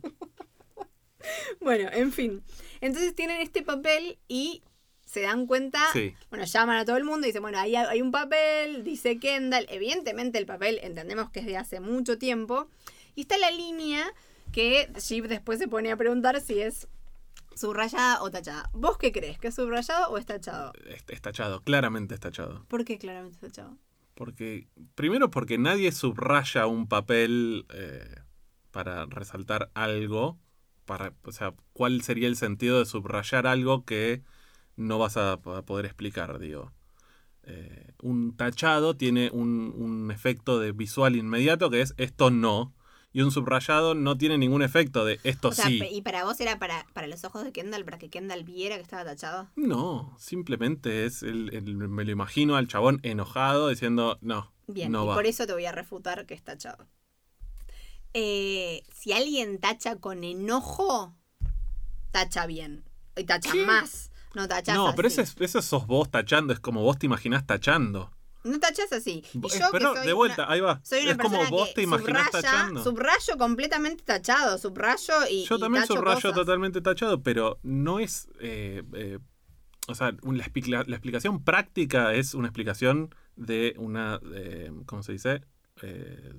bueno, 1.60 1.88
en 1.92 2.12
fin. 2.12 2.42
Entonces 2.80 3.14
tienen 3.14 3.40
este 3.40 3.62
papel 3.62 4.18
y 4.28 4.62
se 5.04 5.20
dan 5.22 5.46
cuenta. 5.46 5.80
Sí. 5.92 6.14
Bueno, 6.30 6.44
llaman 6.44 6.78
a 6.78 6.84
todo 6.84 6.96
el 6.96 7.04
mundo 7.04 7.26
y 7.26 7.30
dicen, 7.30 7.42
bueno, 7.42 7.58
ahí 7.58 7.76
hay 7.76 8.02
un 8.02 8.10
papel, 8.12 8.82
dice 8.84 9.18
Kendall. 9.18 9.66
Evidentemente 9.70 10.38
el 10.38 10.46
papel 10.46 10.80
entendemos 10.82 11.30
que 11.30 11.40
es 11.40 11.46
de 11.46 11.56
hace 11.56 11.80
mucho 11.80 12.18
tiempo. 12.18 12.68
Y 13.14 13.22
está 13.22 13.38
la 13.38 13.50
línea 13.50 14.12
que 14.54 14.88
Jeep 15.08 15.26
después 15.26 15.58
se 15.58 15.66
pone 15.68 15.90
a 15.90 15.96
preguntar 15.96 16.40
si 16.40 16.60
es 16.60 16.86
subrayada 17.56 18.22
o 18.22 18.30
tachada. 18.30 18.70
¿Vos 18.72 18.98
qué 18.98 19.10
crees? 19.12 19.38
¿Que 19.38 19.48
es 19.48 19.54
subrayado 19.54 20.08
o 20.10 20.18
es 20.18 20.26
tachado? 20.26 20.72
Es- 20.86 21.04
Es 21.08 21.20
tachado, 21.20 21.60
claramente 21.62 22.14
es 22.14 22.20
tachado. 22.20 22.64
¿Por 22.68 22.84
qué 22.84 22.98
claramente 22.98 23.34
es 23.36 23.40
tachado? 23.52 23.76
Porque, 24.14 24.68
primero 24.94 25.30
porque 25.30 25.58
nadie 25.58 25.90
subraya 25.90 26.66
un 26.66 26.86
papel 26.86 27.66
eh, 27.74 28.14
para 28.70 29.06
resaltar 29.06 29.70
algo. 29.74 30.38
Para, 30.84 31.12
o 31.24 31.32
sea, 31.32 31.54
¿cuál 31.72 32.02
sería 32.02 32.28
el 32.28 32.36
sentido 32.36 32.78
de 32.78 32.86
subrayar 32.86 33.46
algo 33.46 33.84
que 33.84 34.22
no 34.76 34.98
vas 34.98 35.16
a 35.16 35.38
poder 35.40 35.86
explicar, 35.86 36.38
digo? 36.38 36.70
Eh, 37.44 37.92
un 38.02 38.36
tachado 38.36 38.96
tiene 38.96 39.30
un, 39.32 39.72
un 39.76 40.10
efecto 40.10 40.58
de 40.60 40.72
visual 40.72 41.16
inmediato 41.16 41.70
que 41.70 41.80
es 41.80 41.94
esto 41.96 42.30
no. 42.30 42.72
Y 43.14 43.22
un 43.22 43.30
subrayado 43.30 43.94
no 43.94 44.18
tiene 44.18 44.36
ningún 44.36 44.60
efecto 44.62 45.04
de 45.06 45.20
esto 45.24 45.48
O 45.48 45.52
sea, 45.52 45.66
sí. 45.66 45.80
¿y 45.90 46.02
para 46.02 46.24
vos 46.24 46.38
era 46.40 46.58
para, 46.58 46.84
para 46.92 47.06
los 47.06 47.24
ojos 47.24 47.44
de 47.44 47.52
Kendall, 47.52 47.84
para 47.86 47.96
que 47.96 48.10
Kendall 48.10 48.44
viera 48.44 48.74
que 48.76 48.82
estaba 48.82 49.04
tachado? 49.04 49.48
No, 49.56 50.14
simplemente 50.18 51.06
es 51.06 51.22
el, 51.22 51.54
el- 51.54 51.76
me 51.76 52.04
lo 52.04 52.10
imagino 52.10 52.56
al 52.56 52.66
chabón 52.68 53.00
enojado 53.04 53.68
diciendo 53.68 54.18
no. 54.20 54.52
Bien, 54.66 54.90
no 54.92 55.04
y 55.04 55.06
va. 55.08 55.14
por 55.14 55.26
eso 55.26 55.46
te 55.46 55.52
voy 55.52 55.64
a 55.64 55.72
refutar 55.72 56.26
que 56.26 56.34
es 56.34 56.42
tachado. 56.42 56.88
eh, 58.14 58.82
si 58.94 59.12
alguien 59.12 59.58
tacha 59.58 59.96
con 59.96 60.24
enojo, 60.24 61.14
tacha 62.10 62.46
bien. 62.46 62.84
Y 63.16 63.24
tacha 63.24 63.52
¿Qué? 63.52 63.64
más. 63.64 64.10
No 64.34 64.48
tachas 64.48 64.74
No, 64.74 64.92
pero 64.96 65.06
así. 65.08 65.20
eso, 65.20 65.22
es, 65.22 65.40
eso 65.40 65.62
sos 65.62 65.86
vos 65.86 66.10
tachando, 66.10 66.52
es 66.52 66.58
como 66.60 66.82
vos 66.82 66.98
te 66.98 67.06
imaginás 67.06 67.46
tachando. 67.46 68.10
No 68.44 68.60
tachas 68.60 68.92
así. 68.92 69.24
Y 69.32 69.40
yo 69.40 69.48
que 69.48 69.64
pero 69.72 69.94
soy 69.96 70.06
de 70.06 70.12
vuelta, 70.12 70.44
una- 70.44 70.52
ahí 70.52 70.60
va. 70.60 70.80
Soy 70.84 71.02
una 71.02 71.10
es 71.12 71.18
como 71.18 71.44
vos 71.50 71.68
que 71.68 71.74
te 71.74 71.82
imaginás 71.82 72.26
subraya, 72.26 72.48
tachando. 72.50 72.84
Subrayo 72.84 73.36
completamente 73.38 74.04
tachado, 74.04 74.58
subrayo 74.58 75.14
y. 75.30 75.44
Yo 75.46 75.56
y 75.56 75.60
también 75.60 75.82
tacho 75.84 75.94
subrayo 75.96 76.20
cosas. 76.20 76.34
totalmente 76.34 76.80
tachado, 76.80 77.22
pero 77.22 77.58
no 77.62 77.98
es. 78.00 78.28
eh, 78.40 78.82
eh, 78.94 79.18
o 79.88 79.94
sea, 79.94 80.12
la, 80.12 80.44
expli- 80.46 80.86
la 80.86 80.96
explicación 80.96 81.42
práctica 81.44 82.14
es 82.14 82.34
una 82.34 82.48
explicación 82.48 83.14
de 83.36 83.74
una. 83.78 84.20
eh, 84.34 84.70
¿Cómo 84.86 85.02
se 85.02 85.12
dice? 85.12 85.42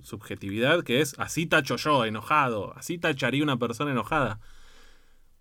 Subjetividad 0.01 0.83
que 0.83 1.01
es 1.01 1.15
así 1.19 1.45
tacho 1.45 1.75
yo, 1.77 2.05
enojado. 2.05 2.73
Así 2.77 2.97
tacharía 2.97 3.43
una 3.43 3.57
persona 3.57 3.91
enojada. 3.91 4.39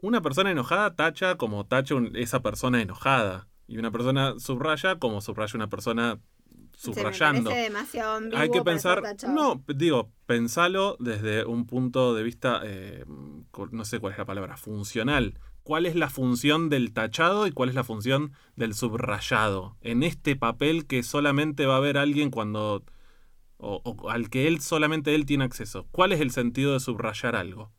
Una 0.00 0.20
persona 0.22 0.50
enojada 0.50 0.94
tacha 0.96 1.36
como 1.36 1.64
tacha 1.66 1.94
un- 1.94 2.14
esa 2.16 2.40
persona 2.42 2.80
enojada. 2.82 3.48
Y 3.66 3.78
una 3.78 3.90
persona 3.90 4.34
subraya 4.38 4.98
como 4.98 5.20
subraya 5.20 5.52
una 5.56 5.68
persona 5.70 6.18
Se 6.76 6.90
me 6.90 6.94
subrayando. 6.96 7.50
parece 7.50 7.62
demasiado 7.64 8.16
ambiguo 8.16 8.38
Hay 8.38 8.50
que 8.50 8.62
pensar, 8.62 9.02
no, 9.28 9.62
digo, 9.68 10.10
pensalo 10.26 10.96
desde 11.00 11.44
un 11.44 11.66
punto 11.66 12.14
de 12.14 12.22
vista, 12.22 12.60
eh, 12.64 13.04
no 13.70 13.84
sé 13.84 14.00
cuál 14.00 14.12
es 14.12 14.18
la 14.18 14.24
palabra, 14.24 14.56
funcional. 14.56 15.38
¿Cuál 15.62 15.86
es 15.86 15.94
la 15.94 16.10
función 16.10 16.68
del 16.68 16.92
tachado 16.92 17.46
y 17.46 17.52
cuál 17.52 17.70
es 17.70 17.74
la 17.74 17.84
función 17.84 18.32
del 18.54 18.74
subrayado? 18.74 19.76
En 19.80 20.02
este 20.02 20.36
papel 20.36 20.86
que 20.86 21.02
solamente 21.02 21.64
va 21.64 21.78
a 21.78 21.80
ver 21.80 21.96
alguien 21.96 22.30
cuando, 22.30 22.84
o, 23.56 23.80
o 23.82 24.10
al 24.10 24.28
que 24.28 24.46
él 24.46 24.60
solamente 24.60 25.14
él 25.14 25.24
tiene 25.24 25.44
acceso. 25.44 25.86
¿Cuál 25.90 26.12
es 26.12 26.20
el 26.20 26.32
sentido 26.32 26.74
de 26.74 26.80
subrayar 26.80 27.34
algo? 27.34 27.72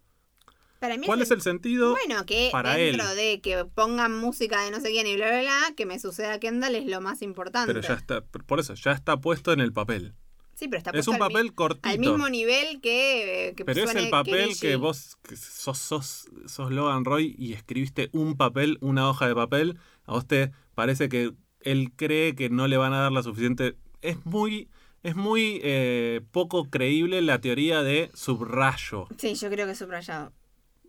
Para 0.85 0.97
mí 0.97 1.05
¿Cuál 1.07 1.21
es 1.21 1.31
el 1.31 1.41
sentido? 1.41 1.91
Bueno, 1.91 2.25
que 2.25 2.49
para 2.51 2.75
dentro 2.75 3.09
él? 3.09 3.15
de 3.17 3.41
que 3.41 3.65
pongan 3.65 4.15
música 4.17 4.61
de 4.63 4.71
no 4.71 4.79
sé 4.79 4.89
quién 4.91 5.07
y 5.07 5.15
bla, 5.15 5.27
bla, 5.29 5.41
bla, 5.41 5.73
que 5.75 5.85
me 5.85 5.97
suceda 5.99 6.33
a 6.33 6.39
Kendall 6.39 6.75
es 6.75 6.85
lo 6.85 7.01
más 7.01 7.21
importante. 7.21 7.73
Pero 7.73 7.85
ya 7.85 7.95
está, 7.95 8.21
por 8.21 8.59
eso, 8.59 8.73
ya 8.75 8.91
está 8.91 9.17
puesto 9.17 9.51
en 9.53 9.61
el 9.61 9.73
papel. 9.73 10.13
sí, 10.53 10.67
pero 10.67 10.77
está 10.77 10.91
Es 10.91 11.05
puesto 11.05 11.11
un 11.11 11.15
al 11.15 11.21
mi- 11.29 11.33
papel 11.33 11.53
cortito. 11.55 11.89
al 11.89 11.99
mismo 11.99 12.29
nivel 12.29 12.79
que, 12.81 13.53
que 13.57 13.65
Pero 13.65 13.83
es 13.83 13.95
el 13.95 14.09
papel 14.09 14.57
que 14.59 14.75
vos 14.75 15.17
que 15.27 15.35
sos, 15.35 15.77
sos, 15.79 16.27
sos 16.45 16.71
Logan 16.71 17.03
Roy 17.03 17.35
y 17.37 17.53
escribiste 17.53 18.09
un 18.13 18.37
papel, 18.37 18.77
una 18.81 19.09
hoja 19.09 19.27
de 19.27 19.35
papel. 19.35 19.77
A 20.05 20.13
vos 20.13 20.27
te 20.27 20.51
parece 20.75 21.09
que 21.09 21.31
él 21.61 21.91
cree 21.95 22.35
que 22.35 22.49
no 22.49 22.67
le 22.67 22.77
van 22.77 22.93
a 22.93 22.99
dar 23.01 23.11
la 23.11 23.23
suficiente. 23.23 23.75
Es 24.01 24.23
muy, 24.25 24.69
es 25.03 25.15
muy 25.15 25.59
eh, 25.63 26.21
poco 26.31 26.69
creíble 26.69 27.21
la 27.23 27.41
teoría 27.41 27.81
de 27.81 28.11
subrayo. 28.13 29.07
Sí, 29.17 29.33
yo 29.35 29.49
creo 29.49 29.65
que 29.65 29.71
es 29.73 29.79
subrayado. 29.79 30.31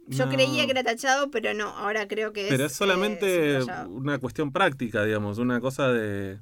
Yo 0.09 0.27
No. 0.27 0.33
creía 0.33 0.65
que 0.67 0.71
era 0.71 0.85
tachado, 0.85 1.31
pero 1.31 1.53
no, 1.55 1.69
ahora 1.69 2.07
creo 2.07 2.33
que 2.33 2.45
es. 2.45 2.49
Pero 2.49 2.65
es 2.67 2.73
solamente 2.73 3.57
eh, 3.59 3.65
una 3.89 4.19
cuestión 4.19 4.53
práctica, 4.53 5.05
digamos, 5.05 5.39
una 5.39 5.61
cosa 5.61 5.89
de. 5.93 6.41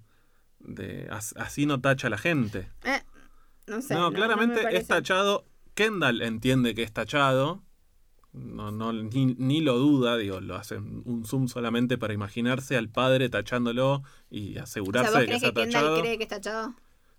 de 0.60 1.08
as- 1.10 1.34
así 1.36 1.66
no 1.66 1.80
tacha 1.80 2.08
la 2.10 2.18
gente. 2.18 2.68
Eh, 2.84 3.02
no 3.66 3.80
sé. 3.82 3.94
no, 3.94 4.10
me 4.10 4.16
claramente 4.16 4.76
es 4.76 4.86
tachado. 4.86 5.44
Kendall 5.74 6.20
entiende 6.22 6.74
que 6.74 6.82
es 6.82 6.92
tachado. 6.92 7.62
No, 8.32 8.72
no, 8.72 8.92
ni, 8.92 9.26
ni 9.38 9.60
lo 9.60 9.78
duda, 9.78 10.16
digo, 10.16 10.40
lo 10.40 10.56
hacen 10.56 11.02
un 11.04 11.24
zoom 11.24 11.46
solamente 11.46 11.96
para 11.98 12.14
imaginarse 12.14 12.76
al 12.76 12.88
padre 12.88 13.28
tachándolo 13.28 14.02
y 14.28 14.58
O 14.58 14.62
asegurarse 14.64 15.10
sea, 15.12 15.20
¿vos 15.20 15.26
de 15.26 15.26
que 15.28 15.34
está 15.36 15.48
que 15.48 15.54
Kendall 15.62 15.72
tachado. 15.82 16.00
cree 16.00 16.16
que 16.18 16.22
es 16.24 16.28
tachado? 16.28 16.74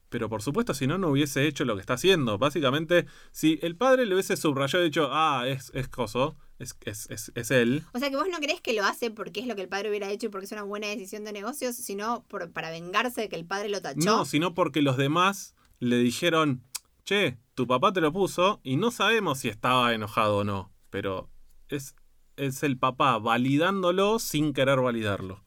Pero 0.10 0.30
por 0.30 0.41
supuesto, 0.41 0.74
si 0.74 0.88
no, 0.88 0.97
no 0.97 1.10
hubiese 1.10 1.47
hecho 1.47 1.66
lo 1.66 1.76
que 1.76 1.82
está 1.82 1.95
haciendo. 1.95 2.38
Básicamente, 2.38 3.06
si 3.32 3.60
el 3.62 3.76
padre 3.76 4.06
le 4.06 4.14
hubiese 4.14 4.38
subrayado 4.38 4.84
y 4.84 4.89
dicho, 4.89 5.10
ah, 5.12 5.45
es, 5.47 5.72
es 5.74 5.88
coso, 5.88 6.36
es, 6.60 6.78
es, 6.86 7.10
es, 7.10 7.32
es 7.36 7.51
él. 7.51 7.84
O 7.93 7.99
sea, 7.99 8.10
que 8.10 8.16
vos 8.16 8.28
no 8.32 8.38
crees 8.38 8.62
que 8.62 8.74
lo 8.74 8.84
hace 8.86 9.12
porque 9.12 9.39
es 9.39 9.47
lo 9.47 9.56
que 9.56 9.64
el 9.64 9.68
padre 9.68 9.89
hubiera 9.89 10.10
hecho 10.10 10.28
y 10.28 10.30
porque 10.30 10.45
es 10.45 10.51
una 10.51 10.64
buena 10.64 10.88
decisión 10.88 11.24
de 11.24 11.34
negocios, 11.34 11.76
sino 11.76 12.24
por, 12.28 12.51
para 12.51 12.70
vengarse 12.70 13.22
de 13.22 13.30
que 13.30 13.36
el 13.36 13.45
padre 13.45 13.70
lo 13.70 13.82
tachó. 13.82 13.99
No, 13.99 14.26
sino 14.26 14.53
porque 14.53 14.82
los 14.82 14.97
demás 14.97 15.56
le 15.80 15.97
dijeron, 15.97 16.64
che, 17.03 17.38
tu 17.56 17.68
papá 17.68 17.91
te 17.91 18.01
lo 18.01 18.14
puso 18.14 18.60
y 18.64 18.78
no 18.78 18.91
sabemos 18.91 19.39
si 19.39 19.49
estaba 19.49 19.93
enojado 19.93 20.38
o 20.38 20.43
no, 20.43 20.72
pero 20.89 21.30
es, 21.68 21.95
es 22.38 22.64
el 22.64 22.78
papá 22.78 23.18
validándolo 23.18 24.20
sin 24.20 24.53
querer 24.53 24.80
validarlo. 24.80 25.43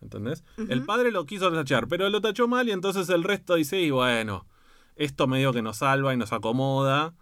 ¿Entendés? 0.00 0.44
El 0.68 0.84
padre 0.84 1.10
lo 1.10 1.26
quiso 1.26 1.50
tachar, 1.52 1.88
pero 1.88 2.08
lo 2.08 2.20
tachó 2.20 2.46
mal 2.46 2.68
y 2.68 2.72
entonces 2.72 3.08
el 3.08 3.24
resto 3.24 3.56
dice, 3.56 3.80
y 3.80 3.90
bueno, 3.90 4.46
esto 4.94 5.26
medio 5.26 5.52
que 5.52 5.62
nos 5.62 5.78
salva 5.78 6.14
y 6.14 6.16
nos 6.16 6.32
acomoda. 6.32 7.14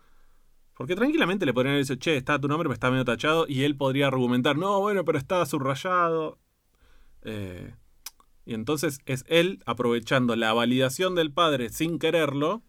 Porque 0.75 0.95
tranquilamente 0.95 1.47
le 1.47 1.55
podrían 1.55 1.77
decir, 1.77 1.99
che, 1.99 2.17
está 2.17 2.39
tu 2.39 2.49
nombre, 2.49 2.69
pero 2.69 2.75
está 2.75 2.91
medio 2.91 3.05
tachado, 3.05 3.47
y 3.49 3.65
él 3.65 3.77
podría 3.77 4.09
argumentar, 4.09 4.59
no, 4.59 4.79
bueno, 4.81 5.05
pero 5.07 5.17
está 5.17 5.45
subrayado. 5.47 6.39
Eh, 7.23 7.75
y 8.45 8.53
entonces 8.53 9.01
es 9.07 9.25
él 9.27 9.63
aprovechando 9.65 10.37
la 10.37 10.53
validación 10.53 11.15
del 11.15 11.33
padre 11.33 11.71
sin 11.71 11.99
quererlo, 11.99 12.63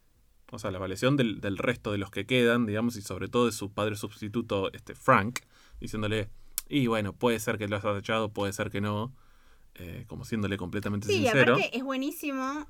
o 0.51 0.57
sea, 0.57 0.71
la 0.71 0.79
validación 0.79 1.17
del, 1.17 1.41
del 1.41 1.57
resto 1.57 1.91
de 1.91 1.97
los 1.97 2.09
que 2.09 2.25
quedan, 2.25 2.65
digamos, 2.65 2.95
y 2.95 3.01
sobre 3.01 3.27
todo 3.27 3.45
de 3.45 3.51
su 3.51 3.73
padre 3.73 3.97
sustituto, 3.97 4.71
este 4.71 4.95
Frank, 4.95 5.39
diciéndole, 5.81 6.29
y 6.69 6.87
bueno, 6.87 7.11
puede 7.11 7.39
ser 7.41 7.57
que 7.57 7.67
lo 7.67 7.75
has 7.75 7.83
tachado, 7.83 8.31
puede 8.31 8.53
ser 8.53 8.71
que 8.71 8.79
no, 8.79 9.13
eh, 9.77 10.05
como 10.07 10.25
siéndole 10.25 10.57
completamente 10.57 11.07
Sí, 11.07 11.15
sincero. 11.15 11.53
aparte 11.55 11.75
es 11.77 11.83
buenísimo 11.83 12.67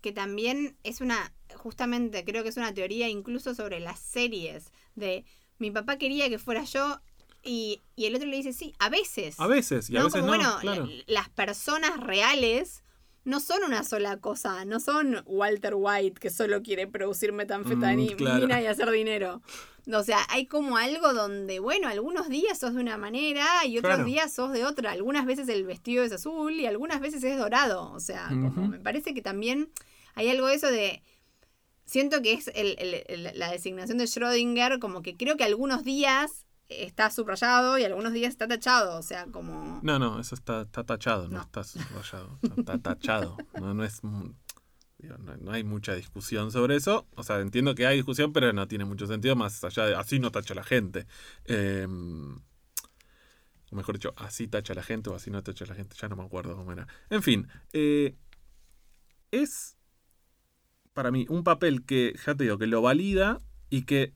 que 0.00 0.12
también 0.12 0.76
es 0.84 1.00
una, 1.00 1.32
justamente 1.56 2.24
creo 2.24 2.42
que 2.42 2.50
es 2.50 2.56
una 2.56 2.72
teoría 2.72 3.08
incluso 3.08 3.54
sobre 3.54 3.80
las 3.80 3.98
series, 3.98 4.72
de 4.94 5.24
mi 5.58 5.70
papá 5.70 5.96
quería 5.98 6.28
que 6.28 6.38
fuera 6.38 6.62
yo 6.64 7.00
y, 7.42 7.82
y 7.96 8.06
el 8.06 8.14
otro 8.16 8.26
le 8.28 8.36
dice, 8.36 8.52
sí, 8.52 8.74
a 8.78 8.88
veces. 8.88 9.38
A 9.40 9.46
veces, 9.46 9.88
y 9.90 9.96
a 9.96 10.00
¿no? 10.00 10.06
veces 10.06 10.20
Como, 10.20 10.32
no, 10.32 10.38
bueno, 10.38 10.58
claro. 10.60 10.88
las 11.06 11.28
personas 11.30 11.98
reales 12.00 12.82
no 13.26 13.40
son 13.40 13.62
una 13.64 13.84
sola 13.84 14.16
cosa, 14.16 14.64
no 14.64 14.80
son 14.80 15.22
Walter 15.26 15.74
White 15.76 16.18
que 16.20 16.30
solo 16.30 16.62
quiere 16.62 16.86
producir 16.86 17.32
metanfetamina 17.32 18.14
Mm, 18.14 18.16
claro. 18.16 18.46
y 18.62 18.66
hacer 18.66 18.90
dinero. 18.90 19.42
O 19.92 20.02
sea, 20.02 20.18
hay 20.30 20.46
como 20.46 20.76
algo 20.78 21.12
donde, 21.12 21.58
bueno, 21.60 21.88
algunos 21.88 22.28
días 22.28 22.58
sos 22.58 22.74
de 22.74 22.80
una 22.80 22.96
manera 22.96 23.44
y 23.66 23.78
otros 23.78 23.94
Claro. 23.96 24.08
días 24.08 24.32
sos 24.32 24.52
de 24.52 24.64
otra. 24.64 24.92
Algunas 24.92 25.26
veces 25.26 25.48
el 25.48 25.64
vestido 25.66 26.02
es 26.04 26.12
azul 26.12 26.52
y 26.54 26.66
algunas 26.66 27.00
veces 27.00 27.22
es 27.24 27.36
dorado. 27.38 27.92
O 27.92 28.00
sea, 28.00 28.28
como 28.28 28.68
me 28.68 28.78
parece 28.78 29.12
que 29.12 29.22
también 29.22 29.68
hay 30.14 30.28
algo 30.30 30.46
de 30.46 30.54
eso 30.54 30.68
de... 30.70 31.02
Siento 31.84 32.20
que 32.22 32.32
es 32.32 32.48
el- 32.54 32.74
el- 32.78 33.04
el- 33.06 33.38
la 33.38 33.50
designación 33.50 33.98
de 33.98 34.04
Schrödinger, 34.06 34.80
como 34.80 35.02
que 35.02 35.16
creo 35.16 35.36
que 35.36 35.44
algunos 35.44 35.84
días 35.84 36.45
está 36.68 37.10
subrayado 37.10 37.78
y 37.78 37.84
algunos 37.84 38.12
días 38.12 38.30
está 38.30 38.48
tachado. 38.48 38.98
O 38.98 39.02
sea, 39.02 39.26
como... 39.26 39.80
No, 39.82 39.98
no, 39.98 40.20
eso 40.20 40.34
está, 40.34 40.62
está 40.62 40.84
tachado, 40.84 41.28
no, 41.28 41.36
No. 41.36 41.42
está 41.42 41.64
subrayado. 41.64 42.38
Está, 42.56 42.78
tachado. 42.78 43.36
No, 43.60 43.74
no 43.74 43.84
es. 43.84 44.00
digo, 44.98 45.18
no, 45.18 45.36
no 45.36 45.52
hay 45.52 45.64
mucha 45.64 45.94
discusión 45.94 46.50
sobre 46.50 46.76
eso. 46.76 47.06
O 47.14 47.22
sea, 47.22 47.40
entiendo 47.40 47.74
que 47.74 47.86
hay 47.86 47.96
discusión, 47.96 48.32
pero 48.32 48.52
no 48.52 48.66
tiene 48.68 48.84
mucho 48.84 49.06
sentido 49.06 49.36
más 49.36 49.62
allá 49.64 49.86
de 49.86 49.94
así 49.94 50.18
no 50.18 50.30
tacha 50.30 50.54
la 50.54 50.64
gente. 50.64 51.06
Eh, 51.44 51.86
o 53.70 53.76
mejor 53.76 53.96
dicho, 53.96 54.12
así 54.16 54.46
tacha 54.46 54.74
la 54.74 54.82
gente 54.82 55.10
o 55.10 55.14
así 55.14 55.30
no 55.30 55.42
tacha 55.42 55.66
la 55.66 55.74
gente. 55.74 55.96
Ya 56.00 56.08
no 56.08 56.16
me 56.16 56.24
acuerdo 56.24 56.56
cómo 56.56 56.72
era. 56.72 56.86
En 57.10 57.22
fin, 57.22 57.48
eh, 57.72 58.16
es 59.30 59.76
para 60.92 61.10
mí 61.10 61.26
un 61.28 61.44
papel 61.44 61.84
que, 61.84 62.14
ya 62.24 62.34
te 62.34 62.44
digo, 62.44 62.58
que 62.58 62.66
lo 62.66 62.80
valida 62.80 63.40
y 63.68 63.82
que 63.82 64.14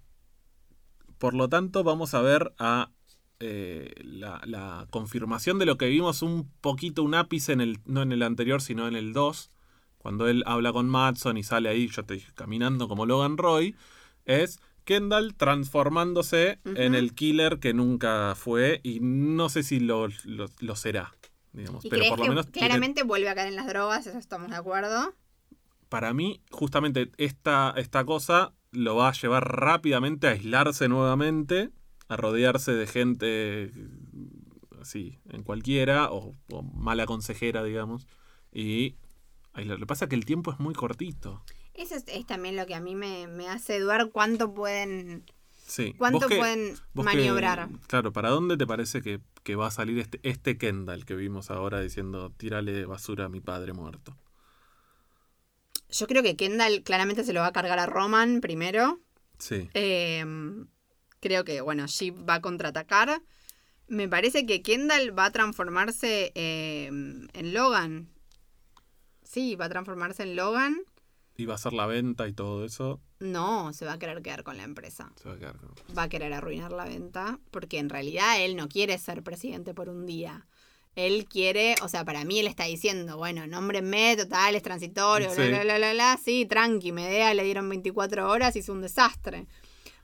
por 1.21 1.35
lo 1.35 1.49
tanto 1.49 1.85
vamos 1.85 2.15
a 2.15 2.23
ver 2.23 2.53
a 2.59 2.91
eh, 3.39 3.93
la, 4.03 4.43
la 4.45 4.87
confirmación 4.91 5.59
de 5.61 5.67
lo 5.67 5.79
que 5.79 5.87
vimos 5.87 6.23
un 6.23 6.51
poquito, 6.61 7.05
un 7.05 7.15
ápice 7.15 7.53
en 7.53 7.61
el, 7.61 7.79
no 7.85 8.03
en 8.03 8.11
el 8.13 8.23
anterior, 8.25 8.61
sino 8.61 8.89
en 8.89 8.97
el 8.97 9.13
2, 9.13 9.53
cuando 9.99 10.27
él 10.29 10.43
habla 10.47 10.73
con 10.73 10.89
Matson 10.89 11.37
y 11.37 11.43
sale 11.45 11.69
ahí, 11.69 11.89
yo 11.89 12.05
te 12.05 12.15
dije, 12.15 12.33
caminando 12.35 12.89
como 12.89 13.07
Logan 13.07 13.37
Roy, 13.39 13.77
es 14.25 14.59
Kendall 14.85 15.35
transformándose 15.37 16.59
en 16.65 16.95
el 16.95 17.15
killer 17.15 17.61
que 17.61 17.73
nunca 17.75 18.35
fue 18.35 18.81
y 18.83 18.99
no 19.01 19.49
sé 19.49 19.63
si 19.63 19.79
lo, 19.81 20.09
lo- 20.25 20.49
lo 20.59 20.77
será, 20.77 21.15
digamos, 21.53 21.85
¿Y 21.85 21.91
pero 21.91 22.05
por 22.09 22.19
lo 22.19 22.25
que 22.25 22.29
menos 22.31 22.47
tiene- 22.47 22.69
claramente 22.69 23.03
vuelve 23.05 23.29
a 23.29 23.35
caer 23.35 23.49
en 23.49 23.57
las 23.57 23.67
drogas? 23.67 24.07
Eso 24.07 24.19
estamos 24.19 24.51
de 24.51 24.57
acuerdo. 24.57 25.15
para 25.89 26.13
mí, 26.15 26.41
justamente 26.51 27.11
esta, 27.19 27.75
esta 27.77 28.05
cosa 28.05 28.53
lo 28.73 28.97
va 28.97 29.09
a 29.09 29.13
llevar 29.13 29.47
rápidamente 29.61 30.27
a 30.29 30.31
aislarse 30.31 30.89
nuevamente, 30.89 31.71
a 32.09 32.17
rodearse 32.17 32.73
de 32.73 32.87
gente 32.87 33.71
así, 34.81 35.19
en 35.29 35.43
cualquiera, 35.43 36.11
o, 36.11 36.35
o 36.51 36.63
mala 36.63 37.07
consejera, 37.07 37.63
digamos. 37.65 38.07
Y 38.53 38.97
aislar. 39.53 39.79
Lo 39.79 39.85
que 39.85 39.89
pasa 39.89 40.05
es 40.07 40.09
que 40.09 40.17
el 40.17 40.25
tiempo 40.25 40.51
es 40.53 40.59
muy 40.59 40.75
cortito. 40.75 41.43
Eso 41.75 41.95
es, 41.95 42.05
es 42.09 42.27
también 42.27 42.57
lo 42.57 42.67
que 42.67 42.75
a 42.75 42.81
mí 42.81 42.95
me, 42.95 43.27
me 43.29 43.49
hace 43.49 43.79
dudar 43.81 44.11
cuánto 44.11 44.53
pueden, 44.55 45.25
Sí. 45.67 45.95
cuánto 45.97 46.21
¿Vos 46.21 46.29
qué- 46.29 46.37
pueden 46.39 46.75
maniobrar. 46.95 47.69
claro, 47.87 48.13
¿para 48.13 48.31
dónde 48.31 48.57
te 48.57 48.67
parece 48.67 49.03
que, 49.03 49.21
que 49.45 49.55
va 49.57 49.69
a 49.69 49.71
salir 49.71 49.99
este, 49.99 50.19
este 50.23 50.59
Kendall 50.59 51.05
que 51.05 51.15
vimos 51.15 51.51
ahora 51.51 51.81
diciendo, 51.81 52.31
tírale 52.37 52.85
basura 52.87 53.27
a 53.27 53.29
mi 53.29 53.41
padre 53.41 53.73
muerto? 53.73 54.17
Yo 55.91 56.07
creo 56.07 56.23
que 56.23 56.37
Kendall 56.37 56.83
claramente 56.83 57.25
se 57.25 57.33
lo 57.33 57.41
va 57.41 57.47
a 57.49 57.53
cargar 57.53 57.79
a 57.79 57.87
Roman 57.87 58.41
primero. 58.41 59.01
Sí. 59.39 59.69
Em, 59.75 60.67
creo 61.21 61.45
que, 61.45 61.61
bueno, 61.61 61.87
Sheep 61.87 62.29
va 62.29 62.35
a 62.35 62.41
contraatacar. 62.41 63.23
Me 63.89 64.09
parece 64.09 64.47
que 64.47 64.63
Kendall 64.63 65.19
va 65.19 65.27
a 65.27 65.31
transformarse 65.33 66.33
em, 66.35 67.27
en 67.33 67.53
Logan. 67.55 68.09
Sí, 69.25 69.57
va 69.57 69.67
a 69.67 69.69
transformarse 69.69 70.23
en 70.23 70.37
Logan. 70.37 70.77
Y 71.37 71.47
va 71.47 71.55
a 71.55 71.57
hacer 71.57 71.73
la 71.73 71.87
venta 71.87 72.29
y 72.29 72.33
todo 72.33 72.65
eso. 72.65 73.01
No, 73.19 73.73
se 73.73 73.85
va 73.87 73.95
a 73.95 73.99
querer 73.99 74.21
quedar 74.23 74.43
con 74.45 74.57
la 74.57 74.63
empresa. 74.63 75.13
Se 75.23 75.29
va 75.29 75.35
a 75.37 75.39
quedar 75.39 75.57
con- 75.57 75.75
Va 75.97 76.03
a 76.05 76.09
querer 76.09 76.33
arruinar 76.33 76.73
la 76.73 76.85
venta 76.85 77.39
porque 77.51 77.79
en 77.79 77.89
realidad 77.89 78.41
él 78.43 78.57
no 78.57 78.69
quiere 78.69 78.99
ser 78.99 79.23
presidente 79.23 79.73
por 79.75 79.89
un 79.89 80.05
día. 80.07 80.47
Él 80.97 81.27
quiere, 81.27 81.77
o 81.83 81.89
sea, 81.89 82.05
para 82.05 82.25
mí 82.25 82.41
él 82.41 82.47
está 82.47 82.65
diciendo, 82.65 83.17
bueno, 83.17 83.47
nómbrenme, 83.47 84.17
total, 84.17 84.55
es 84.55 84.63
transitorio, 84.63 85.31
Sí. 85.31 85.43
bla, 85.49 85.63
bla, 85.63 85.79
bla, 85.79 85.93
bla, 85.93 86.19
sí, 86.23 86.47
tranqui, 86.47 86.93
Medea 86.93 87.33
le 87.35 87.45
dieron 87.45 87.69
24 87.69 88.29
horas 88.29 88.57
y 88.57 88.59
hizo 88.59 88.73
un 88.73 88.83
desastre. 88.83 89.47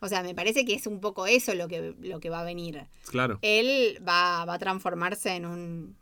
O 0.00 0.08
sea, 0.08 0.22
me 0.22 0.34
parece 0.34 0.64
que 0.64 0.74
es 0.74 0.86
un 0.86 1.00
poco 1.00 1.26
eso 1.26 1.54
lo 1.54 1.68
que, 1.68 1.94
lo 2.00 2.20
que 2.20 2.30
va 2.30 2.40
a 2.40 2.44
venir. 2.44 2.86
Claro. 3.08 3.38
Él 3.42 3.98
va, 4.06 4.44
va 4.44 4.54
a 4.54 4.58
transformarse 4.58 5.34
en 5.34 5.46
un, 5.46 5.96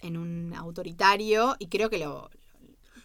en 0.00 0.16
un 0.16 0.54
autoritario 0.54 1.54
y 1.58 1.68
creo 1.68 1.90
que 1.90 1.98
lo, 1.98 2.30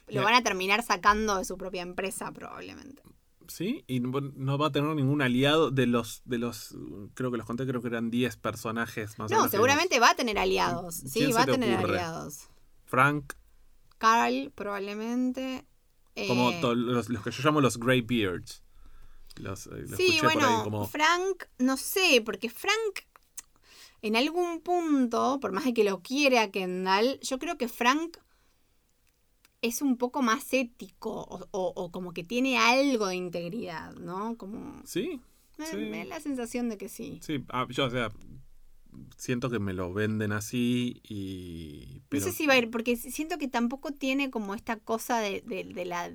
lo 0.07 0.23
van 0.23 0.33
a 0.33 0.41
terminar 0.41 0.83
sacando 0.83 1.37
de 1.37 1.45
su 1.45 1.57
propia 1.57 1.81
empresa 1.81 2.31
probablemente. 2.31 3.03
Sí, 3.47 3.83
y 3.87 3.99
no 3.99 4.19
no 4.21 4.57
va 4.57 4.67
a 4.67 4.71
tener 4.71 4.95
ningún 4.95 5.21
aliado 5.21 5.71
de 5.71 5.85
los, 5.87 6.21
de 6.25 6.37
los, 6.37 6.75
creo 7.13 7.31
que 7.31 7.37
los 7.37 7.45
conté, 7.45 7.65
creo 7.67 7.81
que 7.81 7.87
eran 7.87 8.09
10 8.09 8.37
personajes 8.37 9.17
más 9.19 9.31
o 9.31 9.33
No, 9.33 9.39
menos 9.41 9.51
que 9.51 9.57
seguramente 9.57 9.99
va 9.99 10.11
a 10.11 10.15
tener 10.15 10.37
aliados. 10.39 10.95
Sí, 10.95 11.19
¿Quién 11.19 11.29
se 11.29 11.33
va 11.37 11.41
a 11.43 11.45
te 11.45 11.51
tener 11.53 11.77
ocurre? 11.79 11.93
aliados. 11.97 12.47
Frank, 12.85 13.33
Carl, 13.97 14.51
probablemente. 14.53 15.65
como 16.27 16.49
Eh, 16.51 16.61
los, 16.75 17.09
los 17.09 17.23
que 17.23 17.31
yo 17.31 17.43
llamo 17.43 17.61
los 17.61 17.77
Greybeards. 17.79 18.63
Los, 19.37 19.67
eh, 19.67 19.85
Sí, 19.97 20.19
escuché 20.19 20.19
por 20.21 20.29
ahí 20.29 20.35
bueno, 20.35 20.63
como... 20.63 20.87
Frank, 20.87 21.43
no 21.57 21.75
sé, 21.77 22.21
porque 22.25 22.49
Frank, 22.49 22.99
en 24.01 24.15
algún 24.15 24.61
punto, 24.61 25.39
por 25.41 25.51
más 25.51 25.65
de 25.65 25.73
que 25.73 25.83
lo 25.83 26.01
quiere 26.01 26.39
a 26.39 26.51
Kendall, 26.51 27.19
yo 27.21 27.37
creo 27.39 27.57
que 27.57 27.67
Frank 27.67 28.17
es 29.65 29.81
un 29.81 29.97
poco 29.97 30.21
más 30.21 30.53
ético 30.53 31.11
o, 31.11 31.47
o- 31.51 31.73
o 31.75 31.91
como 31.91 32.13
que 32.13 32.23
tiene 32.23 32.57
algo 32.57 33.07
de 33.07 33.15
integridad, 33.15 33.93
¿no? 33.95 34.37
Como... 34.37 34.81
Sí, 34.85 35.19
Me, 35.57 35.65
Sí. 35.67 35.77
me 35.77 35.97
da 35.99 36.05
la 36.05 36.19
sensación 36.19 36.69
de 36.69 36.77
que 36.77 36.89
sí. 36.89 37.19
sí, 37.21 37.43
ah, 37.49 37.65
yo, 37.69 37.85
o 37.85 37.89
sea, 37.89 38.11
siento 39.17 39.49
que 39.49 39.59
me 39.59 39.73
lo 39.73 39.93
venden 39.93 40.31
así 40.31 41.01
y... 41.03 42.01
pero- 42.09 42.25
No 42.25 42.31
sé 42.31 42.37
si 42.37 42.47
va 42.47 42.53
a 42.53 42.57
ir, 42.57 42.69
porque 42.71 42.95
siento 42.95 43.37
que 43.37 43.47
tampoco 43.47 43.91
tiene 43.91 44.29
como 44.29 44.53
esta 44.55 44.77
cosa 44.77 45.19
de, 45.19 45.41
de- 45.41 45.63
de 45.65 45.85
la 45.85 46.11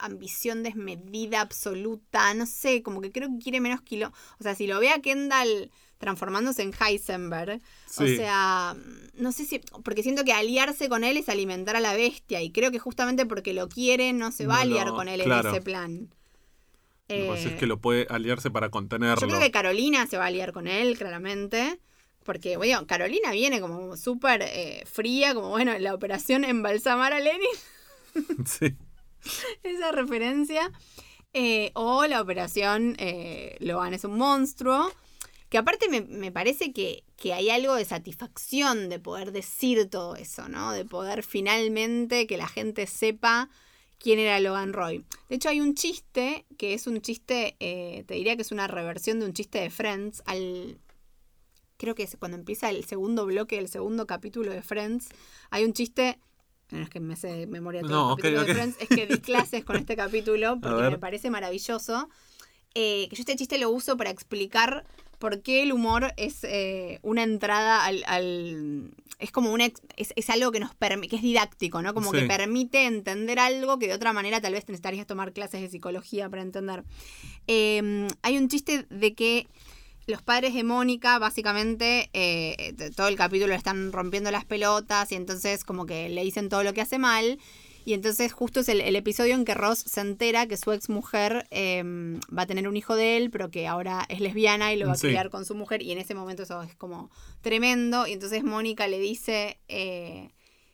ambición 0.00 0.62
desmedida 0.62 1.40
absoluta, 1.40 2.32
no 2.34 2.46
sé, 2.46 2.82
como 2.82 3.00
que 3.00 3.12
creo 3.12 3.28
que 3.28 3.42
quiere 3.42 3.60
menos 3.60 3.80
kilo. 3.82 4.12
O 4.38 4.42
sea, 4.42 4.54
si 4.54 4.66
lo 4.66 4.80
ve 4.80 4.90
a 4.90 5.00
Kendall 5.00 5.70
transformándose 5.98 6.62
en 6.62 6.72
Heisenberg, 6.72 7.60
o 7.88 8.06
sea, 8.06 8.76
no 9.14 9.32
sé 9.32 9.44
si, 9.44 9.58
porque 9.82 10.02
siento 10.02 10.24
que 10.24 10.32
aliarse 10.32 10.88
con 10.88 11.02
él 11.02 11.16
es 11.16 11.28
alimentar 11.28 11.74
a 11.76 11.80
la 11.80 11.94
bestia 11.94 12.40
y 12.40 12.50
creo 12.52 12.70
que 12.70 12.78
justamente 12.78 13.26
porque 13.26 13.52
lo 13.52 13.68
quiere 13.68 14.12
no 14.12 14.30
se 14.30 14.46
va 14.46 14.58
a 14.58 14.60
aliar 14.62 14.88
no, 14.88 14.94
con 14.94 15.08
él 15.08 15.22
claro. 15.24 15.48
en 15.48 15.54
ese 15.54 15.62
plan. 15.62 16.14
Lo 17.08 17.16
que 17.16 17.24
pasa 17.24 17.48
Eh, 17.48 17.52
es 17.52 17.58
que 17.58 17.66
lo 17.66 17.80
puede 17.80 18.06
aliarse 18.10 18.50
para 18.50 18.70
contenerlo. 18.70 19.20
yo 19.20 19.28
creo 19.28 19.40
que 19.40 19.50
Carolina 19.50 20.06
se 20.06 20.18
va 20.18 20.26
a 20.26 20.30
liar 20.30 20.52
con 20.52 20.68
él, 20.68 20.96
claramente. 20.98 21.80
Porque, 22.24 22.58
bueno, 22.58 22.86
Carolina 22.86 23.32
viene 23.32 23.60
como 23.60 23.96
súper 23.96 24.42
eh, 24.42 24.84
fría, 24.84 25.32
como, 25.34 25.48
bueno, 25.48 25.78
la 25.78 25.94
operación 25.94 26.44
embalsamar 26.44 27.14
a 27.14 27.20
Lenin, 27.20 27.48
Sí. 28.46 28.76
esa 29.62 29.92
referencia. 29.92 30.70
Eh, 31.32 31.70
o 31.74 32.06
la 32.06 32.20
operación 32.20 32.96
eh, 32.98 33.58
es 33.60 34.04
un 34.04 34.18
monstruo. 34.18 34.90
Que 35.48 35.56
aparte 35.56 35.88
me, 35.88 36.02
me 36.02 36.30
parece 36.30 36.72
que, 36.72 37.04
que 37.16 37.32
hay 37.32 37.48
algo 37.48 37.74
de 37.74 37.86
satisfacción 37.86 38.90
de 38.90 38.98
poder 38.98 39.32
decir 39.32 39.88
todo 39.88 40.14
eso, 40.14 40.48
¿no? 40.48 40.72
De 40.72 40.84
poder 40.84 41.22
finalmente 41.22 42.26
que 42.26 42.36
la 42.36 42.48
gente 42.48 42.86
sepa 42.86 43.48
quién 43.98 44.18
era 44.18 44.40
Logan 44.40 44.72
Roy. 44.72 45.04
De 45.28 45.36
hecho, 45.36 45.48
hay 45.48 45.60
un 45.60 45.74
chiste 45.74 46.46
que 46.56 46.74
es 46.74 46.86
un 46.86 47.00
chiste, 47.00 47.56
eh, 47.60 48.04
te 48.06 48.14
diría 48.14 48.36
que 48.36 48.42
es 48.42 48.52
una 48.52 48.66
reversión 48.66 49.20
de 49.20 49.26
un 49.26 49.32
chiste 49.32 49.60
de 49.60 49.70
Friends. 49.70 50.22
Al, 50.26 50.78
creo 51.76 51.94
que 51.94 52.08
cuando 52.18 52.36
empieza 52.36 52.70
el 52.70 52.84
segundo 52.84 53.26
bloque 53.26 53.56
del 53.56 53.68
segundo 53.68 54.06
capítulo 54.06 54.52
de 54.52 54.62
Friends, 54.62 55.08
hay 55.50 55.64
un 55.64 55.72
chiste. 55.72 56.18
No 56.70 56.82
es 56.82 56.90
que 56.90 57.00
me 57.00 57.16
sé 57.16 57.28
de 57.28 57.46
memoria 57.46 57.80
todos 57.80 57.92
No, 57.92 58.16
de 58.16 58.22
es 58.80 58.88
que 58.88 59.06
di 59.06 59.18
clases 59.20 59.64
con 59.64 59.76
este 59.76 59.96
capítulo 59.96 60.58
porque 60.60 60.82
me 60.90 60.98
parece 60.98 61.30
maravilloso. 61.30 62.08
Eh, 62.74 63.06
que 63.08 63.16
yo 63.16 63.20
este 63.22 63.34
chiste 63.36 63.58
lo 63.58 63.70
uso 63.70 63.96
para 63.96 64.10
explicar 64.10 64.84
por 65.18 65.40
qué 65.42 65.62
el 65.62 65.72
humor 65.72 66.12
es 66.16 66.44
eh, 66.44 67.00
una 67.02 67.22
entrada 67.24 67.84
al, 67.86 68.04
al- 68.06 68.90
es 69.18 69.32
como 69.32 69.52
una 69.52 69.64
es, 69.64 70.12
es 70.14 70.30
algo 70.30 70.52
que 70.52 70.60
nos 70.60 70.74
permite 70.76 71.08
que 71.10 71.16
es 71.16 71.22
didáctico 71.22 71.82
no 71.82 71.92
como 71.92 72.12
que 72.12 72.18
permite 72.28 72.84
entender 72.84 73.40
algo 73.40 73.80
que 73.80 73.88
de 73.88 73.94
otra 73.94 74.12
manera 74.12 74.40
tal 74.40 74.52
vez 74.52 74.68
necesitarías 74.68 75.08
tomar 75.08 75.32
clases 75.32 75.60
de 75.62 75.68
psicología 75.70 76.28
para 76.28 76.42
entender. 76.42 76.84
Eh, 77.48 78.06
hay 78.22 78.38
un 78.38 78.48
chiste 78.48 78.86
de 78.90 79.14
que 79.14 79.48
los 80.08 80.22
padres 80.22 80.54
de 80.54 80.64
Mónica 80.64 81.18
básicamente 81.20 82.10
eh, 82.12 82.74
todo 82.96 83.06
el 83.08 83.14
capítulo 83.16 83.48
le 83.52 83.54
están 83.56 83.92
rompiendo 83.92 84.30
las 84.32 84.44
pelotas 84.44 85.12
y 85.12 85.14
entonces 85.14 85.62
como 85.62 85.86
que 85.86 86.08
le 86.08 86.24
dicen 86.24 86.48
todo 86.48 86.64
lo 86.64 86.72
que 86.72 86.80
hace 86.80 86.98
mal 86.98 87.38
y 87.84 87.92
entonces 87.94 88.32
justo 88.32 88.60
es 88.60 88.68
el, 88.68 88.80
el 88.80 88.96
episodio 88.96 89.34
en 89.34 89.44
que 89.44 89.54
Ross 89.54 89.78
se 89.78 90.00
entera 90.00 90.46
que 90.46 90.56
su 90.56 90.72
ex 90.72 90.88
mujer 90.90 91.46
va 91.52 92.42
a 92.42 92.46
tener 92.46 92.68
un 92.68 92.76
hijo 92.76 92.94
de 92.96 93.16
él, 93.16 93.30
pero 93.30 93.50
que 93.50 93.66
ahora 93.66 94.04
es 94.10 94.20
lesbiana 94.20 94.72
y 94.74 94.76
lo 94.76 94.88
va 94.88 94.92
a 94.92 94.96
Sí. 94.96 95.06
criar 95.06 95.30
con 95.30 95.46
su 95.46 95.54
mujer. 95.54 95.80
Y 95.80 95.92
en 95.92 95.98
ese 95.98 96.14
momento 96.14 96.42
eso 96.42 96.60
es 96.62 96.74
como 96.74 97.10
tremendo. 97.40 98.06
Y 98.06 98.12
entonces 98.12 98.44
Mónica 98.44 98.88
le 98.88 98.98
dice, 98.98 99.58
eh, 99.68 100.28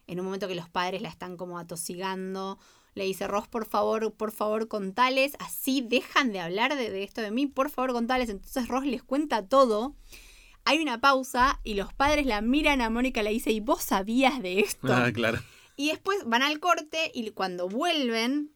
en 0.09 0.19
un 0.19 0.25
momento 0.27 0.49
que 0.49 0.57
los 0.57 0.69
padres 0.69 1.03
la 1.03 1.09
están 1.09 1.37
como 1.37 1.59
atosigando, 1.61 2.59
le 2.95 3.05
dice, 3.05 3.27
Ross, 3.27 3.49
por 3.49 3.67
favor, 3.67 4.13
por 4.13 4.31
favor, 4.33 4.69
contales. 4.69 5.33
Así 5.41 5.81
dejan 5.81 6.33
de 6.33 6.41
hablar 6.41 6.77
de, 6.77 6.91
de 6.91 7.03
esto 7.03 7.21
de 7.23 7.31
mí, 7.31 7.47
por 7.47 7.71
favor, 7.71 7.93
contales. 7.93 8.29
Entonces 8.29 8.69
Ross 8.69 8.87
les 8.87 9.03
cuenta 9.03 9.47
todo. 9.47 9.95
Hay 10.65 10.79
una 10.81 11.01
pausa 11.01 11.61
y 11.65 11.75
los 11.75 11.93
padres 11.93 12.25
la 12.25 12.41
miran 12.41 12.81
a 12.81 12.89
Mónica 12.91 13.21
y 13.21 13.25
le 13.25 13.31
dice, 13.31 13.51
¿y 13.51 13.61
vos 13.61 13.83
sabías 13.83 14.41
de 14.43 14.61
esto? 14.61 14.87
Ah, 14.95 15.11
claro. 15.13 15.41
Y 15.77 15.89
después 15.89 16.19
van 16.25 16.43
al 16.43 16.61
corte 16.61 17.11
y 17.13 17.29
cuando 17.31 17.69
vuelven, 17.69 18.51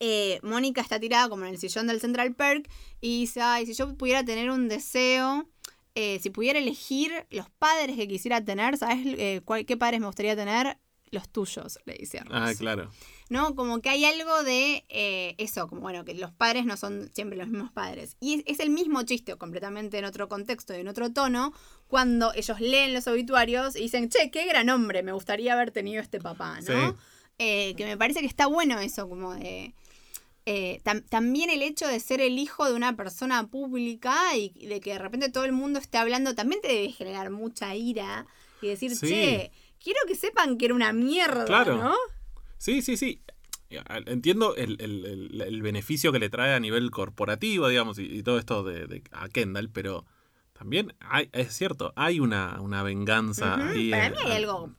eh, 0.00 0.38
Mónica 0.42 0.80
está 0.80 1.00
tirada 1.00 1.28
como 1.28 1.44
en 1.44 1.50
el 1.52 1.58
sillón 1.58 1.86
del 1.86 2.00
Central 2.00 2.34
Perk 2.34 2.68
y 3.00 3.20
dice, 3.20 3.40
ay, 3.40 3.66
si 3.66 3.74
yo 3.74 3.94
pudiera 3.96 4.24
tener 4.24 4.50
un 4.50 4.68
deseo, 4.68 5.48
eh, 5.94 6.18
si 6.22 6.30
pudiera 6.30 6.58
elegir 6.58 7.26
los 7.30 7.50
padres 7.50 7.96
que 7.96 8.06
quisiera 8.06 8.44
tener, 8.44 8.76
¿sabes 8.76 8.98
eh, 9.04 9.40
cuál- 9.44 9.64
qué 9.66 9.76
padres 9.76 10.00
me 10.00 10.06
gustaría 10.06 10.36
tener? 10.36 10.78
Los 11.10 11.28
tuyos, 11.28 11.78
le 11.84 11.94
dice 11.94 12.18
a 12.18 12.24
Ross. 12.24 12.32
Ah, 12.34 12.52
claro. 12.58 12.90
¿No? 13.28 13.54
Como 13.54 13.80
que 13.80 13.88
hay 13.90 14.04
algo 14.04 14.42
de 14.44 14.84
eh, 14.88 15.34
eso, 15.38 15.66
como 15.68 15.80
bueno, 15.82 16.04
que 16.04 16.14
los 16.14 16.32
padres 16.32 16.64
no 16.64 16.76
son 16.76 17.10
siempre 17.14 17.36
los 17.36 17.48
mismos 17.48 17.72
padres. 17.72 18.16
Y 18.20 18.34
es, 18.34 18.42
es 18.46 18.60
el 18.60 18.70
mismo 18.70 19.02
chiste, 19.02 19.34
completamente 19.36 19.98
en 19.98 20.04
otro 20.04 20.28
contexto 20.28 20.74
y 20.76 20.80
en 20.80 20.88
otro 20.88 21.12
tono, 21.12 21.52
cuando 21.88 22.32
ellos 22.34 22.60
leen 22.60 22.94
los 22.94 23.06
obituarios 23.08 23.76
y 23.76 23.80
dicen, 23.82 24.08
che, 24.08 24.30
qué 24.30 24.46
gran 24.46 24.68
hombre, 24.70 25.02
me 25.02 25.12
gustaría 25.12 25.52
haber 25.54 25.70
tenido 25.70 26.00
este 26.02 26.20
papá, 26.20 26.60
¿no? 26.60 26.90
Sí. 26.92 26.96
Eh, 27.38 27.74
que 27.76 27.84
me 27.84 27.96
parece 27.98 28.20
que 28.20 28.26
está 28.26 28.46
bueno 28.46 28.78
eso, 28.80 29.08
como 29.08 29.34
de... 29.34 29.74
eh, 30.46 30.80
tam- 30.84 31.04
también 31.08 31.50
el 31.50 31.62
hecho 31.62 31.86
de 31.86 31.98
ser 32.00 32.20
el 32.20 32.38
hijo 32.38 32.64
de 32.64 32.72
una 32.74 32.96
persona 32.96 33.46
pública 33.48 34.14
y 34.36 34.50
de 34.66 34.80
que 34.80 34.92
de 34.92 34.98
repente 34.98 35.28
todo 35.30 35.44
el 35.44 35.52
mundo 35.52 35.78
esté 35.78 35.98
hablando 35.98 36.34
también 36.34 36.60
te 36.62 36.68
debe 36.68 36.92
generar 36.92 37.30
mucha 37.30 37.74
ira 37.74 38.26
y 38.62 38.68
decir, 38.68 38.94
Sí. 38.96 39.08
che, 39.08 39.50
quiero 39.82 39.98
que 40.06 40.14
sepan 40.14 40.56
que 40.56 40.66
era 40.66 40.74
una 40.74 40.92
mierda, 40.92 41.44
Claro. 41.44 41.76
¿no? 41.76 41.94
Sí, 42.58 42.82
sí, 42.82 42.96
sí. 42.96 43.20
Entiendo 44.06 44.54
el, 44.54 44.76
el- 44.80 45.04
el- 45.32 45.40
el 45.42 45.62
beneficio 45.62 46.12
que 46.12 46.18
le 46.20 46.28
trae 46.30 46.54
a 46.54 46.60
nivel 46.60 46.90
corporativo, 46.90 47.68
digamos, 47.68 47.98
y, 47.98 48.04
y 48.04 48.22
todo 48.22 48.38
esto 48.38 48.62
de, 48.62 48.86
de- 48.86 49.02
a 49.10 49.28
Kendall, 49.28 49.70
pero 49.70 50.04
también 50.52 50.94
hay, 51.00 51.28
es 51.32 51.52
cierto, 51.54 51.92
hay 51.96 52.20
una, 52.20 52.60
una 52.60 52.82
venganza 52.84 53.56
ahí. 53.70 53.90
Para 53.90 54.06
en- 54.06 54.12
mí 54.12 54.18
hay 54.24 54.32
algo. 54.32 54.72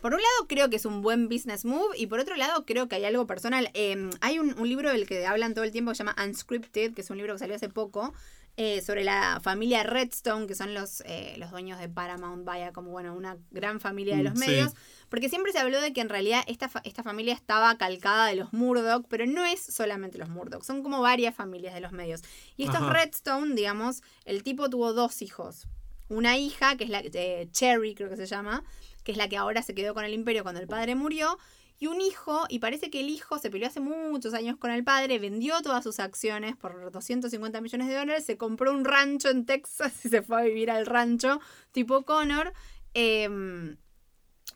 Por 0.00 0.14
un 0.14 0.20
lado 0.22 0.46
creo 0.48 0.70
que 0.70 0.76
es 0.76 0.86
un 0.86 1.02
buen 1.02 1.28
business 1.28 1.66
move 1.66 1.94
y 1.98 2.06
por 2.06 2.20
otro 2.20 2.34
lado 2.34 2.64
creo 2.64 2.88
que 2.88 2.96
hay 2.96 3.04
algo 3.04 3.26
personal. 3.26 3.70
Eh, 3.74 4.08
hay 4.22 4.38
un, 4.38 4.58
un 4.58 4.66
libro 4.66 4.90
del 4.90 5.06
que 5.06 5.26
hablan 5.26 5.52
todo 5.52 5.64
el 5.64 5.72
tiempo 5.72 5.90
que 5.90 5.96
se 5.96 6.04
llama 6.04 6.16
Unscripted, 6.24 6.94
que 6.94 7.02
es 7.02 7.10
un 7.10 7.18
libro 7.18 7.34
que 7.34 7.40
salió 7.40 7.54
hace 7.54 7.68
poco, 7.68 8.14
eh, 8.62 8.82
sobre 8.82 9.04
la 9.04 9.40
familia 9.42 9.82
Redstone, 9.84 10.46
que 10.46 10.54
son 10.54 10.74
los, 10.74 11.00
eh, 11.06 11.34
los 11.38 11.50
dueños 11.50 11.78
de 11.78 11.88
Paramount, 11.88 12.44
vaya, 12.44 12.72
como 12.74 12.90
bueno, 12.90 13.14
una 13.14 13.38
gran 13.50 13.80
familia 13.80 14.18
de 14.18 14.22
los 14.22 14.34
Mm, 14.34 14.36
sí. 14.36 14.46
medios. 14.50 14.72
Porque 15.08 15.30
siempre 15.30 15.50
se 15.52 15.60
habló 15.60 15.80
de 15.80 15.94
que 15.94 16.02
en 16.02 16.10
realidad 16.10 16.42
esta, 16.46 16.68
fa- 16.68 16.82
esta 16.84 17.02
familia 17.02 17.32
estaba 17.32 17.78
calcada 17.78 18.26
de 18.26 18.34
los 18.36 18.52
Murdoch, 18.52 19.06
pero 19.08 19.24
no 19.24 19.46
es 19.46 19.60
solamente 19.62 20.18
los 20.18 20.28
Murdoch, 20.28 20.62
son 20.62 20.82
como 20.82 21.00
varias 21.00 21.34
familias 21.34 21.72
de 21.72 21.80
los 21.80 21.92
medios. 21.92 22.20
Y 22.58 22.64
estos 22.64 22.82
Ajá. 22.82 22.92
Redstone, 22.92 23.54
digamos, 23.54 24.02
el 24.26 24.42
tipo 24.42 24.68
tuvo 24.68 24.92
dos 24.92 25.22
hijos. 25.22 25.66
Una 26.10 26.36
hija, 26.36 26.76
que 26.76 26.84
es 26.84 26.90
la 26.90 27.00
eh, 27.02 27.48
Cherry, 27.52 27.94
creo 27.94 28.10
que 28.10 28.16
se 28.16 28.26
llama, 28.26 28.62
que 29.04 29.12
es 29.12 29.16
la 29.16 29.28
que 29.30 29.38
ahora 29.38 29.62
se 29.62 29.74
quedó 29.74 29.94
con 29.94 30.04
el 30.04 30.12
imperio 30.12 30.42
cuando 30.42 30.60
el 30.60 30.66
padre 30.68 30.94
murió, 30.96 31.38
y 31.80 31.86
un 31.86 32.02
hijo, 32.02 32.44
y 32.50 32.58
parece 32.58 32.90
que 32.90 33.00
el 33.00 33.08
hijo 33.08 33.38
se 33.38 33.50
peleó 33.50 33.66
hace 33.66 33.80
muchos 33.80 34.34
años 34.34 34.58
con 34.58 34.70
el 34.70 34.84
padre, 34.84 35.18
vendió 35.18 35.62
todas 35.62 35.82
sus 35.82 35.98
acciones 35.98 36.54
por 36.54 36.92
250 36.92 37.60
millones 37.62 37.88
de 37.88 37.94
dólares, 37.94 38.24
se 38.26 38.36
compró 38.36 38.70
un 38.70 38.84
rancho 38.84 39.30
en 39.30 39.46
Texas 39.46 39.92
y 40.04 40.10
se 40.10 40.20
fue 40.20 40.42
a 40.42 40.44
vivir 40.44 40.70
al 40.70 40.84
rancho 40.84 41.40
tipo 41.72 42.02
Connor. 42.02 42.52
Em, 42.92 43.78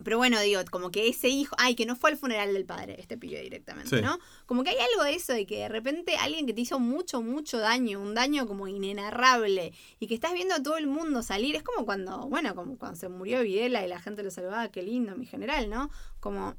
pero 0.03 0.19
bueno, 0.19 0.39
digo, 0.41 0.61
como 0.71 0.91
que 0.91 1.09
ese 1.09 1.29
hijo, 1.29 1.55
ay, 1.59 1.77
que 1.77 1.87
no 1.87 1.97
fue 1.97 2.11
al 2.11 2.19
funeral 2.19 2.53
del 2.53 2.67
padre, 2.67 2.97
este 2.99 3.17
pibe 3.17 3.41
directamente, 3.41 3.97
Sí. 3.97 4.03
¿no? 4.03 4.19
Como 4.45 4.63
que 4.63 4.71
hay 4.71 4.77
algo 4.93 5.05
de 5.05 5.15
eso, 5.15 5.33
de 5.33 5.47
que 5.47 5.61
de 5.61 5.69
repente 5.69 6.17
alguien 6.17 6.47
que 6.47 6.53
te 6.53 6.61
hizo 6.61 6.79
mucho, 6.81 7.23
mucho 7.23 7.59
daño, 7.59 8.01
un 8.01 8.13
daño 8.13 8.47
como 8.47 8.69
inenarrable, 8.69 9.73
y 9.99 10.09
que 10.09 10.15
estás 10.15 10.35
viendo 10.35 10.55
a 10.57 10.63
todo 10.63 10.77
el 10.77 10.89
mundo 10.89 11.23
salir, 11.23 11.57
es 11.57 11.63
como 11.63 11.87
cuando, 11.87 12.27
bueno, 12.29 12.55
como 12.55 12.77
cuando 12.77 12.99
se 12.99 13.09
murió 13.09 13.41
Videla 13.43 13.83
y 13.85 13.89
la 13.89 14.01
gente 14.01 14.23
lo 14.23 14.31
salvaba, 14.31 14.69
qué 14.69 14.83
lindo, 14.83 15.17
mi 15.17 15.27
general, 15.27 15.71
¿no? 15.71 15.91
Como, 16.19 16.57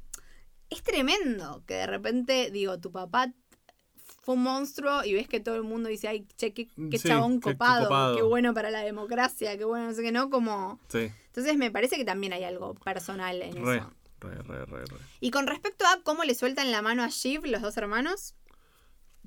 es 0.70 0.82
tremendo 0.82 1.62
que 1.66 1.74
de 1.74 1.86
repente, 1.86 2.50
digo, 2.50 2.78
tu 2.78 2.90
papá 2.92 3.32
fue 4.22 4.34
un 4.34 4.42
monstruo 4.42 5.04
y 5.04 5.14
ves 5.14 5.28
que 5.28 5.38
todo 5.40 5.54
el 5.56 5.62
mundo 5.62 5.88
dice, 5.88 6.08
ay, 6.08 6.26
che, 6.36 6.52
qué, 6.52 6.66
qué 6.90 6.98
Sí, 6.98 7.08
chabón 7.08 7.40
qué- 7.40 7.52
copado, 7.52 7.84
copado. 7.84 8.16
qué 8.16 8.22
bueno 8.22 8.52
para 8.54 8.70
la 8.70 8.80
democracia, 8.80 9.56
qué 9.56 9.64
bueno, 9.64 9.86
no 9.86 9.94
sé 9.94 10.02
qué, 10.02 10.10
¿no? 10.12 10.30
Como... 10.30 10.80
Sí, 10.88 11.10
Entonces 11.26 11.56
me 11.56 11.70
parece 11.70 11.96
que 11.96 12.04
también 12.04 12.32
hay 12.32 12.42
algo 12.44 12.74
personal 12.74 13.40
en 13.42 13.64
re, 13.64 13.76
eso. 13.76 13.92
re, 14.20 14.34
re, 14.42 14.64
re, 14.66 14.84
re. 14.84 14.96
Y 15.20 15.30
con 15.30 15.46
respecto 15.46 15.84
a 15.86 16.00
cómo 16.02 16.24
le 16.24 16.34
sueltan 16.34 16.72
la 16.72 16.82
mano 16.82 17.04
a 17.04 17.08
Shiv, 17.08 17.44
los 17.46 17.62
dos 17.62 17.76
hermanos, 17.76 18.34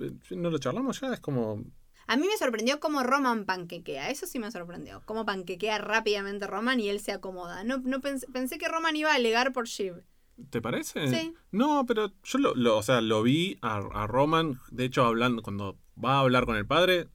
Eh, 0.01 0.11
¿No 0.31 0.49
lo 0.49 0.57
charlamos 0.59 0.99
ya? 1.01 1.13
Es 1.13 1.19
como... 1.19 1.63
a 2.07 2.15
mí 2.17 2.27
me 2.27 2.37
sorprendió 2.37 2.79
cómo 2.79 3.03
Roman 3.03 3.45
panquequea. 3.45 4.09
Eso 4.09 4.25
sí 4.27 4.39
me 4.39 4.49
sorprendió. 4.51 5.01
Cómo 5.05 5.25
panquequea 5.25 5.77
rápidamente 5.77 6.47
Roman 6.47 6.79
y 6.79 6.89
él 6.89 6.99
se 6.99 7.11
acomoda. 7.13 7.63
No, 7.63 7.77
no 7.77 7.99
pensé, 8.01 8.25
pensé 8.27 8.57
que 8.57 8.67
Roman 8.67 8.95
iba 8.95 9.11
a 9.11 9.15
alegar 9.15 9.51
por 9.53 9.67
Shiv. 9.67 10.03
¿Te 10.49 10.61
parece? 10.61 11.07
Sí. 11.09 11.33
No, 11.51 11.85
pero 11.85 12.11
yo 12.23 12.39
lo, 12.39 12.55
lo- 12.55 12.77
o 12.77 12.83
sea, 12.83 13.01
lo 13.01 13.23
vi 13.23 13.57
a, 13.61 13.77
a 13.77 14.07
Roman, 14.07 14.59
de 14.71 14.85
hecho, 14.85 15.03
hablando, 15.05 15.41
cuando 15.41 15.77
va 16.03 16.15
a 16.15 16.19
hablar 16.21 16.45
con 16.45 16.55
el 16.55 16.65
padre, 16.65 17.07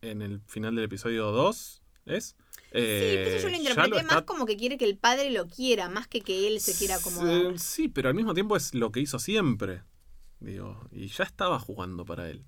en 0.00 0.22
el 0.22 0.40
final 0.46 0.74
del 0.74 0.84
episodio 0.86 1.30
2, 1.32 1.82
¿es? 2.06 2.36
Sí, 2.54 2.68
Eh, 2.72 3.34
eso 3.36 3.48
yo 3.48 3.50
lo 3.50 3.56
ya 3.56 3.58
interpreté 3.70 3.96
está- 4.00 4.14
más 4.14 4.22
como 4.24 4.46
que 4.46 4.56
quiere 4.56 4.78
que 4.78 4.84
el 4.86 4.96
padre 4.96 5.30
lo 5.30 5.46
quiera, 5.46 5.88
más 5.88 6.08
que 6.08 6.20
que 6.22 6.48
él 6.48 6.60
se 6.60 6.74
quiera 6.76 6.96
acomodar. 6.96 7.58
Sí, 7.58 7.82
Sí, 7.82 7.88
pero 7.88 8.08
al 8.08 8.14
mismo 8.14 8.34
tiempo 8.34 8.56
es 8.56 8.74
lo 8.74 8.90
que 8.90 9.00
hizo 9.00 9.18
siempre. 9.18 9.82
Digo, 10.40 10.88
y 10.90 11.06
ya 11.08 11.24
estaba 11.24 11.58
jugando 11.60 12.04
para 12.04 12.28
él. 12.30 12.44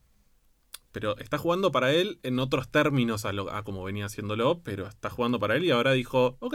Pero 0.93 1.17
está 1.19 1.39
jugando 1.39 1.71
para 1.73 1.93
él 1.93 2.19
en 2.23 2.39
otros 2.39 2.69
términos 2.71 3.25
a, 3.25 3.33
lo, 3.33 3.51
a 3.53 3.63
como 3.65 3.85
venía 3.85 4.07
haciéndolo, 4.07 4.61
pero 4.63 4.87
está 4.87 5.11
jugando 5.11 5.39
para 5.39 5.57
él 5.57 5.65
y 5.65 5.71
ahora 5.71 5.93
dijo, 5.93 6.37
ok, 6.41 6.55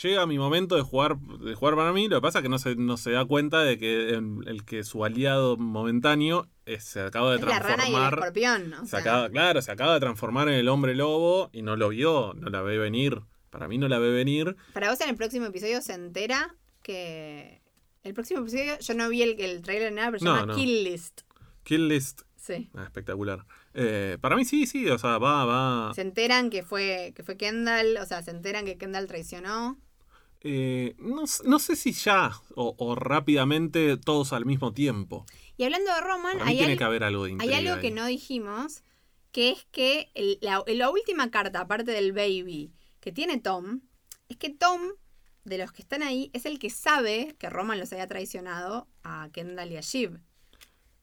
llega 0.00 0.26
mi 0.26 0.38
momento 0.38 0.76
de 0.76 0.82
jugar, 0.82 1.18
de 1.18 1.54
jugar 1.54 1.74
para 1.76 1.92
mí. 1.92 2.08
Lo 2.08 2.16
que 2.16 2.22
pasa 2.22 2.38
es 2.38 2.42
que 2.42 2.48
no 2.48 2.58
se, 2.58 2.76
no 2.76 2.96
se 2.96 3.10
da 3.12 3.24
cuenta 3.24 3.60
de 3.62 3.78
que 3.78 4.10
el 4.10 4.64
que 4.64 4.84
su 4.84 5.04
aliado 5.04 5.56
momentáneo 5.56 6.46
eh, 6.66 6.80
se 6.80 7.00
acaba 7.00 7.30
de 7.32 7.36
Es 7.38 7.42
la 7.44 7.58
rana 7.58 7.84
y 7.84 7.86
el 7.88 7.92
transformar. 7.92 8.14
escorpión, 8.14 8.70
¿no? 8.70 8.78
O 8.82 8.84
se 8.84 8.90
sea, 8.90 9.00
acaba, 9.00 9.30
claro, 9.30 9.62
se 9.62 9.72
acaba 9.72 9.94
de 9.94 10.00
transformar 10.00 10.48
en 10.48 10.54
el 10.54 10.68
hombre 10.68 10.94
lobo 10.94 11.50
y 11.52 11.62
no 11.62 11.76
lo 11.76 11.88
vio, 11.90 12.34
no 12.34 12.48
la 12.50 12.62
ve 12.62 12.78
venir. 12.78 13.20
Para 13.50 13.68
mí 13.68 13.76
no 13.78 13.88
la 13.88 13.98
ve 13.98 14.10
venir. 14.10 14.56
Para 14.72 14.88
vos 14.90 15.00
en 15.02 15.10
el 15.10 15.16
próximo 15.16 15.46
episodio 15.46 15.80
se 15.82 15.94
entera 15.94 16.54
que... 16.82 17.60
El 18.02 18.14
próximo 18.14 18.40
episodio, 18.40 18.78
yo 18.80 18.94
no 18.94 19.08
vi 19.08 19.22
el, 19.22 19.40
el 19.40 19.62
trailer 19.62 19.90
ni 19.92 19.96
nada, 19.96 20.08
pero 20.10 20.18
se 20.18 20.24
No, 20.24 20.34
llama 20.34 20.46
no. 20.46 20.54
Kill 20.56 20.84
List. 20.84 21.20
Kill 21.62 21.86
List 21.88 22.22
Sí. 22.36 22.68
Ah, 22.74 22.82
espectacular. 22.82 23.46
Eh, 23.74 24.18
para 24.20 24.36
mí 24.36 24.44
sí, 24.44 24.66
sí, 24.66 24.88
o 24.88 24.98
sea, 24.98 25.18
va, 25.18 25.44
va. 25.44 25.94
Se 25.94 26.02
enteran 26.02 26.50
que 26.50 26.62
fue, 26.62 27.12
que 27.16 27.22
fue 27.22 27.36
Kendall, 27.36 27.96
o 27.96 28.06
sea, 28.06 28.22
se 28.22 28.30
enteran 28.30 28.64
que 28.64 28.76
Kendall 28.76 29.06
traicionó. 29.06 29.78
Eh, 30.44 30.94
no, 30.98 31.22
no 31.44 31.58
sé 31.58 31.76
si 31.76 31.92
ya 31.92 32.32
o, 32.56 32.74
o 32.76 32.94
rápidamente 32.96 33.96
todos 33.96 34.32
al 34.32 34.44
mismo 34.44 34.72
tiempo. 34.74 35.24
Y 35.56 35.64
hablando 35.64 35.94
de 35.94 36.00
Roman, 36.00 36.38
hay, 36.42 36.56
tiene 36.56 36.72
al- 36.72 36.78
que 36.78 36.84
haber 36.84 37.04
algo 37.04 37.24
de 37.24 37.30
hay 37.30 37.34
intriga 37.34 37.58
algo 37.58 37.80
que 37.80 37.86
ahí. 37.88 37.92
no 37.92 38.06
dijimos, 38.06 38.82
que 39.30 39.50
es 39.50 39.64
que 39.70 40.10
el- 40.14 40.38
la, 40.42 40.62
la 40.66 40.90
última 40.90 41.30
carta, 41.30 41.60
aparte 41.60 41.92
del 41.92 42.12
baby, 42.12 42.72
que 43.00 43.12
tiene 43.12 43.38
Tom, 43.38 43.82
es 44.28 44.36
que 44.36 44.50
Tom, 44.50 44.80
de 45.44 45.58
los 45.58 45.70
que 45.72 45.82
están 45.82 46.02
ahí, 46.02 46.30
es 46.34 46.44
el 46.44 46.58
que 46.58 46.70
sabe 46.70 47.36
que 47.38 47.48
Roman 47.48 47.78
los 47.78 47.92
haya 47.92 48.06
traicionado 48.06 48.88
a 49.04 49.28
Kendall 49.32 49.70
y 49.72 49.76
a 49.76 49.80
Shiv. 49.80 50.18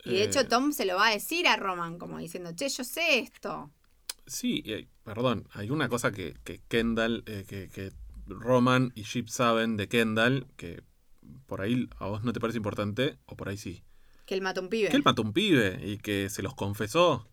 Y 0.05 0.11
de 0.11 0.21
Eh, 0.21 0.23
hecho 0.25 0.47
Tom 0.47 0.71
se 0.71 0.85
lo 0.85 0.95
va 0.95 1.07
a 1.07 1.11
decir 1.11 1.47
a 1.47 1.55
Roman, 1.57 1.97
como 1.97 2.17
diciendo, 2.17 2.51
che, 2.55 2.69
yo 2.69 2.83
sé 2.83 3.19
esto. 3.19 3.71
Sí, 4.25 4.63
eh, 4.65 4.87
perdón, 5.03 5.47
hay 5.53 5.69
una 5.71 5.89
cosa 5.89 6.11
que, 6.11 6.35
que 6.43 6.61
Kendall, 6.67 7.23
eh, 7.25 7.45
que, 7.47 7.69
que 7.69 7.91
Roman 8.27 8.91
y 8.95 9.03
Chip 9.03 9.27
saben 9.27 9.75
de 9.75 9.87
Kendall, 9.87 10.47
que 10.55 10.83
por 11.47 11.61
ahí 11.61 11.87
a 11.97 12.07
vos 12.07 12.23
no 12.23 12.31
te 12.33 12.39
parece 12.39 12.57
importante, 12.57 13.17
o 13.25 13.35
por 13.35 13.49
ahí 13.49 13.57
sí. 13.57 13.83
Que 14.25 14.35
él 14.35 14.41
mata 14.43 14.59
a 14.59 14.63
un 14.63 14.69
pibe. 14.69 14.89
Que 14.89 14.95
él 14.95 15.01
mató 15.03 15.23
un 15.23 15.33
pibe 15.33 15.79
y 15.83 15.97
que 15.97 16.29
se 16.29 16.43
los 16.43 16.53
confesó 16.53 17.27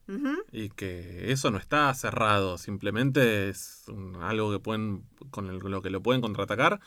y 0.50 0.70
que 0.70 1.30
eso 1.30 1.50
no 1.50 1.58
está 1.58 1.92
cerrado, 1.92 2.56
simplemente 2.56 3.50
es 3.50 3.84
un- 3.88 4.16
algo 4.16 4.50
que 4.50 4.58
pueden 4.60 5.04
con 5.30 5.50
el- 5.50 5.58
lo 5.58 5.82
que 5.82 5.90
lo 5.90 6.02
pueden 6.02 6.22
contraatacar 6.22 6.80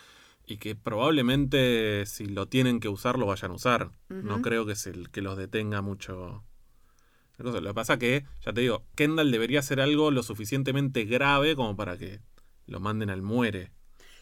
y 0.49 0.57
que 0.57 0.76
probablemente 0.76 2.05
si 2.07 2.26
lo 2.26 2.47
tienen 2.47 2.80
que 2.80 2.89
usar 2.89 3.19
lo 3.19 3.27
vayan 3.27 3.51
a 3.51 3.53
usar. 3.53 3.91
No 4.09 4.41
creo 4.41 4.65
que 4.65 4.76
se 4.76 4.91
que 5.11 5.21
los 5.21 5.38
detenga 5.38 5.81
mucho. 5.81 6.43
Lo 7.38 7.53
que 7.53 7.73
pasa 7.73 7.99
que, 7.99 8.26
ya 8.43 8.51
te 8.51 8.61
digo, 8.61 8.84
Kendall 8.95 9.31
debería 9.31 9.59
hacer 9.59 9.80
algo 9.80 10.09
lo 10.11 10.23
suficientemente 10.23 11.05
grave 11.05 11.55
como 11.55 11.76
para 11.77 11.97
que 11.97 12.19
lo 12.65 12.80
manden 12.80 13.11
al 13.11 13.21
muere. 13.21 13.71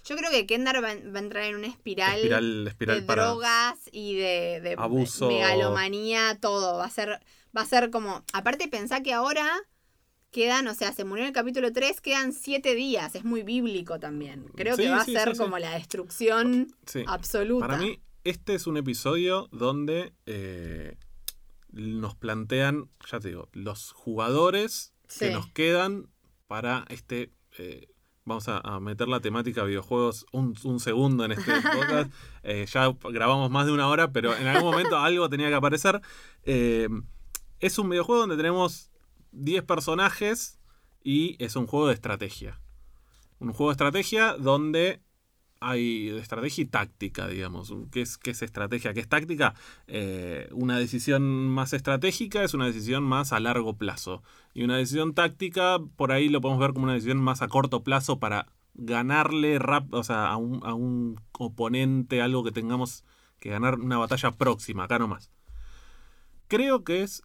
Yo 0.03 0.15
creo 0.17 0.29
que 0.29 0.45
Kendall 0.45 0.83
va, 0.83 0.93
va 1.11 1.19
a 1.19 1.23
entrar 1.23 1.43
en 1.45 1.55
una 1.55 1.67
espiral, 1.67 2.17
Espiral, 2.17 2.67
espiral 2.67 2.99
de 3.01 3.05
para. 3.07 3.25
drogas 3.27 3.79
y 3.91 4.15
de, 4.15 4.59
de 4.61 4.75
Abuso. 4.77 5.29
megalomanía, 5.29 6.37
todo. 6.41 6.77
Va 6.77 6.85
a 6.85 6.89
ser, 6.89 7.19
va 7.55 7.61
a 7.61 7.65
ser 7.65 7.89
como. 7.89 8.23
Aparte, 8.33 8.67
pensá 8.67 9.01
que 9.01 9.13
ahora 9.13 9.49
quedan, 10.31 10.67
o 10.67 10.73
sea, 10.73 10.91
se 10.93 11.03
murió 11.05 11.23
en 11.23 11.29
el 11.29 11.33
capítulo 11.33 11.71
3, 11.71 12.01
quedan 12.01 12.33
7 12.33 12.75
días. 12.75 13.15
Es 13.15 13.23
muy 13.23 13.43
bíblico 13.43 13.99
también. 13.99 14.45
Creo 14.55 14.75
Sí, 14.75 14.83
que 14.83 14.89
va 14.89 15.03
sí, 15.03 15.15
a 15.15 15.23
ser 15.23 15.35
sí, 15.35 15.37
como 15.41 15.57
la 15.59 15.71
destrucción 15.71 16.67
absoluta. 17.07 17.67
Para 17.67 17.79
mí, 17.79 17.99
este 18.23 18.53
es 18.55 18.67
un 18.67 18.77
episodio 18.77 19.47
donde 19.51 20.13
eh, 20.25 20.97
nos 21.71 22.15
plantean, 22.15 22.89
ya 23.09 23.19
te 23.19 23.29
digo, 23.29 23.49
los 23.53 23.91
jugadores 23.91 24.93
que 25.19 25.31
nos 25.31 25.47
quedan 25.47 26.09
para 26.47 26.85
este. 26.89 27.31
eh, 27.57 27.87
vamos 28.25 28.49
a, 28.49 28.57
a 28.59 28.81
meter 28.81 29.07
la 29.07 29.21
temática 29.21 29.63
videojuegos 29.63 30.25
un, 30.33 30.53
un 30.65 30.81
segundo 30.81 31.23
en 31.23 31.31
este 31.31 31.49
podcast. 31.73 32.11
Eh, 32.43 32.65
ya 32.69 32.93
grabamos 33.11 33.49
más 33.49 33.65
de 33.65 33.71
una 33.71 33.87
hora, 33.87 34.11
pero 34.11 34.35
en 34.35 34.47
algún 34.47 34.71
momento 34.71 34.97
algo 34.99 35.29
tenía 35.29 35.47
que 35.47 35.55
aparecer. 35.55 36.01
Eh, 36.43 36.89
es 37.61 37.79
un 37.79 37.89
videojuego 37.89 38.19
donde 38.21 38.35
tenemos 38.35 38.91
10 39.37 39.63
personajes 39.63 40.59
y 41.03 41.35
es 41.43 41.55
un 41.55 41.67
juego 41.67 41.87
de 41.87 41.93
estrategia. 41.93 42.59
Un 43.39 43.53
juego 43.53 43.69
de 43.69 43.73
estrategia 43.73 44.33
donde 44.33 45.01
hay 45.59 46.09
estrategia 46.09 46.63
y 46.63 46.65
táctica, 46.65 47.27
digamos. 47.27 47.73
¿Qué 47.91 48.01
es, 48.01 48.17
qué 48.17 48.31
es 48.31 48.41
estrategia? 48.41 48.93
¿Qué 48.93 48.99
es 48.99 49.07
táctica? 49.07 49.55
Eh, 49.87 50.49
una 50.51 50.77
decisión 50.77 51.49
más 51.49 51.73
estratégica 51.73 52.43
es 52.43 52.53
una 52.53 52.65
decisión 52.65 53.03
más 53.03 53.33
a 53.33 53.39
largo 53.39 53.77
plazo. 53.77 54.23
Y 54.53 54.63
una 54.63 54.77
decisión 54.77 55.13
táctica, 55.13 55.79
por 55.95 56.11
ahí 56.11 56.29
lo 56.29 56.41
podemos 56.41 56.59
ver 56.59 56.73
como 56.73 56.85
una 56.85 56.93
decisión 56.93 57.19
más 57.19 57.41
a 57.41 57.47
corto 57.47 57.83
plazo 57.83 58.19
para 58.19 58.47
ganarle 58.75 59.57
rap, 59.59 59.91
o 59.93 60.03
sea, 60.03 60.27
a, 60.27 60.37
un, 60.37 60.61
a 60.63 60.73
un 60.73 61.19
oponente, 61.33 62.21
algo 62.21 62.43
que 62.43 62.51
tengamos 62.51 63.03
que 63.39 63.49
ganar 63.49 63.75
una 63.79 63.97
batalla 63.97 64.31
próxima, 64.31 64.83
acá 64.83 64.99
nomás. 64.99 65.31
Creo 66.47 66.83
que 66.83 67.03
es 67.03 67.23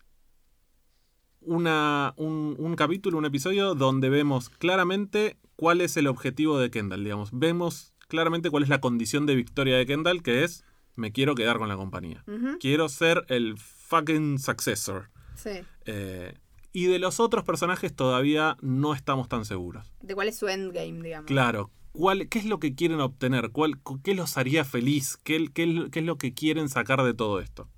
una, 1.44 2.14
un, 2.16 2.56
un 2.58 2.76
capítulo, 2.76 3.18
un 3.18 3.24
episodio 3.24 3.74
donde 3.74 4.08
vemos 4.08 4.48
claramente 4.48 5.36
cuál 5.56 5.80
es 5.80 5.96
el 5.96 6.06
objetivo 6.06 6.58
de 6.58 6.70
Kendall, 6.70 7.04
digamos. 7.04 7.30
Vemos 7.32 7.92
claramente 8.08 8.50
cuál 8.50 8.62
es 8.62 8.68
la 8.68 8.80
condición 8.80 9.26
de 9.26 9.34
victoria 9.34 9.76
de 9.76 9.86
Kendall, 9.86 10.22
que 10.22 10.44
es 10.44 10.64
me 10.94 11.12
quiero 11.12 11.34
quedar 11.34 11.58
con 11.58 11.68
la 11.68 11.76
compañía. 11.76 12.24
Quiero 12.60 12.88
ser 12.88 13.24
el 13.28 13.56
fucking 13.58 14.38
successor. 14.38 15.10
Sí. 15.34 15.60
Eh, 15.86 16.34
y 16.72 16.86
de 16.86 16.98
los 16.98 17.20
otros 17.20 17.44
personajes 17.44 17.94
todavía 17.94 18.56
no 18.60 18.94
estamos 18.94 19.28
tan 19.28 19.44
seguros. 19.44 19.92
De 20.00 20.14
cuál 20.14 20.28
es 20.28 20.38
su 20.38 20.48
endgame, 20.48 21.02
digamos. 21.02 21.26
Claro, 21.26 21.70
¿cuál, 21.92 22.28
¿qué 22.28 22.38
es 22.38 22.44
lo 22.44 22.58
que 22.58 22.74
quieren 22.74 23.00
obtener? 23.00 23.50
¿Cuál, 23.50 23.80
¿Qué 24.02 24.14
los 24.14 24.36
haría 24.36 24.64
feliz? 24.64 25.18
¿Qué, 25.22 25.48
qué, 25.52 25.88
qué 25.90 26.00
es 26.00 26.06
lo 26.06 26.16
que 26.16 26.34
quieren 26.34 26.68
sacar 26.68 27.02
de 27.02 27.14
todo 27.14 27.40
esto? 27.40 27.68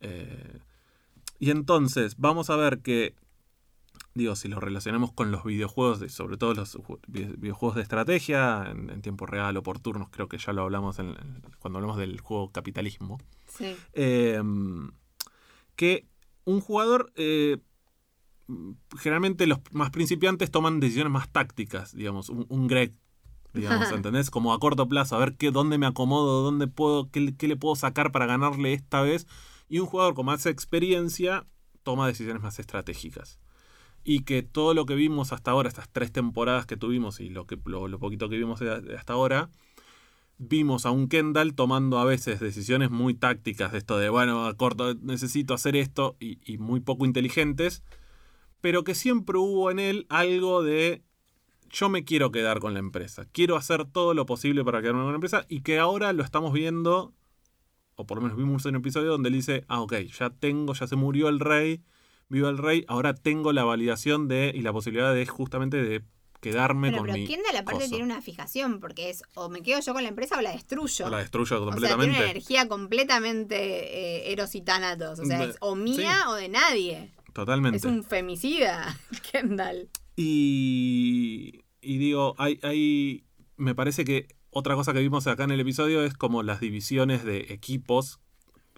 Eh, 0.00 0.58
y 1.38 1.50
entonces, 1.50 2.16
vamos 2.18 2.50
a 2.50 2.56
ver 2.56 2.80
que, 2.80 3.14
digo, 4.14 4.36
si 4.36 4.48
lo 4.48 4.60
relacionamos 4.60 5.12
con 5.12 5.30
los 5.30 5.44
videojuegos, 5.44 6.00
de- 6.00 6.08
sobre 6.08 6.36
todo 6.36 6.54
los 6.54 6.76
ju- 6.76 7.00
vi- 7.08 7.34
videojuegos 7.36 7.76
de 7.76 7.82
estrategia, 7.82 8.70
en, 8.70 8.90
en 8.90 9.02
tiempo 9.02 9.26
real 9.26 9.56
o 9.56 9.62
por 9.62 9.78
turnos, 9.78 10.08
creo 10.10 10.28
que 10.28 10.38
ya 10.38 10.52
lo 10.52 10.62
hablamos 10.62 10.98
en- 10.98 11.16
cuando 11.58 11.78
hablamos 11.78 11.96
del 11.98 12.20
juego 12.20 12.50
capitalismo, 12.50 13.18
Sí. 13.48 13.74
eh, 13.92 14.40
que 15.76 16.06
un 16.44 16.60
jugador, 16.60 17.12
eh, 17.16 17.58
generalmente 18.98 19.46
los 19.46 19.58
más 19.72 19.90
principiantes 19.90 20.50
toman 20.50 20.80
decisiones 20.80 21.12
más 21.12 21.30
tácticas, 21.30 21.94
digamos, 21.94 22.28
un, 22.28 22.46
un 22.48 22.66
Greg 22.68 22.92
digamos, 23.52 23.90
¿entendés? 23.92 24.30
Como 24.30 24.52
a 24.52 24.58
corto 24.58 24.88
plazo, 24.88 25.16
a 25.16 25.20
ver 25.20 25.36
qué, 25.36 25.50
dónde 25.50 25.78
me 25.78 25.86
acomodo, 25.86 26.42
dónde 26.42 26.66
puedo, 26.66 27.10
qué, 27.10 27.34
qué 27.36 27.48
le 27.48 27.56
puedo 27.56 27.76
sacar 27.76 28.10
para 28.12 28.26
ganarle 28.26 28.72
esta 28.72 29.00
vez. 29.02 29.26
Y 29.68 29.78
un 29.78 29.86
jugador 29.86 30.14
con 30.14 30.26
más 30.26 30.46
experiencia 30.46 31.46
toma 31.82 32.06
decisiones 32.06 32.42
más 32.42 32.58
estratégicas. 32.58 33.38
Y 34.04 34.20
que 34.20 34.42
todo 34.42 34.74
lo 34.74 34.86
que 34.86 34.94
vimos 34.94 35.32
hasta 35.32 35.50
ahora, 35.50 35.68
estas 35.68 35.88
tres 35.88 36.12
temporadas 36.12 36.66
que 36.66 36.76
tuvimos 36.76 37.20
y 37.20 37.30
lo, 37.30 37.46
que, 37.46 37.58
lo, 37.64 37.98
poquito 37.98 38.28
que 38.28 38.36
vimos 38.36 38.60
hasta 38.60 39.12
ahora, 39.12 39.50
vimos 40.38 40.84
a 40.84 40.90
un 40.90 41.08
Kendall 41.08 41.54
tomando 41.54 41.98
a 41.98 42.04
veces 42.04 42.40
decisiones 42.40 42.90
muy 42.90 43.14
tácticas 43.14 43.72
de 43.72 43.78
esto 43.78 43.98
de, 43.98 44.08
bueno, 44.08 44.46
a 44.46 44.54
corto 44.54 44.94
necesito 44.94 45.54
hacer 45.54 45.76
esto 45.76 46.16
y, 46.20 46.38
y 46.44 46.58
muy 46.58 46.80
poco 46.80 47.06
inteligentes, 47.06 47.82
pero 48.60 48.84
que 48.84 48.94
siempre 48.94 49.38
hubo 49.38 49.70
en 49.70 49.78
él 49.78 50.06
algo 50.08 50.62
de 50.62 51.02
yo 51.70 51.88
me 51.88 52.04
quiero 52.04 52.30
quedar 52.30 52.60
con 52.60 52.72
la 52.72 52.80
empresa, 52.80 53.26
quiero 53.32 53.56
hacer 53.56 53.84
todo 53.84 54.14
lo 54.14 54.26
posible 54.26 54.64
para 54.64 54.80
quedarme 54.80 55.02
con 55.02 55.10
la 55.10 55.16
empresa 55.16 55.44
y 55.48 55.62
que 55.62 55.78
ahora 55.78 56.12
lo 56.12 56.22
estamos 56.22 56.52
viendo, 56.52 57.12
o 57.96 58.06
por 58.06 58.18
lo 58.18 58.22
menos 58.22 58.36
vimos 58.36 58.64
en 58.66 58.70
un 58.76 58.80
episodio 58.80 59.10
donde 59.10 59.28
él 59.28 59.34
dice, 59.34 59.64
ah, 59.68 59.80
ok, 59.80 59.94
ya 60.18 60.30
tengo, 60.30 60.74
ya 60.74 60.86
se 60.86 60.96
murió 60.96 61.28
el 61.28 61.40
rey, 61.40 61.82
viva 62.28 62.48
el 62.50 62.58
rey, 62.58 62.84
ahora 62.88 63.14
tengo 63.14 63.52
la 63.52 63.64
validación 63.64 64.28
de 64.28 64.52
y 64.54 64.60
la 64.62 64.72
posibilidad 64.72 65.14
de 65.14 65.26
justamente 65.26 65.76
de 65.82 66.02
quedarme 66.40 66.92
con 66.92 67.02
pero 67.06 67.14
mi 67.14 67.26
Kendall 67.26 67.56
aparte 67.56 67.88
tiene 67.88 68.04
una 68.04 68.20
fijación, 68.20 68.78
porque 68.80 69.08
es 69.08 69.22
o 69.34 69.48
me 69.48 69.62
quedo 69.62 69.80
yo 69.80 69.94
con 69.94 70.02
la 70.02 70.10
empresa 70.10 70.36
o 70.36 70.42
la 70.42 70.50
destruyo. 70.52 71.06
O 71.06 71.08
la 71.08 71.18
destruyo 71.18 71.56
O 71.56 71.58
sea, 71.60 71.64
completamente. 71.70 72.04
tiene 72.12 72.18
una 72.24 72.30
energía 72.32 72.68
completamente 72.68 73.56
eh, 74.28 74.32
eros 74.32 74.54
y. 74.54 75.20
O 75.20 75.24
sea, 75.24 75.38
De- 75.38 75.50
es 75.52 75.56
o 75.60 75.74
mía 75.74 76.16
sí. 76.24 76.28
o 76.28 76.34
de 76.34 76.48
nadie. 76.50 77.10
Totalmente. 77.32 77.78
Es 77.78 77.84
un 77.84 78.04
femicida, 78.04 78.94
Kendall. 79.32 79.88
Y, 80.16 81.64
y 81.80 81.98
digo, 81.98 82.34
hay, 82.38 82.58
hay, 82.62 83.24
me 83.56 83.74
parece 83.74 84.04
que 84.04 84.28
otra 84.54 84.74
cosa 84.74 84.92
que 84.92 85.00
vimos 85.00 85.26
acá 85.26 85.44
en 85.44 85.50
el 85.50 85.60
episodio 85.60 86.02
es 86.04 86.14
como 86.14 86.42
las 86.42 86.60
divisiones 86.60 87.24
de 87.24 87.52
equipos 87.52 88.20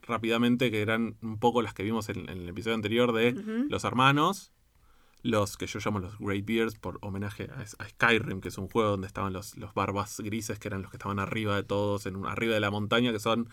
rápidamente, 0.03 0.70
que 0.70 0.82
eran 0.82 1.16
un 1.23 1.39
poco 1.39 1.62
las 1.62 1.74
que 1.74 1.82
vimos 1.82 2.09
en, 2.09 2.28
en 2.28 2.39
el 2.43 2.48
episodio 2.48 2.74
anterior 2.74 3.12
de 3.12 3.32
los 3.69 3.85
hermanos, 3.85 4.53
los 5.23 5.57
que 5.57 5.66
yo 5.66 5.81
llamo 5.85 5.98
los 5.98 6.19
Greybeards 6.19 6.78
por 6.78 6.98
homenaje 7.03 7.48
a, 7.51 7.61
a 7.82 7.89
Skyrim, 7.89 8.40
que 8.40 8.48
es 8.48 8.59
un 8.59 8.69
juego 8.69 8.90
donde 8.90 9.07
estaban 9.09 9.32
los, 9.32 9.57
los 9.57 9.74
barbas 9.74 10.20
grises, 10.20 10.59
que 10.59 10.69
eran 10.69 10.82
los 10.82 10.90
que 10.90 10.97
estaban 10.98 11.19
arriba 11.19 11.57
de 11.57 11.65
todos, 11.65 12.07
en 12.07 12.16
un- 12.16 12.27
arriba 12.27 12.55
de 12.55 12.61
la 12.61 12.70
montaña, 12.70 13.11
que 13.12 13.19
son 13.19 13.48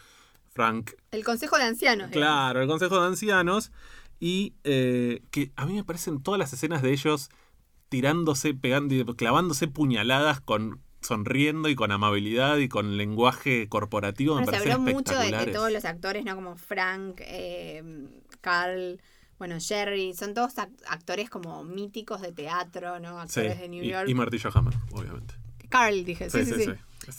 Frank, 0.53 0.91
El 1.11 1.23
consejo 1.23 1.57
de 1.57 1.63
ancianos. 1.63 2.11
Claro, 2.11 2.61
el 2.61 2.67
Consejo 2.67 2.99
de 3.01 3.07
Ancianos. 3.07 3.71
Y 4.19 4.53
eh, 4.63 5.23
que 5.31 5.51
a 5.55 5.65
mí 5.65 5.73
me 5.73 5.83
parecen 5.83 6.21
todas 6.21 6.37
las 6.37 6.53
escenas 6.53 6.83
de 6.83 6.91
ellos 6.93 7.29
tirándose, 7.89 8.53
pegando, 8.53 8.93
y 8.93 9.03
clavándose 9.15 9.67
puñaladas 9.67 10.39
con 10.41 10.79
sonriendo 11.03 11.69
y 11.69 11.75
con 11.75 11.91
amabilidad 11.91 12.57
y 12.57 12.69
con 12.69 12.97
lenguaje 12.97 13.67
corporativo. 13.69 14.35
Me 14.35 14.41
Bueno, 14.45 14.51
se 14.57 14.57
parecen 14.57 14.81
habló 14.81 14.93
mucho 14.93 15.11
de 15.17 15.17
que 15.17 15.21
espectaculares. 15.25 15.55
todos 15.55 15.71
los 15.71 15.85
actores, 15.85 16.25
¿no? 16.25 16.35
Como 16.35 16.55
Frank, 16.57 17.19
eh, 17.21 17.83
Carl, 18.41 18.99
bueno, 19.39 19.57
Jerry, 19.59 20.13
son 20.13 20.33
todos 20.33 20.55
ac- 20.57 20.71
actores 20.87 21.29
como 21.29 21.63
míticos 21.63 22.21
de 22.21 22.31
teatro, 22.31 22.99
¿no? 22.99 23.19
Sí, 23.27 23.41
Actores 23.41 23.59
de 23.59 23.69
New 23.69 23.83
y, 23.83 23.89
York. 23.89 24.07
y 24.09 24.13
Martillo 24.13 24.49
Hammer, 24.53 24.73
obviamente. 24.91 25.35
Carl, 25.69 26.05
dije, 26.05 26.29
sí, 26.29 26.45
sí, 26.45 26.53
sí. 26.65 26.71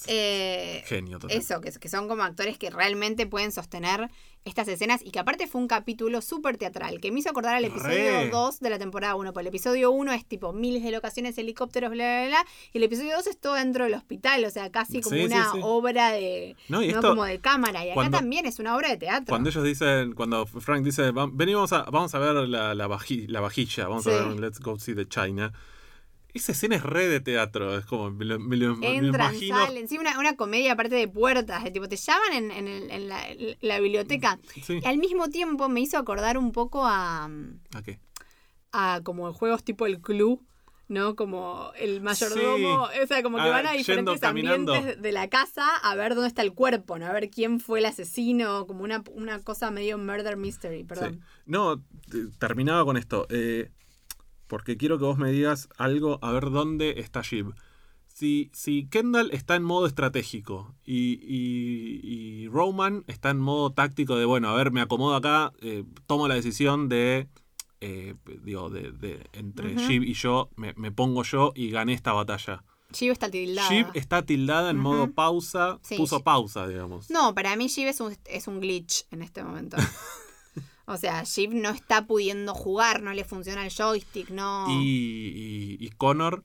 Eh, 0.06 0.82
Genio 0.86 1.18
total. 1.18 1.36
eso, 1.36 1.60
que, 1.60 1.70
que 1.72 1.88
son 1.88 2.08
como 2.08 2.22
actores 2.22 2.58
que 2.58 2.70
realmente 2.70 3.26
pueden 3.26 3.52
sostener 3.52 4.08
estas 4.44 4.68
escenas 4.68 5.00
y 5.02 5.10
que 5.10 5.18
aparte 5.18 5.46
fue 5.46 5.60
un 5.62 5.68
capítulo 5.68 6.20
súper 6.20 6.58
teatral, 6.58 7.00
que 7.00 7.10
me 7.10 7.20
hizo 7.20 7.30
acordar 7.30 7.54
al 7.54 7.64
episodio 7.64 8.10
Re. 8.24 8.28
2 8.30 8.60
de 8.60 8.68
la 8.70 8.78
temporada 8.78 9.14
1, 9.14 9.32
porque 9.32 9.40
el 9.42 9.46
episodio 9.48 9.90
1 9.90 10.12
es 10.12 10.26
tipo 10.26 10.52
miles 10.52 10.82
de 10.82 10.90
locaciones, 10.90 11.38
helicópteros, 11.38 11.90
bla, 11.90 12.04
bla, 12.04 12.26
bla, 12.28 12.46
y 12.74 12.76
el 12.78 12.84
episodio 12.84 13.16
2 13.16 13.26
es 13.28 13.38
todo 13.40 13.54
dentro 13.54 13.84
del 13.84 13.94
hospital, 13.94 14.44
o 14.44 14.50
sea, 14.50 14.70
casi 14.70 15.00
como 15.00 15.16
Sí, 15.16 15.24
una 15.24 15.50
sí. 15.50 15.58
obra 15.62 16.10
de... 16.12 16.56
No, 16.68 16.82
y 16.82 16.88
¿no? 16.88 16.94
esto, 16.96 17.08
como 17.10 17.24
de 17.24 17.38
cámara, 17.38 17.84
y 17.86 17.88
acá 17.88 17.94
cuando- 17.94 18.18
también 18.18 18.44
es 18.44 18.58
una 18.58 18.76
obra 18.76 18.90
de 18.90 18.98
teatro. 18.98 19.26
cuando 19.28 19.48
ellos 19.48 19.64
dicen, 19.64 20.12
cuando 20.12 20.44
Frank 20.44 20.84
dice, 20.84 21.10
"Va- 21.10 21.28
vení, 21.32 21.54
vamos 21.54 21.72
a, 21.72 21.84
vamos 21.84 22.14
a 22.14 22.18
ver 22.18 22.34
la, 22.46 22.74
la, 22.74 22.86
vaji- 22.86 23.26
la 23.28 23.40
vajilla, 23.40 23.88
vamos 23.88 24.06
a 24.06 24.10
ver 24.10 24.40
Let's 24.40 24.60
Go 24.60 24.78
See 24.78 24.94
the 24.94 25.06
China. 25.08 25.54
Esa 26.34 26.52
escena 26.52 26.76
es 26.76 26.82
re 26.82 27.06
de 27.08 27.20
teatro, 27.20 27.78
es 27.78 27.86
como, 27.86 28.10
me 28.10 28.24
lo, 28.24 28.38
me 28.40 28.56
lo- 28.56 28.76
me 28.76 29.00
lo 29.00 29.06
Entran, 29.06 29.30
imagino. 29.32 29.56
salen, 29.64 29.88
sí, 29.88 29.98
una, 29.98 30.18
una 30.18 30.36
comedia 30.36 30.72
aparte 30.72 30.96
de 30.96 31.06
puertas, 31.08 31.62
de 31.64 31.70
tipo, 31.70 31.88
te 31.88 31.96
llaman 31.96 32.32
en, 32.32 32.50
en 32.50 32.66
el- 32.68 32.90
en 32.90 33.08
la, 33.08 33.22
la 33.60 33.80
biblioteca. 33.80 34.38
Sí. 34.62 34.80
Y 34.82 34.86
al 34.86 34.98
mismo 34.98 35.28
tiempo 35.28 35.68
me 35.68 35.80
hizo 35.80 35.96
acordar 35.96 36.36
un 36.36 36.50
poco 36.52 36.84
a... 36.84 37.24
¿A 37.74 37.82
qué? 37.82 37.98
a 38.72 39.00
como 39.04 39.32
juegos 39.32 39.62
tipo 39.62 39.86
el 39.86 40.00
club, 40.00 40.44
¿no? 40.88 41.14
Como 41.14 41.70
el 41.78 42.00
mayordomo, 42.00 42.82
o 43.02 43.06
sea, 43.06 43.22
como 43.22 43.36
que 43.36 43.42
Ah, 43.44 43.48
van 43.50 43.66
a 43.68 43.70
yendo 43.70 43.78
diferentes 43.78 44.20
caminando. 44.20 44.74
ambientes 44.74 45.00
de 45.02 45.12
la 45.12 45.28
casa 45.30 45.64
a 45.76 45.94
ver 45.94 46.16
dónde 46.16 46.26
está 46.26 46.42
el 46.42 46.52
cuerpo, 46.54 46.98
¿no? 46.98 47.06
A 47.06 47.12
ver 47.12 47.30
quién 47.30 47.60
fue 47.60 47.78
el 47.78 47.86
asesino, 47.86 48.66
como 48.66 48.82
una, 48.82 49.04
una 49.12 49.40
cosa 49.40 49.70
medio 49.70 49.96
murder 49.98 50.36
mystery, 50.36 50.82
perdón. 50.82 51.20
Sí. 51.22 51.42
No, 51.46 51.84
terminaba 52.40 52.84
con 52.84 52.96
esto. 52.96 53.28
eh, 53.30 53.70
porque 54.46 54.76
quiero 54.76 54.98
que 54.98 55.04
vos 55.04 55.18
me 55.18 55.30
digas 55.32 55.68
algo, 55.76 56.18
a 56.22 56.32
ver 56.32 56.50
dónde 56.50 57.00
está 57.00 57.22
Jib. 57.22 57.54
Si, 58.06 58.50
si 58.52 58.86
Kendall 58.86 59.30
está 59.32 59.56
en 59.56 59.64
modo 59.64 59.86
estratégico 59.86 60.74
y, 60.84 61.14
y- 61.22 62.00
y 62.44 62.48
Roman 62.48 63.02
está 63.08 63.30
en 63.30 63.38
modo 63.40 63.72
táctico 63.72 64.16
de, 64.16 64.24
bueno, 64.24 64.48
a 64.50 64.54
ver, 64.54 64.70
me 64.70 64.80
acomodo 64.80 65.16
acá, 65.16 65.52
eh, 65.60 65.84
tomo 66.06 66.28
la 66.28 66.36
decisión 66.36 66.88
de, 66.88 67.26
eh, 67.80 68.14
digo, 68.44 68.70
de, 68.70 68.92
de- 68.92 69.26
entre 69.32 69.74
Ujú. 69.74 69.80
Jib 69.86 70.02
y 70.04 70.14
yo, 70.14 70.48
me, 70.54 70.74
me 70.76 70.92
pongo 70.92 71.24
yo 71.24 71.52
y 71.56 71.70
gané 71.70 71.92
esta 71.94 72.12
batalla. 72.12 72.62
Shiv 72.92 73.10
está 73.10 73.28
tildada. 73.28 73.68
Jib 73.68 73.86
está 73.94 74.22
tildada 74.24 74.70
en 74.70 74.76
modo 74.78 75.10
pausa, 75.10 75.80
Sí, 75.82 75.96
puso 75.96 76.22
pausa, 76.22 76.68
digamos. 76.68 77.10
No, 77.10 77.34
para 77.34 77.56
mí 77.56 77.66
Shiv 77.66 77.88
es 77.88 78.00
un, 78.00 78.16
es 78.26 78.46
un 78.46 78.60
glitch 78.60 79.06
en 79.10 79.22
este 79.22 79.42
momento. 79.42 79.76
o 80.86 80.96
sea, 80.96 81.22
Shiv 81.24 81.54
no 81.54 81.70
está 81.70 82.06
pudiendo 82.06 82.54
jugar, 82.54 83.02
no 83.02 83.12
le 83.12 83.24
funciona 83.24 83.64
el 83.64 83.72
joystick, 83.72 84.30
no... 84.30 84.66
Y, 84.68 85.76
y, 85.80 85.84
y 85.84 85.90
Connor 85.90 86.44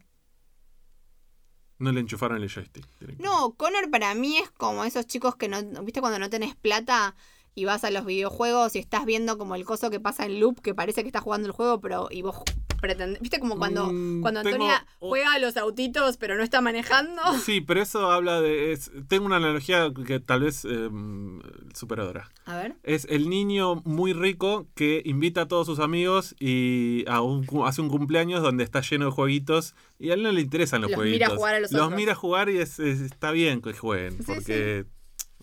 no 1.77 1.91
le 1.91 2.01
enchufaron 2.01 2.41
el 2.41 2.49
joystick. 2.49 2.85
No, 3.19 3.55
Connor 3.55 3.89
para 3.89 4.13
mí 4.13 4.37
es 4.37 4.51
como 4.51 4.83
esos 4.83 5.07
chicos 5.07 5.35
que 5.35 5.47
no, 5.47 5.61
¿viste 5.83 6.01
cuando 6.01 6.19
no 6.19 6.29
tenés 6.29 6.55
plata 6.55 7.15
y 7.59 7.65
vas 7.65 7.83
a 7.83 7.91
los 7.91 8.05
videojuegos 8.05 8.75
y 8.75 8.79
estás 8.79 9.05
viendo 9.05 9.37
como 9.37 9.55
el 9.55 9.65
coso 9.65 9.89
que 9.89 9.99
pasa 9.99 10.25
en 10.25 10.39
loop 10.39 10.61
que 10.61 10.73
parece 10.73 11.01
que 11.01 11.07
estás 11.09 11.23
jugando 11.23 11.47
el 11.47 11.51
juego, 11.51 11.81
pero 11.81 12.07
y 12.09 12.21
vos 12.21 12.37
pretendés, 12.79 13.19
¿viste 13.19 13.39
como 13.41 13.57
cuando 13.57 13.91
Mm, 13.91 14.21
cuando 14.21 14.41
tengo- 14.41 14.55
Antonia 14.55 14.85
juega 14.99 15.33
a 15.33 15.39
los 15.39 15.57
autitos 15.57 16.15
pero 16.15 16.37
no 16.37 16.43
está 16.43 16.61
manejando? 16.61 17.21
Sí, 17.45 17.59
pero 17.59 17.81
eso 17.81 18.09
habla 18.11 18.39
de. 18.39 18.71
es- 18.71 18.89
tengo 19.09 19.25
una 19.25 19.35
analogía 19.35 19.91
que 20.07 20.19
tal 20.21 20.41
vez 20.43 20.63
eh, 20.63 20.89
superadora. 21.73 22.29
A 22.45 22.55
ver. 22.57 22.75
Es 22.83 23.05
el 23.09 23.29
niño 23.29 23.81
muy 23.85 24.13
rico 24.13 24.67
que 24.75 25.01
invita 25.05 25.41
a 25.41 25.47
todos 25.47 25.65
sus 25.67 25.79
amigos 25.79 26.35
y 26.39 27.03
a 27.07 27.21
un 27.21 27.45
hace 27.65 27.81
un 27.81 27.89
cumpleaños 27.89 28.41
donde 28.41 28.63
está 28.63 28.81
lleno 28.81 29.05
de 29.05 29.11
jueguitos 29.11 29.75
y 29.99 30.11
a 30.11 30.13
él 30.13 30.23
no 30.23 30.31
le 30.31 30.41
interesan 30.41 30.81
los, 30.81 30.91
Los 30.91 30.97
jueguitos. 30.99 31.27
mira 31.27 31.35
jugar 31.37 31.55
a 31.55 31.59
los 31.59 31.71
Los 31.71 31.81
otros. 31.83 31.97
mira 31.97 32.15
jugar 32.15 32.49
y 32.49 32.57
es- 32.59 32.79
es- 32.79 33.01
está 33.01 33.31
bien 33.31 33.61
que 33.61 33.73
jueguen 33.73 34.17
Sí, 34.17 34.23
porque 34.25 34.85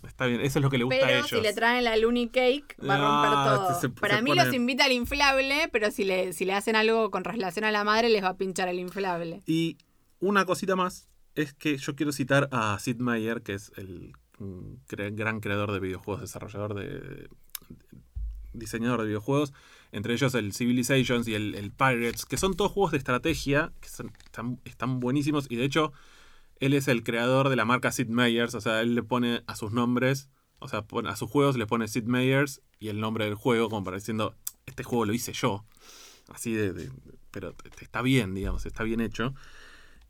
está 0.07 0.27
bien. 0.27 0.41
Eso 0.41 0.59
es 0.59 0.62
lo 0.62 0.70
que 0.70 0.78
le 0.78 0.85
gusta 0.85 1.07
a 1.07 1.12
ellos. 1.12 1.28
si 1.28 1.41
le 1.41 1.53
traen 1.53 1.85
la 1.85 1.97
Looney 1.97 2.28
Cake, 2.28 2.77
va 2.89 2.95
a 2.95 2.99
romper 2.99 3.31
Ah, 3.35 3.55
todo. 3.69 3.74
se- 3.74 3.81
se 3.83 3.89
Para 3.91 4.23
mí 4.23 4.31
pone- 4.31 4.45
los 4.45 4.55
invita 4.55 4.85
al 4.85 4.93
inflable, 4.93 5.69
pero 5.73 5.91
si 5.91 6.05
le, 6.05 6.33
si 6.33 6.45
le 6.45 6.55
hacen 6.55 6.77
algo 6.77 7.11
con 7.11 7.24
relación 7.24 7.65
a 7.65 7.70
la 7.70 7.85
madre, 7.85 8.09
les 8.09 8.23
va 8.23 8.28
a 8.31 8.37
pinchar 8.37 8.69
el 8.69 8.78
inflable. 8.78 9.43
Y 9.47 9.77
una 10.20 10.45
cosita 10.47 10.77
más 10.77 11.09
es 11.35 11.53
que 11.53 11.77
yo 11.77 11.95
quiero 11.97 12.12
citar 12.12 12.49
a 12.53 12.78
Sid 12.78 12.97
Meier, 12.97 13.43
que 13.43 13.55
es 13.55 13.70
el 13.77 14.12
mm, 14.39 14.74
cre- 14.89 15.15
gran 15.15 15.41
creador 15.41 15.73
de 15.73 15.81
videojuegos, 15.81 16.20
desarrollador 16.23 16.74
de. 16.74 17.28
diseñador 18.53 19.01
de 19.03 19.09
videojuegos, 19.09 19.53
entre 19.93 20.15
ellos 20.15 20.35
el 20.35 20.55
Civilizations 20.55 21.28
y 21.28 21.35
el, 21.35 21.55
el 21.57 21.70
Pirates, 21.73 22.24
que 22.24 22.39
son 22.39 22.55
todos 22.55 22.73
juegos 22.73 22.93
de 22.93 22.99
estrategia, 22.99 23.73
que 23.83 23.89
son- 23.89 24.12
están, 24.24 24.61
están 24.65 24.99
buenísimos, 25.01 25.47
y 25.51 25.57
de 25.57 25.65
hecho, 25.65 25.93
él 26.61 26.73
es 26.74 26.89
el 26.89 27.03
creador 27.03 27.49
de 27.49 27.57
la 27.57 27.65
marca 27.65 27.93
Sid 27.93 28.09
Meier's, 28.09 28.55
o 28.55 28.61
sea, 28.61 28.81
él 28.83 28.95
le 28.95 29.03
pone 29.03 29.43
a 29.47 29.57
sus 29.57 29.73
nombres, 29.73 30.28
o 30.59 30.69
sea, 30.69 30.87
a 31.07 31.16
sus 31.16 31.31
juegos 31.31 31.57
le 31.57 31.66
pone 31.66 31.89
Sid 31.89 32.05
Meier's 32.05 32.62
y 32.78 32.89
el 32.89 33.01
nombre 33.01 33.24
del 33.27 33.35
juego, 33.35 33.69
como 33.69 33.85
para 33.85 33.97
diciendo, 33.99 34.35
este 34.66 34.83
juego 34.85 35.05
lo 35.05 35.12
hice 35.12 35.33
yo. 35.33 35.65
Así 36.28 36.53
de, 36.53 36.73
de- 36.73 36.91
pero 37.31 37.55
está 37.81 38.01
bien, 38.03 38.35
digamos, 38.35 38.65
está 38.66 38.83
bien 38.83 39.01
hecho. 39.01 39.35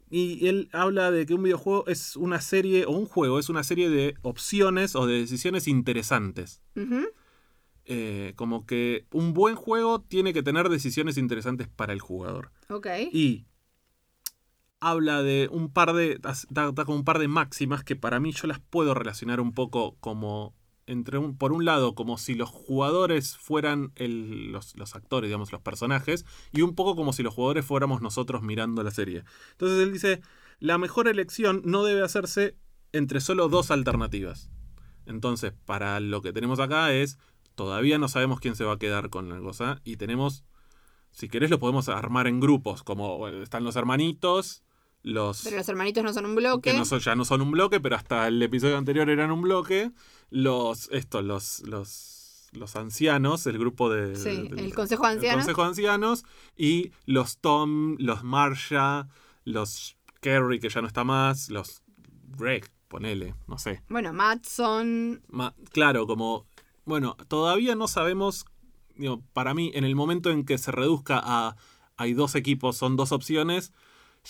Y 0.09 0.47
él 0.47 0.68
habla 0.73 1.10
de 1.10 1.27
que 1.27 1.35
un 1.35 1.43
videojuego 1.43 1.85
es 1.89 2.14
una 2.14 2.40
serie, 2.40 2.86
o 2.86 2.93
un 2.93 3.06
juego 3.06 3.40
es 3.40 3.48
una 3.48 3.64
serie 3.64 3.90
de 3.90 4.14
opciones 4.23 4.94
o 4.94 5.05
de 5.06 5.18
decisiones 5.18 5.66
interesantes. 5.66 6.62
Eh, 7.89 8.32
como 8.36 8.66
que 8.66 9.06
un 9.12 9.32
buen 9.32 9.55
juego 9.55 10.01
tiene 10.01 10.32
que 10.32 10.43
tener 10.43 10.68
decisiones 10.68 11.18
interesantes 11.18 11.68
para 11.68 11.93
el 11.93 12.01
jugador. 12.01 12.51
Ok. 12.68 12.86
Y 13.12 13.47
habla 14.81 15.23
de 15.23 15.48
un 15.51 15.73
par 15.73 15.93
de. 15.93 16.19
da, 16.19 16.73
da 16.73 16.85
como 16.85 16.98
un 16.98 17.05
par 17.05 17.19
de 17.19 17.28
máximas 17.28 17.85
que 17.85 17.97
para 17.97 18.20
mí 18.20 18.32
yo 18.32 18.47
las 18.47 18.61
puedo 18.61 18.94
relacionar 18.94 19.40
un 19.40 19.53
poco 19.53 19.97
como 20.01 20.55
entre 20.86 21.19
un, 21.19 21.36
por 21.36 21.53
un 21.53 21.65
lado 21.65 21.94
como 21.97 22.16
si 22.16 22.35
los 22.36 22.48
jugadores 22.48 23.36
fueran 23.36 23.90
el- 23.97 24.53
los, 24.53 24.77
los 24.77 24.94
actores, 24.94 25.28
digamos, 25.28 25.51
los 25.51 25.61
personajes, 25.61 26.24
y 26.53 26.62
un 26.62 26.74
poco 26.77 26.94
como 26.94 27.12
si 27.12 27.24
los 27.24 27.35
jugadores 27.35 27.65
fuéramos 27.65 28.03
nosotros 28.03 28.43
mirando 28.43 28.82
la 28.85 28.93
serie. 28.93 29.24
Entonces 29.53 29.81
él 29.81 29.93
dice, 29.93 30.20
la 30.61 30.78
mejor 30.78 31.09
elección 31.09 31.62
no 31.65 31.82
debe 31.82 32.03
hacerse 32.03 32.57
entre 32.93 33.20
solo 33.20 33.48
dos 33.48 33.73
alternativas. 33.73 34.48
Entonces, 35.07 35.53
para 35.65 35.98
lo 35.98 36.23
que 36.23 36.32
tenemos 36.32 36.61
acá 36.61 36.93
es, 36.93 37.19
todavía 37.57 37.98
no 37.98 38.07
sabemos 38.07 38.39
quién 38.39 38.55
se 38.55 38.65
va 38.65 38.74
a 38.74 38.78
quedar 38.78 39.11
con 39.11 39.28
la 39.28 39.40
cosa, 39.40 39.81
y 39.85 39.97
tenemos, 39.97 40.44
si 41.11 41.28
querés 41.28 41.51
lo 41.51 41.59
podemos 41.59 41.89
armar 41.89 42.28
en 42.28 42.39
grupos, 42.39 42.85
como 42.85 43.27
están 43.27 43.65
los 43.65 43.74
hermanitos, 43.74 44.62
los... 45.07 45.43
Pero 45.45 45.57
los 45.59 45.69
hermanitos 45.69 46.03
no 46.03 46.12
son 46.12 46.27
un 46.27 46.35
bloque. 46.35 46.73
Que 46.73 46.77
no 46.77 46.85
son- 46.85 46.99
ya 46.99 47.15
no 47.15 47.24
son 47.24 47.41
un 47.41 47.53
bloque, 47.53 47.78
pero 47.81 47.95
hasta 47.95 48.27
el 48.27 48.43
episodio 48.43 48.77
anterior 48.77 49.09
eran 49.09 49.31
un 49.31 49.41
bloque. 49.41 49.93
Los, 50.31 50.89
estos, 50.91 51.24
los, 51.24 51.61
los, 51.61 52.49
los 52.53 52.74
ancianos, 52.74 53.47
el 53.47 53.57
grupo 53.59 53.89
de. 53.89 54.16
Sí, 54.16 54.51
el 54.57 54.74
Consejo 54.74 55.05
de 55.07 55.12
el 55.12 55.16
Ancianos. 55.19 55.37
Consejo 55.45 55.62
de 55.62 55.69
Ancianos. 55.69 56.24
Y 56.57 56.91
los 57.05 57.39
Tom, 57.39 57.95
los 58.01 58.24
Marsha, 58.24 59.09
los 59.45 59.97
Kerry, 60.20 60.59
que 60.59 60.69
ya 60.70 60.81
no 60.81 60.89
está 60.89 61.05
más, 61.05 61.51
los 61.51 61.83
Greg, 62.37 62.69
ponele, 62.89 63.35
no 63.47 63.59
sé. 63.59 63.83
Bueno, 63.89 64.12
Matson. 64.12 65.23
Ma- 65.28 65.55
claro, 65.70 66.07
como. 66.09 66.47
Bueno, 66.85 67.16
todavía 67.28 67.77
no 67.77 67.87
sabemos. 67.89 68.45
digo, 68.97 69.23
para 69.33 69.55
mí, 69.55 69.70
en 69.74 69.85
el 69.85 69.95
momento 69.95 70.31
en 70.31 70.45
que 70.45 70.59
se 70.59 70.73
reduzca 70.73 71.20
a. 71.23 71.57
Hay 71.97 72.12
dos 72.12 72.35
equipos, 72.35 72.77
son 72.77 72.97
dos 72.97 73.12
opciones. 73.12 73.73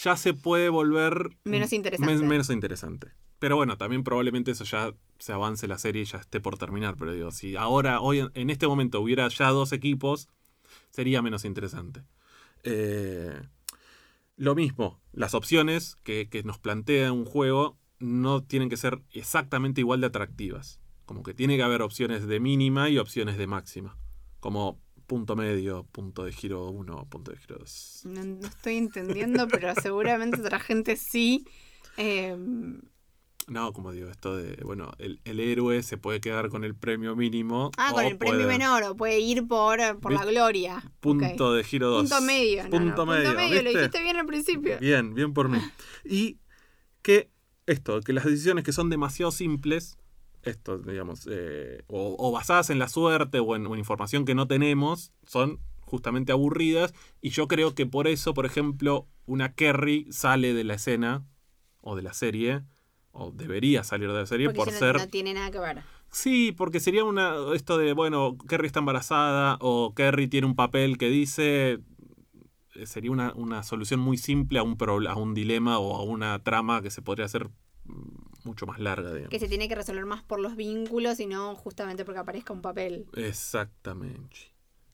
Ya 0.03 0.17
se 0.17 0.35
puede 0.35 0.69
volver. 0.69 1.31
Menos 1.45 1.73
interesante. 1.73 2.15
men- 2.15 2.29
menos 2.29 2.51
interesante. 2.51 3.09
Pero 3.39 3.57
bueno, 3.57 3.77
también 3.77 4.03
probablemente 4.05 4.51
eso 4.51 4.65
ya 4.65 4.95
se 5.19 5.33
avance 5.33 5.67
la 5.69 5.79
serie 5.79 6.03
y 6.03 6.05
ya 6.07 6.19
esté 6.19 6.41
por 6.41 6.59
terminar. 6.59 6.97
Pero 6.99 7.13
digo, 7.13 7.31
si 7.31 7.57
ahora, 7.57 8.01
hoy, 8.01 8.21
en- 8.21 8.31
en 8.35 8.51
este 8.51 8.67
momento 8.67 9.01
hubiera 9.01 9.29
ya 9.29 9.51
dos 9.51 9.73
equipos, 9.73 10.29
sería 10.91 11.23
menos 11.23 11.45
interesante. 11.45 12.03
Eh, 12.65 13.41
lo 14.37 14.55
mismo, 14.55 15.01
las 15.13 15.35
opciones 15.35 15.97
que, 16.03 16.29
que 16.29 16.43
nos 16.43 16.59
plantea 16.59 17.13
un 17.13 17.25
juego 17.25 17.79
no 17.99 18.43
tienen 18.43 18.69
que 18.69 18.77
ser 18.77 19.01
exactamente 19.13 19.81
igual 19.81 20.01
de 20.01 20.09
atractivas. 20.09 20.81
Como 21.07 21.23
que 21.23 21.33
tiene 21.35 21.57
que 21.57 21.63
haber 21.63 21.83
opciones 21.83 22.27
de 22.27 22.41
mínima 22.41 22.91
y 22.91 22.99
opciones 22.99 23.39
de 23.39 23.47
máxima. 23.47 23.97
Como 24.41 24.79
punto 25.07 25.37
medio, 25.37 25.85
punto 25.93 26.25
de 26.25 26.33
giro 26.33 26.69
1, 26.71 27.07
punto 27.09 27.31
de 27.31 27.37
giro 27.39 27.57
2. 27.59 28.01
No, 28.07 28.25
no 28.25 28.47
estoy 28.47 28.77
entendiendo, 28.77 29.47
pero 29.49 29.75
seguramente 29.81 30.41
otra 30.41 30.59
gente 30.61 30.97
sí. 30.97 31.47
Eh, 31.97 32.37
No, 33.49 33.73
como 33.73 33.93
digo, 33.93 34.11
esto 34.11 34.37
de, 34.37 34.57
bueno, 34.65 34.91
el, 34.99 35.21
el 35.25 35.39
héroe 35.39 35.81
se 35.85 35.97
puede 35.99 36.21
quedar 36.21 36.49
con 36.49 36.65
el 36.65 36.75
premio 36.75 37.15
mínimo. 37.15 37.71
ah, 37.79 37.93
con 37.93 38.05
el 38.05 38.19
premio 38.19 38.49
menor, 38.49 38.83
o 38.83 38.97
puede 38.97 39.21
ir 39.21 39.47
por, 39.47 39.79
por 40.01 40.13
la 40.13 40.25
gloria. 40.25 40.83
Punto 40.99 41.55
de 41.55 41.63
giro 41.63 41.89
2. 41.91 42.03
Punto 42.11 42.21
medio. 42.23 42.65
no, 42.65 42.71
Punto 42.71 43.07
no, 43.07 43.13
medio. 43.13 43.25
Punto 43.29 43.37
medio, 43.39 43.63
lo 43.63 43.71
dijiste 43.71 44.03
bien 44.03 44.17
al 44.17 44.27
principio. 44.27 44.79
Bien, 44.81 45.15
bien 45.15 45.33
por 45.33 45.49
mí. 45.49 45.59
Y 46.05 46.39
que 47.03 47.31
esto, 47.67 48.01
que 48.01 48.13
las 48.13 48.25
decisiones 48.25 48.65
que 48.65 48.73
son 48.73 48.91
demasiado 48.91 49.31
simples, 49.31 49.97
esto, 50.47 50.79
digamos, 50.79 51.29
eh, 51.31 51.83
o, 51.87 52.17
o 52.19 52.33
basadas 52.33 52.71
en 52.71 52.79
la 52.79 52.89
suerte 52.89 53.41
o 53.41 53.57
en, 53.57 53.67
o 53.67 53.75
en 53.75 53.79
información 53.79 54.25
que 54.25 54.35
no 54.35 54.47
tenemos, 54.47 55.13
son 55.27 55.61
justamente 55.81 56.33
aburridas. 56.33 56.95
Y 57.21 57.31
yo 57.31 57.49
creo 57.49 57.75
que 57.75 57.87
por 57.87 58.09
eso, 58.09 58.35
por 58.35 58.47
ejemplo, 58.47 59.09
una 59.27 59.55
Kerry 59.55 60.07
sale 60.11 60.55
de 60.55 60.65
la 60.65 60.75
escena 60.75 61.25
o 61.81 61.97
de 61.97 62.03
la 62.03 62.13
serie, 62.13 62.63
o 63.13 63.31
debería 63.31 63.85
salir 63.85 64.09
de 64.09 64.19
la 64.19 64.27
serie 64.27 64.47
Porque 64.47 64.59
por 64.59 64.71
si 64.71 64.79
ser... 64.79 64.97
no 64.97 65.09
tiene 65.09 65.35
nada 65.35 65.51
que 65.51 65.59
ver. 65.59 65.83
Sí, 66.11 66.53
porque 66.53 66.81
sería 66.81 67.05
una 67.05 67.35
esto 67.55 67.79
de, 67.79 67.93
bueno, 67.93 68.37
Kerry 68.49 68.67
está 68.67 68.81
embarazada 68.81 69.59
o 69.61 69.95
Kerry 69.95 70.29
tiene 70.29 70.47
un 70.47 70.57
papel 70.57 70.99
que 70.99 71.09
dice, 71.09 71.81
eh, 72.75 72.87
sería 72.87 73.11
una, 73.11 73.33
una 73.35 73.63
solución 73.63 74.01
muy 74.01 74.17
simple 74.17 74.59
a 74.59 74.63
un, 74.63 74.77
a 75.09 75.15
un 75.15 75.35
dilema 75.35 75.79
o 75.79 75.97
a 75.97 76.03
una 76.03 76.43
trama 76.43 76.83
que 76.83 76.91
se 76.91 77.03
podría 77.03 77.27
hacer 77.27 77.49
mm, 77.85 78.26
mucho 78.47 78.67
más 78.67 78.79
larga. 78.79 79.11
digamos. 79.11 79.31
Que 79.31 79.39
se 79.39 79.49
tiene 79.49 79.69
que 79.69 79.75
resolver 79.75 80.07
más 80.07 80.23
por 80.23 80.41
los 80.41 80.57
vínculos 80.57 81.21
y 81.21 81.27
no 81.27 81.55
justamente 81.55 82.05
porque 82.05 82.21
aparezca 82.21 82.53
un 82.53 82.63
papel. 82.63 83.07
Exactamente. 83.15 84.37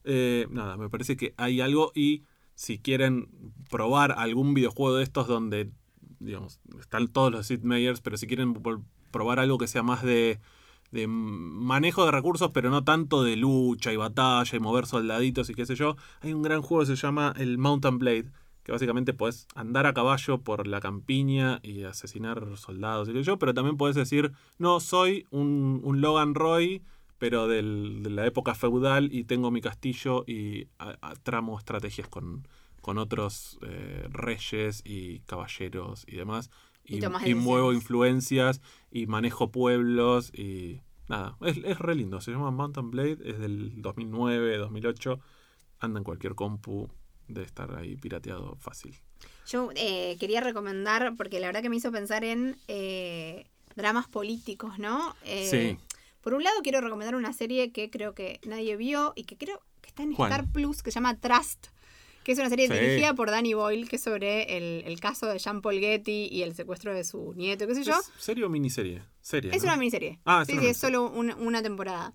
Eh, 0.03 0.47
nada, 0.49 0.75
me 0.75 0.89
parece 0.89 1.15
que 1.15 1.33
hay 1.37 1.61
algo 1.61 1.91
y 1.95 2.23
si 2.55 2.79
quieren 2.79 3.29
probar 3.69 4.11
algún 4.11 4.53
videojuego 4.53 4.97
de 4.97 5.03
estos 5.03 5.27
donde, 5.27 5.71
digamos, 6.19 6.59
están 6.79 7.07
todos 7.07 7.31
los 7.31 7.47
Sid 7.47 7.61
Meier's, 7.61 8.01
pero 8.01 8.17
si 8.17 8.27
quieren 8.27 8.53
probar 9.11 9.39
algo 9.39 9.57
que 9.57 9.67
sea 9.67 9.83
más 9.83 10.03
de, 10.03 10.39
de 10.91 11.07
manejo 11.07 12.05
de 12.05 12.11
recursos, 12.11 12.51
pero 12.53 12.69
no 12.69 12.83
tanto 12.83 13.23
de 13.23 13.35
lucha 13.35 13.93
y 13.93 13.97
batalla 13.97 14.55
y 14.55 14.59
mover 14.59 14.85
soldaditos 14.85 15.49
y 15.49 15.55
qué 15.55 15.65
sé 15.65 15.75
yo, 15.75 15.95
hay 16.21 16.33
un 16.33 16.41
gran 16.41 16.61
juego 16.61 16.83
que 16.83 16.87
se 16.87 16.95
llama 16.95 17.33
el 17.37 17.57
Mountain 17.57 17.97
Blade, 17.97 18.31
que 18.63 18.71
básicamente 18.71 19.13
puedes 19.13 19.47
andar 19.55 19.85
a 19.85 19.93
caballo 19.93 20.39
por 20.41 20.67
la 20.67 20.79
campiña 20.79 21.59
y 21.63 21.83
asesinar 21.83 22.55
soldados 22.57 23.09
y 23.09 23.13
sé 23.13 23.23
yo, 23.23 23.37
pero 23.37 23.53
también 23.53 23.77
puedes 23.77 23.95
decir, 23.95 24.31
no, 24.57 24.79
soy 24.79 25.25
un, 25.31 25.81
un 25.83 26.01
Logan 26.01 26.33
Roy 26.35 26.81
pero 27.19 27.47
del- 27.47 28.03
de 28.03 28.09
la 28.09 28.25
época 28.25 28.53
feudal 28.53 29.07
y 29.13 29.23
tengo 29.23 29.49
mi 29.49 29.61
castillo 29.61 30.25
y 30.27 30.67
a- 30.77 30.97
a- 31.01 31.13
tramo 31.15 31.57
estrategias 31.57 32.09
con, 32.09 32.45
con 32.81 32.97
otros 32.97 33.59
eh, 33.61 34.07
reyes 34.09 34.81
y 34.83 35.19
caballeros 35.21 36.03
y 36.05 36.17
demás. 36.17 36.49
Y 37.29 37.35
muevo 37.35 37.71
influencias 37.71 38.61
y 38.91 39.07
manejo 39.07 39.51
pueblos 39.51 40.33
y 40.37 40.81
nada, 41.07 41.37
es, 41.41 41.57
es 41.63 41.79
re 41.79 41.95
lindo. 41.95 42.19
Se 42.19 42.31
llama 42.31 42.51
Mountain 42.51 42.91
Blade, 42.91 43.19
es 43.23 43.39
del 43.39 43.81
2009, 43.81 44.57
2008. 44.57 45.19
Anda 45.79 45.99
en 45.99 46.03
cualquier 46.03 46.35
compu, 46.35 46.89
de 47.33 47.43
estar 47.43 47.75
ahí 47.75 47.95
pirateado 47.95 48.55
fácil. 48.57 48.95
Yo 49.47 49.69
eh, 49.75 50.15
quería 50.19 50.41
recomendar, 50.41 51.13
porque 51.17 51.39
la 51.39 51.47
verdad 51.47 51.61
que 51.61 51.69
me 51.69 51.75
hizo 51.77 51.91
pensar 51.91 52.23
en 52.23 52.57
eh, 52.67 53.45
dramas 53.75 54.07
políticos, 54.07 54.79
¿no? 54.79 55.15
Eh, 55.25 55.47
Sí. 55.49 55.77
Por 56.21 56.33
un 56.33 56.43
lado 56.43 56.55
quiero 56.63 56.79
recomendar 56.79 57.15
una 57.15 57.33
serie 57.33 57.73
que 57.73 57.89
creo 57.89 58.13
que 58.15 58.39
nadie 58.45 58.77
vio 58.77 59.11
y 59.15 59.25
que 59.25 59.37
creo 59.37 59.61
que 59.81 59.89
está 59.89 60.03
en 60.03 60.13
¿Cuál? 60.13 60.31
Star 60.31 60.47
Plus, 60.53 60.81
que 60.81 60.89
se 60.89 60.95
llama 60.95 61.19
Trust, 61.19 61.67
que 62.23 62.31
es 62.31 62.39
una 62.39 62.47
serie 62.47 62.67
Sí. 62.69 62.73
dirigida 62.73 63.13
por 63.13 63.29
Danny 63.29 63.53
Boyle, 63.53 63.89
que 63.89 63.97
es 63.97 64.01
sobre 64.03 64.55
el, 64.55 64.83
el 64.85 64.99
caso 65.01 65.25
de 65.27 65.37
Jean 65.37 65.61
Paul 65.61 65.79
Getty 65.81 66.29
y 66.31 66.43
el 66.43 66.55
secuestro 66.55 66.93
de 66.93 67.03
su 67.03 67.33
nieto, 67.33 67.67
qué 67.67 67.75
sé 67.75 67.83
yo. 67.83 67.99
¿Es 67.99 68.09
serie 68.23 68.45
o 68.45 68.49
miniserie? 68.49 69.01
Serie. 69.19 69.51
Es 69.53 69.63
¿no? 69.63 69.69
una 69.69 69.75
miniserie. 69.77 70.19
Ah, 70.23 70.43
es 70.43 70.47
sí, 70.47 70.53
una 70.53 70.61
sí, 70.61 70.67
es 70.69 70.77
solo 70.77 71.09
una 71.09 71.61
temporada. 71.61 72.13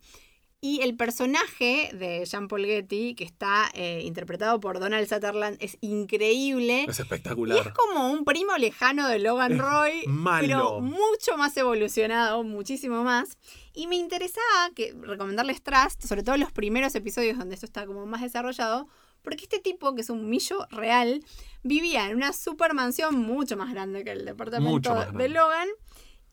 Y 0.60 0.80
el 0.82 0.96
personaje 0.96 1.90
de 1.94 2.24
Jean 2.24 2.48
Paul 2.48 2.64
Getty, 2.64 3.14
que 3.14 3.22
está 3.22 3.70
eh, 3.74 4.00
interpretado 4.04 4.58
por 4.58 4.80
Donald 4.80 5.08
Sutherland, 5.08 5.56
es 5.60 5.78
increíble. 5.80 6.84
Es 6.88 6.98
Y 6.98 7.02
espectacular. 7.02 7.58
es 7.58 7.72
como 7.74 8.10
un 8.10 8.24
primo 8.24 8.56
lejano 8.56 9.06
de 9.06 9.20
Logan 9.20 9.52
Es 9.52 9.58
Roy, 9.58 10.04
malo. 10.08 10.46
pero 10.46 10.80
mucho 10.80 11.36
más 11.36 11.56
evolucionado, 11.56 12.42
muchísimo 12.42 13.04
más. 13.04 13.38
Y 13.72 13.86
me 13.86 13.94
interesaba 13.94 14.70
que 14.74 14.94
recomendarles 15.00 15.62
Trust, 15.62 16.02
sobre 16.04 16.24
todo 16.24 16.36
los 16.36 16.50
primeros 16.50 16.92
episodios 16.96 17.38
donde 17.38 17.54
esto 17.54 17.66
está 17.66 17.86
como 17.86 18.04
más 18.06 18.22
desarrollado, 18.22 18.88
porque 19.22 19.44
este 19.44 19.60
tipo, 19.60 19.94
que 19.94 20.00
es 20.00 20.10
un 20.10 20.28
millo 20.28 20.66
real, 20.70 21.22
vivía 21.62 22.08
en 22.08 22.16
una 22.16 22.32
super 22.32 22.74
mansión 22.74 23.14
mucho 23.16 23.56
más 23.56 23.72
grande 23.72 24.02
que 24.02 24.10
el 24.10 24.24
departamento 24.24 24.92
de. 25.12 25.28
Logan. 25.28 25.68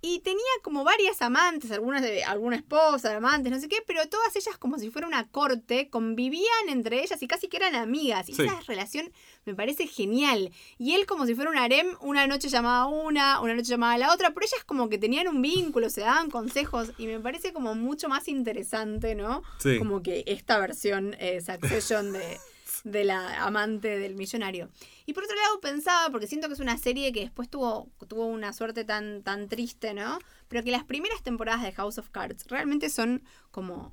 Y 0.07 0.19
tenía 0.19 0.39
como 0.61 0.83
varias 0.83 1.19
amantes, 1.23 1.71
algunas 1.71 2.03
de 2.03 2.23
alguna 2.23 2.57
esposa, 2.57 3.15
amantes, 3.17 3.51
no 3.51 3.59
sé 3.59 3.67
qué, 3.67 3.77
pero 3.87 4.07
todas 4.07 4.35
ellas 4.35 4.55
como 4.59 4.77
si 4.77 4.91
fuera 4.91 5.07
una 5.07 5.27
corte, 5.27 5.89
convivían 5.89 6.69
entre 6.69 7.01
ellas 7.01 7.19
y 7.23 7.27
casi 7.27 7.47
que 7.47 7.57
eran 7.57 7.73
amigas. 7.73 8.29
Y 8.29 8.33
Sí. 8.35 8.43
esa 8.43 8.59
relación 8.67 9.11
me 9.45 9.55
parece 9.55 9.87
genial. 9.87 10.51
Y 10.77 10.93
él 10.93 11.07
como 11.07 11.25
si 11.25 11.33
fuera 11.33 11.49
un 11.49 11.57
harem, 11.57 11.87
una 12.01 12.27
noche 12.27 12.49
llamaba 12.49 12.83
a 12.83 12.85
una, 12.85 13.41
una 13.41 13.55
noche 13.55 13.69
llamaba 13.69 13.93
a 13.93 13.97
la 13.97 14.13
otra, 14.13 14.29
pero 14.31 14.45
ellas 14.45 14.63
como 14.63 14.89
que 14.89 14.99
tenían 14.99 15.27
un 15.27 15.41
vínculo, 15.41 15.89
se 15.89 16.01
daban 16.01 16.29
consejos 16.29 16.91
y 16.99 17.07
me 17.07 17.19
parece 17.19 17.51
como 17.51 17.73
mucho 17.73 18.07
más 18.07 18.27
interesante, 18.27 19.15
¿no? 19.15 19.41
Sí. 19.57 19.79
Como 19.79 20.03
que 20.03 20.23
esta 20.27 20.59
versión 20.59 21.15
eh, 21.19 21.41
Succession 21.41 22.13
de, 22.13 22.37
de 22.85 23.03
la 23.03 23.43
amante 23.43 23.99
del 23.99 24.15
millonario. 24.15 24.69
Y 25.05 25.13
por 25.13 25.23
otro 25.23 25.35
lado 25.35 25.59
pensaba, 25.59 26.09
porque 26.11 26.27
siento 26.27 26.47
que 26.47 26.53
es 26.53 26.59
una 26.59 26.77
serie 26.77 27.11
que 27.11 27.21
después 27.21 27.49
tuvo, 27.49 27.89
tuvo 28.07 28.27
una 28.27 28.53
suerte 28.53 28.85
tan, 28.85 29.23
tan 29.23 29.49
triste, 29.49 29.93
¿no? 29.93 30.19
Pero 30.47 30.63
que 30.63 30.71
las 30.71 30.83
primeras 30.85 31.23
temporadas 31.23 31.63
de 31.63 31.73
House 31.73 31.97
of 31.97 32.09
Cards 32.11 32.45
realmente 32.47 32.89
son 32.89 33.23
como 33.51 33.91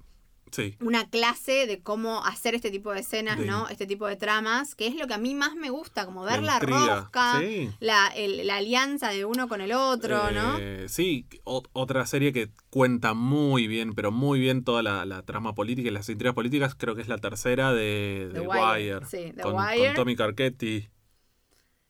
Sí. 0.52 0.76
una 0.82 1.08
clase 1.08 1.66
de 1.66 1.82
cómo 1.82 2.24
hacer 2.24 2.54
este 2.54 2.70
tipo 2.70 2.92
de 2.92 3.00
escenas, 3.00 3.38
¿no? 3.38 3.68
Este 3.70 3.86
tipo 3.86 4.06
de 4.06 4.16
tramas, 4.16 4.74
que 4.74 4.86
es 4.86 4.94
lo 4.96 5.06
que 5.06 5.14
a 5.14 5.18
mí 5.18 5.34
más 5.34 5.54
me 5.56 5.70
gusta, 5.70 6.04
como 6.04 6.24
ver 6.24 6.42
la, 6.42 6.58
rosca, 6.60 7.40
Sí. 7.40 7.70
la, 7.80 8.08
el- 8.08 8.46
la 8.46 8.56
alianza 8.56 9.08
de 9.08 9.24
uno 9.24 9.48
con 9.48 9.62
el 9.62 9.72
otro, 9.72 10.30
¿no? 10.30 10.58
Eh, 10.60 10.86
sí, 10.90 11.26
o- 11.44 11.62
otra 11.72 12.04
serie 12.06 12.34
que 12.34 12.50
cuenta 12.68 13.14
muy 13.14 13.66
bien, 13.66 13.94
pero 13.94 14.12
muy 14.12 14.40
bien 14.40 14.62
toda 14.62 14.82
la, 14.82 15.06
la 15.06 15.22
trama 15.22 15.54
política 15.54 15.88
y 15.88 15.90
las 15.90 16.08
intrigas 16.10 16.34
políticas, 16.34 16.74
creo 16.74 16.94
que 16.94 17.00
es 17.02 17.08
la 17.08 17.16
tercera 17.18 17.72
de, 17.72 18.28
The 18.34 18.40
Wire, 18.40 18.94
Wire. 18.98 19.06
sí, 19.06 19.32
The 19.34 19.42
con, 19.42 19.54
Wire. 19.54 19.86
con 19.86 19.94
Tommy 19.94 20.16
Carcetti. 20.16 20.88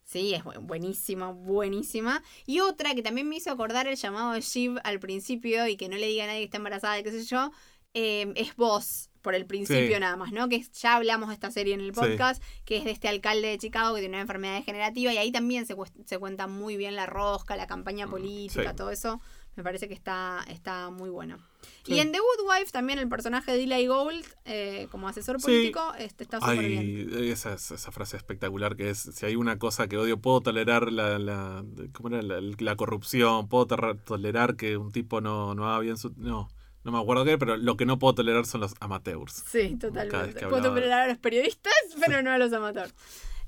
Sí, 0.05 0.35
es 0.35 0.45
bu- 0.45 0.61
buenísima, 0.61 1.31
buenísima. 1.33 2.23
Y 2.45 2.61
otra 2.61 2.95
que 2.95 3.03
también 3.03 3.29
me 3.29 3.37
hizo 3.37 3.51
acordar 3.51 3.87
el 3.87 3.97
llamado 3.97 4.33
de 4.33 4.41
Shiv 4.43 4.79
al 4.85 5.01
principio 5.01 5.67
y 5.69 5.77
que 5.77 5.89
no 5.89 5.97
le 5.97 6.07
diga 6.07 6.25
a 6.25 6.27
nadie 6.27 6.41
que 6.41 6.45
está 6.45 6.59
embarazada 6.59 6.99
y 6.99 7.03
qué 7.03 7.11
sé 7.13 7.25
yo, 7.25 7.51
eh, 7.95 8.33
es 8.37 8.57
vos, 8.57 9.09
por 9.23 9.35
el 9.37 9.47
principio 9.47 9.95
Sí. 9.95 10.01
nada 10.01 10.17
más, 10.17 10.33
¿no? 10.33 10.49
Que 10.49 10.61
ya 10.81 10.97
hablamos 10.97 11.29
de 11.29 11.35
esta 11.35 11.51
serie 11.53 11.75
en 11.75 11.81
el 11.81 11.95
Sí. 11.95 12.01
podcast, 12.01 12.43
que 12.65 12.77
es 12.79 12.85
de 12.85 12.91
este 12.91 13.07
alcalde 13.09 13.49
de 13.49 13.59
Chicago 13.59 13.95
que 13.95 14.01
tiene 14.01 14.17
una 14.17 14.23
enfermedad 14.23 14.55
degenerativa 14.55 15.13
y 15.13 15.19
ahí 15.19 15.31
también 15.31 15.65
se, 15.67 15.77
se 16.07 16.19
cuenta 16.19 16.49
muy 16.49 16.77
bien 16.77 16.97
la 16.97 17.07
rosca, 17.07 17.55
la 17.57 17.67
campaña 17.69 18.09
política, 18.09 18.63
Mm, 18.65 18.71
sí. 18.71 18.77
todo 18.77 18.91
eso. 18.91 19.21
Me 19.55 19.63
parece 19.63 19.87
que 19.87 19.93
está, 19.95 20.43
está 20.49 20.89
muy 20.91 21.11
bueno. 21.11 21.37
Y 21.87 21.99
en 21.99 22.11
The 22.11 22.19
Good 22.19 22.49
Wife 22.51 22.73
también 22.73 22.99
el 22.99 23.09
personaje 23.11 23.53
de 23.53 23.63
Eli 23.65 23.87
Gold, 23.87 24.25
eh, 24.47 24.89
como 24.91 25.09
asesor 25.09 25.39
político, 25.43 25.93
este, 25.99 26.25
está 26.25 26.41
súper 26.41 26.59
bien. 26.67 27.11
Esa, 27.31 27.53
esa 27.53 27.93
frase 27.93 28.17
espectacular 28.17 28.77
que 28.77 28.89
es, 28.89 28.99
si 28.99 29.27
hay 29.27 29.37
una 29.37 29.59
cosa 29.59 29.89
que 29.89 29.99
odio, 29.99 30.17
puedo 30.19 30.41
tolerar 30.41 30.91
la, 30.91 31.19
la, 31.19 31.63
¿cómo 31.93 32.09
era? 32.09 32.23
la, 32.23 32.41
la 32.41 32.77
corrupción, 32.77 33.47
puedo 33.49 33.67
tolerar 33.67 34.57
que 34.57 34.79
un 34.79 34.91
tipo 34.91 35.21
no, 35.21 35.55
no 35.55 35.69
haga 35.69 35.81
bien 35.81 35.99
su... 35.99 36.15
No, 36.17 36.49
no 36.85 36.93
me 36.93 36.99
acuerdo 36.99 37.25
qué, 37.25 37.39
pero 37.39 37.57
lo 37.57 37.77
que 37.77 37.87
no 37.87 37.99
puedo 37.99 38.15
tolerar 38.15 38.47
son 38.47 38.61
los 38.61 38.75
amateurs. 38.81 39.45
Sí, 39.47 39.77
totalmente. 39.77 40.47
Puedo 40.49 40.75
tolerar 40.75 41.03
a 41.03 41.09
los 41.09 41.19
periodistas, 41.19 41.73
pero 42.01 42.23
no 42.23 42.31
a 42.31 42.39
los 42.39 42.53
amateurs. 42.53 42.95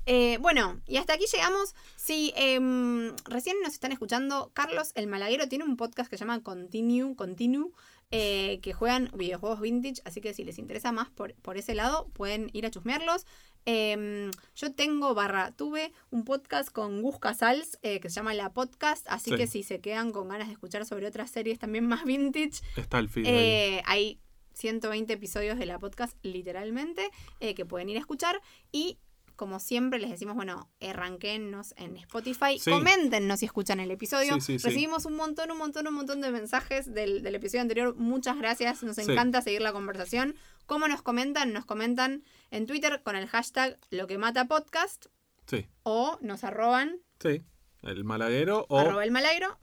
Eh, 0.07 0.37
bueno, 0.39 0.79
y 0.87 0.97
hasta 0.97 1.13
aquí 1.13 1.25
llegamos. 1.31 1.73
Si 1.95 2.31
em, 2.35 3.11
recién 3.25 3.57
nos 3.63 3.73
están 3.73 3.91
escuchando, 3.91 4.51
Carlos 4.53 4.91
el 4.95 5.07
Malaguero 5.07 5.47
tiene 5.47 5.63
un 5.63 5.77
podcast 5.77 6.09
que 6.09 6.17
se 6.17 6.25
llama 6.25 6.43
Continue, 6.43 7.15
Continue 7.15 7.71
eh, 8.11 8.59
que 8.61 8.73
juegan 8.73 9.09
videojuegos 9.15 9.59
vintage, 9.59 10.01
así 10.05 10.21
que 10.21 10.33
si 10.33 10.43
les 10.43 10.57
interesa 10.59 10.91
más 10.91 11.09
por, 11.09 11.33
por 11.35 11.57
ese 11.57 11.75
lado, 11.75 12.07
pueden 12.13 12.49
ir 12.53 12.65
a 12.65 12.71
chusmearlos. 12.71 13.25
Em, 13.65 14.29
yo 14.55 14.73
tengo 14.73 15.15
barra, 15.15 15.51
tuve 15.51 15.91
un 16.11 16.23
podcast 16.23 16.69
con 16.69 17.01
Gus 17.01 17.17
Casals 17.19 17.79
eh, 17.81 17.99
que 17.99 18.09
se 18.09 18.15
llama 18.17 18.33
La 18.35 18.53
Podcast, 18.53 19.05
así 19.09 19.31
Sí. 19.31 19.37
que 19.37 19.47
si 19.47 19.63
se 19.63 19.81
quedan 19.81 20.11
con 20.11 20.29
ganas 20.29 20.47
de 20.47 20.53
escuchar 20.53 20.85
sobre 20.85 21.07
otras 21.07 21.31
series 21.31 21.57
también 21.57 21.87
más 21.87 22.05
vintage, 22.05 22.61
Está 22.77 22.99
el 22.99 23.09
feed 23.09 23.25
ahí. 23.25 23.33
eh, 23.35 23.81
hay 23.85 24.19
120 24.53 25.11
episodios 25.13 25.57
de 25.57 25.65
la 25.65 25.79
podcast, 25.79 26.15
literalmente, 26.23 27.09
que 27.39 27.65
pueden 27.65 27.89
ir 27.89 27.97
a 27.97 27.99
escuchar. 27.99 28.39
Y 28.71 28.99
como 29.35 29.59
siempre, 29.59 29.99
les 29.99 30.09
decimos, 30.09 30.35
bueno, 30.35 30.69
arranquennos 30.81 31.73
en 31.77 31.97
Spotify. 31.97 32.59
Sí. 32.59 32.71
Coméntenos 32.71 33.39
si 33.39 33.45
escuchan 33.45 33.79
el 33.79 33.91
episodio. 33.91 34.35
Sí, 34.35 34.41
sí, 34.41 34.59
sí. 34.59 34.67
Recibimos 34.67 35.05
un 35.05 35.15
montón, 35.15 35.51
un 35.51 35.57
montón, 35.57 35.87
un 35.87 35.93
montón 35.93 36.21
de 36.21 36.31
mensajes 36.31 36.93
del, 36.93 37.23
del 37.23 37.35
episodio 37.35 37.61
anterior. 37.61 37.95
Muchas 37.95 38.37
gracias. 38.37 38.83
Nos 38.83 38.97
encanta 38.97 39.41
seguir 39.41 39.61
la 39.61 39.73
conversación. 39.73 40.35
¿Cómo 40.65 40.87
nos 40.87 41.01
comentan? 41.01 41.53
Nos 41.53 41.65
comentan 41.65 42.23
en 42.51 42.65
Twitter 42.65 43.01
con 43.03 43.15
el 43.15 43.27
hashtag 43.27 43.79
lo 43.91 44.07
que 44.07 44.17
mata 44.17 44.45
podcast 44.45 45.07
Sí, 45.47 45.67
o 45.83 46.17
nos 46.21 46.43
arroban 46.43 46.97
sí. 47.19 47.43
El 47.85 48.03
malaguero 48.03 48.65
o 48.69 48.79
arroba 48.79 49.03
el. 49.03 49.11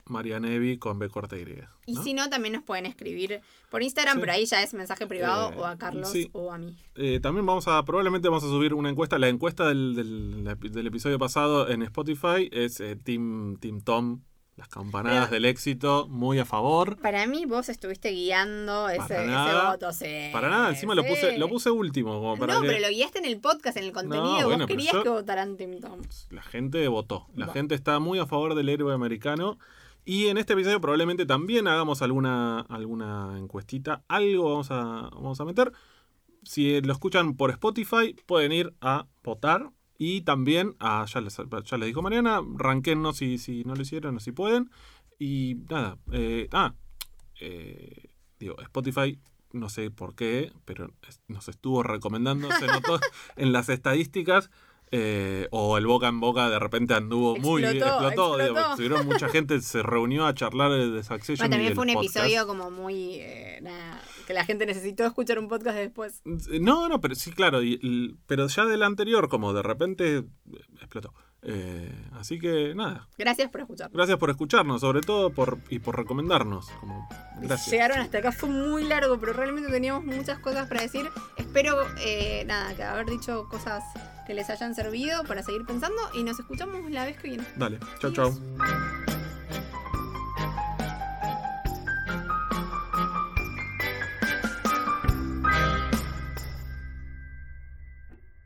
Marianevi 0.05 0.77
con 0.77 0.97
B 0.99 1.09
corta 1.09 1.37
Y. 1.37 1.45
Y 1.85 1.97
si 1.97 2.13
no, 2.13 2.29
también 2.29 2.53
nos 2.53 2.63
pueden 2.63 2.85
escribir 2.85 3.41
por 3.69 3.83
Instagram, 3.83 4.15
Sí. 4.15 4.19
pero 4.21 4.31
ahí 4.31 4.45
ya 4.45 4.63
es 4.63 4.73
mensaje 4.73 5.05
privado 5.07 5.51
Eh, 5.51 5.55
o 5.57 5.65
a 5.65 5.77
Carlos 5.77 6.09
sí. 6.09 6.29
o 6.33 6.51
a 6.51 6.57
mí. 6.57 6.75
Eh, 6.95 7.19
también 7.21 7.45
vamos 7.45 7.67
a, 7.67 7.83
probablemente 7.83 8.29
vamos 8.29 8.43
a 8.43 8.47
subir 8.47 8.73
una 8.73 8.89
encuesta. 8.89 9.19
La 9.19 9.27
encuesta 9.27 9.67
del, 9.67 9.93
del, 9.95 10.57
del 10.71 10.87
episodio 10.87 11.19
pasado 11.19 11.69
en 11.69 11.81
Spotify 11.83 12.49
es 12.51 12.79
eh, 12.79 12.95
Team, 12.95 13.57
Team 13.59 13.81
Tom, 13.81 14.21
las 14.55 14.67
campanadas 14.67 15.25
Pero- 15.29 15.33
del 15.33 15.45
éxito, 15.45 16.07
muy 16.09 16.37
a 16.39 16.45
favor. 16.45 16.97
Para 17.01 17.25
mí 17.25 17.45
vos 17.45 17.69
estuviste 17.69 18.09
guiando 18.11 18.87
ese, 18.89 18.99
Para 18.99 19.21
ese 19.23 19.31
nada. 19.31 19.71
voto, 19.71 19.91
sí. 19.91 20.29
Para 20.31 20.49
nada, 20.49 20.69
encima 20.69 20.93
lo 20.93 21.03
puse, 21.03 21.37
lo 21.39 21.49
puse 21.49 21.71
último, 21.71 22.13
como 22.19 22.37
para 22.37 22.53
no, 22.55 22.61
que 22.61 22.67
pero 22.67 22.79
lo 22.81 22.89
guiaste 22.89 23.19
en 23.19 23.25
el 23.25 23.39
podcast, 23.39 23.77
en 23.77 23.85
el 23.85 23.91
contenido. 23.91 24.47
vos 24.49 24.67
querías 24.67 24.93
yo- 24.93 25.03
que 25.03 25.09
votaran 25.09 25.57
Tim 25.57 25.79
Tom. 25.79 26.01
la 26.29 26.43
gente 26.43 26.87
votó. 26.87 27.27
La 27.35 27.47
gente 27.47 27.73
está 27.75 27.97
muy 27.99 28.19
a 28.19 28.25
favor 28.27 28.53
del 28.55 28.69
héroe 28.69 28.93
americano. 28.93 29.57
Y 30.05 30.27
en 30.27 30.37
este 30.37 30.51
episodio 30.53 30.81
probablemente 30.81 31.25
también 31.25 31.65
hagamos 31.65 32.01
alguna, 32.01 32.59
alguna 32.61 33.35
encuestita. 33.39 34.03
Algo 34.09 34.49
vamos 34.51 34.69
a, 34.69 35.09
vamos 35.13 35.39
a 35.39 35.45
meter. 35.45 35.71
Si 36.43 36.81
lo 36.81 36.91
escuchan 36.91 37.35
por 37.37 37.51
Spotify, 37.51 38.13
pueden 38.25 38.51
ir 38.51 38.73
a 38.81 39.07
votar. 39.23 39.69
Y 39.97 40.21
también, 40.21 40.75
a, 40.79 41.05
ya, 41.05 41.21
les, 41.21 41.37
ya 41.37 41.77
les 41.77 41.87
dijo 41.87 42.01
Mariana, 42.01 42.41
ranquennos 42.55 43.17
si, 43.17 43.37
si 43.37 43.63
no 43.63 43.75
lo 43.75 43.81
hicieron 43.81 44.17
o 44.17 44.19
si 44.19 44.31
pueden. 44.31 44.69
Y 45.19 45.57
nada, 45.69 45.97
eh, 46.11 46.49
ah, 46.51 46.73
eh, 47.39 48.09
digo, 48.39 48.59
Spotify, 48.61 49.19
no 49.51 49.69
sé 49.69 49.91
por 49.91 50.15
qué, 50.15 50.51
pero 50.65 50.91
nos 51.27 51.47
estuvo 51.47 51.83
recomendando, 51.83 52.51
se 52.51 52.67
notó 52.67 52.99
en 53.35 53.53
las 53.53 53.69
estadísticas. 53.69 54.49
Eh, 54.95 55.47
o 55.51 55.77
el 55.79 55.87
boca 55.87 56.07
en 56.07 56.19
boca 56.19 56.49
de 56.49 56.59
repente 56.59 56.93
anduvo 56.93 57.35
muy 57.37 57.61
bien, 57.63 57.77
Explotó, 57.77 58.39
explotó, 58.39 58.75
tuvieron 58.75 59.05
mucha 59.07 59.27
gente, 59.29 59.59
se 59.61 59.81
reunió 59.81 60.27
a 60.27 60.33
charlar 60.35 60.71
de 60.71 60.87
Bueno, 60.87 61.03
Succession. 61.03 61.47
y 61.47 61.49
también 61.49 61.65
del 61.69 61.75
fue 61.75 61.85
un 61.87 61.93
podcast. 61.93 62.15
episodio 62.17 62.45
como 62.47 62.69
muy. 62.69 63.15
eh, 63.15 63.59
nada, 63.63 63.99
que 64.27 64.33
la 64.33 64.45
gente 64.45 64.65
necesitó 64.67 65.03
escuchar 65.05 65.39
un 65.39 65.47
podcast 65.49 65.75
después. 65.77 66.21
No, 66.61 66.87
no, 66.89 67.01
pero 67.01 67.15
sí, 67.15 67.31
claro, 67.31 67.63
y- 67.63 67.79
y- 67.81 68.15
pero 68.27 68.47
ya 68.47 68.65
del 68.65 68.83
anterior, 68.83 69.27
como 69.29 69.51
de 69.53 69.63
repente 69.63 70.17
eh, 70.17 70.23
explotó. 70.79 71.13
Eh, 71.45 71.91
así 72.13 72.39
que 72.39 72.73
nada, 72.73 73.09
Gracias 73.17 73.49
por 73.51 73.59
escuchar. 73.59 73.89
gracias 73.91 74.17
por 74.17 74.29
escucharnos, 74.29 74.79
sobre 74.79 75.01
todo 75.01 75.31
por 75.31 75.57
y 75.69 75.79
por 75.79 75.97
recomendarnos. 75.97 76.69
Como, 76.79 77.09
gracias. 77.41 77.69
Llegaron 77.69 77.97
hasta 77.99 78.19
acá, 78.19 78.31
fue 78.31 78.47
muy 78.47 78.85
largo, 78.85 79.19
pero 79.19 79.33
realmente 79.33 79.69
teníamos 79.69 80.05
muchas 80.05 80.39
cosas 80.39 80.69
para 80.69 80.83
decir. 80.83 81.09
Espero, 81.35 81.79
eh, 81.99 82.43
nada, 82.47 82.73
que 82.75 82.83
haber 82.83 83.07
dicho 83.09 83.49
cosas 83.49 83.83
que 84.25 84.33
les 84.33 84.49
hayan 84.49 84.75
servido 84.75 85.23
para 85.23 85.43
seguir 85.43 85.65
pensando 85.65 86.01
y 86.13 86.23
nos 86.23 86.39
escuchamos 86.39 86.89
la 86.91 87.05
vez 87.05 87.17
que 87.17 87.29
viene. 87.29 87.43
Dale, 87.55 87.79
chao, 87.99 88.11
chao. 88.11 89.12